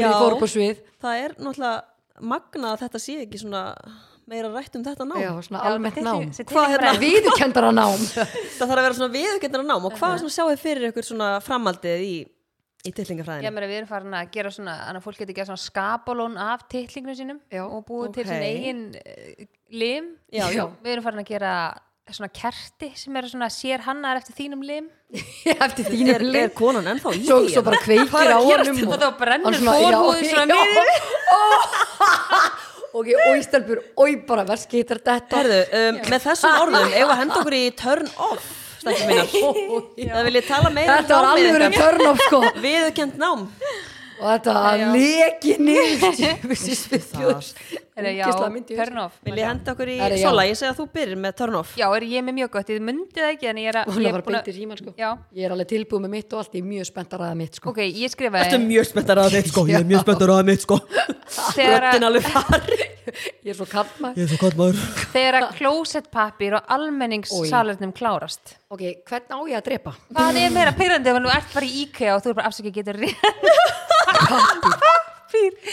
Já. 0.02 0.10
fór 0.20 0.36
upp 0.36 0.44
á 0.44 0.48
svið. 0.50 0.82
Það 1.06 1.22
er 1.24 1.36
náttúrulega 1.38 1.76
magnað 2.20 2.72
að 2.74 2.82
þetta 2.84 3.00
sé 3.06 3.14
ekki 3.22 3.38
svona 3.40 3.62
meira 4.30 4.48
rætt 4.50 4.74
um 4.78 4.84
þetta 4.86 5.04
nám. 5.06 5.18
Já, 5.22 5.30
svona 5.46 5.60
almennt 5.70 5.98
nám. 6.02 6.24
Hvað 6.50 6.72
hérna- 6.74 6.94
viðurkendara 7.02 7.72
nám? 7.76 8.00
Það 8.56 8.64
þarf 8.64 8.78
að 8.80 8.84
vera 8.86 8.96
svona 8.98 9.12
viðurkendara 9.14 9.66
nám. 9.68 9.84
Og 9.86 9.94
hvað 10.00 10.16
svona 10.22 10.34
sjáu 10.36 10.48
þið 10.52 10.62
fyrir 10.64 10.88
ykkur 10.90 11.06
svona 11.06 11.28
framaldið 11.46 12.02
í, 12.06 12.14
í 12.26 12.90
Já, 12.90 12.94
tillingafræðinni? 12.98 13.52
mér 13.54 13.68
við 13.70 13.78
erum 13.80 13.90
farin 13.90 14.18
að 14.18 14.30
gera 14.34 14.50
svona 14.54 14.74
þannig 14.84 15.00
að 15.02 15.06
fólk 15.06 15.22
getur 15.22 15.38
gera 15.38 15.48
svona 15.52 15.64
skapalón 15.68 16.36
af 16.42 16.66
titlingnum 16.70 17.16
sínum 17.18 17.40
Já, 17.54 17.62
og 17.66 17.82
búið 17.88 18.12
til 18.18 18.24
ok. 18.26 18.30
svona 18.30 18.50
eigin 18.50 18.84
uh, 18.98 19.48
lim. 19.82 20.12
Já, 20.34 20.44
já. 20.54 20.64
við 20.82 20.92
erum 20.96 21.06
farin 21.06 21.22
að 21.24 21.30
gera 21.30 21.54
svona 22.14 22.30
kerti 22.30 22.92
sem 22.94 23.16
eru 23.18 23.26
svona 23.32 23.48
sér 23.50 23.82
hannar 23.82 24.20
eftir 24.20 24.36
þínum 24.38 24.60
lim. 24.62 24.86
Eftir 25.66 25.86
þínu 25.86 26.12
Er, 26.16 26.22
er 26.42 26.48
konan 26.54 26.86
ennþá 26.90 27.12
í 27.14 27.22
svo, 27.26 27.36
svo 27.50 27.62
bara 27.66 27.78
kveikir 27.82 28.26
er 28.26 28.32
á 28.34 28.42
honum 28.42 28.78
og 28.90 28.98
þá 28.98 29.08
brennur 29.18 29.54
hann 29.54 29.58
svona- 29.62 29.78
já, 29.78 29.86
fórhúðin 29.86 30.30
svona 30.30 30.46
já. 30.46 30.50
niður 30.50 30.88
og 32.96 33.10
ég, 33.10 33.24
oi 33.30 33.42
stelpur, 33.44 33.82
oi 34.00 34.12
bara 34.28 34.46
verski 34.48 34.80
þetta 34.82 35.02
þetta 35.10 35.40
Herðu, 35.42 35.58
um, 35.80 35.98
með 36.12 36.30
þessum 36.30 36.62
orðum 36.62 36.86
við 36.94 37.02
að 37.04 37.18
henda 37.22 37.42
okkur 37.42 37.58
í 37.58 37.66
turn 37.76 38.14
off 38.28 38.54
stækki 38.86 39.08
mínar. 39.10 39.28
Það 40.14 40.28
vil 40.28 40.38
ég 40.38 40.48
tala 40.48 40.70
meira 40.72 40.96
um 40.96 41.02
þetta 41.02 41.18
var 41.18 41.28
alveg 41.32 41.58
ykkar. 41.58 41.76
törn 41.76 42.10
of 42.10 42.24
sko. 42.26 42.40
Viðurkend 42.62 43.20
nám 43.20 43.46
og 44.20 44.26
þetta 44.32 44.52
leki 44.92 45.52
off? 49.00 49.14
Vil 49.24 49.38
ég 49.40 49.46
henda 49.48 49.72
okkur 49.72 49.88
í. 49.88 49.96
Sola, 50.20 50.44
ég 50.44 50.58
segi 50.58 50.68
að 50.68 50.80
þú 50.80 50.86
byrjir 50.92 51.20
með 51.20 51.36
turn 51.38 51.56
off. 51.62 51.70
Já, 51.80 51.86
er 51.96 52.04
ég 52.04 52.24
með 52.26 52.36
mjög 52.40 52.50
gott, 52.56 52.72
ég 52.74 52.82
myndi 52.84 53.16
það 53.22 53.30
ekki 53.32 53.48
en 53.48 53.60
ég 53.62 53.70
er 53.70 53.78
að 53.80 53.92
hún 53.94 54.04
ég 54.04 54.18
er 54.18 54.50
í 54.52 54.54
síman 54.56 54.80
sko. 54.80 54.92
Já, 55.00 55.08
ég 55.36 55.48
er 55.48 55.54
alveg 55.54 55.70
tilbúið 55.70 56.04
með 56.04 56.12
mitt 56.16 56.34
og 56.36 56.42
allt, 56.42 56.58
ég 56.58 56.64
er 56.64 56.68
mjög 56.74 56.90
spennt 56.90 57.16
að 57.16 57.24
ræða 57.24 57.38
mitt 57.40 57.56
sko. 57.56 57.72
Ok, 57.72 57.80
ég 57.86 58.12
skrifaði 58.12 58.50
Ertu 58.50 58.60
mjög 58.66 58.84
spenntar 58.90 59.22
að 59.22 59.30
þitt 59.38 59.48
sko, 59.52 59.64
ég 59.70 59.80
er 59.80 59.88
mjög 59.88 60.04
spenntar 60.04 60.34
að 60.34 60.52
þitt 60.52 60.66
sko. 60.66 60.78
Þegar 61.56 61.86
Röddin 61.86 62.04
að, 62.04 62.08
alveg 62.10 62.28
fari 62.34 62.80
ég 63.46 63.50
er 63.50 63.56
svo 63.56 63.66
kallmæð 63.70 64.20
Ég 64.20 64.26
er 64.26 64.30
svo 64.30 64.38
kall 64.42 64.58
maður 64.58 64.84
þegar 65.14 65.38
að 65.40 65.48
klósettpapír 65.60 66.56
og 66.58 66.70
almenningssalernum 66.76 67.94
klárast. 67.96 68.56
Ok, 68.70 68.84
hvern 69.06 69.34
á 69.34 69.38
ég 69.46 69.58
að 69.58 69.66
drepa? 69.70 69.96
hvað 70.12 70.40
er 70.42 70.54
meira 70.54 70.76
pyrrandi 70.76 71.12
ef 71.12 71.18
þú 71.22 71.34
ert 71.38 71.52
bara 71.54 71.66
í 71.70 71.82
IKEA 71.86 72.16
og 72.16 72.24
þú 72.24 72.32
er 72.32 72.40
bara 72.40 72.52
afsakið 72.52 72.80
getur 72.80 73.02
rétt 73.02 73.85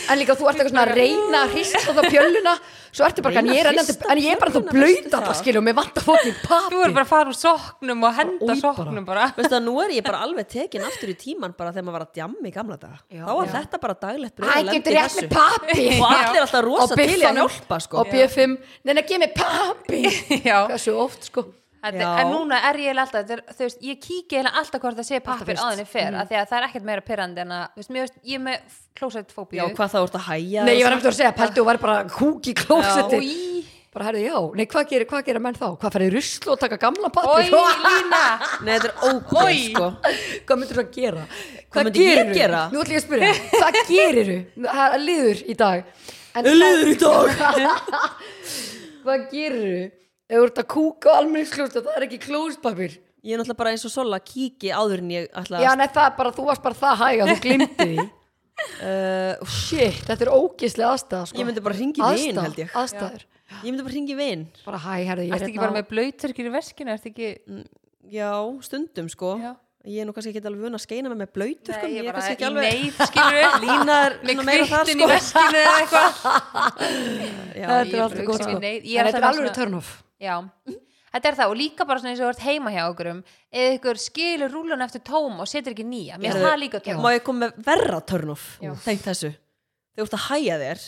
en 0.10 0.20
líka 0.20 0.36
þú 0.36 0.48
ert 0.50 0.60
eitthvað 0.60 0.72
svona 0.74 0.84
að 0.88 0.96
reyna 0.98 1.42
að 1.44 1.54
hrista 1.54 1.94
það 1.94 2.08
pjöluna 2.10 2.54
svo 2.94 3.06
ertu 3.08 3.24
bara, 3.26 3.42
en 3.42 3.50
ég 3.50 3.60
er, 3.62 3.70
að 3.72 3.92
en 4.12 4.22
ég 4.22 4.36
er 4.36 4.42
bara 4.42 4.54
þú 4.54 4.62
blöyt 4.68 5.08
alltaf 5.08 5.30
það? 5.30 5.38
skilju 5.40 5.62
og 5.62 5.66
mér 5.68 5.78
vantar 5.78 6.06
fókin 6.06 6.36
þú 6.36 6.50
papi 6.50 6.82
er 6.84 6.94
bara 6.98 7.06
að 7.06 7.12
fara 7.14 7.32
úr 7.32 7.38
soknum 7.38 8.04
og 8.06 8.20
henda 8.20 8.58
soknum 8.60 9.08
bara. 9.08 9.30
Veistu 9.38 9.58
að 9.58 9.66
nú 9.66 9.74
er 9.84 9.96
ég 9.96 10.06
bara 10.06 10.22
alveg 10.26 10.50
tekin 10.52 10.86
aftur 10.90 11.14
í 11.14 11.18
tíman 11.24 11.56
bara 11.58 11.74
þegar 11.74 11.88
maður 11.88 11.98
var 11.98 12.06
að 12.08 12.20
djamma 12.20 12.50
í 12.50 12.54
gamla 12.54 12.78
daga. 12.82 13.00
Já. 13.08 13.24
Þá 13.24 13.32
var 13.32 13.50
Já. 13.50 13.54
þetta 13.58 13.82
bara 13.88 13.98
daglegt 14.06 14.38
bröð 14.38 14.54
að 14.54 14.62
í 14.62 14.68
rétt 14.68 14.92
þessu. 14.92 15.28
Og 16.04 16.08
allir 16.12 16.46
alltaf 16.46 16.64
rosa 16.68 17.00
til 17.00 17.10
í 17.10 17.26
að 17.32 17.42
hjálpa 17.42 17.82
sko. 17.88 18.04
Og 18.04 18.14
B5, 18.14 18.56
neina, 18.86 19.06
gef 19.10 19.26
mér 19.26 19.36
papi 19.38 20.06
já. 20.50 20.58
Hversu 20.70 20.98
oft 21.08 21.30
sko 21.32 21.48
Þetta, 21.84 22.10
en 22.22 22.30
núna 22.32 22.60
er 22.70 22.78
ég 22.80 22.96
alltaf, 22.96 23.32
er, 23.36 23.42
þú 23.52 23.66
veist, 23.66 23.82
ég 23.84 23.98
kíki 24.00 24.38
eiginlega 24.38 24.56
alltaf 24.62 24.80
hvort 24.84 24.96
það 24.96 25.08
sé 25.10 25.18
pappir 25.24 25.50
fyrst. 25.50 25.64
áðinni 25.68 25.84
fyrr, 25.92 26.16
af 26.16 26.26
því 26.30 26.36
að 26.40 26.46
það 26.48 26.58
er 26.60 26.66
ekkert 26.70 26.86
meira 26.88 27.04
pyrrandi 27.04 27.40
en 27.44 27.52
að, 27.52 27.64
þú 27.74 27.78
veist, 27.82 27.92
veist, 27.98 28.16
ég 28.24 28.36
er 28.38 28.44
með 28.46 28.58
klósettfóbíu. 29.00 29.58
Já, 29.60 29.66
hvað 29.76 29.90
þá 29.92 29.98
ert 30.00 30.16
að 30.16 30.26
hæja 30.30 30.62
nei, 30.64 30.76
ég 30.78 30.84
var 30.88 30.94
nefnt 30.96 31.10
að 31.12 31.18
segja, 31.18 31.34
pæltu 31.36 31.60
og 31.60 31.68
væri 31.68 31.82
bara 31.84 31.98
kúk 32.14 32.44
í 32.48 32.54
klósetti 32.56 33.20
Í, 33.20 33.26
bara 33.92 34.04
herði, 34.08 34.22
já, 34.30 34.38
nei, 34.56 34.66
hvað 34.72 34.84
gerir, 34.94 35.08
hvað 35.10 35.26
gerir 35.28 35.44
menn 35.44 35.58
þá? 35.60 35.68
hvað 35.82 35.92
ferði 35.98 36.10
ruslu 36.16 36.50
og 36.54 36.60
taka 36.62 36.78
gamla 36.82 37.10
oi, 37.12 37.12
papi 37.20 37.52
Lína, 37.52 38.22
Nei, 38.64 38.72
þetta 38.78 38.88
er 38.88 38.96
ógóð 39.10 39.52
sko 39.68 39.88
hvað 40.48 40.56
myndir 40.62 40.76
þú 40.80 40.84
að 40.86 40.94
gera? 40.96 41.24
Hvað 41.74 41.82
myndi 41.90 42.00
ég 42.00 42.16
gerirðu? 42.16 42.38
gera? 42.40 42.62
nú 42.72 42.78
ætlum 42.80 42.96
ég 42.96 43.04
spyrja, 43.04 43.34
hvað 43.60 43.74
gerir 43.92 44.28
þú? 49.68 49.92
ef 50.34 50.40
þú 50.42 50.46
ert 50.50 50.62
að 50.64 50.70
kúka 50.74 51.14
á 51.14 51.18
almenningsklóst 51.22 51.78
það 51.80 51.94
er 51.98 52.08
ekki 52.08 52.22
klóspapir 52.26 52.98
Ég 53.24 53.38
er 53.38 53.40
náttúrulega 53.40 53.60
bara 53.62 53.72
eins 53.72 53.86
og 53.88 53.92
Sola 53.94 54.18
kíki 54.20 54.74
áður 54.76 55.00
en 55.00 55.12
ég 55.14 55.30
ætla 55.40 55.62
já, 55.64 55.70
að 55.72 55.78
nei, 55.80 55.88
það 55.96 56.08
er 56.10 56.16
bara, 56.18 56.32
þú 56.36 56.46
varst 56.50 56.64
bara 56.66 56.76
það 56.82 56.98
hæg 57.00 57.22
að 57.24 57.30
þú 57.32 57.40
glimti 57.48 57.88
því. 57.94 58.06
Uh, 58.54 59.34
shit, 59.50 59.96
þetta 60.06 60.28
er 60.28 60.30
ógislega 60.30 60.92
aðstæða 60.94 61.26
sko. 61.26 61.40
Ég 61.42 61.48
myndi 61.48 61.62
bara 61.66 61.76
hringi 61.76 62.04
vin 62.04 62.12
Aðstæða- 62.14 62.44
held 62.46 62.60
ég. 62.62 62.76
aðstæður, 62.78 63.24
Ég 63.50 63.64
myndi 63.66 63.86
bara 63.88 63.94
hringi 63.96 64.18
vin. 64.20 64.44
Bara 64.64 64.82
hæ, 64.84 64.92
herði, 65.10 65.26
ég 65.26 65.34
er 65.36 65.46
ekki 65.48 65.62
bara 65.64 65.74
með 65.74 65.88
blöyturkir 65.90 66.50
í 66.50 66.52
veskinu, 66.54 66.94
ertu 66.94 67.10
ekki, 67.10 67.32
Já, 68.14 68.30
stundum 68.62 69.10
sko. 69.10 69.32
Já. 69.42 69.56
Ég 69.84 70.00
er 70.00 70.08
nú 70.08 70.14
kannski 70.16 70.32
ekki 70.32 70.42
alveg 70.48 70.64
vun 70.64 70.78
að 70.78 70.84
skeina 70.86 71.10
með 71.12 71.20
með 71.24 71.32
blöytu 71.36 71.74
sko, 71.74 71.88
Nei, 71.90 71.96
ég 71.98 72.08
er 72.08 72.16
kannski 72.16 72.36
ekki 72.38 72.48
alveg 72.48 72.68
neyð, 72.70 73.02
skilur 73.10 73.36
við 73.36 73.58
lína 73.66 73.98
er 74.06 74.16
með 74.24 74.32
svona 74.38 74.46
meira 74.48 74.68
þar 74.70 74.86
kvittin 74.88 74.96
í 74.96 75.04
sko. 75.04 75.10
veskinu 75.12 75.60
eða 75.64 75.76
eitthvað. 75.82 76.24
Já, 77.60 77.68
Þetta 77.68 77.84
ég 77.84 77.94
er 77.94 78.06
alltaf 78.06 78.24
sko. 78.24 78.56
er 79.04 79.10
þetta 79.10 79.22
er 79.24 79.28
alveg 79.30 79.78
off. 79.80 79.92
Já, 80.24 80.36
þetta 81.14 81.30
er 81.30 81.38
það 81.42 81.52
og 81.54 81.60
líka 81.60 81.88
bara 81.90 82.02
svona 82.02 82.14
eins 82.14 82.24
og 82.24 82.32
ert 82.32 82.46
heima 82.48 82.74
hjá 82.74 82.82
okkur 82.88 83.12
eða 83.14 83.76
ykkur 83.78 84.02
skilur 84.02 84.54
rúlun 84.56 84.86
eftir 84.88 85.04
tóm 85.06 85.44
og 85.44 85.52
setur 85.52 85.76
ekki 85.76 85.86
nýja, 85.86 86.20
mér 86.22 86.40
það 86.40 86.60
líka 86.64 86.84
tóm. 86.84 87.04
Má 87.04 87.12
ég 87.14 87.24
koma 87.28 87.48
með 87.48 87.60
verra 87.68 88.00
Já. 88.64 88.72
tengt 88.88 89.04
þessu. 89.06 89.34
Þegar 89.94 90.00
þú 90.00 90.08
ert 90.08 90.18
að 90.18 90.28
hæja 90.32 90.60
þér 90.64 90.86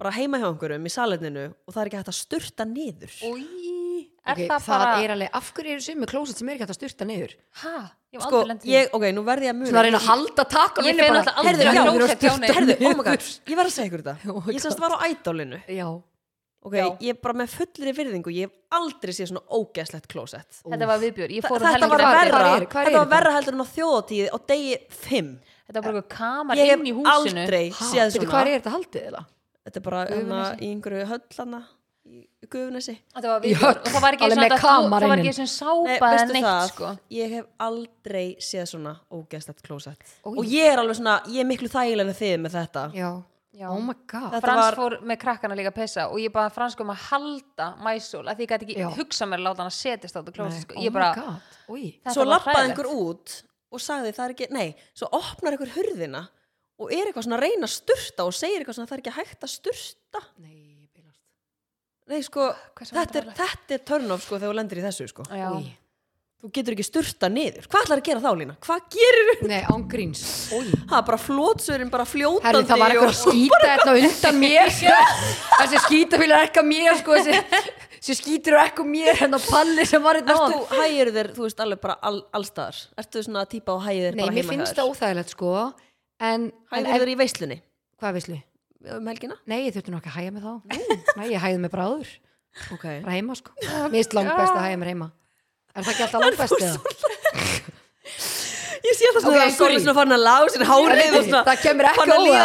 bara 0.00 0.14
heima 0.16 0.40
hjá 0.40 0.48
einhverjum 0.48 0.88
í 0.88 0.90
salerninu 0.94 1.42
og 1.52 1.74
það 1.74 1.82
er 1.82 1.90
ekki 1.90 1.98
hægt 2.00 2.10
að 2.10 2.18
sturta 2.18 2.64
niður. 2.66 3.16
Új, 3.28 3.42
er 4.26 4.32
Ok, 4.36 4.40
það 4.50 4.60
það 4.66 4.82
bara 4.84 5.02
er 5.04 5.10
alveg, 5.14 5.30
af 5.32 5.52
hverju 5.56 5.72
eru 5.76 5.80
summi 5.86 6.06
klósett 6.10 6.36
sem 6.40 6.48
er 6.48 6.54
ekki 6.56 6.64
hægt 6.66 6.74
að 6.74 6.78
styrta 6.80 7.06
niður? 7.08 7.32
Hæ, 7.62 7.70
ég 8.12 8.18
hef 8.20 8.26
sko, 8.26 8.40
aldrei 8.44 8.70
ég, 8.74 8.90
ok, 8.92 9.04
nú 9.16 9.22
verði 9.24 9.48
ég 9.48 9.54
að 9.54 9.58
muna. 9.60 9.70
Svona 9.70 9.80
að 9.80 9.86
reyna 9.88 10.00
að 10.00 10.08
halda 10.10 10.44
takan 10.52 10.84
Ég 10.84 11.00
fer 11.00 11.10
náttúrulega 11.16 11.40
aldrei 11.40 11.64
já, 11.64 11.82
klósett 11.96 12.20
hjá 12.26 12.32
neinum. 12.36 12.54
herðu, 12.58 12.76
oh 12.84 12.94
my 13.00 13.04
god, 13.08 13.26
ég 13.48 13.56
verð 13.60 13.70
að 13.70 13.74
segja 13.78 13.88
ykkur 13.90 14.02
þetta. 14.10 14.34
Oh 14.34 14.50
ég 14.52 14.60
semst 14.66 14.80
var 14.84 14.92
á 14.92 14.98
ædólinu 15.08 15.60
Já, 15.72 15.86
ok, 16.60 16.74
Já. 16.76 16.84
ég 17.00 17.14
er 17.14 17.20
bara 17.24 17.38
með 17.40 17.54
fullri 17.56 17.94
virðingu 17.96 18.34
ég 18.36 18.50
hef 18.50 18.54
aldrei 18.76 19.12
séð 19.16 19.30
svona 19.32 19.44
ógeðslegt 19.56 20.06
klósett. 20.12 20.60
Þetta 20.68 20.90
var 20.92 21.00
viðbjör, 21.00 21.32
ég 21.38 21.42
Þa- 21.46 21.48
fór 21.54 21.64
um 21.64 21.70
þetta 21.70 21.88
var 21.88 22.00
er- 22.00 22.10
verra 22.10 22.28
hvað 22.30 22.60
er- 22.60 22.68
hvað 22.68 22.84
er 22.84 22.90
þetta? 22.92 23.00
var 23.00 23.10
verra 23.16 23.34
heldur 23.38 23.56
en 23.56 23.64
á 23.64 23.68
þjóðatíð 23.72 24.28
á 24.30 24.38
degi 24.52 24.76
5 25.00 25.32
Þetta 25.70 25.80
var 25.80 25.86
bara 25.86 26.00
eitthvað 26.02 26.16
kamar 26.18 26.56
ég 26.60 26.72
inn 26.76 26.84
í 26.84 26.90
hef 26.92 26.98
húsinu. 27.00 27.40
aldrei 27.40 27.64
ha, 27.70 27.84
séð 27.88 28.04
veitu 28.10 28.20
svona 28.20 28.30
hvað 28.34 28.46
er 28.50 28.60
þetta 28.60 28.72
haldið 28.74 29.04
eða? 29.10 29.20
þetta 29.64 29.76
er 29.80 29.84
bara 29.86 30.00
hana, 30.10 30.40
í 30.60 30.66
einhverju 30.74 31.04
höllana 31.10 31.60
var 33.32 33.46
Í 33.46 33.54
höll, 33.60 33.72
og 33.78 33.88
það 33.88 34.04
var 34.04 34.16
ekki 34.16 34.28
svona 34.30 34.58
það 34.60 35.06
var 35.12 35.22
ekki 35.22 35.34
svona 35.38 35.52
sápa 35.54 35.86
Nei, 35.86 35.96
eða 35.96 36.28
neitt 36.30 36.46
það, 36.46 36.62
sko. 36.72 36.92
Ég 37.16 37.34
hef 37.36 37.48
aldrei 37.66 38.24
séð 38.42 38.68
svona 38.72 38.94
ógeðslegt 39.10 39.62
klósett. 39.66 40.14
Oj. 40.24 40.38
og 40.38 40.48
ég 40.50 40.70
er 40.72 40.82
alveg 40.82 40.98
svona, 41.00 41.18
ég 41.30 41.44
er 41.44 41.50
miklu 41.50 41.70
þægilega 41.72 42.16
þið 42.20 42.34
með 42.44 42.56
þetta. 42.58 42.84
Já, 42.96 43.10
Já. 43.60 43.66
oh 43.70 43.82
my 43.84 43.94
god. 44.06 44.32
Þetta 44.34 44.42
Frans 44.46 44.64
var- 44.64 44.78
fór 44.80 44.98
með 45.12 45.20
krakkana 45.26 45.58
líka 45.58 45.72
að 45.74 45.78
pissa 45.80 46.08
og 46.08 46.18
ég 46.22 46.32
bara 46.32 46.50
Frans 46.54 46.78
kom 46.78 46.90
að 46.94 47.06
halda 47.10 47.70
mæsól 47.84 48.24
að 48.26 48.34
því 48.40 48.46
ég 48.46 48.52
gæti 48.54 48.68
ekki 48.68 48.80
Já. 48.80 48.90
hugsa 48.98 49.30
mér 49.30 49.42
að 49.42 49.46
láta 49.48 49.64
hann 49.64 49.72
að 49.72 49.78
setjast 49.78 50.16
á 50.16 50.20
þetta 50.20 50.36
klósett 50.38 50.66
sko. 50.66 50.78
oh 50.78 50.84
ég 50.84 50.92
bara, 50.92 51.40
svo 52.14 52.26
lappaði 52.28 52.70
einhver 52.70 52.90
út 52.90 53.42
og 53.70 53.82
sagði 53.82 54.12
það 54.16 54.24
er 54.26 54.34
ekki, 54.34 54.50
nei, 54.54 54.68
svo 54.94 55.08
opnar 55.14 55.54
einhver 55.54 55.74
hurðina 55.76 56.28
og 56.80 56.92
er 56.94 57.10
eitthvað 57.10 57.26
svona 57.26 57.36
að 57.38 57.44
reyna 57.44 57.68
að 57.68 57.74
sturta 57.74 58.24
og 58.26 58.34
segir 58.36 58.62
eitthvað 58.62 58.78
svona 58.78 58.90
það 58.90 58.96
er 58.96 59.02
ekki 59.04 59.16
hægt 59.18 59.44
að 59.44 59.52
sturta. 59.52 60.22
Nei, 60.40 60.59
nei 62.10 62.22
sko, 62.26 62.48
Hversu 62.78 62.96
þetta 62.96 63.20
er, 63.22 63.28
þetta 63.38 63.76
er 63.78 63.84
turn 63.92 64.10
off 64.16 64.26
sko 64.26 64.38
þegar 64.40 64.50
þú 64.52 64.58
lendir 64.60 64.80
í 64.80 64.84
þessu 64.88 65.06
sko. 65.12 65.26
Oj. 65.30 65.68
þú 66.40 66.48
getur 66.56 66.74
ekki 66.76 66.86
sturta 66.86 67.28
niður, 67.30 67.66
hvað 67.70 67.82
ætlar 67.84 68.00
að 68.00 68.06
gera 68.08 68.22
þá 68.24 68.30
Lína? 68.40 68.54
hvað 68.64 68.86
gerir 68.96 69.42
Nei, 69.50 69.60
án 69.68 69.82
gríns 69.92 70.22
það 70.50 70.96
er 70.98 71.04
bara 71.10 71.18
flótsurinn 71.20 71.90
bara 71.92 72.06
fljótandi 72.08 72.48
Herri, 72.48 72.64
það 72.70 72.82
var 72.82 72.94
eitthvað 72.94 73.12
að 73.12 73.20
og, 73.20 73.34
skýta 73.34 73.60
hérna 73.68 73.94
undan 74.00 74.40
mér 74.40 74.72
Þessi 75.60 75.82
skýtafél 75.84 76.30
er 76.32 76.46
ekki 76.48 76.62
að 76.62 76.68
mér 76.70 76.98
sko, 77.02 77.18
þessi, 77.20 77.68
þessi 78.00 78.16
skýtur 78.22 78.56
er 78.56 78.62
ekki 78.64 78.84
að 78.86 78.90
mér 78.94 79.22
á 79.36 79.40
palli 79.50 79.84
sem 79.92 80.02
var 80.08 80.16
hérna 80.22 80.38
Ert 80.40 80.54
þú 80.56 80.80
hægir 80.80 81.12
þér, 81.18 81.30
þú 81.36 81.44
veist, 81.46 81.60
alveg 81.66 81.82
bara 81.84 81.98
all, 82.08 82.22
allstaðar? 82.40 82.80
Ertu 83.04 83.24
svona 83.28 83.44
típa 83.52 83.76
og 83.76 83.84
hægir 83.84 84.08
þér 84.08 84.16
Nei, 84.16 84.24
bara 84.24 84.34
mér 84.38 84.46
heima 84.48 84.56
finnst 84.56 84.72
hjá 84.72 84.80
þér? 84.80 84.80
það 84.80 84.94
óþægilegt 84.96 85.34
sko 85.36 85.52
En, 86.20 86.48
en 86.48 86.78
Hægir 86.80 86.94
ef, 86.96 87.02
þér 87.04 87.12
í 87.12 87.18
veislunni 87.20 87.60
hvað 88.00 88.16
veislu? 88.16 88.40
Um 88.96 89.08
helgina? 89.10 89.36
Nei, 89.50 89.60
ég 89.66 89.74
þurfti 89.76 89.92
nú 89.92 90.00
ekki 90.00 90.10
að 90.12 90.18
hægja 90.18 90.34
mig 90.34 90.42
þá. 90.44 90.52
Nei, 91.18 91.26
ég 91.34 91.42
hægði 91.42 91.62
mig 91.64 91.72
bráður 91.74 92.10
Ok. 92.74 92.84
Bara 93.04 93.14
heima 93.14 93.36
sko. 93.38 93.52
Finnst 93.92 94.16
langt 94.16 94.32
best 94.34 94.54
að 94.56 94.64
hægja 94.66 94.80
mér 94.80 94.92
heima. 94.94 95.10
Er 95.74 95.86
það 95.86 95.92
ekki 95.92 96.06
alltaf 96.06 96.22
langt 96.24 96.40
best 96.40 96.58
eða? 96.60 96.78
Ég 98.80 98.96
sé 98.96 99.06
Ok, 99.10 99.18
svona 99.20 99.36
okay, 99.36 99.44
að 99.44 99.46
guri. 99.46 99.56
Sori 99.58 99.80
svona 99.84 99.96
farin 99.98 100.16
að 100.16 100.22
lága 100.24 100.52
sér 100.54 100.62
hárið 100.66 101.16
og 101.18 101.24
svona 101.26 101.42
Það 101.46 101.62
kemur 101.66 101.88
ekki 101.90 102.04
illa. 102.08 102.44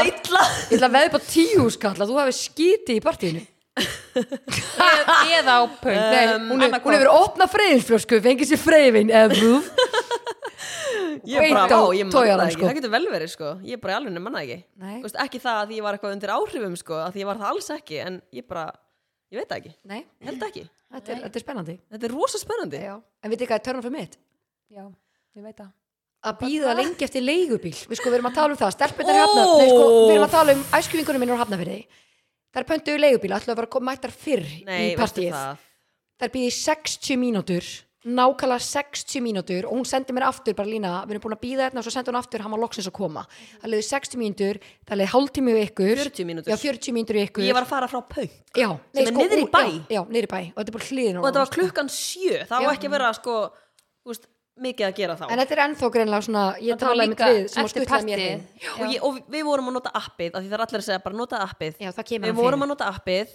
Ég 0.70 0.76
ætla 0.76 0.90
að 0.92 1.08
upp 1.08 1.16
á 1.16 1.22
tíu 1.32 1.68
skall 1.74 1.96
að 1.96 2.10
þú 2.12 2.18
hefði 2.20 2.36
skítið 2.42 2.98
í 3.00 3.04
partíinu. 3.06 3.44
Eð- 3.76 5.10
eða 5.36 5.56
á 5.60 5.64
pöng 5.82 5.98
Nei, 6.00 6.26
hún, 6.48 6.62
er, 6.64 6.76
hún 6.80 6.96
hefur 6.96 7.10
opnað 7.12 7.52
freyðinsflösku 7.56 8.20
fengið 8.24 8.52
sér 8.54 8.62
freyðvin 8.62 9.12
eða 9.12 9.34
brúf 9.34 9.68
Ég 11.26 11.40
er 11.40 11.54
bara, 11.56 11.66
á 11.72 11.84
ég 11.96 12.08
manna 12.10 12.24
það 12.26 12.44
ekki. 12.46 12.58
sko. 12.58 12.66
Það 12.68 12.80
getur 12.80 12.94
vel 12.96 13.06
verið, 13.14 13.32
sko. 13.32 13.52
Ég 13.66 13.78
er 13.78 13.84
bara 13.84 14.00
alveg 14.00 14.18
manna 14.18 14.42
það 14.42 14.50
ekki. 14.50 14.60
Veist, 15.06 15.22
ekki 15.26 15.42
það 15.46 15.62
að 15.62 15.76
ég 15.78 15.86
var 15.86 15.98
eitthvað 15.98 16.18
undir 16.18 16.34
áhrifum, 16.36 16.76
sko, 16.82 17.00
að 17.06 17.22
ég 17.22 17.30
var 17.30 17.40
það 17.42 17.54
alls 17.54 17.72
ekki, 17.78 18.02
en 18.04 18.20
ég 18.36 18.48
bara, 18.50 18.66
ég 19.32 19.40
veit 19.42 19.50
það 19.50 19.62
ekki. 19.62 19.74
Nei, 19.94 20.02
held 20.28 20.46
ekki. 20.50 20.68
þetta 20.96 21.16
er, 21.16 21.24
þetta 21.26 21.42
er 21.42 21.46
spennandi 21.48 21.80
Þetta 21.96 22.08
er 22.10 22.14
rosa 22.16 22.42
spennandi. 22.42 22.84
Já. 22.84 22.94
En 23.24 23.34
veit 23.34 23.42
ekki 23.42 23.58
að 23.58 23.66
törna 23.70 23.86
fyrir 23.86 23.98
mitt 23.98 24.20
Já, 24.72 24.86
ég 25.36 25.44
veit 25.46 25.58
það 25.60 25.74
að 26.26 26.40
býða 26.42 26.74
lengi 26.80 27.06
eftir 27.06 27.24
leigubíl 27.26 27.74
við 27.76 28.00
sko 28.00 28.10
við 28.10 28.18
erum 28.18 28.30
að 28.32 28.38
tala 28.40 28.56
um 28.56 28.60
það, 28.60 28.74
stelpunar 28.76 29.20
hafna 29.22 29.44
nei, 29.46 29.68
sko, 29.70 29.86
við 29.94 30.14
erum 30.16 30.26
að 30.26 30.34
tala 30.34 30.56
um 30.56 30.64
æskjuvingunum 30.80 31.24
minnur 31.24 31.42
hafna 31.42 31.60
fyrir 31.62 31.84
það 32.56 32.62
er 32.62 32.68
pöntuðu 32.72 33.02
leigubíl, 33.04 33.34
ætlaðu 33.36 33.54
að 33.54 33.62
vera 33.62 33.84
mættar 33.90 34.16
fyrr 34.16 34.48
Nei, 34.66 34.80
í 34.88 34.96
partíið 34.98 35.36
það. 35.36 35.64
það 36.16 36.28
er 36.28 36.34
býðið 36.38 36.56
60 36.58 37.22
mínútur 37.22 37.70
nákvæmlega 38.06 38.62
60 38.62 39.22
mínútur 39.26 39.66
og 39.66 39.74
hún 39.80 39.86
sendi 39.90 40.14
mér 40.14 40.28
aftur 40.30 40.54
bara 40.54 40.70
lína, 40.70 40.92
við 41.08 41.16
erum 41.16 41.24
búin 41.26 41.34
að 41.36 41.42
býða 41.42 41.64
þetta 41.70 41.80
og 41.82 41.86
svo 41.88 41.94
sendi 41.96 42.12
hún 42.14 42.20
aftur, 42.20 42.44
hann 42.46 42.54
var 42.54 42.62
loksins 42.62 42.86
að 42.90 42.94
koma 43.00 43.24
það 43.64 43.72
leiði 43.74 43.86
60 43.90 44.20
mínútur, 44.22 44.60
það 44.86 45.00
leiði 45.02 45.12
hálftími 45.16 45.56
við 45.56 45.64
ykkur 45.72 46.02
40 46.04 46.28
mínútur. 46.30 46.52
já 46.54 46.58
40 46.62 46.94
mínútur 46.94 47.18
við 47.18 47.26
ykkur 47.32 47.44
Ég 47.48 47.58
var 47.58 47.66
að 47.66 47.72
fara 47.74 47.88
frá 47.90 48.02
pöng. 48.06 48.30
já, 48.54 48.70
sem 48.94 49.08
er 49.08 49.12
niðri 49.18 49.42
í 49.42 49.48
ú- 49.48 49.50
bæ. 49.50 49.64
já, 49.66 49.82
já, 49.98 50.02
niður 50.06 50.28
í 50.28 50.32
bæ 50.36 50.42
og 50.54 50.60
þetta 50.62 50.70
er 50.70 50.78
bara 50.78 50.86
hliðin 50.92 51.18
á 51.18 51.20
Og 51.20 51.26
þetta 51.26 51.42
var 51.42 51.50
sko. 51.50 51.56
klukkan 51.60 51.90
sjö. 51.90 52.36
Það 52.46 52.62
Já. 52.62 52.66
var 52.70 52.76
ekki 52.78 52.88
að 52.88 52.96
vera, 52.96 53.10
sko, 53.18 53.34
veist, 54.06 54.28
mikið 54.62 54.86
að 54.88 54.96
gera 54.96 55.16
þá. 55.18 55.26
en 55.32 55.40
þetta 55.40 55.52
er 55.58 55.62
ennþá 55.66 55.90
greinlega 55.92 56.22
svona 56.30 56.44
ég 56.62 56.78
talaði 56.80 57.10
með 57.10 57.16
líka 57.16 57.28
við 57.34 57.50
sem 57.50 57.66
að 57.66 57.86
partíið. 57.90 58.20
heim 58.22 58.42
og, 58.80 58.94
ég, 58.94 59.00
og 59.04 59.14
við 59.34 59.44
vorum 59.44 59.68
að 59.68 59.74
nota 59.74 59.92
appið, 59.98 60.32
af 60.36 60.40
því 60.44 60.48
það 60.48 60.54
er 60.54 60.64
allir 60.66 60.80
að 60.80 60.86
segja 60.86 61.04
bara 61.04 61.16
nota 61.16 61.38
appið. 61.42 61.74
já, 61.82 61.90
það 61.92 62.06
kemur 62.06 62.22
Við 62.22 62.34
hann 62.36 62.36
vorum 62.46 62.60
fyrir 62.60 62.66
að 62.66 62.68
nota 62.70 62.86
appið, 62.94 63.28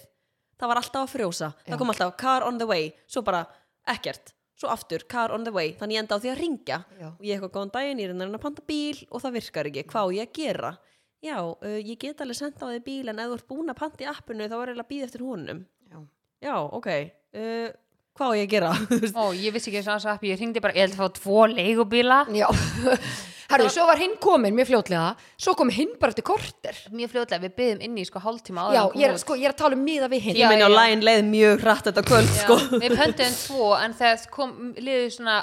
það 0.57 0.67
var 0.71 0.77
alltaf 0.79 1.01
að 1.03 1.11
frjósa. 1.11 1.47
Já. 1.67 1.71
Það 1.73 1.77
kom 1.77 1.89
alltaf 1.91 2.17
car 2.17 2.43
on 2.47 2.57
the 2.57 2.65
way, 2.65 2.93
svo 3.07 3.21
bara 3.21 3.45
ekkert. 3.87 4.33
Svo 4.61 4.69
aftur, 4.69 5.07
car 5.09 5.33
on 5.33 5.45
the 5.47 5.53
way, 5.53 5.71
þannig 5.79 5.97
ég 5.97 6.03
enda 6.03 6.17
á 6.17 6.21
því 6.21 6.29
að 6.29 6.39
ringja. 6.43 6.75
Já. 6.99 7.07
Og 7.09 7.23
ég 7.25 7.37
eitthvað 7.39 7.53
góðan 7.55 7.71
daginn, 7.73 8.01
ég 8.03 8.11
er 8.13 8.25
að 8.27 8.41
panta 8.43 8.65
bíl 8.67 8.99
og 9.09 9.23
það 9.23 9.37
virkar 9.39 9.69
ekki. 9.71 9.83
Hvað 9.89 10.11
ég 10.19 10.27
að 10.27 10.35
gera? 10.37 10.71
Já, 11.21 11.37
uh, 11.41 11.77
ég 11.81 11.97
get 12.01 12.21
alveg 12.21 12.37
senda 12.37 12.65
á 12.65 12.69
því 12.69 12.81
bíl 12.85 13.09
en 13.09 13.21
ef 13.21 13.31
þú 13.31 13.37
ert 13.39 13.47
búin 13.49 13.73
að 13.73 13.79
panta 13.81 14.05
í 14.05 14.09
appinu 14.09 14.45
þá 14.45 14.55
er 14.57 14.71
eiginlega 14.71 14.85
að 14.85 14.91
býða 14.91 15.07
eftir 15.07 15.23
honum. 15.25 15.63
Já. 15.89 15.97
Já, 16.45 16.55
ok. 16.77 16.89
Uh, 17.37 17.67
hvað 18.17 18.31
á 18.31 18.33
ég 18.37 18.47
að 18.47 18.53
gera? 18.55 18.71
Ó, 19.21 19.23
ég 19.35 19.53
vissi 19.55 19.71
ekki 19.71 19.83
þess 19.85 20.05
að 20.05 20.13
appi, 20.15 20.31
ég 20.31 20.39
ringdi 20.41 20.63
bara, 20.63 20.75
ég 20.77 20.87
held 20.87 20.97
að 20.97 21.03
fá 21.03 21.19
tvo 21.21 21.45
leigubíla 21.51 22.17
Já, 22.35 22.47
herru, 23.51 23.69
svo 23.73 23.85
var 23.89 23.99
hinn 23.99 24.13
komin 24.23 24.55
mjög 24.55 24.69
fljótlega, 24.71 25.07
svo 25.39 25.53
kom 25.59 25.71
hinn 25.75 25.95
bara 25.99 26.13
eftir 26.13 26.23
korter. 26.27 26.77
Mjög 26.95 27.13
fljótlega, 27.15 27.43
við 27.43 27.55
byggðum 27.57 27.81
inn 27.87 27.97
í 27.99 28.05
sko 28.07 28.21
hálftíma 28.23 28.67
áður 28.67 28.77
Já, 28.77 28.83
en 28.83 28.91
kom 28.93 29.01
ég 29.01 29.09
er, 29.09 29.15
út. 29.17 29.23
sko, 29.25 29.39
ég 29.39 29.49
er 29.49 29.55
að 29.55 29.59
tala 29.63 29.75
um 29.79 29.81
miða 29.87 30.07
við 30.11 30.27
hinn. 30.27 30.37
Ég 30.39 30.53
meina 30.53 30.69
á 30.69 30.71
lægin 30.71 31.03
leið 31.07 31.23
mjög 31.31 31.65
hratt 31.65 31.89
þetta 31.89 32.05
kvöld, 32.07 32.29
Já, 32.31 32.37
sko. 32.45 32.59
Við 32.77 32.95
pöntuðum 33.01 33.35
tvo 33.47 33.71
en 33.79 33.97
þegar 33.99 34.29
kom, 34.37 34.53
liðu 34.79 35.11
svona 35.17 35.39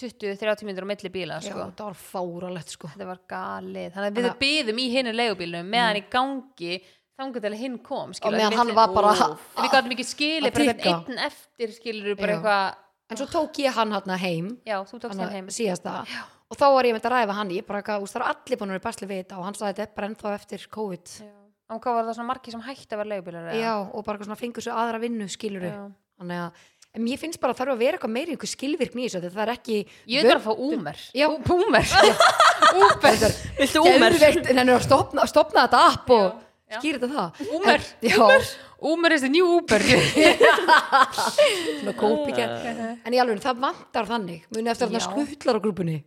20-30 0.00 0.66
minnur 0.66 0.88
á 0.88 0.90
milli 0.90 1.10
bíla 1.12 1.36
Já, 1.38 1.50
sko. 1.52 1.68
það 1.76 1.86
var 1.90 1.98
fáralegt, 2.00 2.72
sko. 2.74 2.88
Þetta 2.94 3.10
var 3.12 3.20
galið 3.30 3.92
Þannig 3.94 4.08
að 4.08 4.18
við 4.24 4.30
byggðum 4.40 4.80
í 4.82 4.86
hinnu 4.96 5.12
leigubílnum 5.20 5.68
meðan 5.76 6.00
í 6.00 6.04
gangi 6.16 6.78
þangur 7.18 7.44
til 7.44 7.52
að 7.52 7.60
hinn 7.60 7.76
kom 7.84 8.12
Og 8.12 8.18
skilurðu, 8.18 8.40
meðan 8.40 8.58
hann 8.60 8.72
var 8.76 8.94
bara. 8.94 9.12
Við 9.58 9.70
gáttum 9.72 9.94
ekki 9.96 10.06
skilið 10.08 10.48
að 10.50 10.56
bara 10.58 10.94
einn 10.94 11.22
eftir 11.28 11.76
skilur 11.76 12.18
bara 12.18 12.34
Já. 12.34 12.36
eitthvað 12.38 12.82
En 13.12 13.20
svo 13.20 13.26
tók 13.28 13.58
ég 13.60 13.74
hann 13.76 13.92
hann 13.92 14.14
heim, 14.16 14.46
Já, 14.64 14.78
þú 14.88 14.98
tókst 15.02 15.20
hann 15.20 15.32
heim 15.34 15.48
síðasta, 15.52 15.98
og 16.48 16.56
þá 16.56 16.64
var 16.72 16.86
ég 16.88 16.94
með 16.96 17.04
að 17.04 17.12
ræfa 17.12 17.34
hann, 17.36 17.50
ég 17.52 17.66
bara, 17.68 17.82
eitthvað, 17.82 18.06
það 18.08 18.20
er 18.22 18.24
allir 18.30 18.60
búin 18.60 18.70
að 18.72 18.78
vera 18.78 18.84
basli 18.86 19.08
við 19.10 19.18
þetta 19.20 19.36
og 19.36 19.44
hann 19.44 19.58
sagði 19.58 19.74
þetta 19.74 19.84
er 19.84 19.98
bara 19.98 20.08
ennþá 20.08 20.32
eftir 20.38 20.64
COVID. 20.72 21.12
Og 21.74 21.82
hvað 21.84 21.98
var 21.98 22.06
það 22.08 22.16
svona 22.16 22.30
margir 22.30 22.54
sem 22.54 22.64
hætti 22.64 22.88
að 22.96 23.02
vera 23.02 23.10
leigubílar 23.12 23.50
eða? 23.50 23.60
Já, 23.60 23.74
og 23.84 24.06
bara 24.08 24.24
svona 24.24 24.38
fengur 24.40 24.64
svo 24.64 24.78
aðra 24.80 25.02
vinnu, 25.04 25.28
skiluru. 25.32 25.68
Já. 25.68 25.84
Þannig 26.22 26.40
að, 26.46 26.64
en 26.94 27.04
mér 27.04 27.20
finnst 27.20 27.40
bara 27.42 27.54
að 27.54 27.60
þarf 27.60 27.74
að 27.74 27.84
vera 27.84 27.98
eitthvað 27.98 28.14
meiri 28.16 28.34
einhver 28.34 28.52
skilvirkni 28.54 29.04
í 29.04 29.08
þessu, 29.08 29.22
þetta 29.24 29.36
það 29.36 29.44
er 29.44 29.54
ekki... 29.54 29.78
Ég 30.14 30.24
vil 30.24 30.32
bara 30.32 30.44
fá 30.44 30.64
úmer 30.68 31.04
Já. 31.12 31.26
Úmer 31.28 31.94
Úber 32.74 33.24
Viltu 33.60 33.84
úmer? 33.84 34.18
En 34.22 34.60
hann 34.62 34.68
er 34.68 34.76
að 34.78 34.86
stopna 35.28 35.64
þetta 35.66 35.84
app 35.90 36.12
og 36.14 36.43
já. 36.74 36.78
skýra 36.82 36.98
þetta 37.02 37.14
það. 37.14 37.30
Úmer. 37.58 37.80
En- 37.80 38.10
Já, 38.10 38.18
Úmer 38.84 39.12
is 39.16 39.22
the 39.24 39.30
new 39.32 39.46
Uber. 39.56 39.80
Svona 41.80 41.94
kópíkjær 41.98 42.50
en 43.04 43.14
í 43.14 43.20
alveg 43.22 43.40
það 43.44 43.62
vantar 43.62 44.08
þannig. 44.10 44.42
Muni 44.54 44.70
eftir 44.72 44.86
Já. 44.86 44.90
þarna 44.90 45.04
skutlar 45.08 45.56
á 45.56 45.60
grúpunni. 45.64 46.02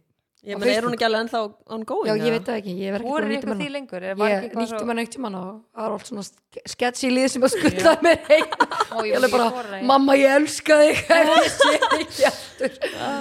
Ég 0.47 0.53
Á 0.55 0.59
meina, 0.61 0.75
er 0.77 0.85
hún 0.85 0.93
ekki 0.95 1.03
alveg 1.07 1.21
ennþá 1.25 1.39
on 1.75 1.81
going? 1.83 2.07
já 2.07 2.13
ég 2.23 2.31
veit 2.37 2.45
það 2.47 2.57
ekki, 2.61 2.73
ég 2.79 2.91
verð 2.93 3.03
ekki 3.03 3.09
búin 3.11 3.23
að 3.25 3.31
nýta 3.31 3.41
ykkur 3.41 3.55
því 3.57 3.63
mér 3.65 3.71
lengur? 3.73 3.97
Er- 3.97 4.13
það 4.13 4.19
var 4.21 4.29
ég 4.29 4.35
ekki 4.37 4.45
eitthvað 4.47 4.61
nýtti 4.61 4.77
svo- 4.77 4.87
mér 4.87 4.95
neitt 4.99 5.11
tímann 5.15 5.35
og 5.35 5.47
það 5.49 5.81
var 5.81 5.95
allt 5.97 6.07
svona 6.07 6.23
sketchy 6.71 7.09
lið 7.11 7.27
sem 7.33 7.41
að 7.47 7.51
skutla 7.55 7.93
mér 8.05 8.19
heim. 8.29 8.45
Ó, 8.93 8.97
ég 9.01 9.11
ég 9.17 9.25
vil 9.25 9.31
bara, 9.33 9.81
mamma 9.89 10.15
ég 10.15 10.35
elska 10.37 10.77
þig. 10.83 11.01
En 11.17 11.27
ég 11.41 11.49
sé 11.57 11.73
ekki 11.97 12.27
aftur. 12.29 12.77
Æ, 12.85 13.11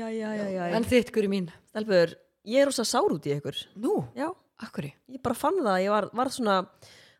já, 0.00 0.08
já, 0.08 0.28
já, 0.40 0.46
já. 0.56 0.64
en 0.80 0.84
þitt 0.90 1.12
guri 1.14 1.28
mín. 1.30 1.46
Stelpur, 1.70 2.16
ég 2.48 2.64
er 2.64 2.72
rosa 2.72 2.84
sár 2.88 3.12
út 3.12 3.28
í 3.28 3.36
ykkur. 3.36 3.60
nú, 3.76 4.00
Já, 4.18 4.32
akkur 4.62 4.86
ég 4.90 5.20
bara 5.22 5.34
fann 5.34 5.58
það, 5.64 5.80
ég 5.84 5.90
var, 5.90 6.06
var 6.14 6.30
svona, 6.34 6.56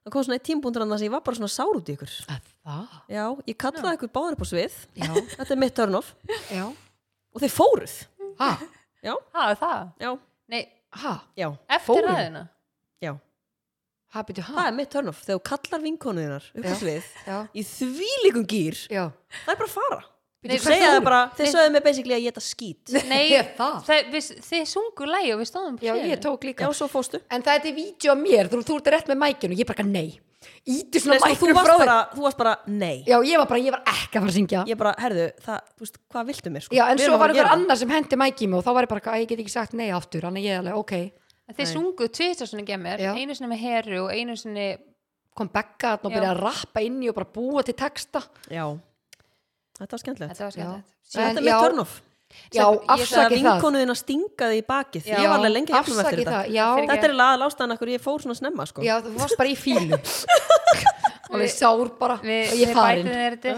það 0.04 0.12
kom 0.14 0.24
svona 0.26 0.38
eitt 0.38 0.46
tímbúndur 0.46 0.84
annars 0.84 1.02
ég 1.02 1.10
var 1.14 1.20
bara 1.26 1.36
svona 1.40 1.50
sár 1.52 1.74
út 1.80 1.88
í 1.90 1.96
ykkur. 1.96 2.12
að 2.30 2.48
það, 2.64 2.94
Já, 3.10 3.24
ég 3.50 3.56
kallaði 3.58 3.96
ykkur 3.98 4.12
báður 4.14 4.36
upp 4.38 4.44
á 4.44 4.48
svið, 4.52 4.78
já, 5.02 5.10
þetta 5.38 5.50
er 5.56 5.60
mitt 5.64 5.74
turn 5.76 5.98
off, 6.00 6.14
já. 6.52 6.64
Og 7.34 7.42
þeir 7.42 7.54
fóruð. 7.56 7.96
ha, 8.38 8.50
Já, 9.04 9.14
Ha, 9.34 9.48
það? 9.60 9.88
já, 10.00 10.10
Nei, 10.48 10.62
ha, 11.02 11.14
já, 11.36 11.48
eftir 11.68 11.86
Fórum? 11.90 12.14
ræðina 12.14 12.44
já. 13.02 13.12
Ha, 14.14 14.22
byrju, 14.22 14.44
Það 14.46 14.54
ha 14.60 14.64
er 14.70 14.74
mitt 14.78 14.90
turn-off, 14.94 15.24
þegar 15.26 15.40
þú 15.40 15.44
kallar 15.50 15.80
vinkonuðinar 15.82 16.44
upp 16.54 16.64
á 16.64 16.70
Já. 16.70 16.76
svið 16.78 17.06
já, 17.26 17.38
í 17.50 17.64
þvílíkum 17.66 18.44
gýr, 18.48 18.78
já. 18.94 19.08
það 19.44 19.52
er 19.52 19.58
bara 19.58 19.68
að 19.68 19.74
fara 19.74 19.98
Nei, 20.44 21.00
bara, 21.04 21.20
þeir 21.38 21.50
sögðu 21.54 21.72
mig 21.74 21.84
basically 21.84 22.16
að 22.16 22.26
ég 22.26 22.34
þetta 22.34 22.44
skít 22.44 22.92
Nei, 23.08 23.24
þið 24.50 24.68
sungu 24.68 25.08
lægi 25.08 25.32
og 25.34 25.40
við 25.40 25.50
stóðum 25.50 25.80
já, 25.80 25.94
ég 25.96 26.20
tók 26.22 26.44
líka. 26.44 26.68
Já, 26.68 26.76
svo 26.76 26.88
fóstu 26.92 27.20
en 27.28 27.44
það 27.44 27.56
er 27.56 27.64
þetta 27.64 27.74
vídeo 27.78 28.12
af 28.14 28.20
mér, 28.20 28.52
þú, 28.52 28.60
þú 28.68 28.78
ert 28.82 28.92
rétt 28.94 29.10
með 29.12 29.20
mækinu 29.24 29.58
ég 29.58 29.70
bara, 29.70 29.86
nei, 29.88 30.20
íti 30.68 31.00
svona 31.00 31.18
sko, 31.22 31.48
varst 31.48 31.68
frá 31.68 31.74
þér. 31.74 31.84
bara, 31.84 31.96
þú 32.12 32.26
varst 32.26 32.40
bara, 32.40 32.54
nei. 32.68 33.02
Já, 33.08 33.16
ég 33.24 33.40
var 33.40 33.48
bara, 33.50 33.64
ég 33.64 33.74
var 33.74 33.82
ekki 33.88 34.18
að 34.18 34.22
fara 34.24 34.32
að 34.32 34.38
syngja. 34.38 34.62
Ég 34.68 34.80
bara, 34.80 34.94
herðu, 35.00 35.26
það, 35.44 35.66
þú 35.72 35.86
veist, 35.86 35.98
hvað 36.12 36.30
viltu 36.30 36.52
mér 36.54 36.66
sko? 36.66 36.76
já, 36.76 36.84
en 36.84 37.00
Við 37.00 37.08
svo 37.08 37.16
að 37.16 37.22
var 37.24 37.32
að 37.32 37.40
einhver 37.40 37.52
annar 37.56 37.80
sem 37.80 37.92
hendi 37.94 38.20
mækinu 38.20 38.52
mig 38.52 38.60
og 38.60 38.66
þá 38.66 38.72
var 38.76 38.86
ég 38.86 38.92
bara, 38.94 39.04
að 39.14 39.24
ég 39.24 39.30
get 39.32 39.44
ekki 39.44 39.54
sagt 39.54 39.76
nei 39.78 39.88
aftur 39.96 40.26
þannig 40.28 40.44
ég 40.48 40.56
er 40.58 40.64
alveg, 40.64 40.80
ok, 40.80 40.96
En 41.44 41.56
Þið 41.58 41.68
sungu 41.74 42.06
tvisar 42.08 42.48
svona 42.48 42.64
gemur, 42.64 43.00
Já. 43.04 43.10
einu 43.12 43.34
sinni 43.36 43.50
með 43.50 43.64
heru 43.66 43.98
og 44.06 44.12
einu 44.16 44.36
sinni 44.40 44.68
kom 45.36 45.50
Becca 45.52 45.90
þarna 45.98 46.08
og 46.08 46.14
Já. 46.14 46.16
byrja 46.16 46.30
að 46.30 46.40
rappa 46.40 46.82
inn 46.86 47.02
í 47.04 47.10
og 47.10 47.16
bara 47.18 47.28
búa 47.34 47.64
til 47.66 47.74
texta. 47.76 48.22
Já, 48.48 48.64
þetta 49.78 49.92
var 49.96 50.02
skemmtilegt. 50.04 50.34
Þetta 50.34 50.44
var 50.44 50.56
skemmtilegt. 50.58 50.98
Þetta 51.14 51.38
er 51.38 51.78
mitt 51.84 52.02
já, 52.50 52.64
ég 52.66 52.80
Það 52.82 52.92
afsakið 52.94 53.22
það. 53.22 53.34
vinkonuðina 53.38 53.94
stingaði 53.94 54.56
í 54.58 54.62
bakið. 54.66 55.04
Já. 55.06 55.18
Ég 55.22 55.28
var 55.30 55.36
alveg 55.38 55.52
lengi 55.54 55.70
jafnum 55.74 56.00
eftir 56.02 56.18
þetta. 56.24 56.32
það, 56.34 56.48
já, 56.56 56.64
Fyrir 56.74 56.88
Þetta 56.90 57.06
er 57.08 57.14
laða 57.20 57.36
lástaðan 57.44 57.74
akkur 57.76 57.92
ég 57.92 58.02
fór 58.02 58.24
svona 58.24 58.34
snemma 58.38 58.66
sko. 58.66 58.82
já, 58.82 58.94
þú 59.04 59.12
varst 59.20 59.36
bara 59.38 59.52
í 59.52 59.54
fílu 59.54 59.98
og 61.30 61.36
við 61.44 61.52
sár 61.54 61.92
bara. 62.00 62.16
og 62.18 62.26
Við, 62.26 62.56
ég 62.58 62.72
við 62.72 62.74
bætum 62.74 63.12
þér 63.14 63.36
þetta 63.36 63.54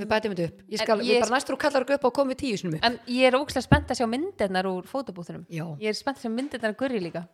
við 0.00 0.06
bætum 0.12 0.34
þetta 0.36 0.46
upp. 0.46 0.62
Ég 0.70 0.78
skal, 0.84 0.94
En 1.00 1.04
við 1.04 1.10
ég- 1.16 1.24
bara 1.26 1.34
næstur 1.36 1.56
og 1.56 1.62
kallar 1.64 1.82
okkur 1.86 1.98
upp 1.98 2.04
og 2.10 2.14
komum 2.20 2.30
við 2.34 2.40
tíu 2.44 2.60
sinum 2.62 2.78
upp. 2.78 2.84
En 2.86 2.98
ég 3.10 3.26
er 3.32 3.38
ógslag 3.40 3.66
spennt 3.66 3.90
að 3.90 3.98
sjá 4.00 4.06
myndirnar 4.14 4.70
úr 4.70 4.86
fótobúþunum 4.86 5.44
já, 5.50 5.66
Ég 5.82 5.88
er 5.90 5.98
spennt 5.98 6.18
að 6.22 6.28
sjá 6.28 6.30
myndirnar 6.38 6.70
að 6.74 6.78
gurri 6.84 7.00
líka 7.02 7.26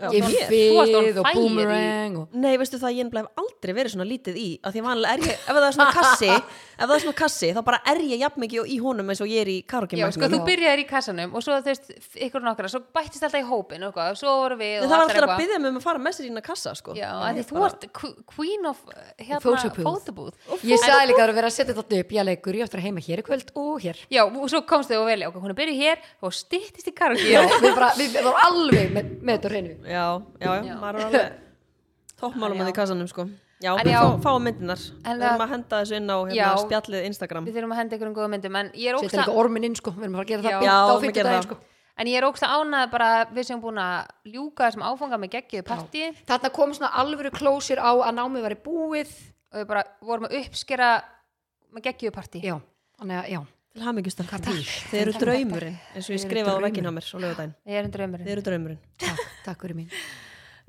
ég. 0.00 0.24
Þú 0.50 0.84
fyrð 0.88 1.18
og 1.20 1.26
boomerang 1.34 2.14
og 2.20 2.28
Nei, 2.40 2.54
veistu 2.60 2.78
það, 2.80 2.94
ég 2.96 3.10
hef 3.12 3.26
aldrei 3.42 3.72
verið 3.76 3.90
svona 3.94 4.06
lítið 4.08 4.36
í 4.40 4.46
að 4.64 4.72
því 4.76 4.80
vanlega 4.86 5.12
er 5.12 5.20
ég, 5.20 5.36
ef 5.36 5.44
það 5.50 5.66
er 5.66 5.74
svona 5.76 5.92
kassi 5.92 6.30
ef 6.30 6.42
það 6.80 6.94
er 6.96 7.02
svona 7.04 7.18
kassi, 7.20 7.48
þá 7.52 7.60
bara 7.66 7.78
er 7.92 7.98
ég 8.08 8.18
jafn 8.24 8.40
mikið 8.40 8.70
í 8.72 8.78
honum 8.80 9.10
eins 9.12 9.20
og 9.20 9.28
ég 9.28 9.40
er 9.44 9.50
í 9.52 9.58
karaoke 9.68 9.96
Já, 10.00 10.06
sko, 10.14 10.24
þú 10.32 10.38
byrjaðir 10.46 10.80
í 10.80 10.86
kassanum 10.88 11.30
og 11.36 11.40
svo 11.44 11.52
þú 11.60 11.68
veist, 11.68 11.84
ykkur 12.16 12.42
nokkra, 12.46 12.66
svo 12.72 12.80
bættist 12.96 13.24
alltaf 13.26 13.40
í 13.42 13.48
hópin 13.50 13.84
og 13.84 13.90
eitthvað, 13.92 14.16
svo 14.22 14.30
voru 14.40 14.56
við 14.60 14.74
Það 14.80 14.84
og 14.84 14.90
var 14.90 14.96
allir 14.96 15.04
alltaf 15.04 15.16
að 15.16 15.20
eitthvað. 15.20 15.40
byggja 15.44 15.58
mig 15.60 15.68
um 15.70 15.78
að 15.80 15.84
fara 15.84 16.00
með 16.00 16.12
sér 16.16 16.24
í 16.24 16.28
hérna 16.30 16.44
kassa 16.48 16.70
sko. 16.78 16.90
Já, 16.96 17.10
því 17.36 17.42
þú 17.50 17.56
qu- 18.00 18.18
queen 18.30 18.62
of 18.70 18.78
hérna, 19.20 19.40
Photobooth. 19.44 19.84
fótobúð 19.84 20.32
ég 20.64 20.78
sagði 20.80 21.04
líka 21.10 21.20
að 21.20 21.24
það 21.26 21.28
er 21.28 21.36
verið 21.36 21.50
að 21.50 21.56
setja 21.60 21.74
að 29.84 29.88
í 29.88 29.94
Já, 29.94 30.06
í 30.20 30.44
já, 30.44 30.50
Já, 30.70 30.74
maður 30.80 30.98
er 31.00 31.06
alveg 31.06 31.32
toppmálum 32.20 32.60
að 32.60 32.68
því 32.70 32.74
kassanum 32.76 33.08
sko. 33.10 33.26
Já, 33.60 33.74
En 33.76 33.84
við 33.84 33.92
já. 33.92 34.00
fá, 34.00 34.20
fáum 34.24 34.44
myndinar 34.46 34.80
Við 34.80 35.08
erum 35.10 35.20
það- 35.20 35.42
að 35.44 35.50
henda 35.52 35.80
þessu 35.82 35.96
inn 36.00 36.08
á 36.08 36.16
hérna, 36.24 36.36
Já. 36.36 36.48
spjallið 36.64 37.04
Instagram. 37.10 37.44
Við 37.46 37.56
þurfum 37.58 37.72
að 37.74 37.80
henda 37.80 37.96
ykkur 37.96 38.08
um 38.08 38.14
góða 38.16 38.30
myndum, 38.32 38.56
en 38.56 38.70
ég 38.72 38.88
er 38.88 38.96
setja 38.96 39.08
ógsta 39.10 39.20
líka 39.20 39.34
ormin 39.42 39.64
inn 39.68 39.74
sko, 39.76 39.90
við 39.92 40.06
erum 40.06 40.14
að 40.14 40.20
fara 40.20 40.24
að 40.24 40.30
gera 40.30 40.42
það 40.42 40.50
Já. 40.50 40.60
beint 40.60 40.64
Já, 40.64 41.24
það. 41.28 41.42
sko. 41.44 41.58
En 42.00 42.06
ég 42.08 42.16
er 42.16 42.24
ógsta 42.24 42.48
ánað 42.48 42.90
bara 42.94 43.08
að 43.20 43.32
við 43.36 43.44
sem 43.50 43.60
búin 43.60 43.76
að 43.76 44.06
ljúka 44.32 44.64
þessum 44.70 44.84
áfanga 44.88 45.18
með 45.20 45.32
geggjuðu 45.34 45.66
partíi 45.68 46.06
þarna 46.24 46.50
kom 46.56 46.72
svona 46.72 46.92
alvöru 46.96 47.30
klósir 47.34 47.76
á 47.76 47.92
að 47.92 48.14
námið 48.16 48.46
væri 48.46 48.56
búið 48.64 49.10
og 49.52 49.58
við 49.60 49.66
bara 49.68 49.84
vorum 50.00 50.24
að 50.30 50.38
uppskera 50.40 50.88
með 51.74 51.84
geggjuðu 51.90 52.14
partí. 52.16 52.40
Já, 52.40 52.56
þannig 52.96 53.20
að 53.20 53.28
já. 53.34 53.40
Til 53.70 53.82
hamingjustar 53.84 54.26
Takk. 54.32 54.70
Þeir 54.90 55.00
eru 55.02 55.12
draumurinn 55.20 55.76
eins 55.94 56.08
og 56.08 56.16
ég 56.16 56.24
skrifaði 56.24 56.56
á 56.56 56.64
vegginn 56.64 56.88
á 56.88 56.92
mér 56.96 57.04
er 57.04 57.90
Þeir 58.24 58.32
eru 58.32 58.42
draumurinn 58.48 58.80
takk, 59.46 59.62
fyrir 59.64 59.78
mín. 59.78 59.94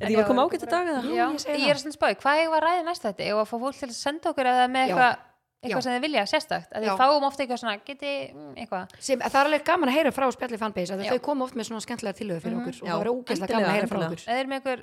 Er 0.02 0.10
því 0.10 0.22
að 0.22 0.30
koma 0.32 0.46
ágætt 0.48 0.64
í 0.66 0.70
dag 0.72 0.88
eða? 0.92 1.02
Já, 1.06 1.26
ég 1.26 1.34
ég 1.34 1.66
það. 1.66 1.74
er 1.74 1.82
svona 1.82 1.98
spáði, 1.98 2.22
hvað 2.24 2.40
ég 2.42 2.54
var 2.54 2.66
að 2.66 2.72
ræða 2.72 2.86
næst 2.88 3.04
þetta? 3.06 3.28
Og 3.36 3.42
að 3.44 3.52
fá 3.52 3.58
fólk 3.66 3.78
til 3.78 3.90
að 3.92 3.98
senda 4.00 4.32
okkur 4.32 4.50
eða 4.50 4.70
með 4.72 4.88
eitthvað 4.88 5.20
eitthvað 5.62 5.84
sem 5.86 5.94
þið 5.94 6.06
vilja, 6.08 6.24
sérstakt? 6.30 6.72
Að 6.74 6.86
þið 6.88 7.02
fáum 7.02 7.26
ofta 7.28 7.44
eitthvað 7.44 7.60
svona, 7.62 7.76
geti, 7.86 8.14
mm, 8.32 8.54
eitthvað? 8.64 8.96
Sem, 8.98 9.22
það 9.22 9.38
er 9.42 9.50
alveg 9.50 9.66
gaman 9.68 9.92
að 9.92 9.98
heyra 10.00 10.14
frá 10.16 10.26
spjalli 10.34 10.58
fanbase 10.62 10.96
að 10.96 11.04
þau 11.06 11.22
koma 11.28 11.46
oft 11.46 11.60
með 11.60 11.68
svona 11.70 11.84
skemmtilega 11.86 12.18
tilöðu 12.18 12.42
fyrir 12.46 12.58
okkur 12.62 12.74
og 12.74 12.82
Já, 12.82 12.90
það 12.90 13.04
verður 13.04 13.14
ógeðslega 13.20 13.52
gaman 13.54 13.68
að 13.68 13.78
heyra 13.78 13.92
frá 13.92 14.00
okkur. 14.08 14.24
Eða 14.26 14.42
er 14.42 14.50
með 14.50 14.58
ykkur, 14.62 14.82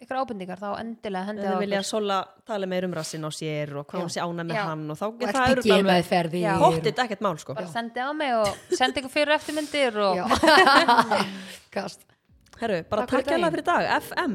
ykkur, 0.00 0.16
ábendingar 0.22 0.62
þá 0.62 0.68
endilega 0.78 1.28
hendið 1.28 1.44
þið 1.44 1.52
á 1.52 1.60
vilja 1.60 1.82
okkur. 1.82 1.90
Sola 1.90 2.18
tala 2.48 2.70
meir 2.72 2.88
um 2.88 2.96
rassin 2.96 3.28
á 3.28 3.30
sér 3.36 3.74
og 3.76 3.88
hvað 3.90 4.06
hún 4.06 4.12
sé 4.16 4.24
ána 4.24 4.48
með 4.48 4.56
Já. 4.56 4.64
hann 4.70 4.84
og 4.88 4.96
þá 4.96 5.06
og 5.08 5.12
það 5.28 5.52
örugglega 5.52 5.80
alveg. 5.84 6.64
Pottið 6.64 7.02
ekkert 7.04 7.26
mál 7.28 7.36
sko. 7.42 7.58
Bara 7.58 7.72
sendið 7.74 8.08
á 8.08 8.12
mig 8.16 8.32
og 8.38 8.48
sendið 8.72 9.02
ykkur 9.02 9.12
fyrir 9.18 9.36
eftirmyndir 9.36 9.92
og. 10.08 10.16
Herru, 12.60 12.82
bara 12.90 13.06
Takk 13.06 13.20
hérlega 13.28 13.38
daginn. 13.38 13.52
fyrir 13.54 13.64
dag 13.64 14.02
FM 14.02 14.32